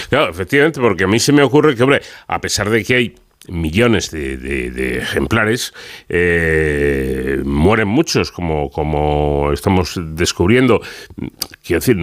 Claro, 0.09 0.30
efectivamente, 0.30 0.80
porque 0.80 1.05
a 1.05 1.06
mí 1.06 1.18
se 1.18 1.32
me 1.32 1.42
ocurre 1.42 1.76
que, 1.76 1.82
hombre, 1.82 2.01
a 2.28 2.40
pesar 2.40 2.70
de 2.70 2.82
que 2.82 2.94
hay 2.94 3.14
millones 3.49 4.11
de, 4.11 4.99
ejemplares, 4.99 5.73
eh, 6.09 7.41
mueren 7.45 7.89
muchos, 7.89 8.31
como, 8.33 8.71
como 8.71 9.51
estamos 9.53 9.99
descubriendo. 10.15 10.81
Quiero 11.65 11.81
decir, 11.81 11.97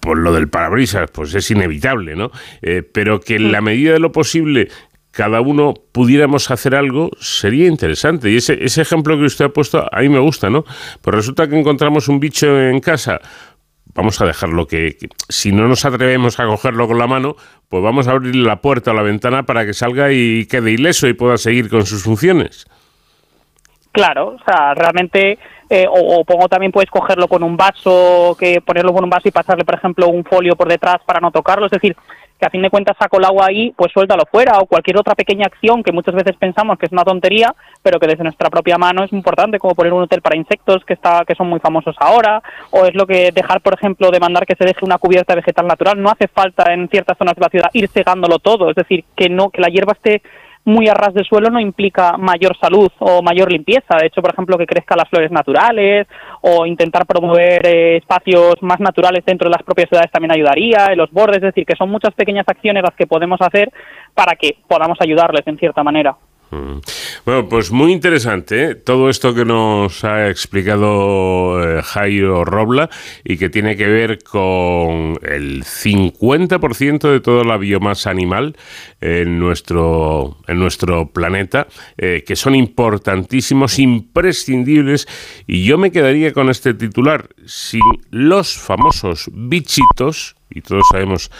por 0.00 0.18
lo 0.18 0.32
del 0.32 0.48
parabrisas, 0.48 1.10
pues 1.10 1.34
es 1.34 1.50
inevitable, 1.50 2.16
¿no? 2.16 2.30
Eh, 2.62 2.82
pero 2.82 3.20
que 3.20 3.36
en 3.36 3.52
la 3.52 3.60
medida 3.60 3.92
de 3.92 4.00
lo 4.00 4.12
posible 4.12 4.68
cada 5.14 5.40
uno 5.40 5.74
pudiéramos 5.92 6.50
hacer 6.50 6.74
algo, 6.74 7.10
sería 7.20 7.68
interesante. 7.68 8.30
Y 8.30 8.36
ese, 8.36 8.62
ese 8.64 8.82
ejemplo 8.82 9.16
que 9.16 9.24
usted 9.24 9.44
ha 9.44 9.48
puesto, 9.50 9.88
a 9.90 10.00
mí 10.00 10.08
me 10.08 10.18
gusta, 10.18 10.50
¿no? 10.50 10.64
Pues 11.00 11.14
resulta 11.14 11.48
que 11.48 11.58
encontramos 11.58 12.08
un 12.08 12.18
bicho 12.18 12.60
en 12.60 12.80
casa, 12.80 13.20
vamos 13.94 14.20
a 14.20 14.26
dejarlo 14.26 14.66
que, 14.66 14.96
si 15.28 15.52
no 15.52 15.68
nos 15.68 15.84
atrevemos 15.84 16.40
a 16.40 16.46
cogerlo 16.46 16.86
con 16.86 16.98
la 16.98 17.06
mano, 17.06 17.36
pues 17.68 17.82
vamos 17.82 18.08
a 18.08 18.12
abrir 18.12 18.36
la 18.36 18.60
puerta 18.60 18.90
o 18.90 18.94
la 18.94 19.02
ventana 19.02 19.44
para 19.44 19.64
que 19.64 19.72
salga 19.72 20.12
y 20.12 20.46
quede 20.46 20.72
ileso 20.72 21.06
y 21.06 21.14
pueda 21.14 21.36
seguir 21.38 21.70
con 21.70 21.86
sus 21.86 22.02
funciones. 22.02 22.66
Claro, 23.92 24.34
o 24.34 24.38
sea, 24.44 24.74
realmente, 24.74 25.38
eh, 25.70 25.86
o, 25.88 26.24
pongo 26.24 26.48
también 26.48 26.72
puedes 26.72 26.90
cogerlo 26.90 27.28
con 27.28 27.44
un 27.44 27.56
vaso, 27.56 28.36
que 28.38 28.60
ponerlo 28.60 28.92
con 28.92 29.04
un 29.04 29.10
vaso 29.10 29.28
y 29.28 29.30
pasarle, 29.30 29.64
por 29.64 29.76
ejemplo, 29.76 30.08
un 30.08 30.24
folio 30.24 30.56
por 30.56 30.68
detrás 30.68 30.96
para 31.06 31.20
no 31.20 31.30
tocarlo. 31.30 31.66
Es 31.66 31.72
decir, 31.72 31.96
que 32.38 32.46
a 32.46 32.50
fin 32.50 32.62
de 32.62 32.70
cuentas 32.70 32.96
saco 32.98 33.18
el 33.18 33.24
agua 33.24 33.46
ahí, 33.46 33.72
pues 33.76 33.92
suéltalo 33.92 34.24
fuera, 34.30 34.58
o 34.58 34.66
cualquier 34.66 34.98
otra 34.98 35.14
pequeña 35.14 35.46
acción 35.46 35.82
que 35.82 35.92
muchas 35.92 36.14
veces 36.14 36.36
pensamos 36.36 36.78
que 36.78 36.86
es 36.86 36.92
una 36.92 37.04
tontería, 37.04 37.54
pero 37.82 37.98
que 37.98 38.06
desde 38.06 38.24
nuestra 38.24 38.50
propia 38.50 38.76
mano 38.76 39.04
es 39.04 39.12
importante, 39.12 39.58
como 39.58 39.74
poner 39.74 39.92
un 39.92 40.02
hotel 40.02 40.20
para 40.20 40.36
insectos 40.36 40.84
que 40.84 40.94
está, 40.94 41.24
que 41.26 41.34
son 41.34 41.48
muy 41.48 41.60
famosos 41.60 41.94
ahora, 41.98 42.42
o 42.70 42.86
es 42.86 42.94
lo 42.94 43.06
que 43.06 43.30
dejar, 43.32 43.60
por 43.60 43.74
ejemplo, 43.74 44.10
de 44.10 44.20
mandar 44.20 44.46
que 44.46 44.56
se 44.56 44.64
deje 44.64 44.84
una 44.84 44.98
cubierta 44.98 45.34
vegetal 45.34 45.66
natural. 45.66 46.00
No 46.00 46.10
hace 46.10 46.28
falta 46.28 46.72
en 46.72 46.88
ciertas 46.88 47.16
zonas 47.18 47.34
de 47.34 47.40
la 47.42 47.48
ciudad 47.48 47.70
ir 47.72 47.88
cegándolo 47.88 48.38
todo, 48.38 48.70
es 48.70 48.76
decir, 48.76 49.04
que 49.16 49.28
no, 49.28 49.50
que 49.50 49.60
la 49.60 49.68
hierba 49.68 49.92
esté 49.92 50.22
muy 50.64 50.88
a 50.88 50.94
ras 50.94 51.14
de 51.14 51.24
suelo 51.24 51.50
no 51.50 51.60
implica 51.60 52.16
mayor 52.16 52.56
salud 52.58 52.90
o 52.98 53.22
mayor 53.22 53.52
limpieza. 53.52 53.96
De 54.00 54.06
hecho, 54.06 54.22
por 54.22 54.32
ejemplo, 54.32 54.56
que 54.56 54.66
crezcan 54.66 54.98
las 54.98 55.08
flores 55.08 55.30
naturales 55.30 56.06
o 56.40 56.66
intentar 56.66 57.06
promover 57.06 57.66
eh, 57.66 57.96
espacios 57.98 58.54
más 58.62 58.80
naturales 58.80 59.24
dentro 59.24 59.48
de 59.48 59.56
las 59.56 59.62
propias 59.62 59.88
ciudades 59.88 60.10
también 60.10 60.32
ayudaría, 60.32 60.86
en 60.90 60.98
los 60.98 61.10
bordes, 61.10 61.36
es 61.36 61.42
decir, 61.42 61.66
que 61.66 61.76
son 61.76 61.90
muchas 61.90 62.14
pequeñas 62.14 62.46
acciones 62.48 62.82
las 62.82 62.94
que 62.94 63.06
podemos 63.06 63.40
hacer 63.40 63.70
para 64.14 64.36
que 64.36 64.56
podamos 64.66 64.98
ayudarles 65.00 65.46
en 65.46 65.58
cierta 65.58 65.82
manera. 65.82 66.16
Mm. 66.54 66.80
Bueno, 67.24 67.48
pues 67.48 67.70
muy 67.72 67.92
interesante 67.92 68.64
¿eh? 68.64 68.74
todo 68.74 69.10
esto 69.10 69.34
que 69.34 69.44
nos 69.44 70.04
ha 70.04 70.28
explicado 70.28 71.62
eh, 71.62 71.82
Jairo 71.82 72.44
Robla 72.44 72.90
y 73.24 73.36
que 73.36 73.50
tiene 73.50 73.76
que 73.76 73.86
ver 73.86 74.22
con 74.22 75.18
el 75.22 75.64
50% 75.64 77.10
de 77.10 77.20
toda 77.20 77.44
la 77.44 77.56
biomasa 77.56 78.10
animal 78.10 78.56
en 79.00 79.38
nuestro, 79.38 80.38
en 80.46 80.58
nuestro 80.58 81.10
planeta, 81.10 81.66
eh, 81.98 82.22
que 82.26 82.36
son 82.36 82.54
importantísimos, 82.54 83.78
imprescindibles. 83.78 85.08
Y 85.46 85.64
yo 85.64 85.76
me 85.76 85.90
quedaría 85.90 86.32
con 86.32 86.50
este 86.50 86.74
titular, 86.74 87.28
sin 87.46 87.82
los 88.10 88.56
famosos 88.56 89.30
bichitos, 89.32 90.36
y 90.54 90.60
todos 90.60 90.84
sabemos 90.90 91.30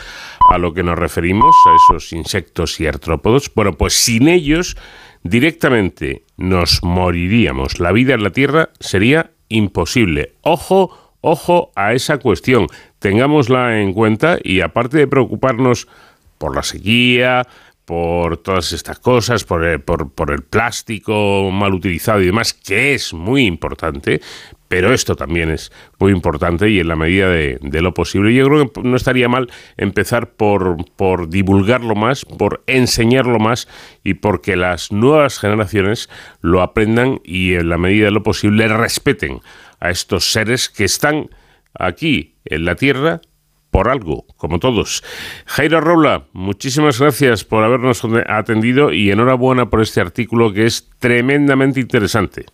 a 0.50 0.58
lo 0.58 0.74
que 0.74 0.82
nos 0.82 0.98
referimos, 0.98 1.54
a 1.66 1.76
esos 1.76 2.12
insectos 2.12 2.80
y 2.80 2.86
artrópodos, 2.86 3.50
bueno, 3.54 3.72
pues 3.72 3.94
sin 3.94 4.28
ellos 4.28 4.76
directamente 5.22 6.24
nos 6.36 6.82
moriríamos. 6.82 7.80
La 7.80 7.92
vida 7.92 8.14
en 8.14 8.22
la 8.22 8.30
Tierra 8.30 8.70
sería 8.80 9.30
imposible. 9.48 10.34
Ojo, 10.42 11.04
Ojo 11.26 11.72
a 11.74 11.94
esa 11.94 12.18
cuestión, 12.18 12.66
tengámosla 12.98 13.80
en 13.80 13.94
cuenta 13.94 14.36
y 14.44 14.60
aparte 14.60 14.98
de 14.98 15.06
preocuparnos 15.06 15.88
por 16.36 16.54
la 16.54 16.62
sequía, 16.62 17.46
por 17.86 18.36
todas 18.36 18.74
estas 18.74 18.98
cosas, 18.98 19.44
por 19.44 19.64
el, 19.64 19.80
por, 19.80 20.12
por 20.12 20.32
el 20.32 20.42
plástico 20.42 21.50
mal 21.50 21.72
utilizado 21.72 22.20
y 22.20 22.26
demás, 22.26 22.52
que 22.52 22.92
es 22.92 23.14
muy 23.14 23.46
importante, 23.46 24.20
pero 24.74 24.92
esto 24.92 25.14
también 25.14 25.51
es 25.51 25.70
muy 26.01 26.10
importante 26.10 26.68
y 26.68 26.80
en 26.80 26.88
la 26.88 26.96
medida 26.96 27.28
de, 27.28 27.80
lo 27.80 27.94
posible. 27.94 28.34
Yo 28.34 28.44
creo 28.46 28.72
que 28.72 28.82
no 28.82 28.96
estaría 28.96 29.28
mal 29.28 29.48
empezar 29.76 30.32
por, 30.32 30.78
por 30.96 31.28
divulgarlo 31.28 31.94
más, 31.94 32.24
por 32.24 32.64
enseñarlo 32.66 33.38
más 33.38 33.68
y 34.02 34.14
porque 34.14 34.56
las 34.56 34.90
nuevas 34.90 35.38
generaciones 35.38 36.10
lo 36.40 36.60
aprendan 36.60 37.20
y 37.22 37.55
en 37.55 37.68
la 37.68 37.78
medida 37.78 38.06
de 38.06 38.10
lo 38.10 38.24
posible 38.24 38.66
respeten 38.66 39.42
a 39.78 39.90
estos 39.90 40.32
seres 40.32 40.68
que 40.68 40.82
están 40.82 41.30
aquí 41.72 42.34
en 42.44 42.64
la 42.64 42.74
Tierra 42.74 43.20
por 43.70 43.88
algo, 43.88 44.26
como 44.36 44.59
todos. 44.59 45.05
Jairo 45.46 45.80
Roula, 45.80 46.24
muchísimas 46.32 46.98
gracias 46.98 47.44
por 47.44 47.62
habernos 47.62 48.02
atendido 48.26 48.92
y 48.92 49.12
enhorabuena 49.12 49.70
por 49.70 49.82
este 49.82 50.01
artículo 50.01 50.52
que 50.52 50.66
es 50.66 50.90
tremendamente 50.98 51.78
interesante. 51.78 52.46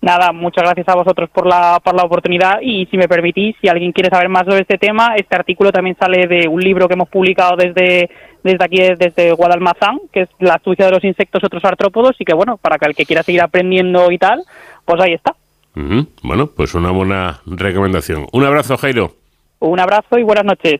Nada, 0.00 0.32
muchas 0.32 0.62
gracias 0.62 0.88
a 0.88 0.94
vosotros 0.94 1.28
por 1.30 1.46
la, 1.46 1.80
por 1.82 1.94
la 1.94 2.04
oportunidad 2.04 2.60
y 2.62 2.86
si 2.86 2.96
me 2.96 3.08
permitís, 3.08 3.56
si 3.60 3.68
alguien 3.68 3.90
quiere 3.90 4.10
saber 4.10 4.28
más 4.28 4.44
sobre 4.44 4.60
este 4.60 4.78
tema, 4.78 5.16
este 5.16 5.34
artículo 5.34 5.72
también 5.72 5.96
sale 5.98 6.28
de 6.28 6.46
un 6.46 6.60
libro 6.60 6.86
que 6.86 6.94
hemos 6.94 7.08
publicado 7.08 7.56
desde, 7.56 8.08
desde 8.44 8.64
aquí, 8.64 8.78
desde 8.96 9.32
Guadalmazán, 9.32 9.98
que 10.12 10.22
es 10.22 10.28
La 10.38 10.54
astucia 10.54 10.86
de 10.86 10.92
los 10.92 11.04
insectos 11.04 11.42
y 11.42 11.46
otros 11.46 11.64
artrópodos 11.64 12.14
y 12.20 12.24
que 12.24 12.34
bueno, 12.34 12.58
para 12.58 12.78
que 12.78 12.86
el 12.86 12.94
que 12.94 13.06
quiera 13.06 13.24
seguir 13.24 13.42
aprendiendo 13.42 14.12
y 14.12 14.18
tal, 14.18 14.44
pues 14.84 15.02
ahí 15.02 15.14
está. 15.14 15.34
Uh 15.74 15.80
-huh. 15.80 16.06
Bueno, 16.22 16.46
pues 16.56 16.74
una 16.74 16.92
buena 16.92 17.40
recomendación. 17.46 18.26
Un 18.32 18.44
abrazo, 18.44 18.76
Jairo. 18.76 19.12
Un 19.58 19.80
abrazo 19.80 20.16
y 20.16 20.22
buenas 20.22 20.44
noches. 20.44 20.78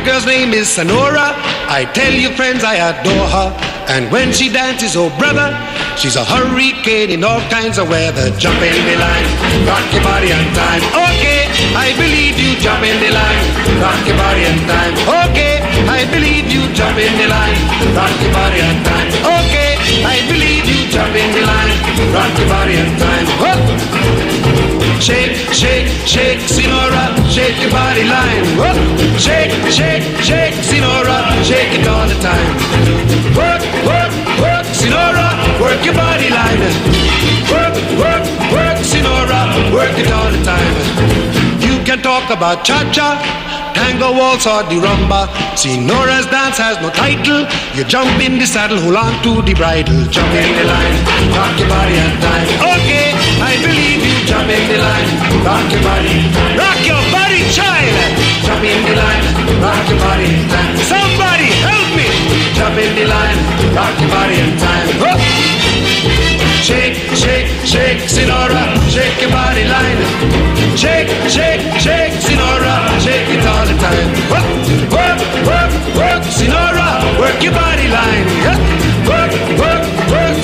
My 0.00 0.06
girl's 0.06 0.24
name 0.24 0.56
is 0.56 0.64
Sonora. 0.64 1.36
I 1.68 1.84
tell 1.92 2.08
you, 2.08 2.32
friends, 2.32 2.64
I 2.64 2.80
adore 2.80 3.28
her. 3.36 3.52
And 3.92 4.08
when 4.08 4.32
she 4.32 4.48
dances, 4.48 4.96
oh 4.96 5.12
brother, 5.20 5.52
she's 6.00 6.16
a 6.16 6.24
hurricane 6.24 7.12
in 7.12 7.20
all 7.20 7.44
kinds 7.52 7.76
of 7.76 7.92
weather. 7.92 8.32
Jump 8.40 8.56
in 8.64 8.72
the 8.88 8.96
line, 8.96 9.26
rock 9.68 9.84
your 9.92 10.00
body 10.00 10.32
on 10.32 10.40
time. 10.56 10.80
Okay, 11.04 11.52
I 11.76 11.92
believe 12.00 12.40
you. 12.40 12.56
Jump 12.64 12.80
in 12.80 12.96
the 12.96 13.12
line, 13.12 13.44
rock 13.76 14.00
your 14.08 14.16
body 14.16 14.48
on 14.48 14.56
time. 14.64 14.92
Okay, 15.28 15.60
I 15.84 16.08
believe 16.08 16.48
you. 16.48 16.64
Jump 16.72 16.96
in 16.96 17.12
the 17.20 17.28
line, 17.28 17.60
rock 17.92 18.16
your 18.24 18.32
body 18.32 18.60
on 18.64 18.80
time. 18.80 19.08
Okay, 19.20 19.76
I 20.00 20.16
believe 20.32 20.64
you. 20.64 20.88
Jump 20.88 21.12
in 21.12 21.28
the 21.36 21.44
line, 21.44 21.76
rock 22.16 22.32
your 22.40 22.48
body 22.48 22.74
on 22.80 22.88
time. 22.96 23.26
Whoop. 23.36 24.19
Shake, 25.00 25.34
shake, 25.52 25.88
shake, 26.06 26.40
Sinora, 26.44 27.16
shake 27.32 27.56
your 27.60 27.70
body 27.70 28.04
line. 28.04 28.44
Whoop. 28.60 28.76
Shake, 29.18 29.50
shake, 29.72 30.04
shake, 30.20 30.54
Sinora, 30.68 31.16
shake 31.42 31.72
it 31.72 31.88
all 31.88 32.06
the 32.06 32.14
time. 32.20 32.50
Work, 33.34 33.62
work, 33.88 34.12
work, 34.44 34.66
Sinora, 34.76 35.28
work 35.58 35.80
your 35.84 35.94
body 35.94 36.28
line. 36.28 36.60
Work, 37.48 37.74
work, 37.96 38.24
work, 38.52 38.76
Sinora, 38.84 39.72
work 39.72 39.96
it 39.98 40.12
all 40.12 40.30
the 40.30 40.42
time. 40.44 40.74
You 41.64 41.82
can 41.84 42.02
talk 42.02 42.28
about 42.30 42.64
cha-cha, 42.64 43.16
tango 43.74 44.12
waltz 44.12 44.46
or 44.46 44.62
the 44.64 44.76
rumba. 44.84 45.28
Senora's 45.56 46.26
dance 46.26 46.58
has 46.58 46.76
no 46.80 46.90
title. 46.90 47.48
You 47.74 47.84
jump 47.84 48.20
in 48.20 48.38
the 48.38 48.46
saddle, 48.46 48.78
hold 48.78 48.96
on 48.96 49.16
to 49.24 49.42
the 49.42 49.54
bridle. 49.54 50.04
Jump 50.12 50.32
in 50.36 50.54
the 50.60 50.64
line, 50.68 50.96
rock 51.32 51.58
your 51.58 51.68
body 51.68 51.96
and 51.96 52.20
time. 52.20 52.48
Okay, 52.76 53.09
I 53.40 53.56
believe 53.64 54.00
you. 54.04 54.14
Jump 54.28 54.48
in 54.48 54.64
the 54.70 54.78
line, 54.78 55.08
rock 55.42 55.66
your 55.72 55.82
body. 55.82 56.16
Rock 56.54 56.80
your 56.86 57.02
body, 57.10 57.40
child. 57.50 57.96
Jump 58.46 58.64
in 58.64 58.80
the 58.84 58.94
line, 58.94 59.24
rock 59.64 59.84
your 59.88 60.00
body 60.00 60.28
and 60.28 60.46
time. 60.52 60.74
Somebody 60.86 61.48
help 61.64 61.88
me. 61.96 62.08
Jump 62.54 62.76
in 62.76 62.92
the 62.94 63.06
line, 63.08 63.38
rock 63.74 63.94
your 64.00 64.10
body 64.12 64.36
and 64.44 64.54
time. 64.60 64.86
Whoop. 65.00 65.20
Shake, 66.60 66.96
shake, 67.16 67.48
shake, 67.66 68.00
Sinora, 68.06 68.62
shake 68.92 69.18
your 69.20 69.32
body 69.32 69.64
line. 69.64 70.00
Shake, 70.76 71.10
shake, 71.26 71.64
shake, 71.80 72.14
Sinora, 72.22 72.74
shake 73.00 73.26
it 73.26 73.42
all 73.48 73.64
the 73.66 73.76
time. 73.80 74.08
Work, 74.30 74.48
work, 74.94 75.18
work, 75.48 75.72
work, 75.98 76.22
Sinora, 76.30 76.88
work 77.18 77.42
your 77.42 77.52
body 77.52 77.88
line. 77.88 78.26
Work, 78.46 78.62
work, 79.10 79.32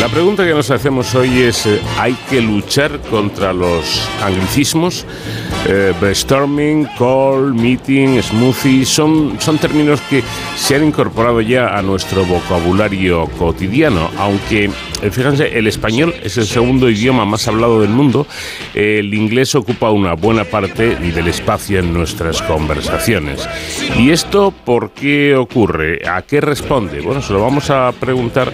La 0.00 0.08
pregunta 0.08 0.44
que 0.44 0.52
nos 0.52 0.70
hacemos 0.70 1.14
hoy 1.14 1.42
es, 1.42 1.66
eh, 1.66 1.80
¿hay 1.98 2.14
que 2.28 2.40
luchar 2.40 3.00
contra 3.10 3.52
los 3.52 4.06
anglicismos? 4.22 5.06
Eh, 5.66 5.94
brainstorming, 5.98 6.86
call, 6.98 7.54
meeting, 7.54 8.20
smoothie, 8.20 8.84
son, 8.84 9.40
son 9.40 9.56
términos 9.56 10.00
que 10.10 10.22
se 10.56 10.74
han 10.74 10.84
incorporado 10.84 11.40
ya 11.40 11.78
a 11.78 11.80
nuestro 11.80 12.24
vocabulario 12.24 13.26
cotidiano, 13.38 14.10
aunque 14.18 14.70
fíjense, 15.10 15.58
el 15.58 15.66
español 15.66 16.14
es 16.22 16.36
el 16.38 16.46
segundo 16.46 16.88
idioma 16.88 17.24
más 17.24 17.46
hablado 17.48 17.80
del 17.80 17.90
mundo, 17.90 18.26
el 18.74 19.12
inglés 19.14 19.54
ocupa 19.54 19.90
una 19.90 20.14
buena 20.14 20.44
parte 20.44 20.96
del 20.96 21.28
espacio 21.28 21.78
en 21.78 21.92
nuestras 21.92 22.42
conversaciones. 22.42 23.48
¿Y 23.98 24.10
esto 24.10 24.52
por 24.64 24.90
qué 24.90 25.36
ocurre? 25.36 26.00
¿A 26.08 26.22
qué 26.22 26.40
responde? 26.40 27.00
Bueno, 27.00 27.22
se 27.22 27.32
lo 27.32 27.40
vamos 27.40 27.70
a 27.70 27.92
preguntar 27.92 28.52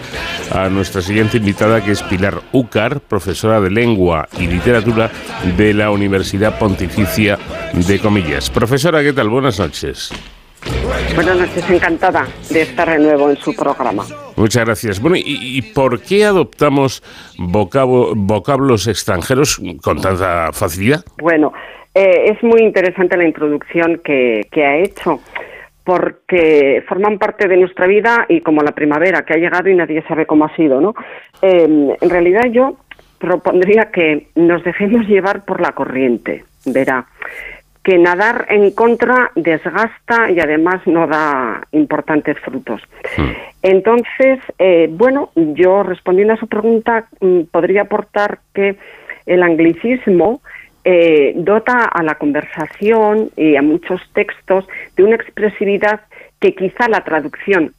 a 0.53 0.69
nuestra 0.69 1.03
siguiente 1.03 1.37
invitada, 1.37 1.85
que 1.85 1.93
es 1.93 2.03
Pilar 2.03 2.43
Úcar, 2.53 3.01
profesora 3.01 3.61
de 3.61 3.71
lengua 3.71 4.29
y 4.39 4.47
literatura 4.47 5.11
de 5.57 5.75
la 5.75 5.91
Universidad 5.91 6.59
Pontificia 6.59 7.39
de 7.73 7.99
Comillas. 7.99 8.51
Profesora, 8.51 9.03
¿qué 9.03 9.13
tal? 9.13 9.29
Buenas 9.29 9.59
noches. 9.59 10.11
Buenas 11.15 11.37
noches, 11.37 11.71
encantada 11.71 12.27
de 12.51 12.63
estar 12.63 12.89
de 12.89 12.99
nuevo 12.99 13.31
en 13.31 13.37
su 13.37 13.55
programa. 13.55 14.05
Muchas 14.37 14.65
gracias. 14.65 15.01
Bueno, 15.01 15.17
¿y, 15.17 15.59
y 15.59 15.63
por 15.63 16.01
qué 16.01 16.25
adoptamos 16.25 17.03
vocabo, 17.39 18.13
vocablos 18.15 18.87
extranjeros 18.87 19.61
con 19.83 20.01
tanta 20.01 20.53
facilidad? 20.53 21.05
Bueno, 21.19 21.53
eh, 21.95 22.31
es 22.31 22.43
muy 22.43 22.63
interesante 22.63 23.17
la 23.17 23.25
introducción 23.25 24.01
que, 24.05 24.47
que 24.51 24.65
ha 24.65 24.77
hecho 24.79 25.21
porque 25.85 26.85
forman 26.87 27.19
parte 27.19 27.49
de 27.49 27.57
nuestra 27.57 27.87
vida 27.87 28.27
y 28.29 28.43
como 28.43 28.63
la 28.63 28.73
primavera 28.73 29.23
que 29.23 29.35
ha 29.35 29.39
llegado 29.39 29.69
y 29.69 29.75
nadie 29.75 30.03
sabe 30.07 30.27
cómo 30.27 30.45
ha 30.45 30.55
sido, 30.55 30.81
¿no? 30.81 30.95
Eh, 31.43 31.97
en 32.01 32.11
realidad 32.11 32.45
yo 32.53 32.77
propondría 33.19 33.91
que 33.93 34.29
nos 34.37 34.63
dejemos 34.63 35.07
llevar 35.07 35.45
por 35.45 35.61
la 35.61 35.73
corriente, 35.73 36.45
verá, 36.65 37.07
que 37.83 37.99
nadar 37.99 38.47
en 38.51 38.71
contra 38.73 39.31
desgasta 39.35 40.31
y 40.31 40.39
además 40.39 40.87
no 40.87 41.07
da 41.07 41.67
importantes 41.73 42.39
frutos. 42.41 42.83
Entonces, 43.63 44.39
eh, 44.59 44.89
bueno, 44.91 45.31
yo 45.35 45.83
respondiendo 45.83 46.35
a 46.35 46.39
su 46.39 46.47
pregunta, 46.47 47.07
mm, 47.21 47.43
podría 47.51 47.83
aportar 47.83 48.41
que 48.55 48.77
el 49.27 49.43
anglicismo 49.43 50.41
eh, 50.85 51.35
dota 51.37 51.85
a 51.85 52.03
la 52.03 52.15
conversación 52.15 53.31
y 53.37 53.57
a 53.57 53.63
muchos 53.63 54.01
textos 54.15 54.67
de 54.97 55.05
una 55.05 55.17
expresividad 55.17 56.01
que 56.41 56.55
quizá 56.55 56.89
la 56.89 57.05
traducción 57.05 57.75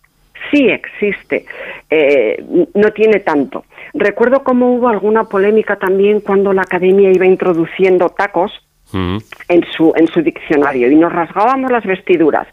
sí 0.50 0.68
existe, 0.70 1.46
eh, 1.90 2.44
no 2.74 2.92
tiene 2.92 3.20
tanto. 3.20 3.66
Recuerdo 3.94 4.44
cómo 4.44 4.74
hubo 4.74 4.88
alguna 4.88 5.26
polémica 5.26 5.78
también 5.78 6.22
cuando 6.22 6.54
la 6.54 6.62
academia 6.62 7.12
iba 7.12 7.26
introduciendo 7.26 8.10
tacos 8.10 8.52
en 8.94 9.64
su, 9.72 9.94
en 9.96 10.08
su 10.08 10.22
diccionario 10.22 10.92
y 10.92 10.96
nos 10.96 11.12
rasgábamos 11.12 11.72
las 11.72 11.86
vestiduras. 11.86 12.48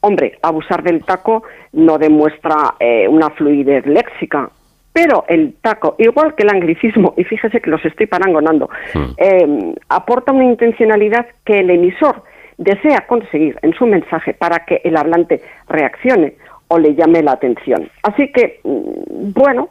Hombre, 0.00 0.38
abusar 0.42 0.82
del 0.82 1.04
taco 1.04 1.42
no 1.72 1.98
demuestra 1.98 2.74
eh, 2.78 3.08
una 3.08 3.30
fluidez 3.30 3.84
léxica, 3.86 4.50
pero 4.92 5.24
el 5.28 5.54
taco, 5.60 5.96
igual 5.98 6.34
que 6.34 6.44
el 6.44 6.50
anglicismo, 6.50 7.14
y 7.16 7.24
fíjese 7.24 7.60
que 7.60 7.70
los 7.70 7.84
estoy 7.84 8.06
parangonando, 8.06 8.68
eh, 9.16 9.74
aporta 9.88 10.32
una 10.32 10.44
intencionalidad 10.44 11.26
que 11.44 11.60
el 11.60 11.70
emisor 11.70 12.22
desea 12.56 13.06
conseguir 13.06 13.58
en 13.62 13.72
su 13.74 13.86
mensaje 13.86 14.34
para 14.34 14.64
que 14.64 14.80
el 14.84 14.96
hablante 14.96 15.40
reaccione 15.68 16.34
o 16.68 16.78
le 16.78 16.94
llame 16.94 17.22
la 17.22 17.32
atención. 17.32 17.90
Así 18.02 18.30
que, 18.32 18.60
mm, 18.64 19.32
bueno, 19.32 19.70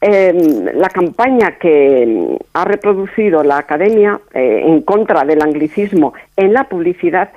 em, 0.00 0.64
la 0.74 0.88
campaña 0.88 1.58
que 1.58 2.38
ha 2.52 2.64
reproducido 2.64 3.42
la 3.42 3.58
Academia 3.58 4.20
eh, 4.34 4.62
en 4.66 4.82
contra 4.82 5.24
del 5.24 5.42
anglicismo 5.42 6.14
en 6.36 6.52
la 6.52 6.64
publicidad, 6.64 7.30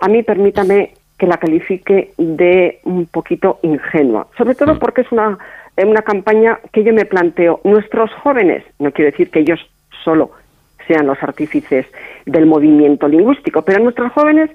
a 0.00 0.08
mí 0.08 0.22
permítame 0.22 0.92
que 1.18 1.26
la 1.26 1.38
califique 1.38 2.12
de 2.18 2.80
un 2.84 3.06
poquito 3.06 3.58
ingenua, 3.62 4.26
sobre 4.36 4.54
todo 4.54 4.78
porque 4.78 5.02
es 5.02 5.12
una, 5.12 5.38
una 5.76 6.02
campaña 6.02 6.58
que 6.72 6.82
yo 6.82 6.92
me 6.92 7.04
planteo, 7.04 7.60
nuestros 7.64 8.12
jóvenes, 8.22 8.64
no 8.78 8.90
quiero 8.90 9.10
decir 9.10 9.30
que 9.30 9.40
ellos 9.40 9.60
solo 10.02 10.32
sean 10.86 11.06
los 11.06 11.22
artífices 11.22 11.86
del 12.26 12.46
movimiento 12.46 13.08
lingüístico, 13.08 13.62
pero 13.62 13.82
nuestros 13.82 14.12
jóvenes 14.12 14.50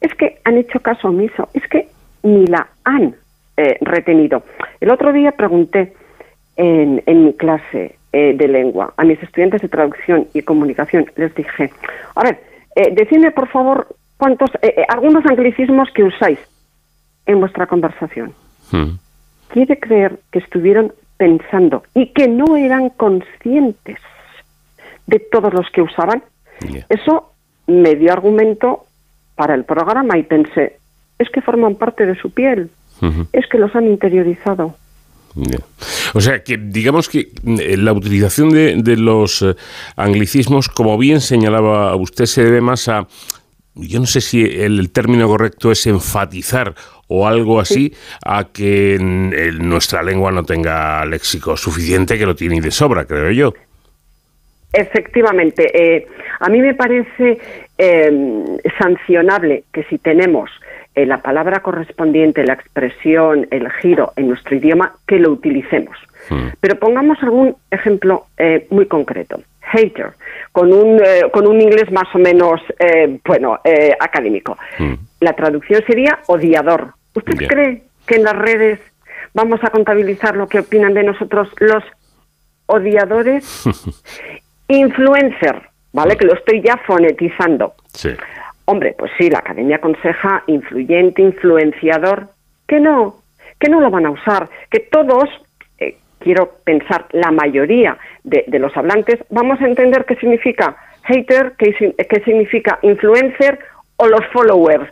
es 0.00 0.14
que 0.14 0.38
han 0.44 0.56
hecho 0.56 0.80
caso 0.80 1.08
omiso, 1.08 1.48
es 1.54 1.66
que 1.68 1.88
ni 2.22 2.46
la 2.46 2.68
han 2.84 3.14
eh, 3.56 3.78
retenido. 3.80 4.42
El 4.80 4.90
otro 4.90 5.12
día 5.12 5.32
pregunté 5.32 5.92
en, 6.56 7.02
en 7.06 7.24
mi 7.26 7.34
clase 7.34 7.96
eh, 8.12 8.32
de 8.36 8.46
lengua 8.46 8.94
a 8.96 9.04
mis 9.04 9.20
estudiantes 9.20 9.60
de 9.60 9.68
traducción 9.68 10.28
y 10.34 10.42
comunicación, 10.42 11.10
les 11.16 11.34
dije, 11.34 11.72
a 12.14 12.22
ver, 12.22 12.40
eh, 12.76 12.94
decidme 12.94 13.32
por 13.32 13.48
favor 13.48 13.88
cuántos, 14.16 14.50
eh, 14.62 14.84
algunos 14.88 15.26
anglicismos 15.26 15.88
que 15.92 16.04
usáis 16.04 16.38
en 17.26 17.40
vuestra 17.40 17.66
conversación. 17.66 18.32
Hmm. 18.70 18.98
Quiere 19.48 19.80
creer 19.80 20.20
que 20.30 20.38
estuvieron 20.38 20.92
pensando 21.16 21.82
y 21.92 22.12
que 22.12 22.28
no 22.28 22.56
eran 22.56 22.90
conscientes 22.90 23.98
de 25.08 25.18
todos 25.18 25.52
los 25.52 25.68
que 25.70 25.82
usaban. 25.82 26.22
Eso 26.88 27.32
me 27.66 27.96
dio 27.96 28.12
argumento 28.12 28.84
para 29.34 29.54
el 29.54 29.64
programa 29.64 30.16
y 30.18 30.22
pensé, 30.22 30.78
es 31.18 31.28
que 31.30 31.40
forman 31.40 31.74
parte 31.74 32.06
de 32.06 32.14
su 32.14 32.30
piel, 32.30 32.70
es 33.32 33.46
que 33.48 33.58
los 33.58 33.74
han 33.74 33.86
interiorizado. 33.86 34.76
O 36.14 36.20
sea, 36.20 36.42
que 36.44 36.56
digamos 36.58 37.08
que 37.08 37.30
eh, 37.58 37.76
la 37.76 37.92
utilización 37.92 38.50
de, 38.50 38.76
de 38.76 38.96
los 38.96 39.42
eh, 39.42 39.54
anglicismos, 39.96 40.68
como 40.68 40.96
bien 40.96 41.20
señalaba 41.20 41.94
usted, 41.96 42.26
se 42.26 42.44
debe 42.44 42.60
más 42.60 42.88
a, 42.88 43.06
yo 43.74 43.98
no 44.00 44.06
sé 44.06 44.20
si 44.20 44.42
el, 44.44 44.90
término 44.92 45.26
correcto 45.26 45.72
es 45.72 45.86
enfatizar 45.86 46.74
o 47.08 47.26
algo 47.26 47.58
así, 47.60 47.92
a 48.24 48.44
que 48.44 48.94
en- 48.94 49.34
en 49.36 49.68
nuestra 49.68 50.02
lengua 50.02 50.30
no 50.32 50.44
tenga 50.44 51.04
léxico 51.04 51.56
suficiente, 51.56 52.16
que 52.16 52.26
lo 52.26 52.34
tiene 52.34 52.56
y 52.56 52.60
de 52.60 52.70
sobra, 52.70 53.04
creo 53.04 53.30
yo. 53.32 53.54
Efectivamente, 54.72 55.70
eh, 55.96 56.06
a 56.40 56.48
mí 56.48 56.60
me 56.60 56.74
parece 56.74 57.38
eh, 57.78 58.44
sancionable 58.78 59.64
que 59.72 59.84
si 59.84 59.98
tenemos 59.98 60.50
eh, 60.94 61.06
la 61.06 61.22
palabra 61.22 61.60
correspondiente, 61.60 62.44
la 62.44 62.54
expresión, 62.54 63.46
el 63.50 63.70
giro 63.72 64.12
en 64.16 64.28
nuestro 64.28 64.56
idioma, 64.56 64.94
que 65.06 65.18
lo 65.18 65.32
utilicemos. 65.32 65.96
Pero 66.60 66.78
pongamos 66.78 67.22
algún 67.22 67.54
ejemplo 67.70 68.26
eh, 68.38 68.66
muy 68.70 68.86
concreto. 68.86 69.40
Hater, 69.72 70.12
con 70.52 70.72
un, 70.72 71.00
eh, 71.04 71.22
con 71.32 71.46
un 71.46 71.60
inglés 71.60 71.90
más 71.90 72.06
o 72.14 72.18
menos, 72.18 72.60
eh, 72.78 73.18
bueno, 73.24 73.58
eh, 73.64 73.94
académico. 73.98 74.56
La 75.20 75.34
traducción 75.34 75.82
sería 75.86 76.20
odiador. 76.26 76.94
¿Usted 77.14 77.36
Bien. 77.36 77.50
cree 77.50 77.82
que 78.06 78.16
en 78.16 78.24
las 78.24 78.36
redes 78.36 78.80
vamos 79.32 79.60
a 79.62 79.70
contabilizar 79.70 80.36
lo 80.36 80.46
que 80.46 80.60
opinan 80.60 80.94
de 80.94 81.02
nosotros 81.02 81.48
los 81.58 81.82
odiadores? 82.66 83.64
Influencer, 84.68 85.62
¿vale? 85.92 86.16
Que 86.16 86.26
lo 86.26 86.34
estoy 86.34 86.62
ya 86.62 86.76
fonetizando. 86.86 87.74
Sí. 87.92 88.10
Hombre, 88.66 88.94
pues 88.98 89.10
sí, 89.18 89.28
la 89.28 89.40
academia 89.40 89.76
aconseja 89.76 90.42
influyente, 90.46 91.20
influenciador, 91.20 92.28
que 92.66 92.80
no, 92.80 93.16
que 93.58 93.68
no 93.68 93.80
lo 93.80 93.90
van 93.90 94.06
a 94.06 94.10
usar, 94.10 94.48
que 94.70 94.80
todos, 94.80 95.28
eh, 95.78 95.98
quiero 96.18 96.52
pensar, 96.64 97.06
la 97.12 97.30
mayoría 97.30 97.98
de, 98.22 98.44
de 98.46 98.58
los 98.58 98.74
hablantes, 98.76 99.20
vamos 99.28 99.60
a 99.60 99.66
entender 99.66 100.06
qué 100.06 100.16
significa 100.16 100.76
hater, 101.02 101.52
qué, 101.58 101.94
qué 102.08 102.20
significa 102.24 102.78
influencer 102.82 103.58
o 103.96 104.06
los 104.08 104.26
followers, 104.32 104.90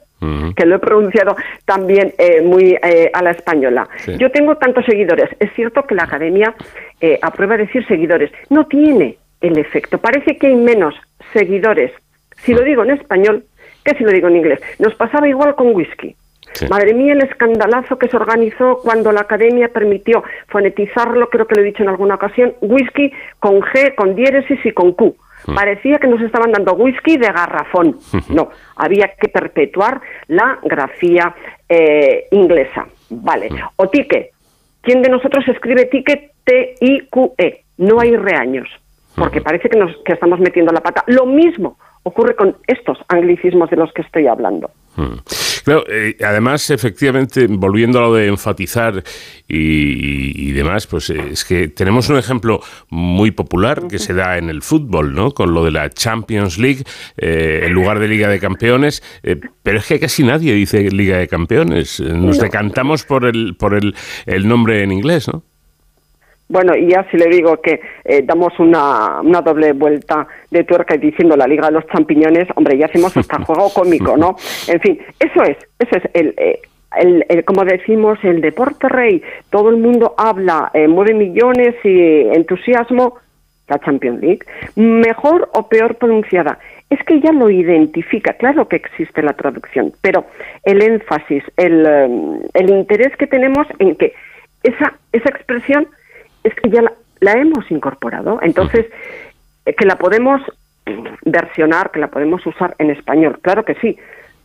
que 0.54 0.66
lo 0.66 0.76
he 0.76 0.78
pronunciado 0.78 1.34
también 1.64 2.14
eh, 2.16 2.42
muy 2.42 2.78
eh, 2.80 3.10
a 3.12 3.22
la 3.24 3.32
española. 3.32 3.88
Sí. 3.96 4.16
Yo 4.18 4.30
tengo 4.30 4.56
tantos 4.56 4.84
seguidores. 4.84 5.28
Es 5.40 5.52
cierto 5.54 5.82
que 5.84 5.96
la 5.96 6.04
academia 6.04 6.54
eh, 7.00 7.18
aprueba 7.20 7.56
decir 7.56 7.84
seguidores. 7.88 8.30
No 8.48 8.66
tiene 8.66 9.16
el 9.40 9.58
efecto. 9.58 9.98
Parece 9.98 10.36
que 10.38 10.46
hay 10.46 10.54
menos 10.54 10.94
seguidores 11.32 11.90
si 12.42 12.54
lo 12.54 12.62
digo 12.62 12.82
en 12.82 12.90
español 12.90 13.44
que 13.84 13.94
si 13.94 14.04
lo 14.04 14.10
digo 14.10 14.28
en 14.28 14.36
inglés. 14.36 14.60
Nos 14.78 14.94
pasaba 14.94 15.28
igual 15.28 15.54
con 15.54 15.74
whisky. 15.74 16.14
Madre 16.68 16.94
mía, 16.94 17.14
el 17.14 17.22
escandalazo 17.22 17.98
que 17.98 18.08
se 18.08 18.16
organizó 18.16 18.80
cuando 18.82 19.10
la 19.10 19.22
academia 19.22 19.68
permitió 19.68 20.22
fonetizarlo, 20.48 21.28
creo 21.30 21.46
que 21.46 21.54
lo 21.54 21.62
he 21.62 21.64
dicho 21.64 21.82
en 21.82 21.88
alguna 21.88 22.16
ocasión, 22.16 22.54
whisky 22.60 23.12
con 23.38 23.60
G, 23.60 23.94
con 23.94 24.14
diéresis 24.14 24.58
y 24.64 24.72
con 24.72 24.92
Q. 24.92 25.16
Parecía 25.46 25.98
que 25.98 26.06
nos 26.06 26.20
estaban 26.20 26.52
dando 26.52 26.74
whisky 26.74 27.16
de 27.16 27.28
garrafón. 27.28 27.98
No, 28.28 28.50
había 28.76 29.08
que 29.20 29.28
perpetuar 29.28 30.00
la 30.28 30.58
grafía 30.62 31.34
eh, 31.68 32.26
inglesa. 32.30 32.86
Vale. 33.10 33.48
O 33.76 33.88
ticket. 33.88 34.30
¿Quién 34.80 35.02
de 35.02 35.10
nosotros 35.10 35.46
escribe 35.48 35.86
ticket 35.86 36.32
T-I-Q-E? 36.44 37.64
No 37.78 38.00
hay 38.00 38.16
reaños, 38.16 38.68
porque 39.16 39.40
parece 39.40 39.68
que, 39.68 39.78
nos, 39.78 39.96
que 40.04 40.12
estamos 40.12 40.38
metiendo 40.40 40.72
la 40.72 40.80
pata. 40.80 41.04
Lo 41.06 41.26
mismo 41.26 41.76
ocurre 42.04 42.34
con 42.36 42.56
estos 42.66 42.98
anglicismos 43.08 43.70
de 43.70 43.76
los 43.76 43.92
que 43.92 44.02
estoy 44.02 44.26
hablando. 44.26 44.70
Mm. 44.96 45.18
Claro, 45.64 45.84
eh, 45.88 46.16
además, 46.24 46.68
efectivamente, 46.70 47.46
volviendo 47.48 47.98
a 48.00 48.02
lo 48.02 48.14
de 48.14 48.26
enfatizar 48.26 49.02
y, 49.48 50.48
y 50.48 50.52
demás, 50.52 50.86
pues 50.86 51.08
eh, 51.10 51.16
es 51.30 51.44
que 51.44 51.68
tenemos 51.68 52.08
un 52.10 52.18
ejemplo 52.18 52.60
muy 52.90 53.30
popular 53.30 53.86
que 53.88 53.98
se 53.98 54.12
da 54.12 54.38
en 54.38 54.50
el 54.50 54.62
fútbol, 54.62 55.14
¿no? 55.14 55.30
Con 55.30 55.54
lo 55.54 55.64
de 55.64 55.70
la 55.70 55.88
Champions 55.88 56.58
League 56.58 56.82
eh, 57.16 57.62
en 57.64 57.72
lugar 57.72 58.00
de 58.00 58.08
Liga 58.08 58.28
de 58.28 58.40
Campeones, 58.40 59.02
pero 59.62 59.78
es 59.78 59.86
que 59.86 60.00
casi 60.00 60.24
nadie 60.24 60.52
dice 60.52 60.90
Liga 60.90 61.18
de 61.18 61.28
Campeones. 61.28 62.00
Nos 62.00 62.38
No. 62.38 62.42
decantamos 62.42 63.04
por 63.04 63.24
el 63.24 63.54
por 63.56 63.74
el, 63.74 63.94
el 64.26 64.48
nombre 64.48 64.82
en 64.82 64.90
inglés, 64.92 65.28
¿no? 65.32 65.44
Bueno, 66.52 66.76
y 66.76 66.88
ya 66.88 67.06
si 67.10 67.16
le 67.16 67.28
digo 67.28 67.62
que 67.62 67.80
eh, 68.04 68.20
damos 68.24 68.52
una, 68.58 69.22
una 69.22 69.40
doble 69.40 69.72
vuelta 69.72 70.26
de 70.50 70.64
tuerca 70.64 70.98
diciendo 70.98 71.34
la 71.34 71.46
Liga 71.46 71.68
de 71.68 71.72
los 71.72 71.86
Champiñones, 71.86 72.46
hombre, 72.56 72.76
ya 72.76 72.84
hacemos 72.86 73.16
hasta 73.16 73.38
juego 73.46 73.70
cómico, 73.72 74.18
¿no? 74.18 74.36
En 74.68 74.78
fin, 74.80 75.00
eso 75.18 75.42
es, 75.44 75.56
eso 75.78 75.96
es 75.96 76.02
el, 76.12 76.34
eh, 76.36 76.60
el, 76.98 77.24
el- 77.30 77.44
como 77.46 77.64
decimos, 77.64 78.18
el 78.22 78.42
deporte 78.42 78.86
rey. 78.90 79.22
Todo 79.48 79.70
el 79.70 79.78
mundo 79.78 80.14
habla, 80.18 80.70
eh, 80.74 80.88
mueve 80.88 81.14
millones 81.14 81.74
y 81.84 82.28
entusiasmo. 82.36 83.16
La 83.68 83.78
Champions 83.78 84.20
League, 84.20 84.40
mejor 84.76 85.48
o 85.54 85.68
peor 85.68 85.94
pronunciada. 85.94 86.58
Es 86.90 87.02
que 87.04 87.20
ya 87.20 87.32
lo 87.32 87.48
identifica, 87.48 88.34
claro 88.34 88.68
que 88.68 88.76
existe 88.76 89.22
la 89.22 89.32
traducción, 89.32 89.92
pero 90.02 90.26
el 90.64 90.82
énfasis, 90.82 91.42
el, 91.56 91.86
el 92.52 92.70
interés 92.70 93.16
que 93.16 93.26
tenemos 93.26 93.66
en 93.78 93.94
que 93.96 94.12
esa, 94.64 94.92
esa 95.12 95.28
expresión 95.30 95.86
es 96.44 96.54
que 96.54 96.70
ya 96.70 96.82
la, 96.82 96.92
la 97.20 97.32
hemos 97.32 97.70
incorporado. 97.70 98.38
Entonces, 98.42 98.86
eh, 99.66 99.74
que 99.74 99.84
la 99.86 99.96
podemos 99.96 100.40
versionar, 101.24 101.90
que 101.90 102.00
la 102.00 102.08
podemos 102.08 102.44
usar 102.46 102.74
en 102.78 102.90
español, 102.90 103.38
claro 103.42 103.64
que 103.64 103.74
sí. 103.76 103.96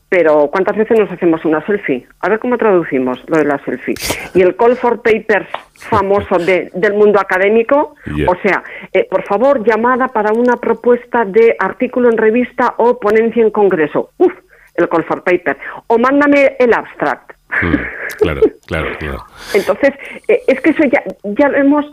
Pero 0.09 0.47
¿cuántas 0.49 0.77
veces 0.77 0.97
nos 0.97 1.11
hacemos 1.11 1.43
una 1.43 1.65
selfie? 1.65 2.07
A 2.21 2.29
ver 2.29 2.39
cómo 2.39 2.57
traducimos 2.57 3.21
lo 3.27 3.37
de 3.39 3.43
la 3.43 3.59
selfie. 3.65 3.95
Y 4.33 4.41
el 4.41 4.55
call 4.55 4.77
for 4.77 5.01
papers 5.01 5.47
famoso 5.73 6.37
de- 6.37 6.71
del 6.73 6.93
mundo 6.93 7.19
académico, 7.19 7.95
Yeah. 8.15 8.29
o 8.29 8.35
sea, 8.37 8.63
eh, 8.93 9.05
por 9.09 9.23
favor, 9.23 9.65
llamada 9.65 10.07
para 10.07 10.31
una 10.31 10.55
propuesta 10.55 11.25
de 11.25 11.57
artículo 11.59 12.09
en 12.09 12.17
revista 12.17 12.75
o 12.77 12.97
ponencia 12.99 13.43
en 13.43 13.51
congreso. 13.51 14.11
Uf, 14.17 14.31
el 14.75 14.87
call 14.87 15.03
for 15.03 15.23
paper. 15.23 15.57
O 15.87 15.97
mándame 15.97 16.55
el 16.57 16.73
abstract. 16.73 17.33
Mm, 17.61 17.75
claro, 18.19 18.41
claro, 18.65 18.87
claro. 18.99 19.25
Entonces, 19.53 19.93
eh, 20.27 20.41
es 20.47 20.61
que 20.61 20.71
eso 20.71 20.83
ya, 20.83 21.03
ya 21.23 21.49
lo 21.49 21.57
hemos 21.57 21.85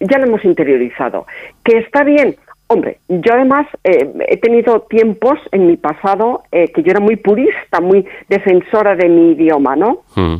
ya 0.00 0.18
lo 0.18 0.26
hemos 0.26 0.44
interiorizado. 0.44 1.26
Que 1.64 1.78
está 1.78 2.04
bien. 2.04 2.36
Hombre, 2.66 2.98
yo 3.08 3.34
además 3.34 3.66
eh, 3.84 4.10
he 4.26 4.38
tenido 4.38 4.80
tiempos 4.82 5.38
en 5.52 5.66
mi 5.66 5.76
pasado 5.76 6.42
eh, 6.50 6.72
que 6.72 6.82
yo 6.82 6.90
era 6.92 7.00
muy 7.00 7.16
purista, 7.16 7.80
muy 7.80 8.06
defensora 8.28 8.96
de 8.96 9.08
mi 9.08 9.32
idioma, 9.32 9.76
¿no? 9.76 10.02
Mm. 10.16 10.36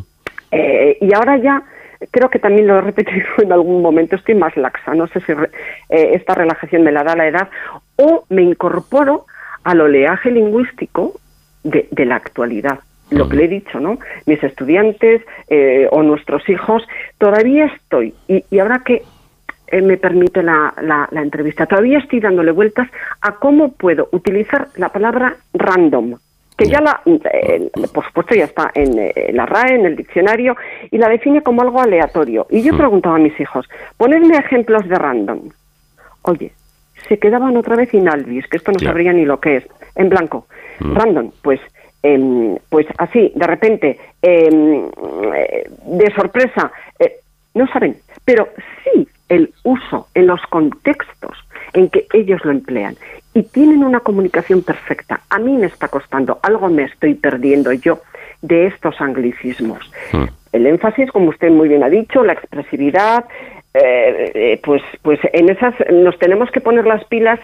Eh, 0.50 0.98
y 1.00 1.14
ahora 1.14 1.36
ya 1.36 1.62
creo 2.10 2.30
que 2.30 2.38
también 2.38 2.66
lo 2.66 2.78
he 2.78 2.80
repetido 2.80 3.26
en 3.42 3.52
algún 3.52 3.82
momento, 3.82 4.16
estoy 4.16 4.34
más 4.34 4.56
laxa, 4.56 4.94
no 4.94 5.06
sé 5.08 5.20
si 5.20 5.32
eh, 5.32 6.14
esta 6.14 6.34
relajación 6.34 6.82
me 6.82 6.92
la 6.92 7.04
da 7.04 7.16
la 7.16 7.28
edad, 7.28 7.48
o 7.96 8.24
me 8.28 8.42
incorporo 8.42 9.26
al 9.62 9.80
oleaje 9.80 10.30
lingüístico 10.30 11.14
de, 11.62 11.88
la 12.04 12.16
actualidad. 12.16 12.80
Lo 13.18 13.28
que 13.28 13.36
le 13.36 13.44
he 13.44 13.48
dicho, 13.48 13.80
¿no? 13.80 13.98
Mis 14.26 14.42
estudiantes 14.42 15.22
eh, 15.48 15.88
o 15.90 16.02
nuestros 16.02 16.48
hijos, 16.48 16.82
todavía 17.18 17.66
estoy, 17.66 18.14
y, 18.28 18.44
y 18.50 18.58
ahora 18.58 18.82
que 18.84 19.02
eh, 19.68 19.80
me 19.80 19.96
permite 19.96 20.42
la, 20.42 20.74
la, 20.82 21.08
entrevista, 21.22 21.66
todavía 21.66 21.98
estoy 21.98 22.20
dándole 22.20 22.52
vueltas 22.52 22.88
a 23.20 23.32
cómo 23.32 23.72
puedo 23.72 24.08
utilizar 24.12 24.68
la 24.76 24.90
palabra 24.90 25.36
random 25.52 26.16
que 26.56 26.66
ya 26.66 26.80
la, 26.80 27.00
eh, 27.04 27.70
por 27.92 28.04
supuesto 28.04 28.34
ya 28.34 28.44
está 28.44 28.70
en 28.74 28.98
eh, 28.98 29.30
la 29.32 29.46
RAE, 29.46 29.74
en 29.74 29.86
el 29.86 29.96
diccionario, 29.96 30.56
y 30.90 30.98
la 30.98 31.08
define 31.08 31.42
como 31.42 31.62
algo 31.62 31.80
aleatorio. 31.80 32.46
Y 32.50 32.62
yo 32.62 32.72
he 32.74 32.76
preguntado 32.76 33.16
a 33.16 33.18
mis 33.18 33.38
hijos, 33.40 33.68
ponedme 33.96 34.36
ejemplos 34.36 34.88
de 34.88 34.94
random. 34.94 35.50
Oye, 36.22 36.52
se 37.08 37.18
quedaban 37.18 37.56
otra 37.56 37.76
vez 37.76 37.92
inalvis, 37.92 38.46
que 38.46 38.58
esto 38.58 38.70
no 38.70 38.78
sabría 38.78 39.12
ni 39.12 39.24
lo 39.24 39.40
que 39.40 39.56
es, 39.56 39.64
en 39.96 40.08
blanco. 40.08 40.46
Mm. 40.78 40.94
Random, 40.94 41.30
pues, 41.42 41.60
em, 42.04 42.56
pues 42.68 42.86
así, 42.98 43.32
de 43.34 43.46
repente, 43.46 43.98
em, 44.22 44.88
eh, 45.34 45.64
de 45.86 46.14
sorpresa, 46.14 46.70
no 47.54 47.68
saben, 47.68 47.96
pero 48.24 48.48
sí 48.82 49.06
el 49.28 49.52
uso 49.62 50.08
en 50.14 50.26
los 50.26 50.40
contextos 50.50 51.36
en 51.72 51.88
que 51.88 52.06
ellos 52.12 52.44
lo 52.44 52.50
emplean 52.50 52.96
y 53.32 53.42
tienen 53.42 53.84
una 53.84 54.00
comunicación 54.00 54.62
perfecta. 54.62 55.20
A 55.28 55.38
mí 55.38 55.56
me 55.56 55.66
está 55.66 55.88
costando, 55.88 56.38
algo 56.42 56.68
me 56.68 56.84
estoy 56.84 57.14
perdiendo 57.14 57.72
yo 57.72 58.00
de 58.42 58.66
estos 58.66 59.00
anglicismos. 59.00 59.90
Hmm. 60.12 60.24
El 60.52 60.66
énfasis, 60.66 61.10
como 61.10 61.30
usted 61.30 61.50
muy 61.50 61.68
bien 61.68 61.82
ha 61.82 61.88
dicho, 61.88 62.22
la 62.22 62.34
expresividad, 62.34 63.24
eh, 63.74 64.30
eh, 64.34 64.60
pues, 64.62 64.82
pues 65.02 65.18
en 65.32 65.48
esas 65.50 65.74
nos 65.92 66.16
tenemos 66.18 66.50
que 66.50 66.60
poner 66.60 66.86
las 66.86 67.04
pilas 67.06 67.40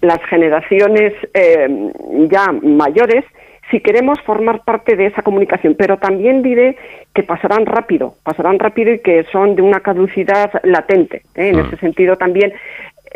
las 0.00 0.20
generaciones 0.24 1.12
eh, 1.32 1.92
ya 2.28 2.50
mayores 2.50 3.24
si 3.72 3.80
queremos 3.80 4.20
formar 4.20 4.62
parte 4.64 4.96
de 4.96 5.06
esa 5.06 5.22
comunicación, 5.22 5.74
pero 5.76 5.96
también 5.96 6.42
diré 6.42 6.76
que 7.14 7.22
pasarán 7.22 7.64
rápido, 7.64 8.14
pasarán 8.22 8.58
rápido 8.58 8.92
y 8.92 9.00
que 9.00 9.24
son 9.32 9.56
de 9.56 9.62
una 9.62 9.80
caducidad 9.80 10.52
latente. 10.62 11.22
En 11.34 11.56
hmm. 11.56 11.60
ese 11.66 11.76
sentido 11.78 12.16
también 12.16 12.52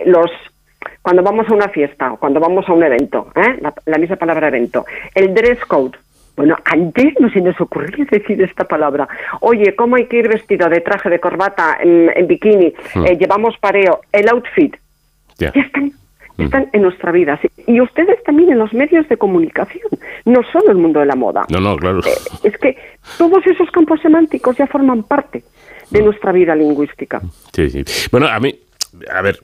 los 0.07 0.31
cuando 1.03 1.23
vamos 1.23 1.49
a 1.49 1.55
una 1.55 1.69
fiesta 1.69 2.12
o 2.12 2.16
cuando 2.16 2.41
vamos 2.41 2.69
a 2.69 2.73
un 2.73 2.83
evento, 2.83 3.31
¿eh? 3.37 3.61
la, 3.85 3.99
misma 3.99 4.16
palabra 4.16 4.49
evento, 4.49 4.87
el 5.15 5.35
dress 5.35 5.65
code. 5.66 5.97
Bueno, 6.37 6.57
antes 6.65 7.15
no 7.20 7.31
se 7.31 7.41
nos 7.41 7.59
ocurría 7.61 8.05
decir 8.11 8.41
esta 8.43 8.65
palabra. 8.65 9.09
Oye, 9.41 9.74
¿cómo 9.74 9.97
hay 9.97 10.07
que 10.07 10.19
ir 10.19 10.28
vestido 10.28 10.69
de 10.69 10.81
traje, 10.81 11.09
de 11.09 11.20
corbata, 11.20 11.78
en, 11.81 12.27
bikini? 12.27 12.74
Hmm. 12.95 13.07
Eh, 13.07 13.16
llevamos 13.19 13.57
pareo, 13.59 14.01
el 14.12 14.28
outfit. 14.28 14.77
Ya 15.39 15.49
están. 15.49 15.93
Están 16.39 16.69
en 16.73 16.83
nuestra 16.83 17.13
vida. 17.13 17.39
Y 17.67 17.81
ustedes 17.81 18.23
también 18.25 18.51
en 18.51 18.59
los 18.59 18.73
medios 18.73 19.09
de 19.09 19.17
comunicación, 19.17 19.89
no 20.25 20.41
solo 20.53 20.71
el 20.71 20.79
mundo 20.79 21.01
de 21.01 21.07
la 21.07 21.17
moda. 21.17 21.45
No, 21.51 21.61
no, 21.61 21.77
claro. 21.77 22.01
Eh, 22.01 22.11
es 22.45 22.57
que 22.59 22.77
todos 23.19 23.47
esos 23.47 23.71
campos 23.71 24.01
semánticos 24.01 24.57
ya 24.57 24.67
forman 24.67 25.03
parte 25.05 25.43
de 25.91 26.03
nuestra 26.03 26.33
vida 26.33 26.55
lingüística. 26.55 27.21
Sí, 27.53 27.71
sí. 27.71 27.85
Bueno, 28.11 28.29
a 28.29 28.39
mí, 28.41 28.55
a 29.13 29.23
ver, 29.23 29.41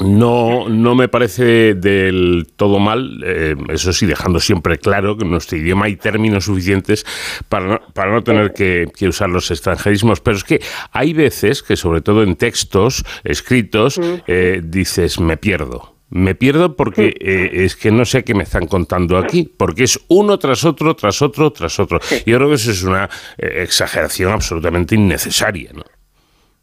no, 0.00 0.68
no 0.68 0.94
me 0.94 1.08
parece 1.08 1.74
del 1.74 2.46
todo 2.56 2.78
mal, 2.78 3.22
eh, 3.24 3.54
eso 3.68 3.92
sí, 3.92 4.06
dejando 4.06 4.40
siempre 4.40 4.78
claro 4.78 5.18
que 5.18 5.24
en 5.24 5.30
nuestro 5.30 5.58
idioma 5.58 5.84
hay 5.86 5.96
términos 5.96 6.46
suficientes 6.46 7.04
para 7.48 7.66
no, 7.66 7.80
para 7.92 8.10
no 8.10 8.24
tener 8.24 8.52
que, 8.52 8.90
usar 9.06 9.28
los 9.28 9.50
extranjerismos, 9.50 10.20
pero 10.20 10.38
es 10.38 10.44
que 10.44 10.60
hay 10.92 11.12
veces 11.12 11.62
que, 11.62 11.76
sobre 11.76 12.00
todo 12.00 12.22
en 12.22 12.36
textos 12.36 13.04
escritos, 13.22 14.00
eh, 14.26 14.60
dices, 14.64 15.20
me 15.20 15.36
pierdo. 15.36 15.91
Me 16.14 16.34
pierdo 16.34 16.76
porque 16.76 17.14
eh, 17.20 17.64
es 17.64 17.74
que 17.74 17.90
no 17.90 18.04
sé 18.04 18.22
qué 18.22 18.34
me 18.34 18.42
están 18.42 18.66
contando 18.66 19.16
aquí, 19.16 19.50
porque 19.56 19.84
es 19.84 19.98
uno 20.08 20.38
tras 20.38 20.64
otro, 20.64 20.94
tras 20.94 21.22
otro, 21.22 21.50
tras 21.52 21.80
otro. 21.80 21.98
Yo 22.26 22.36
creo 22.36 22.48
que 22.48 22.54
eso 22.54 22.70
es 22.70 22.82
una 22.84 23.08
exageración 23.38 24.32
absolutamente 24.32 24.94
innecesaria. 24.94 25.70
¿no? 25.74 25.82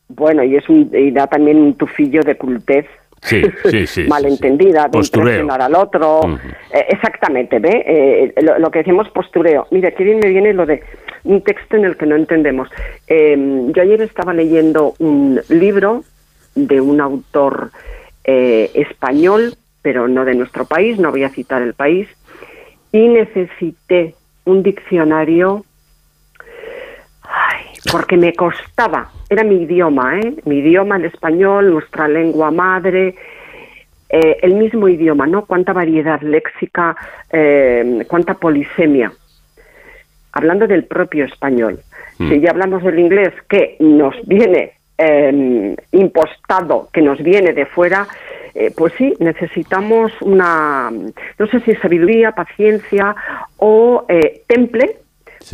Bueno, 0.09 0.43
y, 0.43 0.55
es 0.55 0.67
un, 0.69 0.89
y 0.93 1.11
da 1.11 1.27
también 1.27 1.57
un 1.57 1.76
tufillo 1.76 2.21
de 2.21 2.35
cultez 2.35 2.85
sí, 3.21 3.41
sí, 3.69 3.88
sí, 3.88 4.03
malentendida, 4.07 4.88
de 4.88 4.97
impresionar 4.97 5.61
al 5.61 5.76
otro. 5.76 6.21
Eh, 6.73 6.85
exactamente, 6.89 7.59
¿ve? 7.59 7.84
Eh, 7.85 8.34
lo, 8.59 8.71
que 8.71 8.80
decimos 8.80 9.09
postureo. 9.09 9.67
Mira, 9.71 9.89
aquí 9.89 10.03
bien 10.03 10.19
me 10.19 10.30
viene 10.30 10.53
lo 10.53 10.65
de 10.65 10.84
un 11.23 11.41
texto 11.43 11.76
en 11.76 11.85
el 11.85 11.97
que 11.97 12.05
no 12.05 12.15
entendemos. 12.15 12.69
Em, 13.07 13.71
yo 13.71 13.81
ayer 13.81 14.01
estaba 14.01 14.34
leyendo 14.34 14.93
un 14.99 15.39
libro 15.49 16.03
de 16.55 16.81
un 16.81 17.01
autor 17.01 17.71
eh, 18.31 18.69
español, 18.76 19.56
pero 19.81 20.07
no 20.07 20.23
de 20.23 20.35
nuestro 20.35 20.65
país, 20.65 20.99
no 20.99 21.10
voy 21.10 21.23
a 21.23 21.30
citar 21.30 21.64
el 21.64 21.73
país, 21.73 22.07
y 22.91 23.07
necesité 23.07 24.14
un 24.45 24.61
diccionario 24.61 25.65
porque 27.91 28.18
me 28.18 28.34
costaba, 28.34 29.10
era 29.31 29.43
mi 29.43 29.64
idioma, 29.64 30.19
¿eh? 30.19 30.35
mi 30.45 30.60
idioma, 30.60 30.97
el 30.97 31.06
español, 31.06 31.72
nuestra 31.72 32.07
lengua 32.07 32.51
madre, 32.51 33.15
eh, 34.10 34.38
el 34.43 34.53
mismo 34.53 34.88
idioma, 34.88 35.26
¿no? 35.26 35.45
Cuánta 35.45 35.73
variedad 35.73 36.22
léxica, 36.22 36.95
eh, 37.31 38.06
cuánta 38.07 38.35
polisemia. 38.35 39.11
Hablando 40.34 40.68
del 40.68 40.84
propio 40.84 41.26
español. 41.26 41.80
Mm. 42.19 42.30
Si 42.30 42.41
ya 42.41 42.51
hablamos 42.51 42.84
del 42.84 42.99
inglés, 42.99 43.34
que 43.49 43.76
nos 43.80 44.14
viene 44.27 44.73
em, 44.99 45.76
impostado, 45.91 46.89
que 46.93 47.01
nos 47.01 47.17
viene 47.23 47.53
de 47.53 47.65
fuera, 47.65 48.07
eh, 48.53 48.71
pues 48.76 48.93
sí, 48.97 49.13
necesitamos 49.19 50.11
una, 50.21 50.91
no 50.91 51.47
sé 51.47 51.59
si 51.61 51.73
sabiduría, 51.76 52.34
paciencia 52.34 53.15
o 53.57 54.05
temple 54.47 54.97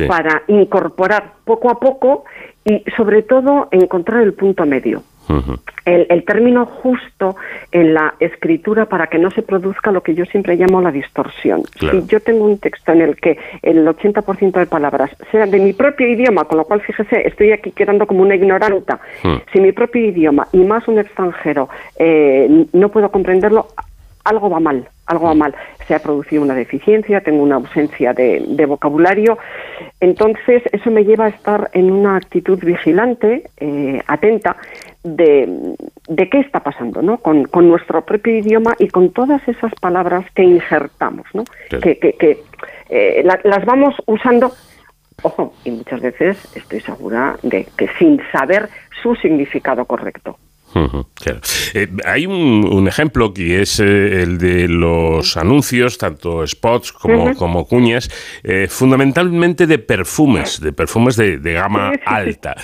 para 0.08 0.42
incorporar 0.48 1.34
poco 1.46 1.70
a 1.70 1.80
poco 1.80 2.26
y 2.64 2.84
sobre 2.98 3.22
todo 3.22 3.68
encontrar 3.72 4.24
el 4.24 4.34
punto 4.34 4.66
medio. 4.66 5.04
El, 5.86 6.26
término 6.26 6.66
justo 6.66 7.36
en 7.72 7.94
la 7.94 8.16
escritura 8.20 8.86
para 8.86 9.08
que 9.08 9.18
no 9.18 9.32
se 9.32 9.42
produzca 9.42 9.92
lo 9.92 10.02
que 10.02 10.16
yo 10.16 10.26
siempre 10.26 10.56
llamo 10.56 10.82
la 10.82 10.92
distorsión. 10.92 11.64
Si 11.80 12.06
yo 12.08 12.20
tengo 12.20 12.46
un 12.46 12.58
texto 12.58 12.92
en 12.92 13.02
el 13.02 13.16
que 13.16 13.38
el 13.62 13.86
80% 13.88 14.52
de 14.52 14.66
palabras 14.66 15.12
sean 15.32 15.52
de 15.52 15.60
mi 15.60 15.74
propio 15.74 16.08
idioma, 16.08 16.46
con 16.46 16.58
lo 16.58 16.66
cual, 16.66 16.82
fíjese, 16.82 17.28
estoy 17.28 17.52
aquí 17.52 17.72
quedando 17.72 18.08
como 18.08 18.22
una 18.22 18.36
ignoranta, 18.36 19.00
si 19.52 19.60
mi 19.60 19.72
propio 19.72 20.06
idioma 20.06 20.48
y 20.52 20.60
más 20.60 20.88
un 20.88 21.00
extranjero 21.00 21.70
eh, 21.98 22.66
no 22.74 22.90
puedo 22.90 23.10
comprenderlo, 23.12 23.68
algo 24.26 24.50
va 24.50 24.60
mal, 24.60 24.90
algo 25.06 25.28
va 25.28 25.36
mal. 25.36 25.56
Se 25.88 25.94
ha 25.94 26.00
producido 26.00 26.42
una 26.42 26.56
deficiencia, 26.56 27.22
tengo 27.22 27.44
una 27.44 27.56
ausencia 27.56 28.14
de, 28.14 28.66
vocabulario. 28.68 29.38
Entonces, 30.00 30.64
eso 30.72 30.90
me 30.90 31.06
lleva 31.06 31.26
a 31.26 31.30
estar 31.30 31.70
en 31.74 31.92
una 31.92 32.18
actitud 32.18 32.60
vigilante, 32.60 33.44
eh, 33.58 34.02
atenta, 34.08 34.58
de, 35.06 35.76
de, 36.08 36.30
qué 36.30 36.40
está 36.40 36.62
pasando 36.62 37.02
¿no? 37.02 37.20
Con, 37.20 37.48
nuestro 37.54 38.04
propio 38.04 38.38
idioma 38.38 38.76
y 38.80 38.88
con 38.88 39.12
todas 39.12 39.48
esas 39.48 39.74
palabras 39.76 40.26
que 40.34 40.44
injertamos, 40.44 41.28
¿no? 41.34 41.44
que, 41.70 41.98
que, 41.98 42.44
eh, 42.90 43.24
las 43.24 43.66
vamos 43.66 43.96
usando, 44.08 44.52
ojo, 45.22 45.54
y 45.64 45.72
muchas 45.72 46.02
veces 46.02 46.56
estoy 46.56 46.82
segura 46.82 47.38
de 47.44 47.68
que 47.78 47.88
sin 48.00 48.20
saber 48.32 48.70
su 49.02 49.16
significado 49.16 49.86
correcto. 49.86 50.38
Eh, 51.74 51.88
hay 52.04 52.26
un, 52.26 52.88
ejemplo 52.88 53.34
que 53.34 53.62
es 53.62 53.80
eh, 53.80 54.22
el 54.22 54.38
de 54.38 54.68
los 54.68 55.38
anuncios, 55.38 55.98
tanto 55.98 56.46
spots 56.46 56.92
como, 56.92 57.34
como 57.36 57.66
cuñas, 57.66 58.10
eh, 58.44 58.68
fundamentalmente 58.70 59.68
de 59.68 59.80
perfumes, 59.80 60.60
de 60.60 60.74
perfumes 60.74 61.16
de, 61.16 61.38
gama 61.56 61.94
alta. 62.06 62.56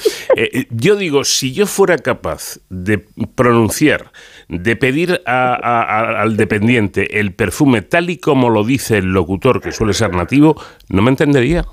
yo 0.69 0.95
digo, 0.97 1.23
si 1.23 1.53
yo 1.53 1.65
fuera 1.65 1.97
capaz 1.97 2.59
de 2.69 2.97
pronunciar, 3.35 4.11
de 4.49 4.75
pedir 4.75 5.21
al 5.25 6.35
dependiente 6.35 7.19
el 7.19 7.33
perfume 7.33 7.81
tal 7.81 8.09
y 8.09 8.17
como 8.17 8.49
lo 8.49 8.65
dice 8.65 8.97
el 8.97 9.13
locutor, 9.13 9.61
que 9.61 9.71
suele 9.71 9.93
ser 9.93 10.13
nativo, 10.13 10.61
no 10.89 11.01
me 11.01 11.11
entendería. 11.11 11.65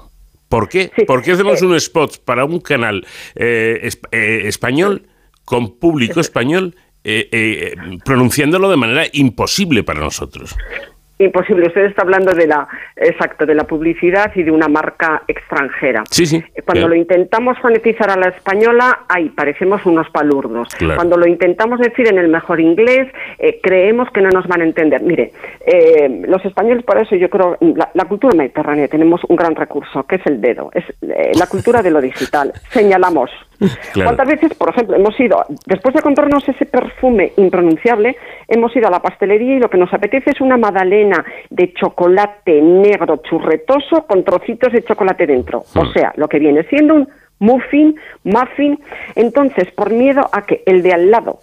¿Por 0.49 0.69
qué? 0.69 0.93
¿Por 1.07 1.23
qué 1.23 1.33
hacemos 1.33 1.61
un 1.63 1.75
spot 1.75 2.25
para 2.25 2.45
un 2.45 2.61
canal 2.61 3.07
español? 3.35 5.03
Con 5.49 5.79
público 5.79 6.21
español 6.27 6.77
eh, 7.05 7.29
eh, 7.33 7.75
pronunciándolo 8.05 8.69
de 8.69 8.77
manera 8.77 9.07
imposible 9.13 9.83
para 9.83 10.01
nosotros. 10.01 10.55
Imposible. 11.19 11.67
Usted 11.67 11.87
está 11.87 12.03
hablando 12.03 12.33
de 12.33 12.47
la, 12.47 12.69
exacto, 12.97 13.45
de 13.45 13.55
la 13.55 13.65
publicidad 13.65 14.31
y 14.35 14.43
de 14.45 14.51
una 14.51 14.69
marca 14.69 15.23
extranjera. 15.27 16.05
Sí, 16.11 16.27
sí. 16.27 16.41
Cuando 16.65 16.83
Claro. 16.83 16.89
lo 16.89 16.95
intentamos 16.95 17.59
fonetizar 17.59 18.11
a 18.11 18.17
la 18.17 18.29
española, 18.29 19.01
ahí 19.09 19.29
parecemos 19.31 19.85
unos 19.85 20.09
palurdos. 20.11 20.69
Claro. 20.77 20.97
Cuando 20.97 21.17
lo 21.17 21.27
intentamos 21.27 21.81
decir 21.81 22.07
en 22.09 22.19
el 22.19 22.29
mejor 22.29 22.61
inglés, 22.61 23.09
eh, 23.39 23.59
creemos 23.63 24.09
que 24.11 24.21
no 24.21 24.29
nos 24.31 24.47
van 24.47 24.61
a 24.61 24.65
entender. 24.65 25.03
Mire, 25.03 25.33
eh, 25.67 26.23
los 26.29 26.45
españoles, 26.45 26.85
por 26.85 26.99
eso 26.99 27.17
yo 27.17 27.29
creo, 27.29 27.57
la, 27.61 27.91
la 27.95 28.05
cultura 28.05 28.35
mediterránea 28.37 28.87
tenemos 28.89 29.21
un 29.29 29.37
gran 29.37 29.57
recurso, 29.57 30.05
que 30.05 30.17
es 30.17 30.27
el 30.27 30.41
dedo, 30.41 30.71
es 30.73 30.85
eh, 31.03 31.33
la 31.39 31.47
cultura 31.47 31.83
de 31.83 31.91
lo 31.91 32.01
digital. 32.01 32.53
Señalamos. 32.71 33.31
Claro. 33.93 34.11
¿Cuántas 34.11 34.29
veces, 34.29 34.55
por 34.57 34.69
ejemplo, 34.71 34.95
hemos 34.95 35.19
ido, 35.19 35.45
después 35.67 35.93
de 35.93 36.01
comprarnos 36.01 36.49
ese 36.49 36.65
perfume 36.65 37.33
impronunciable, 37.39 38.17
hemos 38.47 38.75
ido 38.77 38.87
a 38.87 38.91
la 38.91 39.01
pastelería 39.03 39.57
y 39.57 39.59
lo 39.59 39.69
que 39.69 39.79
nos 39.79 39.93
apetece 39.93 40.31
es 40.31 40.41
una 40.41 40.57
de 41.51 41.73
chocolate 41.75 42.61
negro 42.63 43.17
churretoso 43.19 44.07
con 44.07 44.25
trocitos 44.25 44.73
de 44.73 44.83
chocolate 44.85 45.27
dentro? 45.27 45.65
O 45.75 45.85
Hmm. 45.85 45.93
sea, 45.93 46.13
lo 46.17 46.29
que 46.29 46.39
viene 46.39 46.63
siendo 46.65 46.95
un 46.95 47.09
muffin, 47.41 47.95
muffin. 48.25 48.79
Entonces, 49.15 49.71
por 49.73 49.91
miedo 49.93 50.23
a 50.33 50.43
que 50.43 50.63
el 50.67 50.83
de 50.83 50.93
al 50.93 51.11
lado 51.11 51.39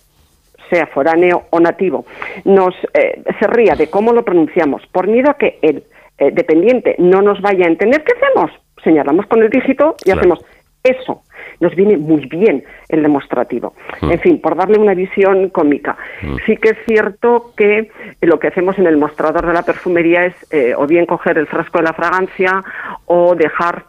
sea 0.69 0.87
foráneo 0.87 1.43
o 1.51 1.59
nativo, 1.59 2.05
nos 2.43 2.73
eh, 2.93 3.21
se 3.39 3.47
ría 3.47 3.75
de 3.75 3.87
cómo 3.87 4.13
lo 4.13 4.23
pronunciamos, 4.25 4.81
por 4.91 5.07
miedo 5.07 5.29
a 5.29 5.35
que 5.37 5.59
el 5.61 5.83
eh, 6.17 6.31
dependiente 6.31 6.95
no 6.97 7.21
nos 7.21 7.39
vaya 7.41 7.65
a 7.65 7.69
entender, 7.69 8.03
¿qué 8.03 8.13
hacemos? 8.13 8.51
Señalamos 8.83 9.25
con 9.27 9.41
el 9.43 9.49
dígito 9.49 9.95
y 10.01 10.05
Claro. 10.05 10.19
hacemos 10.19 10.45
eso. 10.85 11.23
Nos 11.59 11.75
viene 11.75 11.97
muy 11.97 12.25
bien 12.27 12.63
el 12.89 13.01
demostrativo. 13.01 13.73
Mm. 14.01 14.11
En 14.11 14.19
fin, 14.19 14.41
por 14.41 14.55
darle 14.55 14.77
una 14.79 14.93
visión 14.93 15.49
cómica. 15.49 15.97
Mm. 16.21 16.35
Sí 16.45 16.57
que 16.57 16.69
es 16.69 16.77
cierto 16.85 17.53
que 17.57 17.91
lo 18.21 18.39
que 18.39 18.47
hacemos 18.47 18.77
en 18.77 18.87
el 18.87 18.97
mostrador 18.97 19.45
de 19.45 19.53
la 19.53 19.63
perfumería 19.63 20.25
es 20.25 20.35
eh, 20.51 20.73
o 20.75 20.85
bien 20.87 21.05
coger 21.05 21.37
el 21.37 21.47
frasco 21.47 21.79
de 21.79 21.83
la 21.85 21.93
fragancia 21.93 22.63
o 23.05 23.35
dejar 23.35 23.85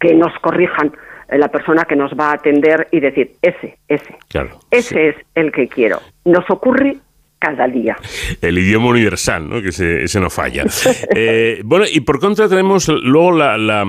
que 0.00 0.14
nos 0.14 0.32
corrijan 0.40 0.92
eh, 1.28 1.38
la 1.38 1.48
persona 1.48 1.84
que 1.84 1.96
nos 1.96 2.12
va 2.12 2.30
a 2.30 2.34
atender 2.34 2.88
y 2.90 3.00
decir, 3.00 3.32
ese, 3.42 3.78
ese, 3.88 4.16
Claro. 4.28 4.50
ese 4.70 5.08
es 5.08 5.16
el 5.34 5.52
que 5.52 5.68
quiero. 5.68 5.98
Nos 6.24 6.48
ocurre 6.50 6.96
cada 7.44 7.66
día. 7.68 7.96
El 8.40 8.58
idioma 8.58 8.88
universal, 8.88 9.48
¿no? 9.48 9.60
que 9.60 9.68
ese, 9.68 10.04
ese 10.04 10.20
no 10.20 10.30
falla. 10.30 10.64
Eh, 11.16 11.60
bueno, 11.64 11.84
y 11.90 12.00
por 12.00 12.18
contra 12.18 12.48
tenemos 12.48 12.88
luego 12.88 13.32
la, 13.32 13.56
la- 13.58 13.84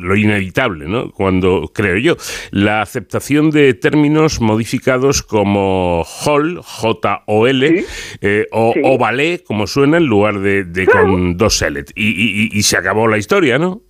lo 0.00 0.16
inevitable, 0.16 0.86
¿no? 0.88 1.10
cuando, 1.12 1.70
creo 1.72 1.96
yo, 1.98 2.16
la 2.50 2.80
aceptación 2.82 3.50
de 3.50 3.74
términos 3.74 4.40
modificados 4.40 5.22
como 5.22 6.04
hall, 6.24 6.60
J-O-L, 6.62 7.84
eh, 8.20 8.46
o, 8.52 8.72
Sí. 8.74 8.80
o 8.84 8.98
ballet, 8.98 9.44
como 9.44 9.66
suena, 9.66 9.98
en 9.98 10.06
lugar 10.06 10.40
de, 10.40 10.64
de 10.64 10.86
con 10.86 11.36
dos 11.36 11.60
L. 11.62 11.84
Y, 11.94 12.08
y- 12.08 12.48
y- 12.58 12.62
se 12.62 12.76
acabó 12.76 13.06
la 13.06 13.18
historia, 13.18 13.58
¿no? 13.58 13.80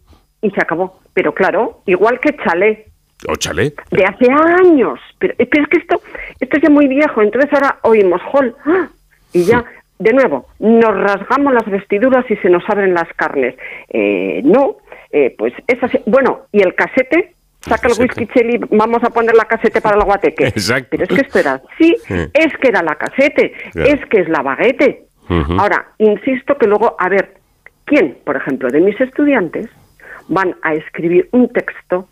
Y 0.43 0.51
se 0.51 0.61
acabó. 0.61 1.01
Pero 1.15 1.33
claro, 1.33 1.83
igual 1.87 2.21
que 2.21 2.37
Chalé, 2.45 2.87
O 3.29 3.37
chalet. 3.37 3.75
de 3.91 4.05
hace 4.05 4.27
años. 4.31 4.99
Pero, 5.19 5.35
pero 5.39 5.63
es 5.65 5.69
que 5.71 5.79
esto, 5.79 6.01
esto 6.41 6.57
es 6.59 6.63
ya 6.63 6.69
muy 6.71 6.87
viejo, 6.89 7.23
entonces 7.23 7.51
ahora 7.55 7.79
oímos 7.83 8.21
hall 8.33 8.55
¡ah! 8.67 8.89
Y 9.37 9.45
ya, 9.45 9.65
de 9.99 10.13
nuevo, 10.13 10.47
nos 10.59 10.95
rasgamos 10.99 11.53
las 11.53 11.67
vestiduras 11.67 12.25
y 12.31 12.37
se 12.37 12.49
nos 12.51 12.63
abren 12.69 12.95
las 12.95 13.09
carnes. 13.17 13.55
Eh, 13.89 14.41
no, 14.45 14.77
eh, 15.11 15.35
pues 15.37 15.53
es 15.67 15.83
así. 15.83 15.99
Bueno, 16.07 16.43
y 16.53 16.63
el 16.63 16.75
casete, 16.75 17.35
saca 17.61 17.89
el 17.89 18.01
whisky 18.01 18.27
cheli, 18.29 18.59
vamos 18.71 19.03
a 19.05 19.11
poner 19.11 19.35
la 19.35 19.45
casete 19.45 19.81
para 19.81 19.97
el 19.97 20.05
guateque. 20.05 20.47
Exacto. 20.49 20.89
Pero 20.91 21.05
es 21.05 21.09
que 21.11 21.21
esto 21.21 21.39
era, 21.39 21.61
sí, 21.79 21.97
es 22.33 22.57
que 22.61 22.69
era 22.69 22.83
la 22.83 22.95
casete, 22.95 23.53
Claro. 23.73 23.91
es 23.91 24.07
que 24.07 24.21
es 24.21 24.29
la 24.29 24.43
baguete. 24.43 25.03
Ahora, 25.59 25.89
insisto 25.99 26.57
que 26.57 26.67
luego, 26.69 26.95
a 26.99 27.09
ver, 27.09 27.35
¿quién, 27.85 28.17
por 28.25 28.37
ejemplo, 28.37 28.69
de 28.71 28.81
mis 28.81 29.01
estudiantes 29.01 29.69
van 30.29 30.55
a 30.63 30.75
escribir 30.75 31.29
un 31.33 31.49
texto 31.53 32.09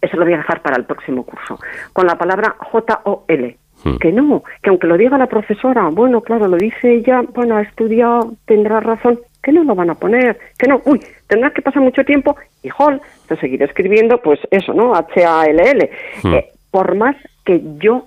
eso 0.00 0.16
lo 0.16 0.24
voy 0.24 0.34
a 0.34 0.38
dejar 0.38 0.62
para 0.62 0.76
el 0.76 0.84
próximo 0.84 1.24
curso, 1.24 1.58
con 1.92 2.06
la 2.06 2.16
palabra 2.16 2.54
J-O-L. 2.58 3.56
Hmm. 3.86 3.98
Que 3.98 4.10
no, 4.10 4.42
que 4.62 4.70
aunque 4.70 4.88
lo 4.88 4.96
diga 4.96 5.16
la 5.16 5.28
profesora, 5.28 5.88
bueno, 5.90 6.20
claro, 6.20 6.48
lo 6.48 6.56
dice 6.56 6.92
ella, 6.92 7.22
bueno, 7.22 7.56
ha 7.56 7.62
estudiado, 7.62 8.34
tendrá 8.44 8.80
razón, 8.80 9.20
que 9.40 9.52
no 9.52 9.62
lo 9.62 9.76
van 9.76 9.90
a 9.90 9.94
poner, 9.94 10.36
que 10.58 10.66
no, 10.66 10.82
uy, 10.86 11.00
tendrá 11.28 11.50
que 11.50 11.62
pasar 11.62 11.82
mucho 11.82 12.04
tiempo 12.04 12.36
y 12.64 12.70
hol, 12.76 13.00
te 13.28 13.36
seguiré 13.36 13.64
escribiendo, 13.66 14.20
pues 14.20 14.40
eso, 14.50 14.74
¿no? 14.74 14.92
H-A-L-L. 14.96 15.90
Hmm. 16.24 16.34
Eh, 16.34 16.46
por 16.72 16.96
más 16.96 17.14
que 17.44 17.62
yo 17.78 18.06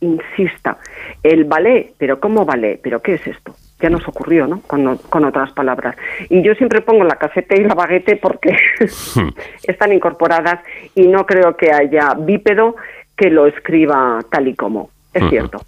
insista, 0.00 0.78
el 1.22 1.44
ballet, 1.44 1.92
pero 1.98 2.18
¿cómo 2.20 2.46
ballet? 2.46 2.80
¿Pero 2.82 3.02
qué 3.02 3.14
es 3.14 3.26
esto? 3.26 3.54
Ya 3.80 3.90
nos 3.90 4.08
ocurrió, 4.08 4.46
¿no? 4.46 4.62
Con, 4.62 4.96
con 4.96 5.24
otras 5.26 5.52
palabras. 5.52 5.94
Y 6.30 6.42
yo 6.42 6.54
siempre 6.54 6.80
pongo 6.80 7.04
la 7.04 7.16
casete 7.16 7.60
y 7.60 7.64
la 7.64 7.74
baguete 7.74 8.16
porque 8.16 8.56
están 9.64 9.92
incorporadas 9.92 10.60
y 10.94 11.06
no 11.06 11.26
creo 11.26 11.54
que 11.54 11.70
haya 11.70 12.14
bípedo 12.14 12.76
que 13.14 13.28
lo 13.28 13.46
escriba 13.46 14.20
tal 14.30 14.48
y 14.48 14.54
como. 14.54 14.88
Es 15.12 15.30
cierto. 15.30 15.60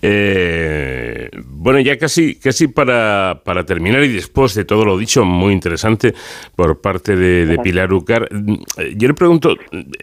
Eh, 0.00 1.30
bueno, 1.44 1.78
ya 1.80 1.98
casi, 1.98 2.38
casi 2.38 2.68
para, 2.68 3.42
para 3.44 3.64
terminar 3.64 4.02
y 4.02 4.08
después 4.08 4.54
de 4.54 4.64
todo 4.64 4.84
lo 4.84 4.96
dicho, 4.96 5.24
muy 5.24 5.52
interesante 5.52 6.14
por 6.56 6.80
parte 6.80 7.14
de, 7.14 7.44
de 7.44 7.58
Pilar 7.58 7.92
Ucar, 7.92 8.28
mm, 8.32 8.54
yo 8.96 9.08
le 9.08 9.14
pregunto, 9.14 9.56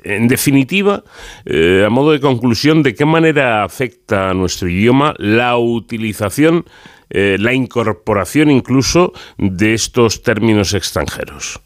en 0.03 0.27
definitiva, 0.27 1.03
eh, 1.45 1.83
a 1.85 1.89
modo 1.89 2.11
de 2.11 2.19
conclusión, 2.19 2.83
¿de 2.83 2.93
qué 2.93 3.05
manera 3.05 3.63
afecta 3.63 4.29
a 4.29 4.33
nuestro 4.33 4.69
idioma 4.69 5.15
la 5.17 5.57
utilización, 5.57 6.65
eh, 7.09 7.37
la 7.39 7.53
incorporación 7.53 8.51
incluso 8.51 9.13
de 9.37 9.73
estos 9.73 10.21
términos 10.21 10.73
extranjeros? 10.73 11.59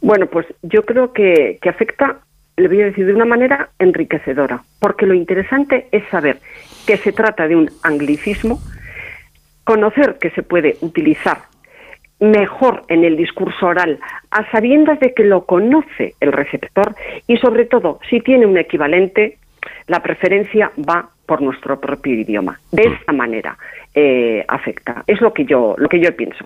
Bueno, 0.00 0.26
pues 0.28 0.46
yo 0.62 0.84
creo 0.84 1.12
que, 1.12 1.58
que 1.60 1.68
afecta, 1.68 2.20
le 2.60 2.68
voy 2.68 2.82
a 2.82 2.86
decir, 2.86 3.06
de 3.06 3.14
una 3.14 3.24
manera 3.24 3.70
enriquecedora, 3.78 4.62
porque 4.78 5.06
lo 5.06 5.14
interesante 5.14 5.88
es 5.92 6.02
saber 6.08 6.38
que 6.86 6.96
se 6.96 7.12
trata 7.12 7.48
de 7.48 7.56
un 7.56 7.70
anglicismo, 7.82 8.60
conocer 9.64 10.18
que 10.18 10.30
se 10.30 10.42
puede 10.42 10.76
utilizar 10.80 11.38
mejor 12.20 12.84
en 12.88 13.04
el 13.04 13.16
discurso 13.16 13.66
oral, 13.66 13.98
a 14.30 14.50
sabiendas 14.50 15.00
de 15.00 15.14
que 15.14 15.24
lo 15.24 15.46
conoce 15.46 16.14
el 16.20 16.32
receptor 16.32 16.94
y 17.26 17.38
sobre 17.38 17.64
todo, 17.64 17.98
si 18.08 18.20
tiene 18.20 18.46
un 18.46 18.58
equivalente, 18.58 19.38
la 19.86 20.00
preferencia 20.02 20.70
va 20.78 21.08
por 21.26 21.40
nuestro 21.40 21.80
propio 21.80 22.14
idioma. 22.14 22.60
De 22.72 22.82
esta 22.82 23.12
manera 23.12 23.56
eh, 23.94 24.44
afecta. 24.48 25.02
Es 25.06 25.20
lo 25.20 25.32
que 25.32 25.44
yo, 25.44 25.74
lo 25.78 25.88
que 25.88 26.00
yo 26.00 26.14
pienso. 26.14 26.44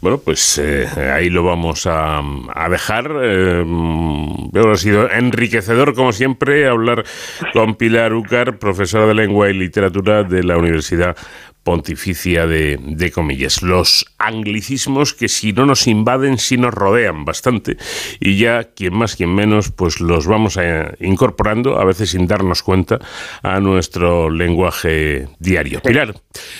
Bueno, 0.00 0.18
pues 0.18 0.58
eh, 0.58 0.86
ahí 1.12 1.28
lo 1.30 1.44
vamos 1.44 1.86
a, 1.86 2.20
a 2.54 2.68
dejar. 2.68 3.10
Eh, 3.22 3.62
mm, 3.64 4.50
ha 4.56 4.76
sido 4.76 5.10
enriquecedor, 5.10 5.94
como 5.94 6.12
siempre, 6.12 6.66
hablar 6.66 7.04
con 7.52 7.74
Pilar 7.74 8.14
Ucar, 8.14 8.58
profesora 8.58 9.06
de 9.06 9.14
lengua 9.14 9.50
y 9.50 9.54
literatura 9.54 10.22
de 10.22 10.42
la 10.42 10.56
Universidad 10.56 11.16
Pontificia 11.64 12.46
de, 12.46 12.78
de 12.80 13.10
Comillas. 13.10 13.62
Los 13.62 14.14
anglicismos 14.18 15.14
que 15.14 15.28
si 15.28 15.52
no 15.52 15.66
nos 15.66 15.86
invaden, 15.86 16.38
sí 16.38 16.56
nos 16.56 16.72
rodean 16.72 17.24
bastante. 17.24 17.76
Y 18.20 18.38
ya, 18.38 18.64
quien 18.64 18.94
más, 18.94 19.16
quien 19.16 19.34
menos, 19.34 19.70
pues 19.70 20.00
los 20.00 20.26
vamos 20.26 20.56
a, 20.58 20.94
incorporando, 21.00 21.78
a 21.78 21.84
veces 21.84 22.10
sin 22.10 22.26
darnos 22.26 22.62
cuenta, 22.62 22.98
a 23.42 23.60
nuestro 23.60 24.30
lenguaje 24.30 25.28
diario. 25.38 25.80
Pilar, 25.80 26.14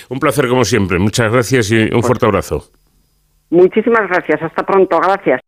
un 0.09 0.18
placer 0.18 0.48
como 0.48 0.64
siempre. 0.64 0.98
Muchas 0.98 1.31
gracias 1.31 1.70
y 1.70 1.94
un 1.94 2.02
fuerte 2.02 2.26
abrazo. 2.26 2.70
Muchísimas 3.51 4.09
gracias. 4.09 4.43
Hasta 4.43 4.64
pronto. 4.64 4.98
Gracias. 5.01 5.40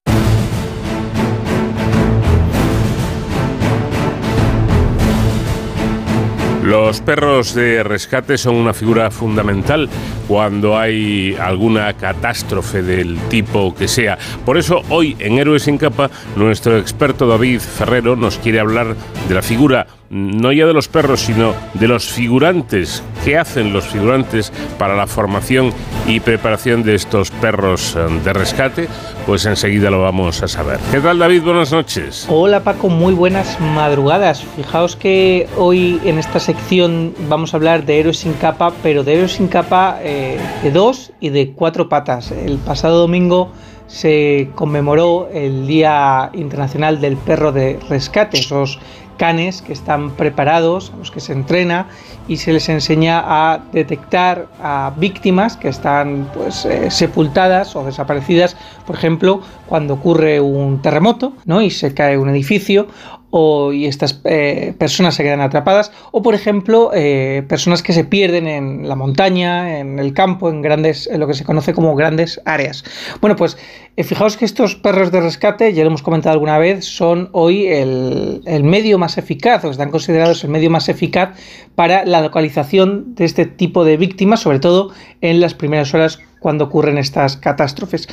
Los 6.66 7.00
perros 7.00 7.54
de 7.54 7.84
rescate 7.84 8.36
son 8.36 8.56
una 8.56 8.74
figura 8.74 9.12
fundamental 9.12 9.88
cuando 10.26 10.76
hay 10.76 11.36
alguna 11.36 11.92
catástrofe 11.92 12.82
del 12.82 13.16
tipo 13.28 13.72
que 13.72 13.86
sea. 13.86 14.18
Por 14.44 14.58
eso 14.58 14.82
hoy 14.88 15.14
en 15.20 15.38
Héroes 15.38 15.62
sin 15.62 15.78
capa 15.78 16.10
nuestro 16.34 16.76
experto 16.76 17.28
David 17.28 17.60
Ferrero 17.60 18.16
nos 18.16 18.38
quiere 18.38 18.58
hablar 18.58 18.96
de 19.28 19.34
la 19.36 19.42
figura 19.42 19.86
no 20.10 20.52
ya 20.52 20.66
de 20.66 20.72
los 20.72 20.88
perros, 20.88 21.20
sino 21.20 21.54
de 21.74 21.88
los 21.88 22.06
figurantes. 22.06 23.02
¿Qué 23.24 23.36
hacen 23.36 23.72
los 23.72 23.86
figurantes 23.86 24.52
para 24.78 24.94
la 24.94 25.06
formación 25.06 25.72
y 26.06 26.20
preparación 26.20 26.82
de 26.82 26.94
estos 26.94 27.30
perros 27.30 27.96
eh, 27.96 28.06
de 28.24 28.32
rescate? 28.32 28.88
Pues 29.26 29.46
enseguida 29.46 29.90
lo 29.90 30.02
vamos 30.02 30.42
a 30.42 30.48
saber. 30.48 30.78
¿Qué 30.90 31.00
tal 31.00 31.18
David? 31.18 31.42
Buenas 31.42 31.72
noches. 31.72 32.26
Hola 32.28 32.60
Paco, 32.60 32.88
muy 32.88 33.14
buenas 33.14 33.58
madrugadas. 33.60 34.44
Fijaos 34.56 34.96
que 34.96 35.48
hoy 35.56 36.00
en 36.04 36.18
esta 36.18 36.38
sección 36.38 37.14
vamos 37.28 37.52
a 37.52 37.56
hablar 37.56 37.84
de 37.84 38.00
héroes 38.00 38.18
sin 38.18 38.34
capa, 38.34 38.72
pero 38.82 39.02
de 39.02 39.14
héroes 39.14 39.32
sin 39.32 39.48
capa 39.48 39.98
eh, 40.02 40.38
de 40.62 40.70
dos 40.70 41.12
y 41.20 41.30
de 41.30 41.52
cuatro 41.52 41.88
patas. 41.88 42.30
El 42.30 42.58
pasado 42.58 42.98
domingo 42.98 43.50
se 43.86 44.50
conmemoró 44.54 45.28
el 45.32 45.66
Día 45.66 46.30
Internacional 46.34 47.00
del 47.00 47.16
Perro 47.16 47.52
de 47.52 47.78
Rescate, 47.88 48.38
esos 48.38 48.80
canes 49.16 49.62
que 49.62 49.72
están 49.72 50.10
preparados, 50.12 50.92
a 50.94 50.96
los 50.96 51.10
que 51.10 51.20
se 51.20 51.32
entrena 51.32 51.86
y 52.28 52.36
se 52.38 52.52
les 52.52 52.68
enseña 52.68 53.22
a 53.24 53.60
detectar 53.72 54.46
a 54.62 54.92
víctimas 54.96 55.56
que 55.56 55.68
están 55.68 56.28
pues, 56.34 56.64
eh, 56.64 56.90
sepultadas 56.90 57.76
o 57.76 57.84
desaparecidas, 57.84 58.56
por 58.86 58.96
ejemplo, 58.96 59.40
cuando 59.66 59.94
ocurre 59.94 60.40
un 60.40 60.82
terremoto 60.82 61.32
¿no? 61.44 61.60
y 61.62 61.70
se 61.70 61.94
cae 61.94 62.18
un 62.18 62.28
edificio 62.28 62.88
o, 63.30 63.72
y 63.72 63.86
estas 63.86 64.20
eh, 64.24 64.74
personas 64.78 65.14
se 65.14 65.22
quedan 65.22 65.40
atrapadas, 65.40 65.92
o 66.12 66.22
por 66.22 66.34
ejemplo, 66.34 66.90
eh, 66.94 67.44
personas 67.48 67.82
que 67.82 67.92
se 67.92 68.04
pierden 68.04 68.46
en 68.46 68.88
la 68.88 68.94
montaña, 68.94 69.78
en 69.78 69.98
el 69.98 70.12
campo, 70.12 70.48
en 70.48 70.62
grandes, 70.62 71.06
en 71.06 71.20
lo 71.20 71.26
que 71.26 71.34
se 71.34 71.44
conoce 71.44 71.74
como 71.74 71.94
grandes 71.96 72.40
áreas. 72.44 72.84
Bueno, 73.20 73.36
pues 73.36 73.58
eh, 73.96 74.04
fijaos 74.04 74.36
que 74.36 74.44
estos 74.44 74.76
perros 74.76 75.10
de 75.10 75.20
rescate, 75.20 75.72
ya 75.72 75.82
lo 75.82 75.88
hemos 75.88 76.02
comentado 76.02 76.32
alguna 76.34 76.58
vez, 76.58 76.84
son 76.84 77.28
hoy 77.32 77.66
el, 77.66 78.42
el 78.46 78.64
medio 78.64 78.98
más 78.98 79.18
eficaz, 79.18 79.64
o 79.64 79.70
están 79.70 79.90
considerados 79.90 80.44
el 80.44 80.50
medio 80.50 80.70
más 80.70 80.88
eficaz 80.88 81.30
para 81.74 82.04
la 82.04 82.20
localización 82.20 83.14
de 83.14 83.24
este 83.24 83.46
tipo 83.46 83.84
de 83.84 83.96
víctimas, 83.96 84.40
sobre 84.40 84.60
todo 84.60 84.92
en 85.20 85.40
las 85.40 85.54
primeras 85.54 85.92
horas 85.94 86.20
cuando 86.40 86.64
ocurren 86.64 86.98
estas 86.98 87.36
catástrofes. 87.36 88.08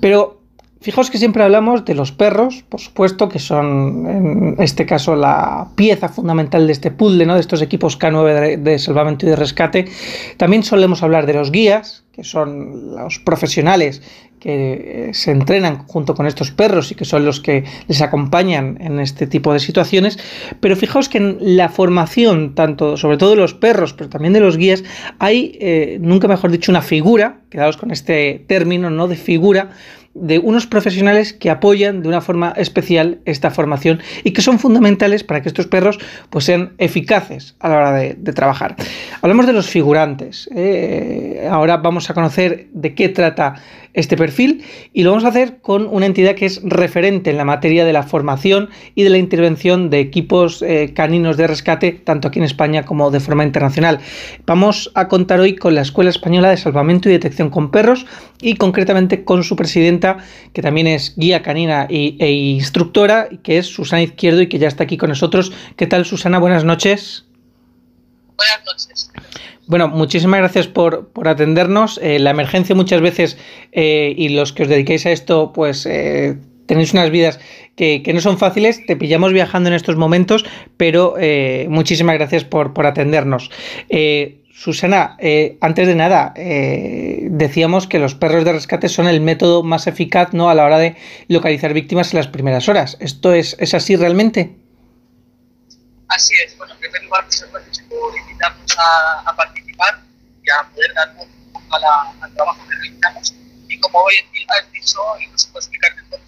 Pero 0.00 0.39
Fijaos 0.82 1.10
que 1.10 1.18
siempre 1.18 1.42
hablamos 1.42 1.84
de 1.84 1.94
los 1.94 2.10
perros, 2.10 2.64
por 2.66 2.80
supuesto, 2.80 3.28
que 3.28 3.38
son 3.38 4.06
en 4.08 4.56
este 4.60 4.86
caso 4.86 5.14
la 5.14 5.68
pieza 5.74 6.08
fundamental 6.08 6.66
de 6.66 6.72
este 6.72 6.90
puzzle, 6.90 7.26
¿no? 7.26 7.34
de 7.34 7.40
estos 7.40 7.60
equipos 7.60 7.98
K9 7.98 8.56
de, 8.56 8.78
salvamento 8.78 9.26
y 9.26 9.28
de 9.28 9.36
rescate. 9.36 9.84
También 10.38 10.62
solemos 10.62 11.02
hablar 11.02 11.26
de 11.26 11.34
los 11.34 11.52
guías, 11.52 12.04
que 12.12 12.24
son 12.24 12.96
los 12.96 13.18
profesionales 13.18 14.00
que 14.40 15.10
eh, 15.10 15.14
se 15.14 15.32
entrenan 15.32 15.86
junto 15.86 16.14
con 16.14 16.26
estos 16.26 16.50
perros 16.50 16.90
y 16.90 16.94
que 16.94 17.04
son 17.04 17.26
los 17.26 17.40
que 17.40 17.64
les 17.88 18.00
acompañan 18.00 18.78
en 18.80 18.98
este 18.98 19.26
tipo 19.26 19.52
de 19.52 19.60
situaciones. 19.60 20.18
Pero 20.60 20.76
fijaos 20.76 21.10
que 21.10 21.18
en 21.18 21.36
la 21.40 21.68
formación, 21.68 22.54
tanto 22.54 22.96
sobre 22.96 23.18
todo 23.18 23.30
de 23.30 23.36
los 23.36 23.52
perros, 23.52 23.92
pero 23.92 24.08
también 24.08 24.32
de 24.32 24.40
los 24.40 24.56
guías, 24.56 24.82
hay, 25.18 25.58
eh, 25.60 25.98
nunca 26.00 26.26
mejor 26.26 26.50
dicho, 26.50 26.72
una 26.72 26.80
figura, 26.80 27.40
quedaos 27.50 27.76
con 27.76 27.90
este 27.90 28.42
término, 28.46 28.88
¿no? 28.88 29.08
De 29.08 29.16
figura 29.16 29.72
de 30.14 30.38
unos 30.38 30.66
profesionales 30.66 31.32
que 31.32 31.50
apoyan 31.50 32.02
de 32.02 32.08
una 32.08 32.20
forma 32.20 32.52
especial 32.56 33.20
esta 33.24 33.50
formación 33.50 34.00
y 34.24 34.32
que 34.32 34.42
son 34.42 34.58
fundamentales 34.58 35.22
para 35.22 35.40
que 35.40 35.48
estos 35.48 35.66
perros 35.66 35.98
pues, 36.30 36.44
sean 36.44 36.72
eficaces 36.78 37.54
a 37.60 37.68
la 37.68 37.76
hora 37.76 37.92
de, 37.92 38.14
trabajar. 38.32 38.76
Hablamos 39.22 39.46
de 39.46 39.52
los 39.52 39.68
figurantes. 39.68 40.48
¿eh? 40.54 41.48
ahora 41.50 41.76
vamos 41.76 42.10
a 42.10 42.14
conocer 42.14 42.68
de 42.72 42.94
qué 42.94 43.08
trata 43.08 43.54
este 43.94 44.16
perfil 44.16 44.64
y 44.92 45.02
lo 45.02 45.10
vamos 45.10 45.24
a 45.24 45.28
hacer 45.28 45.60
con 45.60 45.86
una 45.86 46.06
entidad 46.06 46.34
que 46.34 46.46
es 46.46 46.60
referente 46.62 47.30
en 47.30 47.36
la 47.36 47.44
materia 47.44 47.84
de 47.84 47.92
la 47.92 48.02
formación 48.02 48.70
y 48.94 49.02
de 49.02 49.10
la 49.10 49.18
intervención 49.18 49.90
de 49.90 50.00
equipos 50.00 50.62
eh, 50.62 50.92
caninos 50.94 51.36
de 51.36 51.46
rescate, 51.46 51.92
tanto 51.92 52.28
aquí 52.28 52.38
en 52.38 52.44
España 52.44 52.84
como 52.84 53.10
de 53.10 53.20
forma 53.20 53.44
internacional. 53.44 54.00
Vamos 54.46 54.90
a 54.94 55.08
contar 55.08 55.40
hoy 55.40 55.56
con 55.56 55.74
la 55.74 55.82
Escuela 55.82 56.10
Española 56.10 56.50
de 56.50 56.56
Salvamento 56.56 57.08
y 57.08 57.12
Detección 57.12 57.50
con 57.50 57.70
Perros 57.70 58.06
y 58.40 58.54
concretamente 58.56 59.24
con 59.24 59.44
su 59.44 59.56
presidenta, 59.56 60.18
que 60.52 60.62
también 60.62 60.86
es 60.86 61.14
guía 61.16 61.42
canina 61.42 61.86
e 61.90 62.30
instructora, 62.30 63.28
que 63.42 63.58
es 63.58 63.66
Susana 63.66 64.02
Izquierdo 64.02 64.42
y 64.42 64.48
que 64.48 64.58
ya 64.58 64.68
está 64.68 64.84
aquí 64.84 64.96
con 64.96 65.10
nosotros. 65.10 65.52
¿Qué 65.76 65.86
tal, 65.86 66.04
Susana? 66.04 66.38
Buenas 66.38 66.64
noches. 66.64 67.26
Buenas 68.36 68.64
noches. 68.64 69.09
Bueno, 69.70 69.86
muchísimas 69.86 70.40
gracias 70.40 70.66
por, 70.66 71.12
atendernos. 71.24 72.00
Eh, 72.02 72.18
la 72.18 72.30
emergencia 72.30 72.74
muchas 72.74 73.00
veces 73.00 73.38
eh, 73.70 74.12
y 74.16 74.30
los 74.30 74.52
que 74.52 74.64
os 74.64 74.68
dediquéis 74.68 75.06
a 75.06 75.12
esto, 75.12 75.52
pues 75.52 75.86
eh, 75.86 76.36
tenéis 76.66 76.92
unas 76.92 77.10
vidas 77.10 77.38
que, 77.76 78.02
no 78.12 78.20
son 78.20 78.36
fáciles. 78.36 78.84
Te 78.84 78.96
pillamos 78.96 79.32
viajando 79.32 79.68
en 79.68 79.76
estos 79.76 79.94
momentos, 79.94 80.44
pero 80.76 81.14
muchísimas 81.68 82.16
gracias 82.16 82.42
por, 82.42 82.74
por 82.74 82.84
atendernos. 82.84 83.52
Susana, 84.52 85.16
antes 85.60 85.86
de 85.86 85.94
nada, 85.94 86.34
decíamos 86.34 87.86
que 87.86 88.00
los 88.00 88.16
perros 88.16 88.44
de 88.44 88.52
rescate 88.52 88.88
son 88.88 89.06
el 89.06 89.20
método 89.20 89.62
más 89.62 89.86
eficaz 89.86 90.32
¿no? 90.32 90.50
a 90.50 90.54
la 90.56 90.64
hora 90.64 90.78
de 90.78 90.96
localizar 91.28 91.74
víctimas 91.74 92.12
en 92.12 92.18
las 92.18 92.26
primeras 92.26 92.68
horas. 92.68 92.96
¿Esto 93.00 93.32
es, 93.32 93.56
es 93.60 93.72
así 93.72 93.94
realmente? 93.94 94.56
Así 96.10 96.34
es. 96.44 96.58
Bueno, 96.58 96.74
en 96.74 96.80
primer 96.80 97.04
lugar, 97.04 97.24
gracias 97.24 97.78
por 97.88 98.16
invitarnos 98.16 98.76
a, 98.78 99.36
participar 99.36 99.59
y 100.42 100.50
a 100.50 100.68
poder 100.70 100.94
dar 100.94 101.14
un 101.18 101.52
poco 101.52 101.76
al 101.76 102.34
trabajo 102.34 102.66
que 102.68 102.74
realizamos. 102.74 103.34
Y 103.68 103.78
como 103.78 103.98
hoy 103.98 104.14
en 104.24 104.32
día 104.32 104.46
has 104.48 104.72
dicho, 104.72 104.98
y 105.20 105.26
nos 105.28 105.46
puedo 105.46 105.60
explicar 105.60 105.94
que 105.96 106.02
todos 106.10 106.22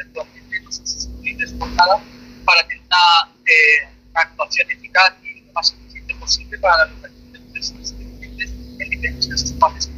actualmente 0.00 0.60
nos 0.60 0.78
hemos 0.78 1.52
portada 1.58 2.02
para 2.44 2.66
tener 2.66 2.82
una 2.84 3.32
eh, 3.46 3.88
actuación 4.14 4.70
eficaz 4.70 5.14
y 5.22 5.40
lo 5.40 5.52
más 5.52 5.72
eficiente 5.72 6.14
posible 6.16 6.58
para 6.58 6.78
la 6.78 6.86
localización 6.86 7.32
de 7.32 7.52
personas 7.52 7.92
en 7.92 8.90
diferentes 8.90 9.42
espacios 9.42 9.90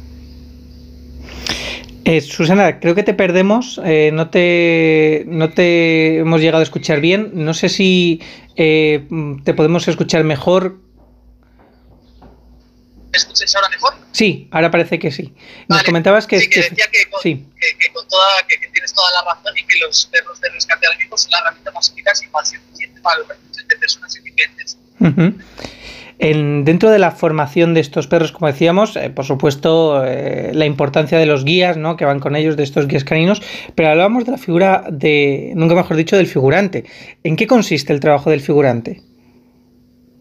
eh, 2.09 2.21
Susana, 2.21 2.79
creo 2.79 2.95
que 2.95 3.03
te 3.03 3.13
perdemos, 3.13 3.79
eh, 3.85 4.09
no, 4.11 4.31
te, 4.31 5.25
no 5.27 5.49
te 5.51 6.17
hemos 6.17 6.41
llegado 6.41 6.61
a 6.61 6.63
escuchar 6.63 7.01
bien. 7.01 7.29
No 7.33 7.53
sé 7.53 7.69
si 7.69 8.19
eh, 8.55 9.05
te 9.43 9.53
podemos 9.53 9.87
escuchar 9.87 10.23
mejor. 10.23 10.79
¿Me 13.19 13.23
escucháis 13.23 13.55
ahora 13.55 13.69
mejor? 13.69 13.93
Sí, 14.11 14.47
ahora 14.51 14.71
parece 14.71 14.97
que 14.99 15.11
sí. 15.11 15.33
Nos 15.67 15.83
comentabas 15.83 16.25
que... 16.25 16.39
Sí, 16.39 16.49
que 16.49 16.61
decía 16.61 16.85
que, 16.91 17.09
con, 17.09 17.21
que, 17.21 17.93
con 17.93 18.07
toda, 18.07 18.27
que, 18.47 18.57
tienes 18.57 18.93
toda 18.93 19.11
la 19.11 19.33
razón 19.33 19.57
y 19.57 19.65
que 19.65 19.77
los 19.79 20.05
perros 20.07 20.39
de 20.41 20.49
rescate 20.49 20.87
al 20.87 20.97
mismo 20.97 21.17
son 21.17 21.31
la 21.31 21.39
herramienta 21.39 21.71
más 21.71 21.89
eficaz 21.89 22.23
y 22.23 22.27
más 22.27 22.53
eficiente 22.53 23.01
para 23.01 23.19
los 23.19 23.27
de 23.27 23.75
personas 23.77 24.15
indigentes. 24.15 24.77
Uh 24.99 25.33
dentro 26.19 26.91
de 26.91 26.99
la 26.99 27.11
formación 27.11 27.73
de 27.73 27.79
estos 27.79 28.07
perros, 28.07 28.31
como 28.33 28.47
decíamos, 28.47 28.95
eh, 28.97 29.09
por 29.09 29.25
supuesto, 29.25 30.03
eh, 30.05 30.51
la 30.53 30.65
importancia 30.65 31.17
de 31.17 31.25
los 31.25 31.45
guías 31.45 31.77
¿no? 31.77 31.95
que 31.95 32.05
van 32.05 32.19
con 32.19 32.35
ellos, 32.35 32.57
de 32.57 32.63
estos 32.63 32.87
guías 32.87 33.05
caninos, 33.05 33.41
pero 33.75 33.89
hablábamos 33.89 34.25
de 34.25 34.31
la 34.31 34.37
figura 34.37 34.83
de, 34.91 35.53
nunca 35.55 35.75
mejor 35.75 35.95
dicho, 35.95 36.17
del 36.17 36.27
figurante. 36.27 36.83
¿En 37.23 37.37
qué 37.37 37.47
consiste 37.47 37.93
el 37.93 38.01
trabajo 38.01 38.29
del 38.29 38.41
figurante? 38.41 39.01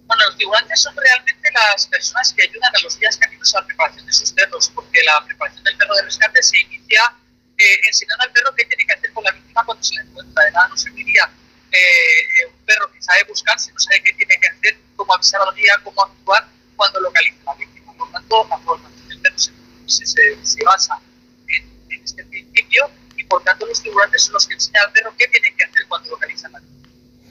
Bueno, 0.09 0.25
los 0.25 0.37
figurantes 0.37 0.81
son 0.81 0.97
realmente 0.97 1.51
las 1.53 1.87
personas 1.87 2.33
que 2.33 2.43
ayudan 2.43 2.75
a 2.75 2.81
los 2.83 2.99
guías 2.99 3.19
caninos 3.19 3.55
a 3.55 3.61
la 3.61 3.67
preparación 3.67 4.07
de 4.07 4.13
sus 4.15 4.33
perros, 4.33 4.73
porque 4.75 5.03
la 5.05 5.23
preparación 5.27 5.63
del 5.65 5.77
perro 5.77 5.95
de 5.97 6.03
rescate 6.03 6.43
se 6.43 6.59
inicia 6.63 7.15
eh, 7.59 7.81
enseñando 7.87 8.25
al 8.25 8.33
perro 8.33 8.55
qué 8.57 8.65
tiene 8.65 8.87
que 8.87 8.95
hacer 8.95 9.13
con 9.13 9.23
la 9.23 9.33
víctima 9.33 9.63
cuando 9.67 9.85
se 9.85 9.97
la 9.97 10.03
encuentra. 10.03 10.45
De 10.45 10.51
nada 10.53 10.69
no 10.69 10.77
serviría 10.79 11.31
eh, 11.71 12.47
un 12.51 12.65
perro 12.65 12.91
que 12.91 13.03
sabe 13.03 13.23
buscar 13.25 13.61
si 13.61 13.71
no 13.71 13.79
sabe 13.79 14.03
qué 14.03 14.15
tiene 14.15 14.41
que 14.41 14.47
hacer 14.49 14.79
cómo 14.97 15.13
avisar 15.15 15.43
al 15.43 15.55
guía, 15.55 15.79
cómo 15.85 16.03
actuar 16.03 16.49
cuando 16.75 17.01
localiza 17.01 17.45
la 17.45 17.55
víctima. 17.57 17.93
Por 17.93 18.11
tanto, 18.11 18.47
la 18.49 18.59
formación 18.61 19.09
del 19.09 19.21
perro 19.21 19.39
se, 19.39 19.53
se, 20.07 20.07
se 20.43 20.65
basa 20.65 20.99
en, 21.49 21.71
en, 21.91 22.03
este 22.03 22.25
principio 22.25 22.91
y 23.15 23.25
por 23.25 23.45
tanto 23.45 23.67
los 23.67 23.83
figurantes 23.83 24.23
son 24.23 24.33
los 24.33 24.47
que 24.47 24.55
enseñan 24.55 24.87
al 24.87 24.93
perro 24.93 25.15
qué 25.19 25.29
tiene 25.29 25.55
que 25.55 25.65
hacer 25.65 25.87
cuando 25.87 26.09
localiza 26.09 26.49
la 26.49 26.61
víctima. 26.61 26.78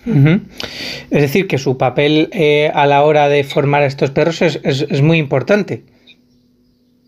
Es 0.08 1.22
decir, 1.22 1.48
que 1.48 1.58
su 1.58 1.78
papel 1.78 2.30
eh, 2.32 2.72
a 2.74 2.86
la 2.86 3.04
hora 3.04 3.28
de 3.28 3.44
formar 3.44 3.84
a 3.84 3.86
estos 3.86 4.12
perros 4.12 4.42
es, 4.42 4.60
es, 4.64 4.82
es, 4.82 5.02
muy 5.02 5.18
importante. 5.18 5.84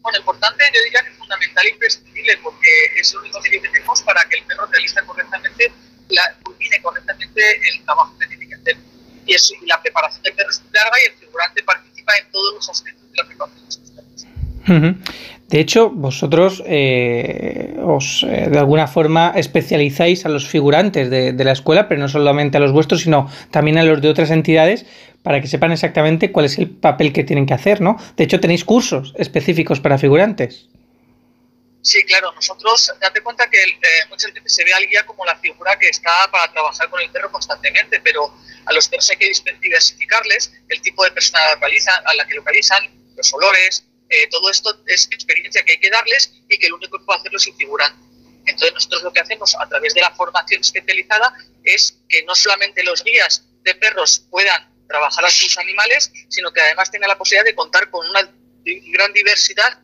Bueno, 0.01 0.17
importante 0.19 0.63
yo 0.73 0.83
diría 0.83 1.01
que 1.03 1.11
es 1.11 1.17
fundamental 1.17 1.65
e 1.65 1.69
imprescindible 1.69 2.37
porque 2.43 2.67
es 2.99 3.13
el 3.13 3.19
único 3.19 3.41
que 3.41 3.59
tenemos 3.59 4.01
para 4.03 4.21
que 4.29 4.37
el 4.37 4.43
perro 4.45 4.65
realice 4.65 4.99
correctamente, 5.05 5.71
la, 6.09 6.21
culmine 6.43 6.81
correctamente 6.81 7.41
el 7.69 7.83
trabajo 7.85 8.17
que 8.19 8.27
tiene 8.27 8.47
que 8.49 8.55
hacer 8.55 8.77
y, 9.25 9.33
eso, 9.33 9.53
y 9.61 9.65
la 9.67 9.81
preparación 9.81 10.23
del 10.23 10.33
perro 10.33 10.49
es 10.49 10.61
larga 10.71 10.97
y 11.03 11.11
el 11.11 11.17
figurante 11.19 11.63
participa 11.63 12.17
en 12.17 12.31
todos 12.31 12.53
los 12.55 12.69
aspectos 12.69 13.11
de 13.11 13.17
la 13.17 13.27
preparación 13.27 13.65
de 13.65 13.71
sus 13.71 13.91
perros. 13.91 14.25
De 15.49 15.59
hecho, 15.59 15.89
vosotros 15.89 16.61
eh, 16.67 17.75
os 17.83 18.21
eh, 18.21 18.49
de 18.51 18.59
alguna 18.59 18.85
forma 18.85 19.33
especializáis 19.35 20.23
a 20.27 20.29
los 20.29 20.47
figurantes 20.47 21.09
de, 21.09 21.43
la 21.43 21.53
escuela, 21.53 21.87
pero 21.87 21.99
no 21.99 22.07
solamente 22.07 22.57
a 22.57 22.59
los 22.59 22.71
vuestros, 22.71 23.01
sino 23.01 23.31
también 23.49 23.79
a 23.79 23.83
los 23.83 23.99
de 23.99 24.09
otras 24.09 24.29
entidades, 24.29 24.85
para 25.23 25.41
que 25.41 25.47
sepan 25.47 25.71
exactamente 25.71 26.31
cuál 26.31 26.45
es 26.45 26.59
el 26.59 26.69
papel 26.69 27.11
que 27.11 27.23
tienen 27.23 27.47
que 27.47 27.55
hacer, 27.55 27.81
¿no? 27.81 27.97
De 28.15 28.25
hecho, 28.25 28.39
tenéis 28.39 28.63
cursos 28.63 29.15
específicos 29.17 29.79
para 29.79 29.97
figurantes. 29.97 30.67
Sí, 31.81 32.03
claro, 32.03 32.31
nosotros, 32.33 32.91
date 33.01 33.21
cuenta 33.21 33.49
que 33.49 33.57
eh, 33.57 34.05
muchas 34.07 34.31
veces 34.31 34.53
se 34.53 34.63
ve 34.63 34.73
al 34.73 34.85
guía 34.85 35.03
como 35.07 35.25
la 35.25 35.35
figura 35.37 35.79
que 35.79 35.89
está 35.89 36.29
para 36.31 36.51
trabajar 36.51 36.91
con 36.91 37.01
el 37.01 37.09
perro 37.09 37.31
constantemente, 37.31 37.99
pero 38.03 38.31
a 38.65 38.73
los 38.73 38.87
perros 38.87 39.09
hay 39.09 39.17
que 39.17 39.31
diversificarles 39.61 40.53
el 40.67 40.79
tipo 40.81 41.03
de 41.03 41.11
persona 41.11 41.39
a 42.05 42.13
la 42.13 42.27
que 42.27 42.35
localizan, 42.35 42.83
los 43.15 43.33
olores, 43.33 43.88
eh, 44.09 44.27
todo 44.29 44.49
esto 44.49 44.81
es 44.87 45.05
experiencia 45.11 45.63
que 45.63 45.73
hay 45.73 45.79
que 45.79 45.89
darles 45.89 46.33
y 46.47 46.57
que 46.57 46.67
el 46.67 46.73
único 46.73 46.97
que 46.97 47.05
puede 47.05 47.19
hacerlo 47.19 47.37
es 47.37 47.47
el 47.47 47.55
figurante. 47.55 47.99
Entonces 48.45 48.73
nosotros 48.73 49.03
lo 49.03 49.13
que 49.13 49.19
hacemos 49.19 49.55
a 49.55 49.67
través 49.67 49.93
de 49.93 50.01
la 50.01 50.11
formación 50.11 50.61
especializada 50.61 51.33
es 51.63 51.99
que 52.07 52.23
no 52.23 52.33
solamente 52.35 52.83
los 52.83 53.03
guías 53.03 53.45
de 53.63 53.75
perros 53.75 54.25
puedan 54.29 54.67
trabajar 54.87 55.23
a 55.25 55.29
sus 55.29 55.57
animales, 55.59 56.11
sino 56.29 56.51
que 56.51 56.61
además 56.61 56.89
tengan 56.89 57.09
la 57.09 57.17
posibilidad 57.17 57.45
de 57.45 57.55
contar 57.55 57.89
con 57.91 58.09
una 58.09 58.21
gran 58.65 59.13
diversidad 59.13 59.79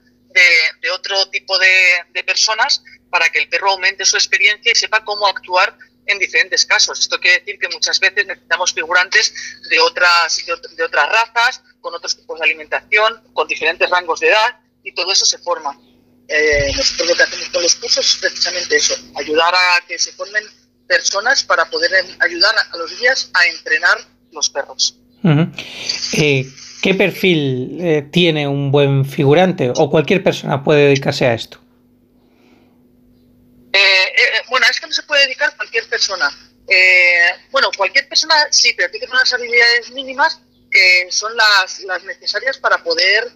de, 0.81 0.91
otro 0.91 1.30
tipo 1.30 1.57
de, 1.57 2.23
personas 2.23 2.84
para 3.10 3.30
que 3.30 3.39
el 3.39 3.47
perro 3.47 3.72
aumente 3.72 4.03
su 4.06 4.18
experiencia 4.18 4.72
y 4.72 4.76
sepa 4.76 5.03
cómo 5.06 5.27
actuar 5.27 5.77
en 6.06 6.19
diferentes 6.19 6.65
casos. 6.65 6.99
Esto 6.99 7.19
quiere 7.19 7.40
decir 7.40 7.60
que 7.60 7.69
muchas 7.69 7.99
veces 7.99 8.26
necesitamos 8.26 8.73
figurantes 8.73 9.34
de 9.69 9.80
otras, 9.80 10.45
de, 10.76 10.84
otras 10.84 11.10
razas, 11.10 11.64
con 11.82 11.94
otros 11.94 12.15
tipos 12.18 12.40
de 12.40 12.45
alimentación, 12.45 13.22
con 13.34 13.48
diferentes 13.48 13.90
rangos 13.90 14.19
de 14.19 14.27
edad, 14.30 14.60
y 14.84 14.94
todo 14.94 15.11
eso 15.11 15.26
se 15.26 15.38
forma. 15.40 15.77
Eh, 16.27 16.72
nosotros 16.76 17.10
lo 17.10 17.15
que 17.15 17.23
hacemos 17.23 17.49
con 17.49 17.64
los 17.64 17.76
cursos 17.76 18.10
es 18.10 18.18
precisamente 18.18 18.76
eso, 18.76 18.95
ayudar 19.15 19.53
a 19.53 19.86
que 19.88 19.98
se 19.98 20.11
formen 20.14 20.44
personas 20.88 21.44
para 21.44 21.65
poder 21.65 21.91
ayudar 22.19 22.56
a 22.72 22.77
los 22.77 22.99
guías 22.99 23.30
a 23.34 23.48
entrenar 23.48 23.98
los 24.32 24.49
perros. 24.49 24.99
Eh, 26.14 26.45
¿Qué 26.82 26.94
perfil 26.94 27.80
eh, 27.82 28.07
tiene 28.11 28.48
un 28.48 28.72
buen 28.72 29.06
figurante 29.06 29.72
o 29.76 29.90
cualquier 29.90 30.23
persona 30.23 30.64
puede 30.64 30.86
dedicarse 30.86 31.26
a 31.26 31.34
esto? 31.34 31.60
Bueno, 34.49 34.65
es 34.69 34.80
que 34.80 34.88
no 34.88 34.93
se 34.93 35.03
puede 35.03 35.23
dedicar 35.23 35.56
cualquier 35.56 35.88
persona. 35.89 36.30
bueno, 37.52 37.69
cualquier 37.76 38.07
persona 38.07 38.35
sí, 38.52 38.73
pero 38.73 38.89
tiene 38.91 39.07
unas 39.07 39.31
habilidades 39.34 39.89
mínimas 39.91 40.41
que 40.72 41.07
son 41.10 41.35
las, 41.35 41.80
las 41.81 42.03
necesarias 42.03 42.57
para 42.57 42.84
poder 42.84 43.31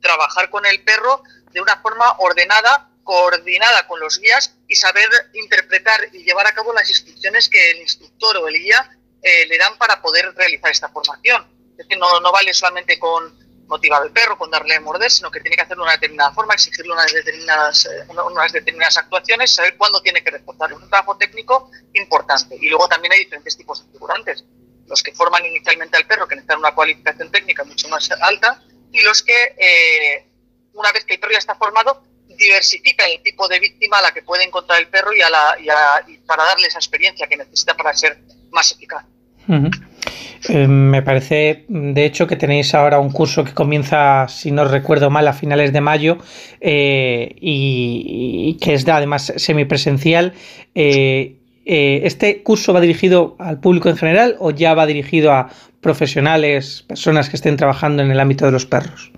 trabajar 0.00 0.50
con 0.50 0.64
el 0.66 0.82
perro 0.84 1.22
de 1.52 1.60
una 1.60 1.76
forma 1.80 2.16
ordenada, 2.18 2.90
coordinada 3.02 3.86
con 3.86 3.98
los 4.00 4.18
guías 4.18 4.54
y 4.68 4.74
saber 4.74 5.08
interpretar 5.32 6.08
y 6.12 6.24
llevar 6.24 6.46
a 6.46 6.54
cabo 6.54 6.72
las 6.72 6.88
instrucciones 6.88 7.48
que 7.48 7.70
el 7.70 7.78
instructor 7.78 8.36
o 8.36 8.48
el 8.48 8.58
guía 8.58 8.90
eh, 9.22 9.46
le 9.46 9.58
dan 9.58 9.78
para 9.78 10.02
poder 10.02 10.34
realizar 10.34 10.70
esta 10.70 10.88
formación. 10.88 11.46
Es 11.78 11.86
que 11.86 11.96
no, 11.96 12.20
no 12.20 12.32
vale 12.32 12.52
solamente 12.52 12.98
con 12.98 13.45
motivar 13.66 14.02
al 14.02 14.10
perro, 14.10 14.38
con 14.38 14.50
darle 14.50 14.74
a 14.74 14.80
morder, 14.80 15.10
sino 15.10 15.30
que 15.30 15.40
tiene 15.40 15.56
que 15.56 15.62
hacerlo 15.62 15.84
de 15.84 15.88
una 15.88 15.92
determinada 15.92 16.32
forma, 16.32 16.54
exigirle 16.54 16.92
unas 16.92 17.12
determinadas, 17.12 17.86
eh, 17.86 18.06
unas 18.08 18.52
determinadas 18.52 18.96
actuaciones, 18.98 19.54
saber 19.54 19.76
cuándo 19.76 20.00
tiene 20.00 20.22
que 20.22 20.30
reforzar. 20.30 20.72
Es 20.72 20.78
un 20.78 20.88
trabajo 20.88 21.16
técnico 21.16 21.70
importante. 21.92 22.56
Y 22.60 22.68
luego 22.68 22.88
también 22.88 23.12
hay 23.12 23.20
diferentes 23.20 23.56
tipos 23.56 23.84
de 23.84 23.92
figurantes. 23.92 24.44
Los 24.86 25.02
que 25.02 25.12
forman 25.12 25.44
inicialmente 25.44 25.96
al 25.96 26.06
perro, 26.06 26.28
que 26.28 26.36
necesitan 26.36 26.60
una 26.60 26.74
cualificación 26.74 27.30
técnica 27.30 27.64
mucho 27.64 27.88
más 27.88 28.10
alta, 28.10 28.62
y 28.92 29.02
los 29.02 29.22
que 29.22 29.54
eh, 29.58 30.26
una 30.72 30.92
vez 30.92 31.04
que 31.04 31.14
el 31.14 31.20
perro 31.20 31.32
ya 31.32 31.38
está 31.38 31.56
formado, 31.56 32.02
diversifica 32.28 33.04
el 33.06 33.22
tipo 33.22 33.48
de 33.48 33.58
víctima 33.58 33.98
a 33.98 34.02
la 34.02 34.12
que 34.12 34.22
puede 34.22 34.44
encontrar 34.44 34.78
el 34.78 34.88
perro 34.88 35.12
y, 35.12 35.22
a 35.22 35.30
la, 35.30 35.56
y, 36.06 36.18
para 36.18 36.44
darle 36.44 36.68
esa 36.68 36.78
experiencia 36.78 37.26
que 37.26 37.36
necesita 37.36 37.74
para 37.74 37.94
ser 37.94 38.18
más 38.50 38.70
eficaz. 38.72 39.04
Eh, 40.48 40.66
me 40.66 41.02
parece, 41.02 41.64
de 41.68 42.04
hecho, 42.04 42.26
que 42.26 42.36
tenéis 42.36 42.74
ahora 42.74 42.98
un 42.98 43.10
curso 43.10 43.44
que 43.44 43.52
comienza, 43.52 44.28
si 44.28 44.50
no 44.50 44.64
recuerdo 44.64 45.10
mal, 45.10 45.26
a 45.28 45.32
finales 45.32 45.72
de 45.72 45.80
mayo 45.80 46.18
eh, 46.60 47.34
y, 47.40 48.56
que 48.60 48.74
es 48.74 48.86
además 48.88 49.32
semipresencial. 49.36 50.34
Eh, 50.74 51.36
¿Este 51.64 52.42
curso 52.42 52.72
va 52.72 52.80
dirigido 52.80 53.34
al 53.40 53.58
público 53.58 53.88
en 53.88 53.96
general 53.96 54.36
o 54.38 54.52
ya 54.52 54.74
va 54.74 54.86
dirigido 54.86 55.32
a 55.32 55.50
profesionales, 55.80 56.84
personas 56.86 57.28
que 57.28 57.36
estén 57.36 57.56
trabajando 57.56 58.02
en 58.02 58.10
el 58.10 58.20
ámbito 58.20 58.44
de 58.44 58.52
los 58.52 58.66
perros? 58.66 59.10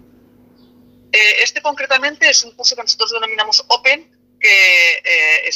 Este 1.42 1.60
concretamente 1.60 2.28
es 2.30 2.42
un 2.44 2.52
curso 2.52 2.74
que 2.74 2.82
nosotros 2.82 3.12
denominamos 3.12 3.64
Open, 3.68 4.08
que 4.40 5.48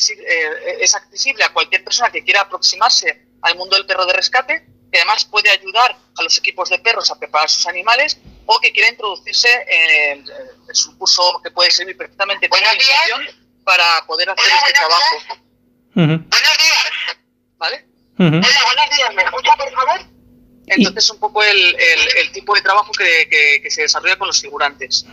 es, 0.82 0.94
accesible 0.94 1.44
a 1.44 1.52
cualquier 1.52 1.82
persona 1.82 2.10
que 2.10 2.22
quiera 2.24 2.42
aproximarse 2.42 3.26
al 3.40 3.56
mundo 3.56 3.76
del 3.76 3.86
perro 3.86 4.04
de 4.04 4.12
rescate, 4.12 4.66
que 4.92 4.98
además 4.98 5.24
puede 5.24 5.50
ayudar 5.50 5.96
a 6.16 6.22
los 6.22 6.36
equipos 6.36 6.68
de 6.68 6.78
perros 6.78 7.10
a 7.10 7.18
preparar 7.18 7.48
sus 7.48 7.66
animales 7.66 8.18
o 8.44 8.60
que 8.60 8.72
quiera 8.72 8.90
introducirse 8.90 9.48
en, 9.66 10.24
es 10.70 10.86
un 10.86 10.98
curso 10.98 11.40
que 11.42 11.50
puede 11.50 11.70
servir 11.70 11.96
perfectamente 11.96 12.48
como 12.48 12.62
iniciación 12.62 13.22
para 13.64 14.04
poder 14.06 14.30
hacer 14.30 14.44
este 14.44 14.72
trabajo. 14.74 15.42
Buenos 15.94 16.28
días. 16.28 17.16
¿Vale? 17.56 17.86
Hola, 18.18 18.30
buenos 18.30 18.96
días. 18.96 19.14
¿Me 19.14 19.22
escucha, 19.22 19.56
por 19.56 19.72
favor? 19.72 20.00
Entonces, 20.66 21.10
un 21.10 21.18
poco 21.18 21.42
el, 21.42 22.32
tipo 22.32 22.54
de 22.54 22.60
trabajo 22.60 22.92
que, 22.92 23.62
se 23.70 23.82
desarrolla 23.82 24.16
con 24.16 24.26
los 24.26 24.40
figurantes. 24.40 25.06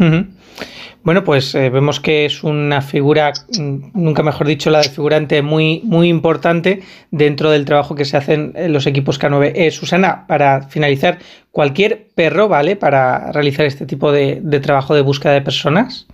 Bueno, 1.01 1.23
pues 1.23 1.55
eh, 1.55 1.69
vemos 1.69 2.01
que 2.01 2.25
es 2.25 2.43
una 2.43 2.81
figura, 2.81 3.31
mm, 3.31 3.91
nunca 3.93 4.21
mejor 4.21 4.47
dicho, 4.47 4.69
la 4.69 4.81
de 4.81 4.89
figurante 4.89 5.41
muy, 5.41 5.79
muy 5.83 6.09
importante 6.09 6.83
dentro 7.09 7.51
del 7.51 7.63
trabajo 7.63 7.95
que 7.95 8.03
se 8.03 8.17
hacen 8.17 8.51
en 8.55 8.73
los 8.73 8.85
equipos 8.85 9.19
K9. 9.19 9.53
Eh, 9.55 9.71
Susana, 9.71 10.27
para 10.27 10.67
finalizar, 10.67 11.19
¿cualquier 11.51 12.09
perro 12.09 12.49
vale 12.49 12.75
para 12.75 13.31
realizar 13.31 13.65
este 13.65 13.85
tipo 13.85 14.11
de, 14.11 14.41
trabajo 14.61 14.93
de 14.93 15.01
búsqueda 15.01 15.33
de 15.33 15.41
personas? 15.41 16.05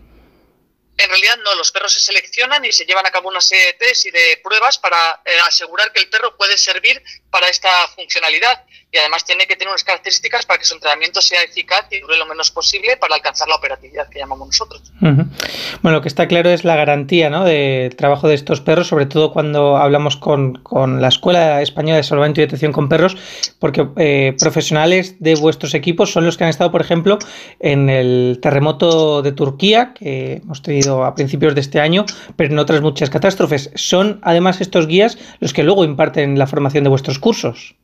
En 0.98 1.10
realidad 1.10 1.38
no, 1.44 1.56
los 1.56 1.72
perros 1.72 1.92
se 1.92 2.00
seleccionan 2.00 2.64
y 2.64 2.72
se 2.72 2.86
llevan 2.86 3.08
a 3.08 3.12
cabo 3.12 3.28
una 3.28 3.42
serie 3.42 3.66
de 3.66 3.74
test 3.74 4.06
y 4.06 4.12
de 4.12 4.40
pruebas 4.44 4.78
para 4.78 5.20
eh, 5.26 5.32
asegurar 5.48 5.92
que 5.92 6.00
el 6.00 6.10
perro 6.10 6.38
puede 6.38 6.58
servir 6.58 7.02
para 7.32 7.50
esta 7.50 7.70
funcionalidad 7.96 8.64
y 8.96 8.98
además 8.98 9.26
tiene 9.26 9.46
que 9.46 9.58
tener 9.58 9.70
unas 9.72 9.84
características 9.84 10.46
para 10.46 10.58
que 10.58 10.66
su 10.66 10.74
entrenamiento 10.74 11.22
sea 11.22 11.44
eficaz 11.44 11.86
y 11.92 12.00
dure 12.00 12.18
lo 12.18 12.26
menos 12.26 12.50
posible 12.50 12.96
para 12.96 13.16
alcanzar 13.16 13.50
la 13.50 13.56
operatividad 13.56 14.08
que 14.08 14.20
llamamos 14.20 14.48
nosotros. 14.48 14.82
Bueno, 15.02 15.98
lo 15.98 16.02
que 16.02 16.08
está 16.08 16.30
claro 16.30 16.50
es 16.50 16.64
la 16.64 16.78
garantía 16.78 17.30
¿no? 17.30 17.44
del 17.44 17.94
trabajo 17.98 18.30
de 18.30 18.36
estos 18.36 18.62
perros, 18.62 18.88
sobre 18.88 19.06
todo 19.06 19.34
cuando 19.34 19.76
hablamos 19.76 20.16
con, 20.16 20.64
la 21.02 21.10
Escuela 21.10 21.62
Española 21.62 21.98
de 21.98 22.04
Salvamento 22.04 22.40
y 22.40 22.46
Detección 22.46 22.72
con 22.72 22.88
Perros, 22.88 23.18
porque 23.60 23.86
eh, 23.98 24.36
profesionales 24.40 25.16
de 25.20 25.36
vuestros 25.36 25.74
equipos 25.74 26.14
son 26.14 26.26
los 26.26 26.38
que 26.38 26.46
han 26.46 26.50
estado, 26.50 26.72
por 26.72 26.82
ejemplo, 26.82 27.20
en 27.60 27.90
el 27.90 28.40
terremoto 28.42 29.22
de 29.22 29.34
Turquía, 29.34 29.94
que 29.94 30.42
hemos 30.44 30.62
tenido 30.62 31.04
a 31.04 31.16
principios 31.16 31.54
de 31.54 31.62
este 31.62 31.82
año, 31.82 32.06
pero 32.38 32.54
en 32.54 32.60
otras 32.60 32.82
muchas 32.82 33.10
catástrofes. 33.10 33.72
Son 33.76 34.20
además 34.24 34.62
estos 34.62 34.88
guías 34.88 35.18
los 35.40 35.52
que 35.52 35.64
luego 35.64 35.84
imparten 35.84 36.40
la 36.40 36.48
formación 36.48 36.86
de 36.86 36.90
vuestros 36.90 37.20
cursos. 37.20 37.76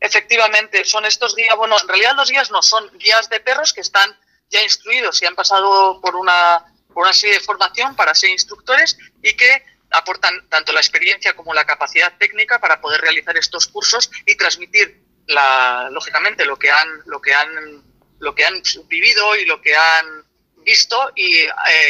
Efectivamente, 0.00 0.84
son 0.86 1.04
estos 1.04 1.36
guías, 1.36 1.54
bueno, 1.56 1.76
en 1.80 1.86
realidad 1.86 2.16
los 2.16 2.30
guías 2.30 2.50
no, 2.50 2.62
son 2.62 2.90
guías 2.98 3.28
de 3.28 3.40
perros 3.40 3.74
que 3.74 3.82
están 3.82 4.18
ya 4.48 4.62
instruidos 4.62 5.20
y 5.22 5.26
han 5.26 5.34
pasado 5.34 6.00
por 6.00 6.16
una, 6.16 6.64
por 6.88 7.04
una 7.04 7.12
serie 7.12 7.36
de 7.36 7.44
formación 7.44 7.94
para 7.94 8.14
ser 8.14 8.30
instructores 8.30 8.98
y 9.22 9.34
que 9.34 9.62
aportan 9.90 10.48
tanto 10.48 10.72
la 10.72 10.80
experiencia 10.80 11.34
como 11.34 11.52
la 11.52 11.66
capacidad 11.66 12.16
técnica 12.18 12.58
para 12.60 12.80
poder 12.80 13.00
realizar 13.00 13.36
estos 13.36 13.66
cursos 13.66 14.10
y 14.24 14.36
transmitir 14.36 15.02
la, 15.26 15.88
lógicamente 15.90 16.44
lo 16.44 16.56
que 16.56 16.70
han, 16.70 16.88
lo 17.06 17.20
que 17.20 17.34
han, 17.34 17.82
lo 18.18 18.34
que 18.34 18.44
han 18.44 18.62
vivido 18.86 19.36
y 19.36 19.44
lo 19.44 19.60
que 19.60 19.76
han 19.76 20.19
visto 20.70 20.96
y 21.16 21.40
eh, 21.42 21.48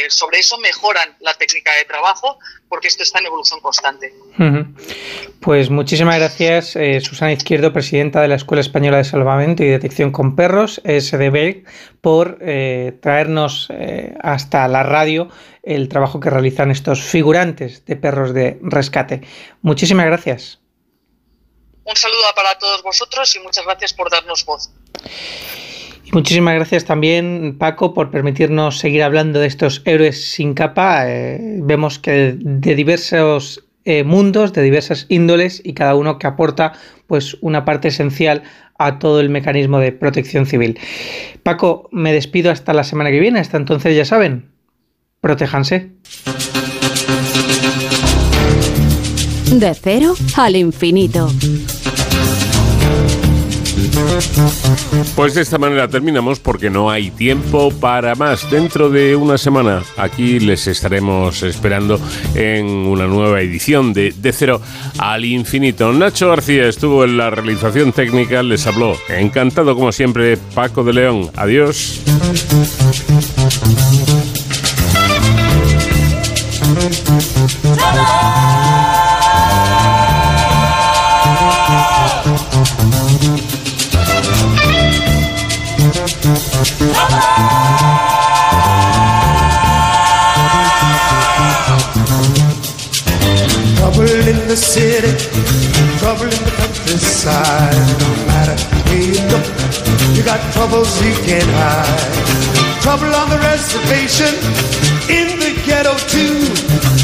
sobre 0.09 0.39
eso 0.39 0.57
mejoran 0.57 1.15
la 1.19 1.33
técnica 1.35 1.71
de 1.75 1.85
trabajo 1.85 2.39
porque 2.67 2.87
esto 2.87 3.03
está 3.03 3.19
en 3.19 3.27
evolución 3.27 3.59
constante. 3.59 4.13
Pues 5.39 5.69
muchísimas 5.69 6.17
gracias, 6.17 6.75
eh, 6.75 6.99
Susana 7.01 7.31
Izquierdo, 7.31 7.73
presidenta 7.73 8.21
de 8.21 8.27
la 8.27 8.35
Escuela 8.35 8.61
Española 8.61 8.97
de 8.97 9.03
Salvamento 9.03 9.63
y 9.63 9.67
Detección 9.67 10.11
con 10.11 10.35
Perros, 10.35 10.81
SDB, 10.83 11.63
por 12.01 12.39
eh, 12.41 12.97
traernos 13.01 13.69
hasta 14.21 14.67
la 14.67 14.83
radio 14.83 15.29
el 15.63 15.89
trabajo 15.89 16.19
que 16.19 16.29
realizan 16.31 16.71
estos 16.71 17.01
figurantes 17.01 17.85
de 17.85 17.95
perros 17.95 18.33
de 18.33 18.57
rescate. 18.63 19.21
Muchísimas 19.61 20.07
gracias. 20.07 20.59
Un 21.83 21.95
saludo 21.95 22.33
para 22.35 22.57
todos 22.57 22.81
vosotros 22.81 23.35
y 23.35 23.39
muchas 23.39 23.65
gracias 23.65 23.93
por 23.93 24.09
darnos 24.09 24.45
voz. 24.45 24.71
Muchísimas 26.13 26.55
gracias 26.55 26.83
también, 26.83 27.55
Paco, 27.57 27.93
por 27.93 28.11
permitirnos 28.11 28.79
seguir 28.79 29.01
hablando 29.01 29.39
de 29.39 29.47
estos 29.47 29.81
héroes 29.85 30.31
sin 30.31 30.53
capa. 30.53 31.09
Eh, 31.09 31.59
vemos 31.61 31.99
que 31.99 32.35
de 32.37 32.75
diversos 32.75 33.63
eh, 33.85 34.03
mundos, 34.03 34.51
de 34.51 34.61
diversas 34.61 35.05
índoles 35.07 35.61
y 35.63 35.73
cada 35.73 35.95
uno 35.95 36.19
que 36.19 36.27
aporta 36.27 36.73
pues 37.07 37.37
una 37.39 37.63
parte 37.63 37.87
esencial 37.87 38.43
a 38.77 38.99
todo 38.99 39.21
el 39.21 39.29
mecanismo 39.29 39.79
de 39.79 39.93
protección 39.93 40.45
civil. 40.45 40.77
Paco, 41.43 41.87
me 41.93 42.11
despido 42.11 42.51
hasta 42.51 42.73
la 42.73 42.83
semana 42.83 43.09
que 43.09 43.19
viene. 43.19 43.39
Hasta 43.39 43.55
entonces 43.55 43.95
ya 43.95 44.03
saben, 44.03 44.51
protéjanse. 45.21 45.91
De 49.53 49.73
cero 49.73 50.13
al 50.35 50.55
infinito. 50.57 51.29
Pues 55.15 55.33
de 55.33 55.41
esta 55.41 55.57
manera 55.57 55.87
terminamos 55.87 56.39
porque 56.39 56.69
no 56.69 56.89
hay 56.89 57.11
tiempo 57.11 57.71
para 57.71 58.15
más. 58.15 58.49
Dentro 58.49 58.89
de 58.89 59.15
una 59.15 59.37
semana 59.37 59.83
aquí 59.97 60.39
les 60.39 60.67
estaremos 60.67 61.43
esperando 61.43 61.99
en 62.35 62.65
una 62.65 63.07
nueva 63.07 63.41
edición 63.41 63.93
de 63.93 64.13
De 64.15 64.33
Cero 64.33 64.61
al 64.97 65.25
Infinito. 65.25 65.91
Nacho 65.93 66.29
García 66.29 66.67
estuvo 66.67 67.03
en 67.03 67.17
la 67.17 67.29
realización 67.29 67.91
técnica, 67.91 68.43
les 68.43 68.65
habló. 68.67 68.95
Encantado 69.09 69.75
como 69.75 69.91
siempre, 69.91 70.37
Paco 70.37 70.83
de 70.83 70.93
León. 70.93 71.31
Adiós. 71.35 72.01
The 94.51 94.57
city, 94.57 95.15
trouble 95.97 96.25
in 96.27 96.43
the 96.43 96.51
countryside. 96.59 97.71
No 98.03 98.09
matter 98.27 98.57
where 98.83 98.99
you 98.99 99.15
go, 99.31 99.39
you 100.11 100.23
got 100.27 100.41
troubles 100.51 100.91
you 101.01 101.13
can't 101.23 101.47
hide. 101.55 102.81
Trouble 102.83 103.15
on 103.15 103.29
the 103.29 103.39
reservation, 103.39 104.33
in 105.07 105.39
the 105.39 105.55
ghetto 105.63 105.95
too. 106.11 106.35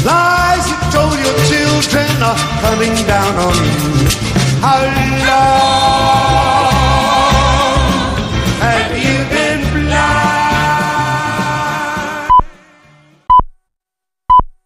Lies 0.04 0.68
you 0.68 0.76
told 0.92 1.16
your 1.16 1.38
children 1.48 2.10
are 2.20 2.36
coming 2.60 2.92
down 3.08 3.32
on 3.40 3.56
you. 3.56 3.96
How 4.60 4.84